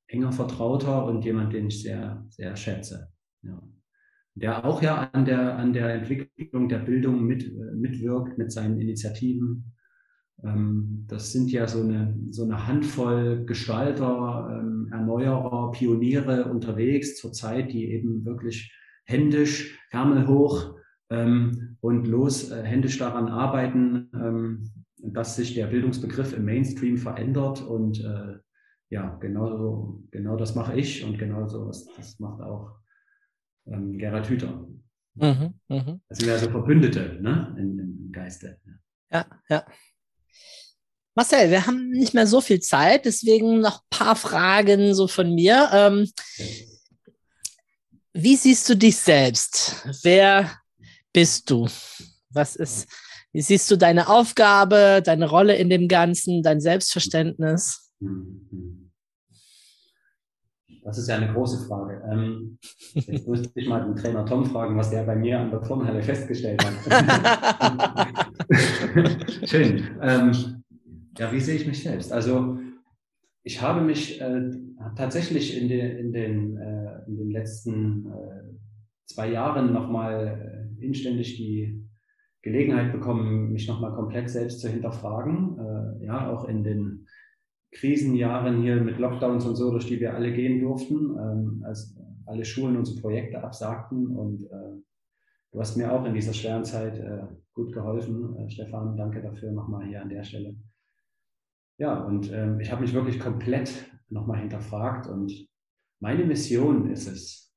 enger 0.06 0.32
Vertrauter 0.32 1.06
und 1.06 1.24
jemand, 1.24 1.52
den 1.52 1.68
ich 1.68 1.82
sehr, 1.82 2.24
sehr 2.28 2.54
schätze. 2.56 3.08
Ja. 3.42 3.62
Der 4.34 4.64
auch 4.64 4.82
ja 4.82 5.10
an 5.12 5.24
der, 5.24 5.56
an 5.58 5.72
der 5.72 5.94
Entwicklung 5.94 6.68
der 6.68 6.78
Bildung 6.78 7.24
mit, 7.24 7.44
äh, 7.44 7.74
mitwirkt 7.74 8.38
mit 8.38 8.52
seinen 8.52 8.78
Initiativen. 8.78 9.72
Ähm, 10.42 11.04
das 11.08 11.32
sind 11.32 11.50
ja 11.50 11.66
so 11.66 11.82
eine, 11.82 12.16
so 12.30 12.44
eine 12.44 12.66
Handvoll 12.66 13.44
Gestalter, 13.44 14.60
ähm, 14.60 14.88
Erneuerer, 14.92 15.72
Pioniere 15.72 16.46
unterwegs 16.46 17.16
zurzeit, 17.16 17.72
die 17.72 17.90
eben 17.90 18.24
wirklich 18.24 18.72
händisch, 19.04 19.78
Ärmel 19.90 20.26
hoch 20.26 20.74
ähm, 21.12 21.76
und 21.80 22.06
los 22.06 22.50
äh, 22.50 22.62
händisch 22.62 22.98
daran 22.98 23.28
arbeiten, 23.28 24.70
dass 25.02 25.36
sich 25.36 25.54
der 25.54 25.66
Bildungsbegriff 25.66 26.32
im 26.32 26.44
Mainstream 26.44 26.96
verändert 26.96 27.60
und 27.60 28.00
äh, 28.00 28.38
ja, 28.88 29.16
genau, 29.20 29.98
genau 30.10 30.36
das 30.36 30.54
mache 30.54 30.78
ich 30.78 31.04
und 31.04 31.18
genau 31.18 31.48
so 31.48 31.66
was, 31.66 31.86
das 31.96 32.18
macht 32.20 32.40
auch 32.42 32.76
ähm, 33.66 33.98
Gerhard 33.98 34.28
Hüther. 34.28 34.68
Mhm, 35.14 35.54
mh. 35.68 36.00
Das 36.08 36.18
sind 36.18 36.28
ja 36.28 36.38
so 36.38 36.50
Verbündete 36.50 37.18
ne? 37.20 37.54
Im, 37.58 37.78
im 37.78 38.12
Geiste. 38.12 38.58
Ja, 39.10 39.26
ja. 39.48 39.66
Marcel, 41.14 41.50
wir 41.50 41.66
haben 41.66 41.90
nicht 41.90 42.14
mehr 42.14 42.26
so 42.26 42.40
viel 42.40 42.60
Zeit, 42.60 43.04
deswegen 43.04 43.60
noch 43.60 43.80
ein 43.82 43.86
paar 43.90 44.16
Fragen 44.16 44.94
so 44.94 45.08
von 45.08 45.34
mir. 45.34 45.68
Ähm, 45.72 46.10
wie 48.14 48.36
siehst 48.36 48.68
du 48.68 48.76
dich 48.76 48.96
selbst? 48.96 49.86
Wer 50.02 50.50
bist 51.12 51.50
du? 51.50 51.68
Was 52.30 52.56
ist, 52.56 52.88
wie 53.32 53.42
siehst 53.42 53.70
du 53.70 53.76
deine 53.76 54.08
Aufgabe, 54.08 55.02
deine 55.04 55.28
Rolle 55.28 55.56
in 55.56 55.70
dem 55.70 55.88
Ganzen, 55.88 56.42
dein 56.42 56.60
Selbstverständnis? 56.60 57.92
Das 60.84 60.98
ist 60.98 61.08
ja 61.08 61.16
eine 61.16 61.32
große 61.32 61.66
Frage. 61.66 62.02
Ähm, 62.10 62.58
jetzt 62.94 63.28
müsste 63.28 63.50
ich 63.54 63.68
mal 63.68 63.84
den 63.84 63.94
Trainer 63.94 64.26
Tom 64.26 64.44
fragen, 64.46 64.76
was 64.76 64.90
der 64.90 65.04
bei 65.04 65.14
mir 65.14 65.38
an 65.38 65.50
der 65.50 65.60
Turnhalle 65.60 66.02
festgestellt 66.02 66.60
hat. 66.64 66.74
Schön. 69.48 69.96
Ähm, 70.02 70.62
ja, 71.16 71.32
wie 71.32 71.40
sehe 71.40 71.56
ich 71.56 71.66
mich 71.66 71.82
selbst? 71.82 72.12
Also 72.12 72.58
ich 73.44 73.60
habe 73.60 73.80
mich 73.80 74.20
äh, 74.20 74.50
tatsächlich 74.96 75.56
in, 75.56 75.68
de, 75.68 76.00
in, 76.00 76.12
den, 76.12 76.56
äh, 76.56 77.04
in 77.06 77.16
den 77.16 77.30
letzten 77.30 78.06
äh, 78.06 78.51
zwei 79.06 79.30
Jahren 79.30 79.72
nochmal 79.72 80.68
äh, 80.78 80.84
inständig 80.84 81.36
die 81.36 81.88
Gelegenheit 82.42 82.92
bekommen, 82.92 83.52
mich 83.52 83.68
nochmal 83.68 83.94
komplett 83.94 84.28
selbst 84.28 84.60
zu 84.60 84.68
hinterfragen. 84.68 85.58
Äh, 85.58 86.06
ja, 86.06 86.30
auch 86.30 86.48
in 86.48 86.64
den 86.64 87.06
Krisenjahren 87.72 88.62
hier 88.62 88.76
mit 88.76 88.98
Lockdowns 88.98 89.46
und 89.46 89.56
so, 89.56 89.70
durch 89.70 89.86
die 89.86 90.00
wir 90.00 90.14
alle 90.14 90.32
gehen 90.32 90.60
durften, 90.60 91.16
ähm, 91.18 91.64
als 91.64 91.96
alle 92.26 92.44
Schulen 92.44 92.76
unsere 92.76 93.00
Projekte 93.00 93.42
absagten. 93.42 94.08
Und 94.08 94.42
äh, 94.44 94.82
du 95.52 95.60
hast 95.60 95.76
mir 95.76 95.92
auch 95.92 96.04
in 96.04 96.14
dieser 96.14 96.34
schweren 96.34 96.64
Zeit 96.64 96.98
äh, 96.98 97.26
gut 97.54 97.72
geholfen, 97.72 98.36
äh, 98.36 98.50
Stefan. 98.50 98.96
Danke 98.96 99.22
dafür 99.22 99.52
nochmal 99.52 99.86
hier 99.86 100.02
an 100.02 100.08
der 100.08 100.24
Stelle. 100.24 100.56
Ja, 101.78 102.04
und 102.04 102.30
ähm, 102.32 102.60
ich 102.60 102.70
habe 102.70 102.82
mich 102.82 102.92
wirklich 102.92 103.18
komplett 103.18 103.72
nochmal 104.08 104.40
hinterfragt. 104.40 105.06
Und 105.06 105.32
meine 106.00 106.24
Mission 106.24 106.90
ist 106.90 107.08
es, 107.08 107.51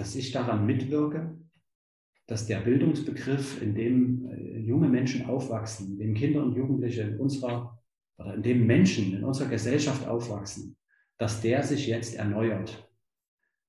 dass 0.00 0.16
ich 0.16 0.32
daran 0.32 0.64
mitwirke, 0.64 1.36
dass 2.26 2.46
der 2.46 2.60
Bildungsbegriff, 2.60 3.60
in 3.60 3.74
dem 3.74 4.30
äh, 4.30 4.58
junge 4.60 4.88
Menschen 4.88 5.26
aufwachsen, 5.26 5.92
in 5.92 5.98
dem 5.98 6.14
Kinder 6.14 6.42
und 6.42 6.56
Jugendliche 6.56 7.02
in 7.02 7.20
unserer 7.20 7.78
oder 8.16 8.34
in 8.34 8.42
dem 8.42 8.66
Menschen 8.66 9.14
in 9.14 9.24
unserer 9.24 9.50
Gesellschaft 9.50 10.08
aufwachsen, 10.08 10.78
dass 11.18 11.42
der 11.42 11.62
sich 11.62 11.86
jetzt 11.86 12.14
erneuert. 12.16 12.90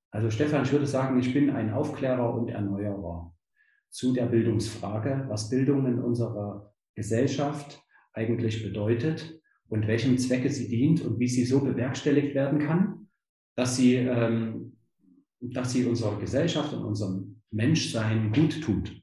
Also 0.10 0.30
Stefan, 0.30 0.64
ich 0.64 0.72
würde 0.72 0.88
sagen, 0.88 1.20
ich 1.20 1.34
bin 1.34 1.50
ein 1.50 1.74
Aufklärer 1.74 2.34
und 2.34 2.48
Erneuerer 2.48 3.36
zu 3.90 4.14
der 4.14 4.28
Bildungsfrage, 4.28 5.26
was 5.28 5.50
Bildung 5.50 5.86
in 5.86 6.00
unserer 6.00 6.74
Gesellschaft 6.96 7.84
eigentlich 8.14 8.64
bedeutet 8.64 9.42
und 9.68 9.86
welchem 9.86 10.18
Zwecke 10.18 10.50
sie 10.50 10.70
dient 10.70 11.02
und 11.02 11.20
wie 11.20 11.28
sie 11.28 11.44
so 11.44 11.60
bewerkstelligt 11.60 12.36
werden 12.36 12.60
kann, 12.60 13.10
dass 13.58 13.76
sie, 13.76 13.96
ähm, 13.96 14.78
dass 15.42 15.74
sie 15.74 15.86
unserer 15.86 16.20
Gesellschaft 16.20 16.74
und 16.74 16.84
unserem 16.84 17.42
Menschsein 17.52 18.32
gut 18.32 18.62
tut. 18.62 19.02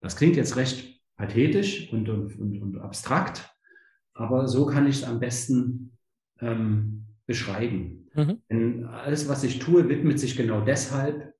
Das 0.00 0.16
klingt 0.16 0.36
jetzt 0.36 0.56
recht 0.56 1.00
pathetisch 1.16 1.92
und, 1.92 2.08
und, 2.08 2.38
und, 2.38 2.62
und 2.62 2.78
abstrakt, 2.78 3.54
aber 4.14 4.48
so 4.48 4.66
kann 4.66 4.86
ich 4.86 4.96
es 4.96 5.04
am 5.04 5.20
besten 5.20 5.98
ähm, 6.40 7.06
beschreiben. 7.26 8.08
Mhm. 8.14 8.42
Denn 8.50 8.84
alles, 8.84 9.28
was 9.28 9.44
ich 9.44 9.58
tue, 9.58 9.88
widmet 9.88 10.18
sich 10.18 10.36
genau 10.36 10.62
deshalb 10.62 11.34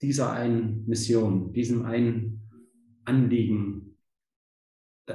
dieser 0.00 0.32
einen 0.32 0.86
Mission, 0.86 1.52
diesem 1.52 1.84
einen 1.84 2.48
Anliegen. 3.04 3.96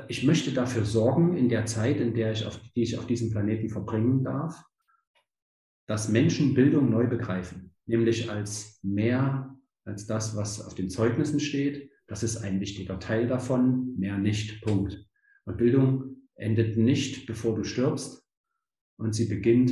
Ich 0.07 0.23
möchte 0.23 0.51
dafür 0.51 0.85
sorgen, 0.85 1.37
in 1.37 1.49
der 1.49 1.65
Zeit, 1.65 1.99
in 1.99 2.13
der 2.13 2.31
ich 2.31 2.45
auf, 2.45 2.59
die 2.75 2.81
ich 2.81 2.97
auf 2.97 3.05
diesem 3.05 3.31
Planeten 3.31 3.69
verbringen 3.69 4.23
darf, 4.23 4.63
dass 5.87 6.09
Menschen 6.09 6.53
Bildung 6.53 6.89
neu 6.89 7.07
begreifen, 7.07 7.72
nämlich 7.85 8.29
als 8.29 8.79
mehr 8.83 9.57
als 9.85 10.07
das, 10.07 10.35
was 10.35 10.61
auf 10.65 10.75
den 10.75 10.89
Zeugnissen 10.89 11.39
steht. 11.39 11.91
Das 12.07 12.23
ist 12.23 12.37
ein 12.37 12.59
wichtiger 12.59 12.99
Teil 12.99 13.27
davon, 13.27 13.97
mehr 13.97 14.17
nicht. 14.17 14.61
Punkt. 14.61 15.05
Und 15.45 15.57
Bildung 15.57 16.15
endet 16.35 16.77
nicht, 16.77 17.25
bevor 17.25 17.55
du 17.55 17.63
stirbst, 17.63 18.25
und 18.97 19.13
sie 19.13 19.25
beginnt 19.25 19.71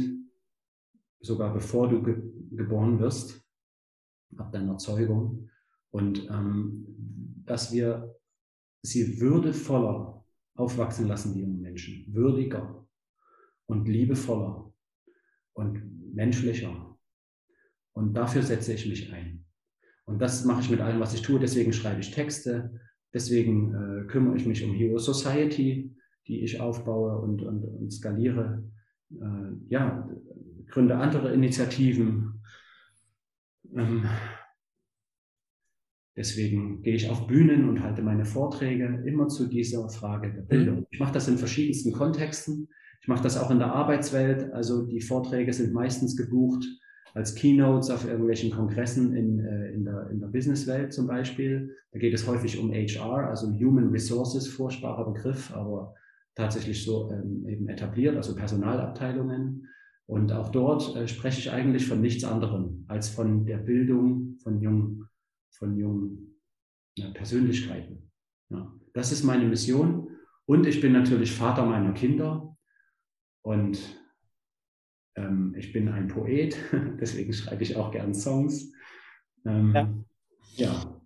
sogar 1.22 1.54
bevor 1.54 1.88
du 1.88 2.04
ge 2.04 2.22
geboren 2.52 3.00
wirst, 3.00 3.42
ab 4.36 4.52
deiner 4.52 4.78
Zeugung. 4.78 5.50
Und 5.92 6.28
ähm, 6.30 6.86
dass 7.46 7.72
wir 7.72 8.20
sie 8.82 9.22
würdevoller 9.22 10.26
aufwachsen 10.56 11.08
lassen, 11.08 11.34
die 11.34 11.42
jungen 11.42 11.62
Menschen, 11.62 12.14
würdiger 12.14 12.86
und 13.68 13.88
liebevoller 13.88 14.74
und 15.54 16.14
menschlicher. 16.14 16.91
Und 17.94 18.14
dafür 18.14 18.42
setze 18.44 18.74
ich 18.74 18.88
mich 18.88 19.12
ein. 19.14 19.46
Und 20.06 20.22
das 20.22 20.46
mache 20.46 20.62
ich 20.62 20.70
mit 20.70 20.82
allem, 20.82 21.00
was 21.00 21.14
ich 21.14 21.22
tue. 21.22 21.40
Deswegen 21.40 21.74
schreibe 21.74 22.02
ich 22.02 22.12
Texte. 22.12 22.80
Deswegen 23.14 23.74
äh, 23.74 24.08
kümmere 24.08 24.38
ich 24.38 24.46
mich 24.46 24.64
um 24.64 24.74
Hero 24.74 24.98
Society, 24.98 25.96
die 26.28 26.44
ich 26.44 26.60
aufbaue 26.60 27.20
und, 27.20 27.42
und, 27.42 27.64
und 27.64 27.92
skaliere. 27.92 28.64
Äh, 29.12 29.52
ja, 29.70 30.10
gründe 30.68 30.96
andere 30.98 31.34
Initiativen. 31.34 32.42
Ähm, 33.76 34.06
deswegen 36.16 36.82
gehe 36.82 36.96
ich 36.96 37.10
auf 37.10 37.28
Bühnen 37.28 37.68
und 37.68 37.84
halte 37.84 38.02
meine 38.02 38.26
Vorträge 38.26 39.04
immer 39.06 39.28
zu 39.28 39.48
dieser 39.48 39.90
Frage 39.90 40.34
der 40.34 40.42
Bildung. 40.42 40.80
Mhm. 40.80 40.88
Ich 40.92 41.00
mache 41.00 41.14
das 41.14 41.28
in 41.28 41.38
verschiedensten 41.38 41.92
Kontexten. 41.92 42.70
Ich 43.02 43.08
mache 43.08 43.24
das 43.24 43.38
auch 43.38 43.52
in 43.52 43.60
der 43.60 43.74
Arbeitswelt. 43.74 44.52
Also 44.54 44.86
die 44.86 45.02
Vorträge 45.02 45.52
sind 45.52 45.74
meistens 45.74 46.16
gebucht 46.16 46.66
als 47.14 47.36
Keynotes 47.36 47.90
auf 47.90 48.06
irgendwelchen 48.06 48.52
Kongressen 48.52 49.16
in, 49.16 49.40
äh, 49.40 49.72
in 49.72 49.86
der, 49.86 50.10
in 50.10 50.20
der 50.20 50.28
Businesswelt 50.28 50.94
zum 50.94 51.08
Beispiel. 51.08 51.76
Da 51.92 52.00
geht 52.00 52.14
es 52.14 52.28
häufig 52.28 52.58
um 52.60 52.72
HR, 52.72 53.30
also 53.30 53.48
Human 53.48 53.90
Resources, 53.90 54.48
furchtbarer 54.48 55.12
Begriff, 55.12 55.54
aber 55.54 55.94
tatsächlich 56.36 56.84
so 56.86 57.12
ähm, 57.12 57.48
eben 57.48 57.68
etabliert, 57.68 58.16
also 58.16 58.36
Personalabteilungen. 58.36 59.68
Und 60.06 60.32
auch 60.32 60.50
dort 60.50 60.96
äh, 60.96 61.08
spreche 61.08 61.40
ich 61.40 61.52
eigentlich 61.52 61.88
von 61.88 62.02
nichts 62.02 62.24
anderem 62.24 62.86
als 62.88 63.10
von 63.10 63.46
der 63.46 63.58
Bildung 63.58 64.38
von 64.44 64.62
jungen, 64.62 65.08
von 65.52 65.78
jungen 65.78 66.40
ja, 66.98 67.10
Persönlichkeiten. 67.12 68.12
Ja, 68.50 68.72
das 68.94 69.12
ist 69.12 69.24
meine 69.24 69.46
Mission. 69.46 70.10
Und 70.46 70.66
ich 70.66 70.82
bin 70.82 70.92
natürlich 70.94 71.32
Vater 71.32 71.66
meiner 71.66 71.94
Kinder. 71.94 72.58
Und 73.42 74.01
ähm, 75.16 75.56
ich 75.58 75.74
bin 75.74 75.90
ein 75.90 76.08
Poet, 76.08 76.56
deswegen 77.02 77.34
schreibe 77.34 77.64
ich 77.64 77.76
auch 77.76 77.92
gern 77.92 78.14
Songs. 78.14 78.72
Ähm, 79.46 79.74
ja. 79.74 79.90
ja. 80.56 81.02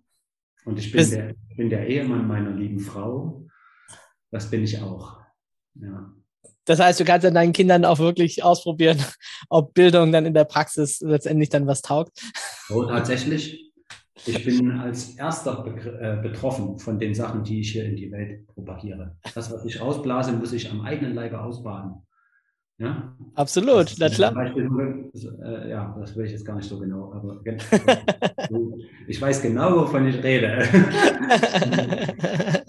Und 0.64 0.78
ich 0.78 0.90
bin 0.92 1.10
der, 1.10 1.34
bin 1.56 1.70
der, 1.70 1.86
Ehemann 1.86 2.26
meiner 2.26 2.50
lieben 2.50 2.80
Frau. 2.80 3.46
Das 4.30 4.50
bin 4.50 4.64
ich 4.64 4.80
auch. 4.82 5.20
Ja. 5.74 6.12
Das 6.64 6.80
heißt, 6.80 6.98
du 6.98 7.04
kannst 7.04 7.24
dann 7.24 7.34
deinen 7.34 7.52
Kindern 7.52 7.84
auch 7.84 8.00
wirklich 8.00 8.42
ausprobieren, 8.42 8.98
ob 9.48 9.72
Bildung 9.74 10.10
dann 10.10 10.26
in 10.26 10.34
der 10.34 10.44
Praxis 10.44 11.00
letztendlich 11.00 11.48
dann 11.48 11.66
was 11.66 11.82
taugt. 11.82 12.20
Oh, 12.68 12.84
tatsächlich. 12.84 13.72
Ich 14.24 14.44
bin 14.44 14.72
als 14.72 15.10
erster 15.16 15.64
äh, 16.00 16.20
betroffen 16.22 16.78
von 16.78 16.98
den 16.98 17.14
Sachen, 17.14 17.44
die 17.44 17.60
ich 17.60 17.72
hier 17.72 17.84
in 17.84 17.96
die 17.96 18.10
Welt 18.10 18.46
propagiere. 18.48 19.16
Das, 19.34 19.52
was 19.52 19.64
ich 19.64 19.80
ausblase, 19.80 20.32
muss 20.32 20.52
ich 20.52 20.70
am 20.70 20.80
eigenen 20.80 21.14
Leibe 21.14 21.40
ausbaden. 21.40 22.06
Ja? 22.78 23.16
Absolut, 23.34 23.94
na 23.98 24.10
klar. 24.10 24.34
Beispiel, 24.34 24.68
äh, 25.42 25.70
ja, 25.70 25.96
das 25.98 26.14
will 26.14 26.26
ich 26.26 26.32
jetzt 26.32 26.44
gar 26.44 26.56
nicht 26.56 26.68
so 26.68 26.78
genau, 26.78 27.10
aber 27.12 27.40
ich 29.08 29.20
weiß 29.20 29.40
genau, 29.40 29.76
wovon 29.76 30.06
ich 30.08 30.22
rede. 30.22 30.68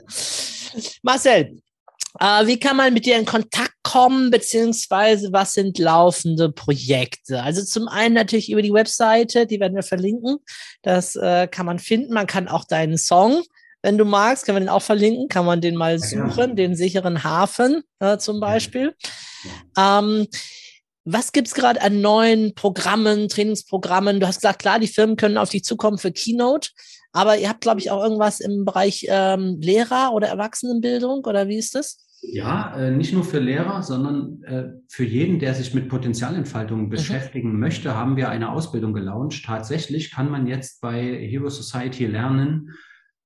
Marcel, 1.03 1.59
äh, 2.19 2.47
wie 2.47 2.57
kann 2.57 2.77
man 2.77 2.93
mit 2.93 3.05
dir 3.05 3.17
in 3.17 3.25
Kontakt 3.25 3.75
kommen, 3.83 4.31
beziehungsweise 4.31 5.33
was 5.33 5.53
sind 5.53 5.77
laufende 5.77 6.51
Projekte? 6.51 7.43
Also 7.43 7.63
zum 7.63 7.89
einen 7.89 8.15
natürlich 8.15 8.49
über 8.49 8.61
die 8.61 8.73
Webseite, 8.73 9.45
die 9.45 9.59
werden 9.59 9.75
wir 9.75 9.83
verlinken. 9.83 10.37
Das 10.83 11.17
äh, 11.17 11.47
kann 11.47 11.65
man 11.65 11.79
finden. 11.79 12.13
Man 12.13 12.27
kann 12.27 12.47
auch 12.47 12.63
deinen 12.63 12.97
Song 12.97 13.43
wenn 13.81 13.97
du 13.97 14.05
magst, 14.05 14.45
können 14.45 14.57
wir 14.57 14.61
den 14.61 14.69
auch 14.69 14.81
verlinken, 14.81 15.27
kann 15.27 15.45
man 15.45 15.61
den 15.61 15.75
mal 15.75 15.99
suchen, 15.99 16.49
ja. 16.49 16.55
den 16.55 16.75
sicheren 16.75 17.23
Hafen 17.23 17.83
äh, 17.99 18.17
zum 18.17 18.39
Beispiel. 18.39 18.95
Ja. 19.75 19.99
Ähm, 19.99 20.27
was 21.05 21.31
gibt 21.31 21.47
es 21.47 21.53
gerade 21.53 21.81
an 21.81 22.01
neuen 22.01 22.53
Programmen, 22.53 23.29
Trainingsprogrammen? 23.29 24.19
Du 24.19 24.27
hast 24.27 24.41
gesagt, 24.41 24.59
klar, 24.59 24.79
die 24.79 24.87
Firmen 24.87 25.15
können 25.15 25.37
auf 25.37 25.49
dich 25.49 25.63
zukommen 25.63 25.97
für 25.97 26.11
Keynote, 26.11 26.71
aber 27.13 27.37
ihr 27.37 27.47
habt, 27.47 27.61
glaube 27.61 27.79
ich, 27.79 27.91
auch 27.91 28.03
irgendwas 28.03 28.41
im 28.41 28.65
Bereich 28.65 29.05
ähm, 29.07 29.57
Lehrer 29.61 30.11
oder 30.13 30.27
Erwachsenenbildung 30.27 31.23
oder 31.23 31.47
wie 31.47 31.57
ist 31.57 31.75
das? 31.75 32.03
Ja, 32.21 32.75
äh, 32.75 32.91
nicht 32.91 33.13
nur 33.13 33.23
für 33.23 33.39
Lehrer, 33.39 33.83
sondern 33.83 34.43
äh, 34.43 34.65
für 34.89 35.05
jeden, 35.05 35.39
der 35.39 35.53
sich 35.53 35.73
mit 35.73 35.87
Potenzialentfaltung 35.87 36.83
mhm. 36.83 36.89
beschäftigen 36.89 37.57
möchte, 37.57 37.95
haben 37.95 38.17
wir 38.17 38.29
eine 38.29 38.51
Ausbildung 38.51 38.93
gelauncht. 38.93 39.45
Tatsächlich 39.45 40.11
kann 40.11 40.29
man 40.29 40.47
jetzt 40.47 40.81
bei 40.81 41.01
Hero 41.01 41.49
Society 41.49 42.05
lernen, 42.05 42.71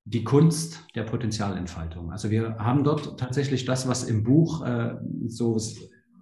die 0.06 0.24
Kunst 0.24 0.84
der 0.96 1.04
Potenzialentfaltung. 1.04 2.12
Also 2.12 2.32
wir 2.32 2.58
haben 2.58 2.84
dort 2.84 3.20
tatsächlich 3.20 3.66
das, 3.66 3.88
was 3.88 4.04
im 4.04 4.24
Buch 4.24 4.66
äh, 4.66 4.96
so, 5.28 5.60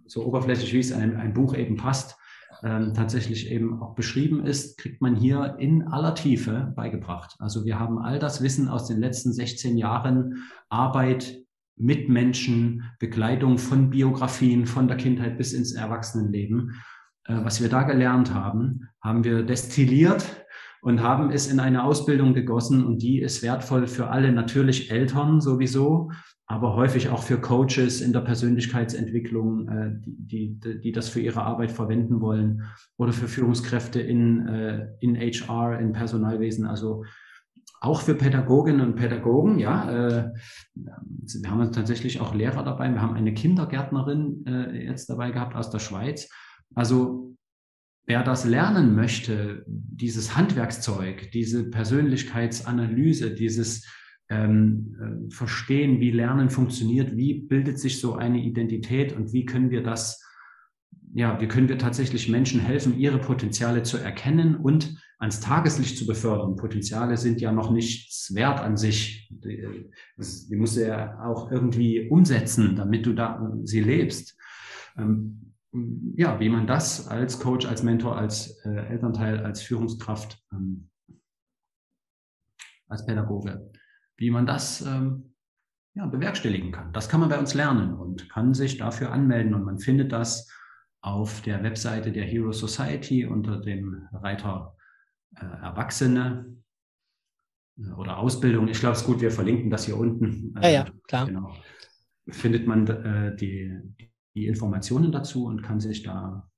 so 0.05 0.25
oberflächlich 0.25 0.73
wie 0.73 0.79
es 0.79 0.91
ein, 0.91 1.15
ein 1.15 1.33
Buch 1.33 1.55
eben 1.55 1.77
passt, 1.77 2.17
ähm, 2.61 2.93
tatsächlich 2.93 3.49
eben 3.51 3.81
auch 3.81 3.95
beschrieben 3.95 4.45
ist, 4.45 4.77
kriegt 4.77 5.01
man 5.01 5.15
hier 5.15 5.55
in 5.59 5.83
aller 5.83 6.13
Tiefe 6.13 6.73
beigebracht. 6.75 7.35
Also 7.39 7.63
wir 7.63 7.79
haben 7.79 7.99
all 7.99 8.19
das 8.19 8.43
Wissen 8.43 8.67
aus 8.67 8.87
den 8.87 8.99
letzten 8.99 9.31
16 9.31 9.77
Jahren 9.77 10.43
Arbeit 10.67 11.37
mit 11.77 12.09
Menschen, 12.09 12.83
Begleitung 12.99 13.57
von 13.57 13.89
Biografien 13.89 14.65
von 14.65 14.89
der 14.89 14.97
Kindheit 14.97 15.37
bis 15.37 15.53
ins 15.53 15.71
Erwachsenenleben. 15.71 16.75
Äh, 17.23 17.45
was 17.45 17.61
wir 17.61 17.69
da 17.69 17.83
gelernt 17.83 18.33
haben, 18.33 18.89
haben 19.01 19.23
wir 19.23 19.43
destilliert 19.43 20.25
und 20.81 21.01
haben 21.01 21.31
es 21.31 21.47
in 21.51 21.59
eine 21.59 21.83
Ausbildung 21.83 22.33
gegossen 22.33 22.85
und 22.85 23.01
die 23.01 23.19
ist 23.19 23.43
wertvoll 23.43 23.87
für 23.87 24.09
alle, 24.09 24.31
natürlich 24.31 24.91
Eltern 24.91 25.41
sowieso, 25.41 26.11
aber 26.45 26.75
häufig 26.75 27.09
auch 27.09 27.21
für 27.21 27.39
Coaches 27.39 28.01
in 28.01 28.11
der 28.11 28.21
Persönlichkeitsentwicklung, 28.21 29.67
äh, 29.67 29.91
die, 30.05 30.59
die, 30.59 30.81
die 30.81 30.91
das 30.91 31.09
für 31.09 31.19
ihre 31.19 31.43
Arbeit 31.43 31.71
verwenden 31.71 32.21
wollen 32.21 32.63
oder 32.97 33.13
für 33.13 33.27
Führungskräfte 33.27 34.01
in, 34.01 34.47
äh, 34.47 34.87
in 34.99 35.15
HR, 35.15 35.79
in 35.79 35.93
Personalwesen, 35.93 36.65
also 36.65 37.03
auch 37.81 38.01
für 38.01 38.15
Pädagoginnen 38.15 38.81
und 38.81 38.95
Pädagogen, 38.95 39.57
ja. 39.59 39.89
Äh, 39.89 40.33
wir 40.75 41.49
haben 41.49 41.71
tatsächlich 41.71 42.19
auch 42.19 42.33
Lehrer 42.33 42.63
dabei. 42.63 42.91
Wir 42.91 43.01
haben 43.01 43.15
eine 43.15 43.33
Kindergärtnerin 43.33 44.45
äh, 44.45 44.85
jetzt 44.85 45.09
dabei 45.09 45.31
gehabt 45.31 45.55
aus 45.55 45.69
der 45.69 45.79
Schweiz. 45.79 46.29
Also 46.75 47.35
wer 48.09 48.23
das 48.23 48.43
lernen 48.43 48.95
möchte, 48.95 49.63
dieses 49.67 50.35
Handwerkszeug, 50.35 51.31
diese 51.31 51.69
Persönlichkeitsanalyse, 51.69 53.35
dieses 53.35 53.85
ähm, 54.29 54.95
äh, 54.99 55.31
Verstehen, 55.31 55.99
wie 55.99 56.09
Lernen 56.09 56.49
funktioniert, 56.49 57.15
wie 57.15 57.35
bildet 57.35 57.77
sich 57.77 57.99
so 57.99 58.15
eine 58.15 58.39
Identität 58.39 59.13
und 59.13 59.31
wie 59.31 59.45
können 59.45 59.69
wir 59.69 59.83
das, 59.83 60.25
ja, 61.13 61.39
wie 61.39 61.47
können 61.47 61.69
wir 61.69 61.77
tatsächlich 61.77 62.29
Menschen 62.29 62.59
helfen, 62.59 62.97
ihre 62.97 63.19
Potenziale 63.19 63.83
zu 63.83 63.97
erkennen 63.97 64.55
und 64.55 64.97
ans 65.19 65.39
Tageslicht 65.39 65.95
zu 65.95 66.07
befördern. 66.07 66.55
Potenziale 66.55 67.15
sind 67.15 67.41
ja 67.41 67.51
noch 67.51 67.69
nichts 67.69 68.33
wert 68.33 68.59
an 68.59 68.75
sich. 68.75 69.29
Die, 69.29 69.91
die 70.17 70.55
musst 70.55 70.77
du 70.77 70.87
ja 70.87 71.19
auch 71.23 71.51
irgendwie 71.51 72.09
umsetzen, 72.09 72.75
damit 72.75 73.05
du 73.05 73.13
da 73.13 73.53
sie 73.65 73.81
lebst. 73.81 74.35
Ähm, 74.97 75.48
ja, 75.71 76.39
wie 76.39 76.49
man 76.49 76.67
das 76.67 77.07
als 77.07 77.39
Coach, 77.39 77.65
als 77.65 77.83
Mentor, 77.83 78.17
als 78.17 78.59
äh, 78.65 78.87
Elternteil, 78.87 79.39
als 79.45 79.61
Führungskraft, 79.61 80.43
ähm, 80.51 80.89
als 82.87 83.05
Pädagoge, 83.05 83.71
wie 84.17 84.31
man 84.31 84.45
das 84.45 84.81
ähm, 84.81 85.35
ja, 85.93 86.07
bewerkstelligen 86.07 86.71
kann. 86.71 86.91
Das 86.93 87.09
kann 87.09 87.19
man 87.19 87.29
bei 87.29 87.37
uns 87.37 87.53
lernen 87.53 87.93
und 87.93 88.29
kann 88.29 88.53
sich 88.53 88.77
dafür 88.77 89.11
anmelden 89.11 89.53
und 89.53 89.63
man 89.63 89.79
findet 89.79 90.11
das 90.11 90.49
auf 91.01 91.41
der 91.41 91.63
Webseite 91.63 92.11
der 92.11 92.25
Hero 92.25 92.51
Society 92.51 93.25
unter 93.25 93.61
dem 93.61 94.07
Reiter 94.11 94.75
äh, 95.35 95.45
Erwachsene 95.45 96.57
äh, 97.77 97.91
oder 97.91 98.17
Ausbildung. 98.17 98.67
Ich 98.67 98.79
glaube, 98.79 98.93
es 98.93 99.01
ist 99.01 99.07
gut, 99.07 99.21
wir 99.21 99.31
verlinken 99.31 99.69
das 99.69 99.85
hier 99.85 99.97
unten. 99.97 100.55
Ja, 100.61 100.69
ja, 100.69 100.85
klar. 101.07 101.27
Genau. 101.27 101.53
Findet 102.27 102.67
man 102.67 102.87
äh, 102.87 103.35
die, 103.35 103.77
die 104.35 104.47
Informationen 104.47 105.11
dazu 105.11 105.45
und 105.45 105.63
kann 105.63 105.79
sich 105.79 106.03
da, 106.03 106.49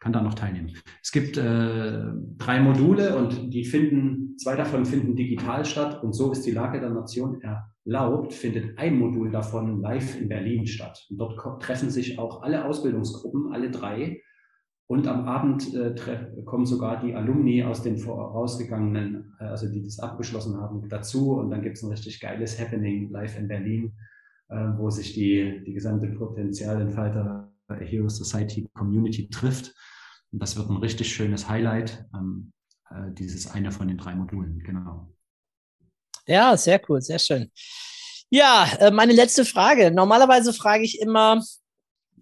kann 0.00 0.12
da 0.12 0.22
noch 0.22 0.34
teilnehmen. 0.34 0.72
Es 1.02 1.12
gibt 1.12 1.36
äh, 1.36 2.04
drei 2.38 2.60
Module 2.60 3.16
und 3.16 3.52
die 3.52 3.64
finden, 3.64 4.36
zwei 4.38 4.56
davon 4.56 4.84
finden 4.84 5.16
digital 5.16 5.64
statt 5.64 6.02
und 6.02 6.12
so 6.12 6.32
ist 6.32 6.42
die 6.46 6.52
Lage 6.52 6.80
der 6.80 6.90
Nation 6.90 7.40
erlaubt, 7.40 8.32
findet 8.32 8.78
ein 8.78 8.98
Modul 8.98 9.30
davon 9.30 9.80
live 9.80 10.20
in 10.20 10.28
Berlin 10.28 10.66
statt. 10.66 11.06
Und 11.10 11.18
dort 11.18 11.62
treffen 11.62 11.90
sich 11.90 12.18
auch 12.18 12.42
alle 12.42 12.64
Ausbildungsgruppen, 12.64 13.52
alle 13.52 13.70
drei. 13.70 14.22
Und 14.88 15.08
am 15.08 15.26
Abend 15.26 15.74
äh, 15.74 15.96
kommen 16.44 16.64
sogar 16.64 17.00
die 17.00 17.12
Alumni 17.12 17.64
aus 17.64 17.82
den 17.82 17.98
vorausgegangenen, 17.98 19.34
äh, 19.40 19.44
also 19.44 19.68
die 19.68 19.82
das 19.82 19.98
abgeschlossen 19.98 20.60
haben, 20.60 20.88
dazu. 20.88 21.32
Und 21.32 21.50
dann 21.50 21.62
gibt 21.62 21.76
es 21.76 21.82
ein 21.82 21.90
richtig 21.90 22.20
geiles 22.20 22.60
Happening 22.60 23.10
live 23.10 23.36
in 23.36 23.48
Berlin 23.48 23.92
wo 24.48 24.90
sich 24.90 25.12
die, 25.14 25.62
die 25.66 25.72
gesamte 25.72 26.06
Potenzialentfalter 26.06 27.52
Hero 27.80 28.08
Society 28.08 28.68
Community 28.74 29.28
trifft. 29.28 29.74
Und 30.32 30.40
das 30.42 30.56
wird 30.56 30.70
ein 30.70 30.76
richtig 30.76 31.12
schönes 31.12 31.48
Highlight, 31.48 32.04
ähm, 32.14 32.52
äh, 32.90 33.12
dieses 33.12 33.50
eine 33.50 33.72
von 33.72 33.88
den 33.88 33.98
drei 33.98 34.14
Modulen, 34.14 34.60
genau. 34.60 35.12
Ja, 36.26 36.56
sehr 36.56 36.80
cool, 36.88 37.00
sehr 37.00 37.18
schön. 37.18 37.50
Ja, 38.30 38.68
äh, 38.80 38.90
meine 38.90 39.12
letzte 39.12 39.44
Frage. 39.44 39.90
Normalerweise 39.90 40.52
frage 40.52 40.84
ich 40.84 41.00
immer, 41.00 41.42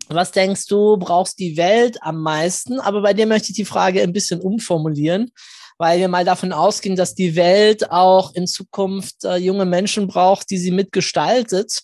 was 0.08 0.32
denkst 0.32 0.66
du, 0.66 0.98
brauchst 0.98 1.38
die 1.38 1.56
Welt 1.56 1.96
am 2.02 2.20
meisten? 2.20 2.78
Aber 2.80 3.00
bei 3.00 3.14
dir 3.14 3.26
möchte 3.26 3.50
ich 3.50 3.56
die 3.56 3.64
Frage 3.64 4.02
ein 4.02 4.12
bisschen 4.12 4.40
umformulieren 4.40 5.30
weil 5.78 5.98
wir 5.98 6.08
mal 6.08 6.24
davon 6.24 6.52
ausgehen, 6.52 6.96
dass 6.96 7.14
die 7.14 7.36
Welt 7.36 7.90
auch 7.90 8.34
in 8.34 8.46
Zukunft 8.46 9.24
äh, 9.24 9.36
junge 9.36 9.64
Menschen 9.64 10.06
braucht, 10.06 10.50
die 10.50 10.58
sie 10.58 10.70
mitgestaltet. 10.70 11.82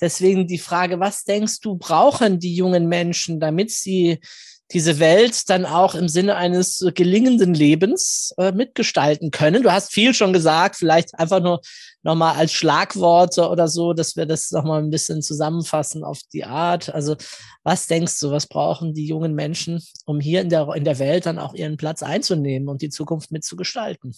Deswegen 0.00 0.46
die 0.46 0.58
Frage, 0.58 1.00
was 1.00 1.24
denkst 1.24 1.60
du, 1.60 1.76
brauchen 1.76 2.38
die 2.38 2.54
jungen 2.54 2.88
Menschen, 2.88 3.40
damit 3.40 3.70
sie 3.70 4.20
diese 4.74 4.98
Welt 4.98 5.48
dann 5.48 5.64
auch 5.64 5.94
im 5.94 6.08
Sinne 6.08 6.34
eines 6.34 6.84
gelingenden 6.94 7.54
Lebens 7.54 8.34
äh, 8.38 8.50
mitgestalten 8.50 9.30
können. 9.30 9.62
Du 9.62 9.72
hast 9.72 9.92
viel 9.92 10.12
schon 10.12 10.32
gesagt, 10.32 10.76
vielleicht 10.76 11.16
einfach 11.18 11.40
nur 11.40 11.60
nochmal 12.02 12.34
als 12.34 12.52
Schlagworte 12.52 13.48
oder 13.48 13.68
so, 13.68 13.92
dass 13.92 14.16
wir 14.16 14.26
das 14.26 14.50
nochmal 14.50 14.82
ein 14.82 14.90
bisschen 14.90 15.22
zusammenfassen 15.22 16.02
auf 16.02 16.18
die 16.32 16.44
Art. 16.44 16.92
Also 16.92 17.16
was 17.62 17.86
denkst 17.86 18.18
du, 18.20 18.32
was 18.32 18.48
brauchen 18.48 18.92
die 18.92 19.06
jungen 19.06 19.34
Menschen, 19.34 19.80
um 20.04 20.18
hier 20.18 20.40
in 20.40 20.50
der, 20.50 20.68
in 20.74 20.84
der 20.84 20.98
Welt 20.98 21.24
dann 21.26 21.38
auch 21.38 21.54
ihren 21.54 21.76
Platz 21.76 22.02
einzunehmen 22.02 22.68
und 22.68 22.82
die 22.82 22.90
Zukunft 22.90 23.30
mitzugestalten? 23.30 24.14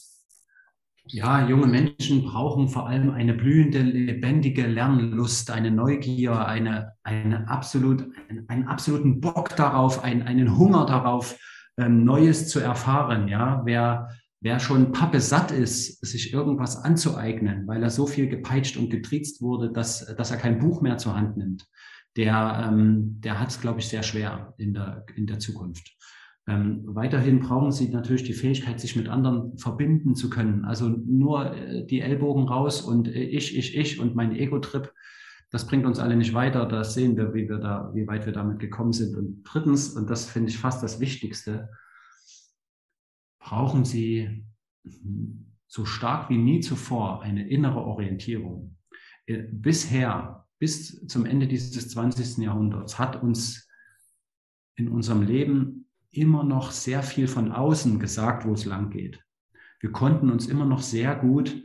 Ja, 1.09 1.49
junge 1.49 1.69
Menschen 1.69 2.25
brauchen 2.25 2.69
vor 2.69 2.89
allem 2.89 3.11
eine 3.11 3.33
blühende, 3.33 3.81
lebendige 3.81 4.67
Lernlust, 4.67 5.51
eine 5.53 5.71
Neugier, 5.71 6.47
eine, 6.47 6.95
eine 7.05 7.49
absolut, 7.49 8.05
einen 8.49 8.67
absoluten 8.67 9.21
Bock 9.21 9.55
darauf, 9.55 10.03
einen, 10.03 10.23
einen 10.23 10.59
Hunger 10.59 10.85
darauf, 10.85 11.39
ähm, 11.77 12.05
Neues 12.05 12.49
zu 12.49 12.59
erfahren. 12.59 13.29
Ja, 13.29 13.63
wer, 13.65 14.09
wer 14.41 14.59
schon 14.59 14.91
Pappe 14.91 15.21
satt 15.21 15.53
ist, 15.53 16.05
sich 16.05 16.33
irgendwas 16.33 16.77
anzueignen, 16.77 17.69
weil 17.69 17.85
er 17.85 17.91
so 17.91 18.09
viel 18.09 18.29
gepeitscht 18.29 18.77
und 18.77 18.91
getriezt 18.91 19.41
wurde, 19.41 19.71
dass, 19.71 20.07
dass 20.17 20.33
er 20.33 20.39
kein 20.39 20.59
Buch 20.59 20.81
mehr 20.81 20.99
zur 20.99 21.15
Hand 21.15 21.37
nimmt, 21.37 21.67
der, 22.17 22.67
ähm, 22.67 23.21
der 23.21 23.39
hat 23.39 23.51
es, 23.51 23.61
glaube 23.61 23.79
ich, 23.79 23.89
sehr 23.89 24.03
schwer 24.03 24.55
in 24.59 24.75
der, 24.75 25.05
in 25.15 25.27
der 25.27 25.39
Zukunft. 25.39 25.97
Ähm, 26.49 26.83
weiterhin 26.87 27.41
brauchen 27.41 27.73
sie 27.73 27.89
natürlich 27.89 28.23
die 28.23 28.33
Fähigkeit, 28.33 28.79
sich 28.79 28.95
mit 28.95 29.09
anderen 29.09 29.59
verbinden 29.59 30.15
zu 30.15 30.31
können. 30.31 30.65
Also 30.65 30.89
nur 30.89 31.53
äh, 31.53 31.85
die 31.87 32.01
Ellbogen 32.01 32.45
raus 32.47 32.83
und 32.83 33.09
äh, 33.09 33.25
ich, 33.25 33.57
ich, 33.57 33.77
ich 33.77 33.99
und 33.99 34.15
mein 34.15 34.35
Ego-Trip, 34.35 34.93
das 35.51 35.67
bringt 35.67 35.87
uns 35.87 35.99
alle 35.99 36.17
nicht 36.17 36.35
weiter. 36.35 36.67
Da 36.67 36.85
sehen 36.85 37.17
wir, 37.17 37.35
wie 37.35 37.49
wir 37.49 37.59
da, 37.59 37.91
wie 37.95 38.07
weit 38.07 38.27
wir 38.27 38.33
damit 38.33 38.61
gekommen 38.61 38.93
sind. 38.93 39.17
Und 39.17 39.43
drittens, 39.43 39.91
und 39.91 40.09
das 40.09 40.31
finde 40.31 40.51
ich 40.51 40.59
fast 40.59 40.85
das 40.85 41.01
Wichtigste, 41.01 41.69
brauchen 43.41 43.85
Sie 43.85 44.45
so 45.67 45.85
stark 45.85 46.31
wie 46.31 46.39
nie 46.39 46.61
zuvor 46.61 47.23
eine 47.23 47.49
innere 47.49 47.85
Orientierung. 47.85 48.77
Äh, 49.27 49.43
bisher, 49.51 50.47
bis 50.61 51.07
zum 51.09 51.27
Ende 51.27 51.49
dieses 51.49 51.89
20. 51.89 52.39
Jahrhunderts, 52.39 53.01
hat 53.01 53.21
uns 53.21 53.69
in 54.77 54.89
unserem 54.89 55.23
Leben 55.23 55.86
immer 56.17 56.45
noch 56.45 56.71
sehr 56.71 57.03
viel 57.03 57.29
von 57.29 57.53
außen 57.53 57.99
gesagt, 57.99 58.47
wo 58.47 58.53
es 58.53 58.65
lang 58.65 58.91
geht. 58.91 59.23
Wir 59.81 59.93
konnten 59.93 60.31
uns 60.31 60.47
immer 60.47 60.65
noch 60.65 60.81
sehr 60.81 61.15
gut 61.15 61.63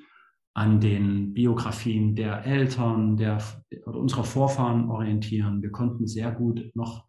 an 0.53 0.81
den 0.81 1.33
Biografien 1.33 2.15
der 2.15 2.45
Eltern, 2.45 3.17
der, 3.17 3.41
oder 3.85 3.99
unserer 3.99 4.25
Vorfahren 4.25 4.89
orientieren. 4.89 5.61
Wir 5.61 5.71
konnten 5.71 6.07
sehr 6.07 6.31
gut 6.31 6.71
noch 6.75 7.05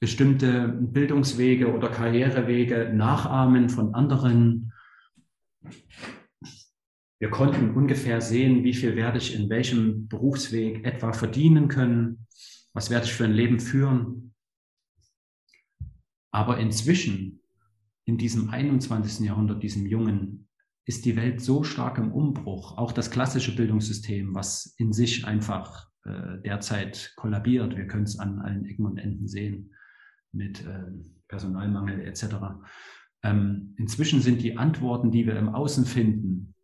bestimmte 0.00 0.68
Bildungswege 0.68 1.72
oder 1.74 1.90
Karrierewege 1.90 2.90
nachahmen 2.94 3.68
von 3.68 3.94
anderen. 3.94 4.72
Wir 7.18 7.28
konnten 7.28 7.74
ungefähr 7.74 8.22
sehen, 8.22 8.64
wie 8.64 8.72
viel 8.72 8.96
werde 8.96 9.18
ich 9.18 9.38
in 9.38 9.50
welchem 9.50 10.08
Berufsweg 10.08 10.86
etwa 10.86 11.12
verdienen 11.12 11.68
können, 11.68 12.26
was 12.72 12.88
werde 12.88 13.04
ich 13.04 13.12
für 13.12 13.24
ein 13.24 13.32
Leben 13.32 13.60
führen. 13.60 14.29
Aber 16.30 16.58
inzwischen, 16.58 17.40
in 18.04 18.18
diesem 18.18 18.50
21. 18.50 19.26
Jahrhundert, 19.26 19.62
diesem 19.62 19.86
jungen, 19.86 20.48
ist 20.86 21.04
die 21.04 21.16
Welt 21.16 21.40
so 21.40 21.62
stark 21.62 21.98
im 21.98 22.12
Umbruch, 22.12 22.76
auch 22.78 22.92
das 22.92 23.10
klassische 23.10 23.54
Bildungssystem, 23.54 24.34
was 24.34 24.74
in 24.78 24.92
sich 24.92 25.24
einfach 25.24 25.88
äh, 26.04 26.40
derzeit 26.44 27.12
kollabiert. 27.16 27.76
Wir 27.76 27.86
können 27.86 28.04
es 28.04 28.18
an 28.18 28.40
allen 28.40 28.64
Ecken 28.64 28.86
und 28.86 28.98
Enden 28.98 29.28
sehen 29.28 29.72
mit 30.32 30.66
äh, 30.66 30.86
Personalmangel 31.28 32.00
etc. 32.00 32.24
Ähm, 33.22 33.74
inzwischen 33.76 34.20
sind 34.20 34.42
die 34.42 34.56
Antworten, 34.56 35.10
die 35.10 35.26
wir 35.26 35.36
im 35.36 35.50
Außen 35.50 35.84
finden, 35.84 36.54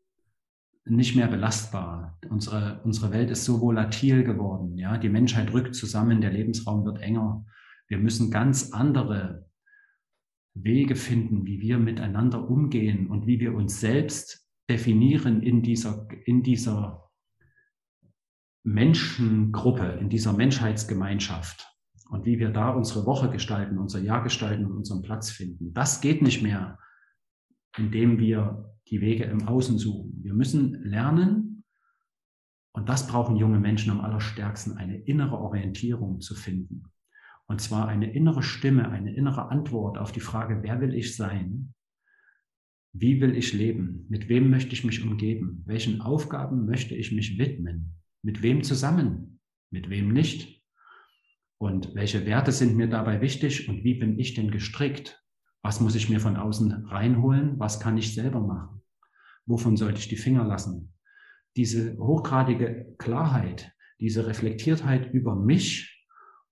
nicht 0.84 1.16
mehr 1.16 1.28
belastbar. 1.28 2.18
Unsere, 2.28 2.80
unsere 2.84 3.12
Welt 3.12 3.30
ist 3.30 3.44
so 3.44 3.60
volatil 3.60 4.24
geworden. 4.24 4.76
Ja? 4.78 4.98
Die 4.98 5.08
Menschheit 5.08 5.52
rückt 5.52 5.74
zusammen, 5.74 6.20
der 6.20 6.30
Lebensraum 6.30 6.84
wird 6.84 7.00
enger. 7.00 7.44
Wir 7.88 7.98
müssen 7.98 8.30
ganz 8.30 8.72
andere 8.72 9.46
Wege 10.62 10.96
finden, 10.96 11.44
wie 11.46 11.60
wir 11.60 11.78
miteinander 11.78 12.48
umgehen 12.48 13.08
und 13.08 13.26
wie 13.26 13.40
wir 13.40 13.54
uns 13.54 13.80
selbst 13.80 14.48
definieren 14.68 15.42
in 15.42 15.62
dieser, 15.62 16.08
in 16.24 16.42
dieser 16.42 17.10
Menschengruppe, 18.64 19.98
in 20.00 20.08
dieser 20.08 20.32
Menschheitsgemeinschaft 20.32 21.66
und 22.10 22.24
wie 22.24 22.38
wir 22.38 22.50
da 22.50 22.70
unsere 22.70 23.06
Woche 23.06 23.30
gestalten, 23.30 23.78
unser 23.78 24.00
Jahr 24.00 24.22
gestalten 24.22 24.64
und 24.64 24.72
unseren 24.72 25.02
Platz 25.02 25.30
finden. 25.30 25.72
Das 25.72 26.00
geht 26.00 26.22
nicht 26.22 26.42
mehr, 26.42 26.78
indem 27.76 28.18
wir 28.18 28.74
die 28.88 29.00
Wege 29.00 29.24
im 29.24 29.46
Außen 29.46 29.78
suchen. 29.78 30.22
Wir 30.22 30.34
müssen 30.34 30.82
lernen, 30.82 31.64
und 32.72 32.88
das 32.88 33.06
brauchen 33.06 33.36
junge 33.36 33.58
Menschen 33.58 33.90
am 33.90 34.00
allerstärksten, 34.00 34.76
eine 34.76 34.96
innere 34.98 35.38
Orientierung 35.38 36.20
zu 36.20 36.34
finden. 36.34 36.84
Und 37.48 37.60
zwar 37.60 37.88
eine 37.88 38.12
innere 38.12 38.42
Stimme, 38.42 38.90
eine 38.90 39.14
innere 39.14 39.50
Antwort 39.50 39.98
auf 39.98 40.12
die 40.12 40.20
Frage, 40.20 40.62
wer 40.62 40.80
will 40.80 40.94
ich 40.94 41.16
sein? 41.16 41.74
Wie 42.92 43.20
will 43.20 43.36
ich 43.36 43.52
leben? 43.52 44.06
Mit 44.08 44.28
wem 44.28 44.50
möchte 44.50 44.72
ich 44.72 44.84
mich 44.84 45.02
umgeben? 45.02 45.62
Welchen 45.66 46.00
Aufgaben 46.00 46.66
möchte 46.66 46.94
ich 46.94 47.12
mich 47.12 47.38
widmen? 47.38 48.00
Mit 48.22 48.42
wem 48.42 48.62
zusammen? 48.62 49.40
Mit 49.70 49.90
wem 49.90 50.12
nicht? 50.12 50.62
Und 51.58 51.94
welche 51.94 52.26
Werte 52.26 52.52
sind 52.52 52.76
mir 52.76 52.88
dabei 52.88 53.20
wichtig 53.20 53.68
und 53.68 53.84
wie 53.84 53.94
bin 53.94 54.18
ich 54.18 54.34
denn 54.34 54.50
gestrickt? 54.50 55.22
Was 55.62 55.80
muss 55.80 55.94
ich 55.94 56.08
mir 56.08 56.20
von 56.20 56.36
außen 56.36 56.86
reinholen? 56.86 57.58
Was 57.58 57.80
kann 57.80 57.96
ich 57.96 58.14
selber 58.14 58.40
machen? 58.40 58.82
Wovon 59.46 59.76
sollte 59.76 59.98
ich 59.98 60.08
die 60.08 60.16
Finger 60.16 60.44
lassen? 60.44 60.92
Diese 61.56 61.96
hochgradige 61.98 62.94
Klarheit, 62.98 63.72
diese 64.00 64.26
Reflektiertheit 64.26 65.12
über 65.12 65.34
mich 65.34 65.95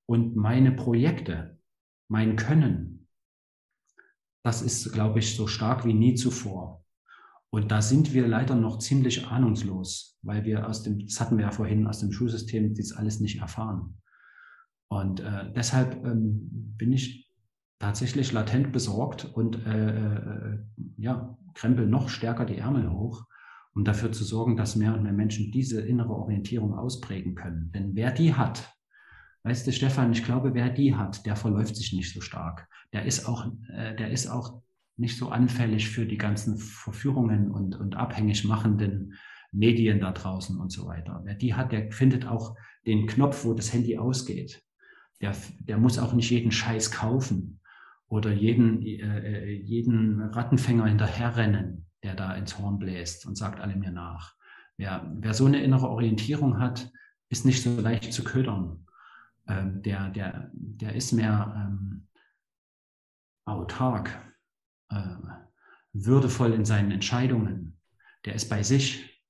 und 0.07 0.37
meine 0.37 0.73
Projekte, 0.73 1.59
mein 2.09 2.37
Können, 2.37 3.09
das 4.45 4.61
ist, 4.61 4.93
glaube 4.93 5.21
ich, 5.21 5.35
so 5.37 5.47
stark 5.47 5.87
wie 5.87 5.95
nie 5.95 6.15
zuvor. 6.15 6.85
Und 7.51 7.71
da 7.71 7.81
sind 7.81 8.13
wir 8.13 8.27
leider 8.27 8.57
noch 8.57 8.79
ziemlich 8.79 9.27
ahnungslos, 9.27 10.19
weil 10.23 10.45
wir 10.45 10.69
aus 10.69 10.83
dem, 10.83 10.99
das 10.99 11.21
hatten 11.21 11.39
wir 11.39 11.45
ja 11.45 11.51
vorhin, 11.51 11.87
aus 11.87 12.01
dem 12.01 12.13
Schulsystem 12.13 12.75
das 12.75 12.93
alles 12.93 13.21
nicht 13.21 13.41
erfahren. 13.41 14.01
Und 14.89 15.21
äh, 15.21 15.53
deshalb 15.55 16.05
ähm, 16.05 16.75
bin 16.77 16.93
ich 16.93 17.31
tatsächlich 17.79 18.33
latent 18.33 18.73
besorgt 18.73 19.25
und 19.25 19.65
äh, 19.67 19.89
äh, 19.89 20.59
ja, 20.97 21.39
krempel 21.55 21.87
noch 21.87 22.09
stärker 22.09 22.45
die 22.45 22.59
Ärmel 22.59 22.91
hoch, 22.91 23.25
um 23.75 23.85
dafür 23.85 24.13
zu 24.13 24.25
sorgen, 24.25 24.57
dass 24.57 24.77
mehr 24.77 24.95
und 24.95 25.03
mehr 25.03 25.13
Menschen 25.13 25.51
diese 25.51 25.81
innere 25.81 26.13
Orientierung 26.13 26.75
ausprägen 26.75 27.35
können. 27.35 27.73
Denn 27.73 27.95
wer 27.95 28.11
die 28.11 28.35
hat, 28.35 28.75
weißt 29.45 29.67
du, 29.67 29.73
Stefan, 29.73 30.13
ich 30.13 30.25
glaube, 30.25 30.55
wer 30.55 30.71
die 30.71 30.95
hat, 30.95 31.25
der 31.27 31.37
verläuft 31.37 31.77
sich 31.77 31.93
nicht 31.93 32.13
so 32.13 32.21
stark. 32.21 32.67
Der 32.93 33.05
ist 33.05 33.29
auch, 33.29 33.47
äh, 33.73 33.95
der 33.95 34.11
ist 34.11 34.27
auch 34.27 34.63
nicht 34.97 35.17
so 35.17 35.29
anfällig 35.29 35.89
für 35.89 36.07
die 36.07 36.19
ganzen 36.19 36.57
Verführungen 36.57 37.51
und, 37.51 37.77
und 37.77 37.97
abhängig 37.97 38.45
machenden 38.45 39.15
Medien 39.53 40.01
da 40.01 40.13
draußen 40.13 40.59
und 40.59 40.71
so 40.71 40.87
weiter. 40.87 41.21
Wer 41.25 41.35
die 41.35 41.55
hat, 41.55 41.73
der 41.73 41.93
findet 41.93 42.27
auch 42.27 42.57
den 42.87 43.07
Knopf, 43.07 43.45
wo 43.45 43.55
das 43.55 43.73
Handy 43.73 43.99
ausgeht. 43.99 44.63
Der, 45.21 45.35
der 45.61 45.79
muss 45.79 45.99
auch 45.99 46.13
nicht 46.13 46.31
jeden 46.31 46.51
Scheiß 46.51 46.91
kaufen 46.91 47.61
oder 48.09 48.33
jeden, 48.33 48.83
äh, 48.83 49.53
jeden 49.53 50.21
Rattenfänger 50.21 50.87
hinterherrennen, 50.87 51.87
der 52.03 52.15
da 52.15 52.35
ins 52.35 52.59
Horn 52.59 52.79
bläst 52.79 53.27
und 53.27 53.37
sagt 53.37 53.61
alle 53.61 53.77
mir 53.77 53.91
nach. 53.91 54.35
Wer, 54.77 55.11
wer 55.17 55.35
so 55.35 55.47
eine 55.47 55.63
innere 55.63 55.89
Orientierung 55.89 56.59
hat, 56.59 56.91
ist 57.29 57.45
nicht 57.45 57.63
so 57.63 57.81
leicht 57.81 58.13
zu 58.13 58.25
ködern. 58.25 58.87
Ähm, 59.47 59.83
der, 59.83 60.11
der, 60.11 60.51
der 60.53 60.95
ist 60.95 61.13
mehr 61.13 61.55
ähm, 61.57 62.09
autark, 63.47 64.11
äh, 64.91 65.17
würdevoll 65.93 66.53
in 66.55 66.65
seinen 66.65 66.91
Entscheidungen. 66.91 67.79
Der 68.25 68.35
ist 68.35 68.49
bei 68.49 68.63
sich 68.63 69.23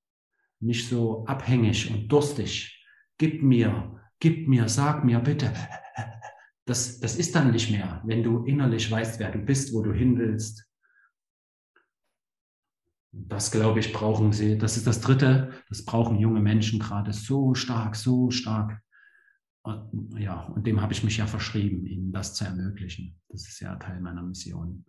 nicht 0.60 0.88
so 0.88 1.26
abhängig 1.26 1.90
und 1.90 2.08
durstig. 2.08 2.86
Gib 3.18 3.42
mir, 3.42 4.00
gib 4.20 4.48
mir, 4.48 4.68
sag 4.68 5.04
mir 5.04 5.20
bitte. 5.20 5.52
Das, 6.66 6.98
das 6.98 7.16
ist 7.16 7.34
dann 7.34 7.50
nicht 7.50 7.70
mehr, 7.70 8.00
wenn 8.06 8.22
du 8.22 8.44
innerlich 8.44 8.90
weißt, 8.90 9.18
wer 9.18 9.30
du 9.30 9.38
bist, 9.38 9.74
wo 9.74 9.82
du 9.82 9.92
hin 9.92 10.16
willst. 10.16 10.66
Das, 13.12 13.50
glaube 13.50 13.80
ich, 13.80 13.92
brauchen 13.92 14.32
sie. 14.32 14.56
Das 14.56 14.78
ist 14.78 14.86
das 14.86 15.02
Dritte. 15.02 15.52
Das 15.68 15.84
brauchen 15.84 16.18
junge 16.18 16.40
Menschen 16.40 16.80
gerade 16.80 17.12
so 17.12 17.54
stark, 17.54 17.96
so 17.96 18.30
stark. 18.30 18.80
Und, 19.64 20.18
ja, 20.18 20.42
und 20.42 20.66
dem 20.66 20.80
habe 20.80 20.92
ich 20.92 21.02
mich 21.02 21.16
ja 21.16 21.26
verschrieben, 21.26 21.84
ihnen 21.86 22.12
das 22.12 22.34
zu 22.34 22.44
ermöglichen. 22.44 23.16
Das 23.28 23.48
ist 23.48 23.60
ja 23.60 23.74
Teil 23.76 24.00
meiner 24.00 24.22
Mission 24.22 24.84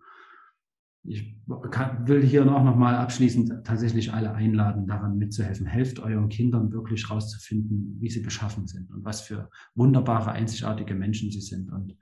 ich 1.08 1.36
kann, 1.72 2.08
will 2.08 2.24
hier 2.24 2.52
auch 2.52 2.64
nochmal 2.64 2.96
abschließend 2.96 3.64
tatsächlich 3.64 4.12
alle 4.14 4.34
einladen, 4.34 4.88
daran 4.88 5.18
mitzuhelfen. 5.18 5.66
Helft 5.66 6.00
euren 6.00 6.30
Kindern 6.30 6.72
wirklich 6.72 7.10
rauszufinden, 7.10 7.98
wie 8.00 8.10
sie 8.10 8.22
beschaffen 8.22 8.68
sind 8.68 8.90
und 8.92 9.06
was 9.06 9.22
für 9.22 9.50
wunderbare, 9.76 10.32
einzigartige 10.32 10.96
Menschen 10.96 11.32
sie 11.32 11.42
sind. 11.42 11.72
Und 11.72 11.96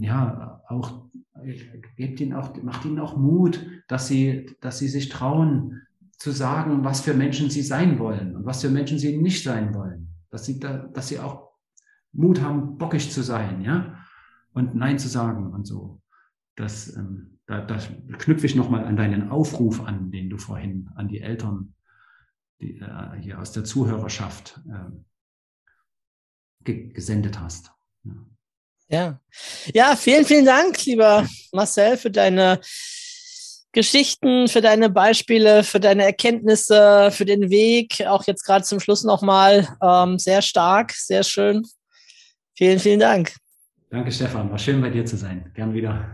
ja, 0.00 0.62
auch 0.68 1.06
gebt 1.96 2.20
ihnen 2.20 2.32
auch, 2.32 2.60
macht 2.62 2.84
ihnen 2.84 2.98
auch 2.98 3.16
Mut, 3.16 3.66
dass 3.88 4.08
sie, 4.08 4.46
dass 4.60 4.78
sie 4.78 4.88
sich 4.88 5.08
trauen, 5.08 5.82
zu 6.16 6.30
sagen, 6.30 6.84
was 6.84 7.02
für 7.02 7.12
Menschen 7.12 7.50
sie 7.50 7.62
sein 7.62 7.98
wollen 7.98 8.36
und 8.36 8.46
was 8.46 8.62
für 8.62 8.70
Menschen 8.70 8.98
sie 8.98 9.18
nicht 9.18 9.42
sein 9.42 9.74
wollen. 9.74 10.08
Dass 10.30 10.46
sie, 10.46 10.58
da, 10.58 10.78
dass 10.78 11.08
sie 11.08 11.18
auch 11.18 11.43
Mut 12.14 12.40
haben, 12.40 12.78
bockig 12.78 13.12
zu 13.12 13.22
sein, 13.22 13.62
ja, 13.62 13.98
und 14.52 14.74
Nein 14.74 14.98
zu 14.98 15.08
sagen 15.08 15.52
und 15.52 15.66
so. 15.66 16.00
Das, 16.56 16.96
ähm, 16.96 17.38
da, 17.46 17.60
da 17.60 17.78
knüpfe 18.18 18.46
ich 18.46 18.54
nochmal 18.54 18.84
an 18.84 18.96
deinen 18.96 19.30
Aufruf 19.30 19.80
an, 19.80 20.10
den 20.10 20.30
du 20.30 20.38
vorhin 20.38 20.88
an 20.94 21.08
die 21.08 21.20
Eltern 21.20 21.74
die, 22.60 22.78
äh, 22.78 23.20
hier 23.20 23.40
aus 23.40 23.52
der 23.52 23.64
Zuhörerschaft 23.64 24.60
äh, 24.68 24.92
ge 26.62 26.92
gesendet 26.92 27.40
hast. 27.40 27.72
Ja. 28.04 28.12
ja. 28.88 29.20
Ja, 29.74 29.96
vielen, 29.96 30.24
vielen 30.24 30.46
Dank, 30.46 30.84
lieber 30.86 31.26
Marcel, 31.52 31.96
für 31.96 32.10
deine 32.10 32.60
Geschichten, 33.72 34.46
für 34.46 34.60
deine 34.60 34.88
Beispiele, 34.88 35.64
für 35.64 35.80
deine 35.80 36.04
Erkenntnisse, 36.04 37.10
für 37.10 37.24
den 37.24 37.50
Weg. 37.50 38.06
Auch 38.06 38.24
jetzt 38.24 38.44
gerade 38.44 38.64
zum 38.64 38.78
Schluss 38.78 39.02
nochmal 39.02 39.76
ähm, 39.82 40.18
sehr 40.18 40.42
stark, 40.42 40.92
sehr 40.92 41.24
schön. 41.24 41.66
Vielen, 42.56 42.78
vielen 42.78 43.00
Dank. 43.00 43.34
Danke, 43.90 44.10
Stefan. 44.10 44.50
War 44.50 44.58
schön 44.58 44.80
bei 44.80 44.90
dir 44.90 45.04
zu 45.04 45.16
sein. 45.16 45.50
Gern 45.54 45.74
wieder. 45.74 46.13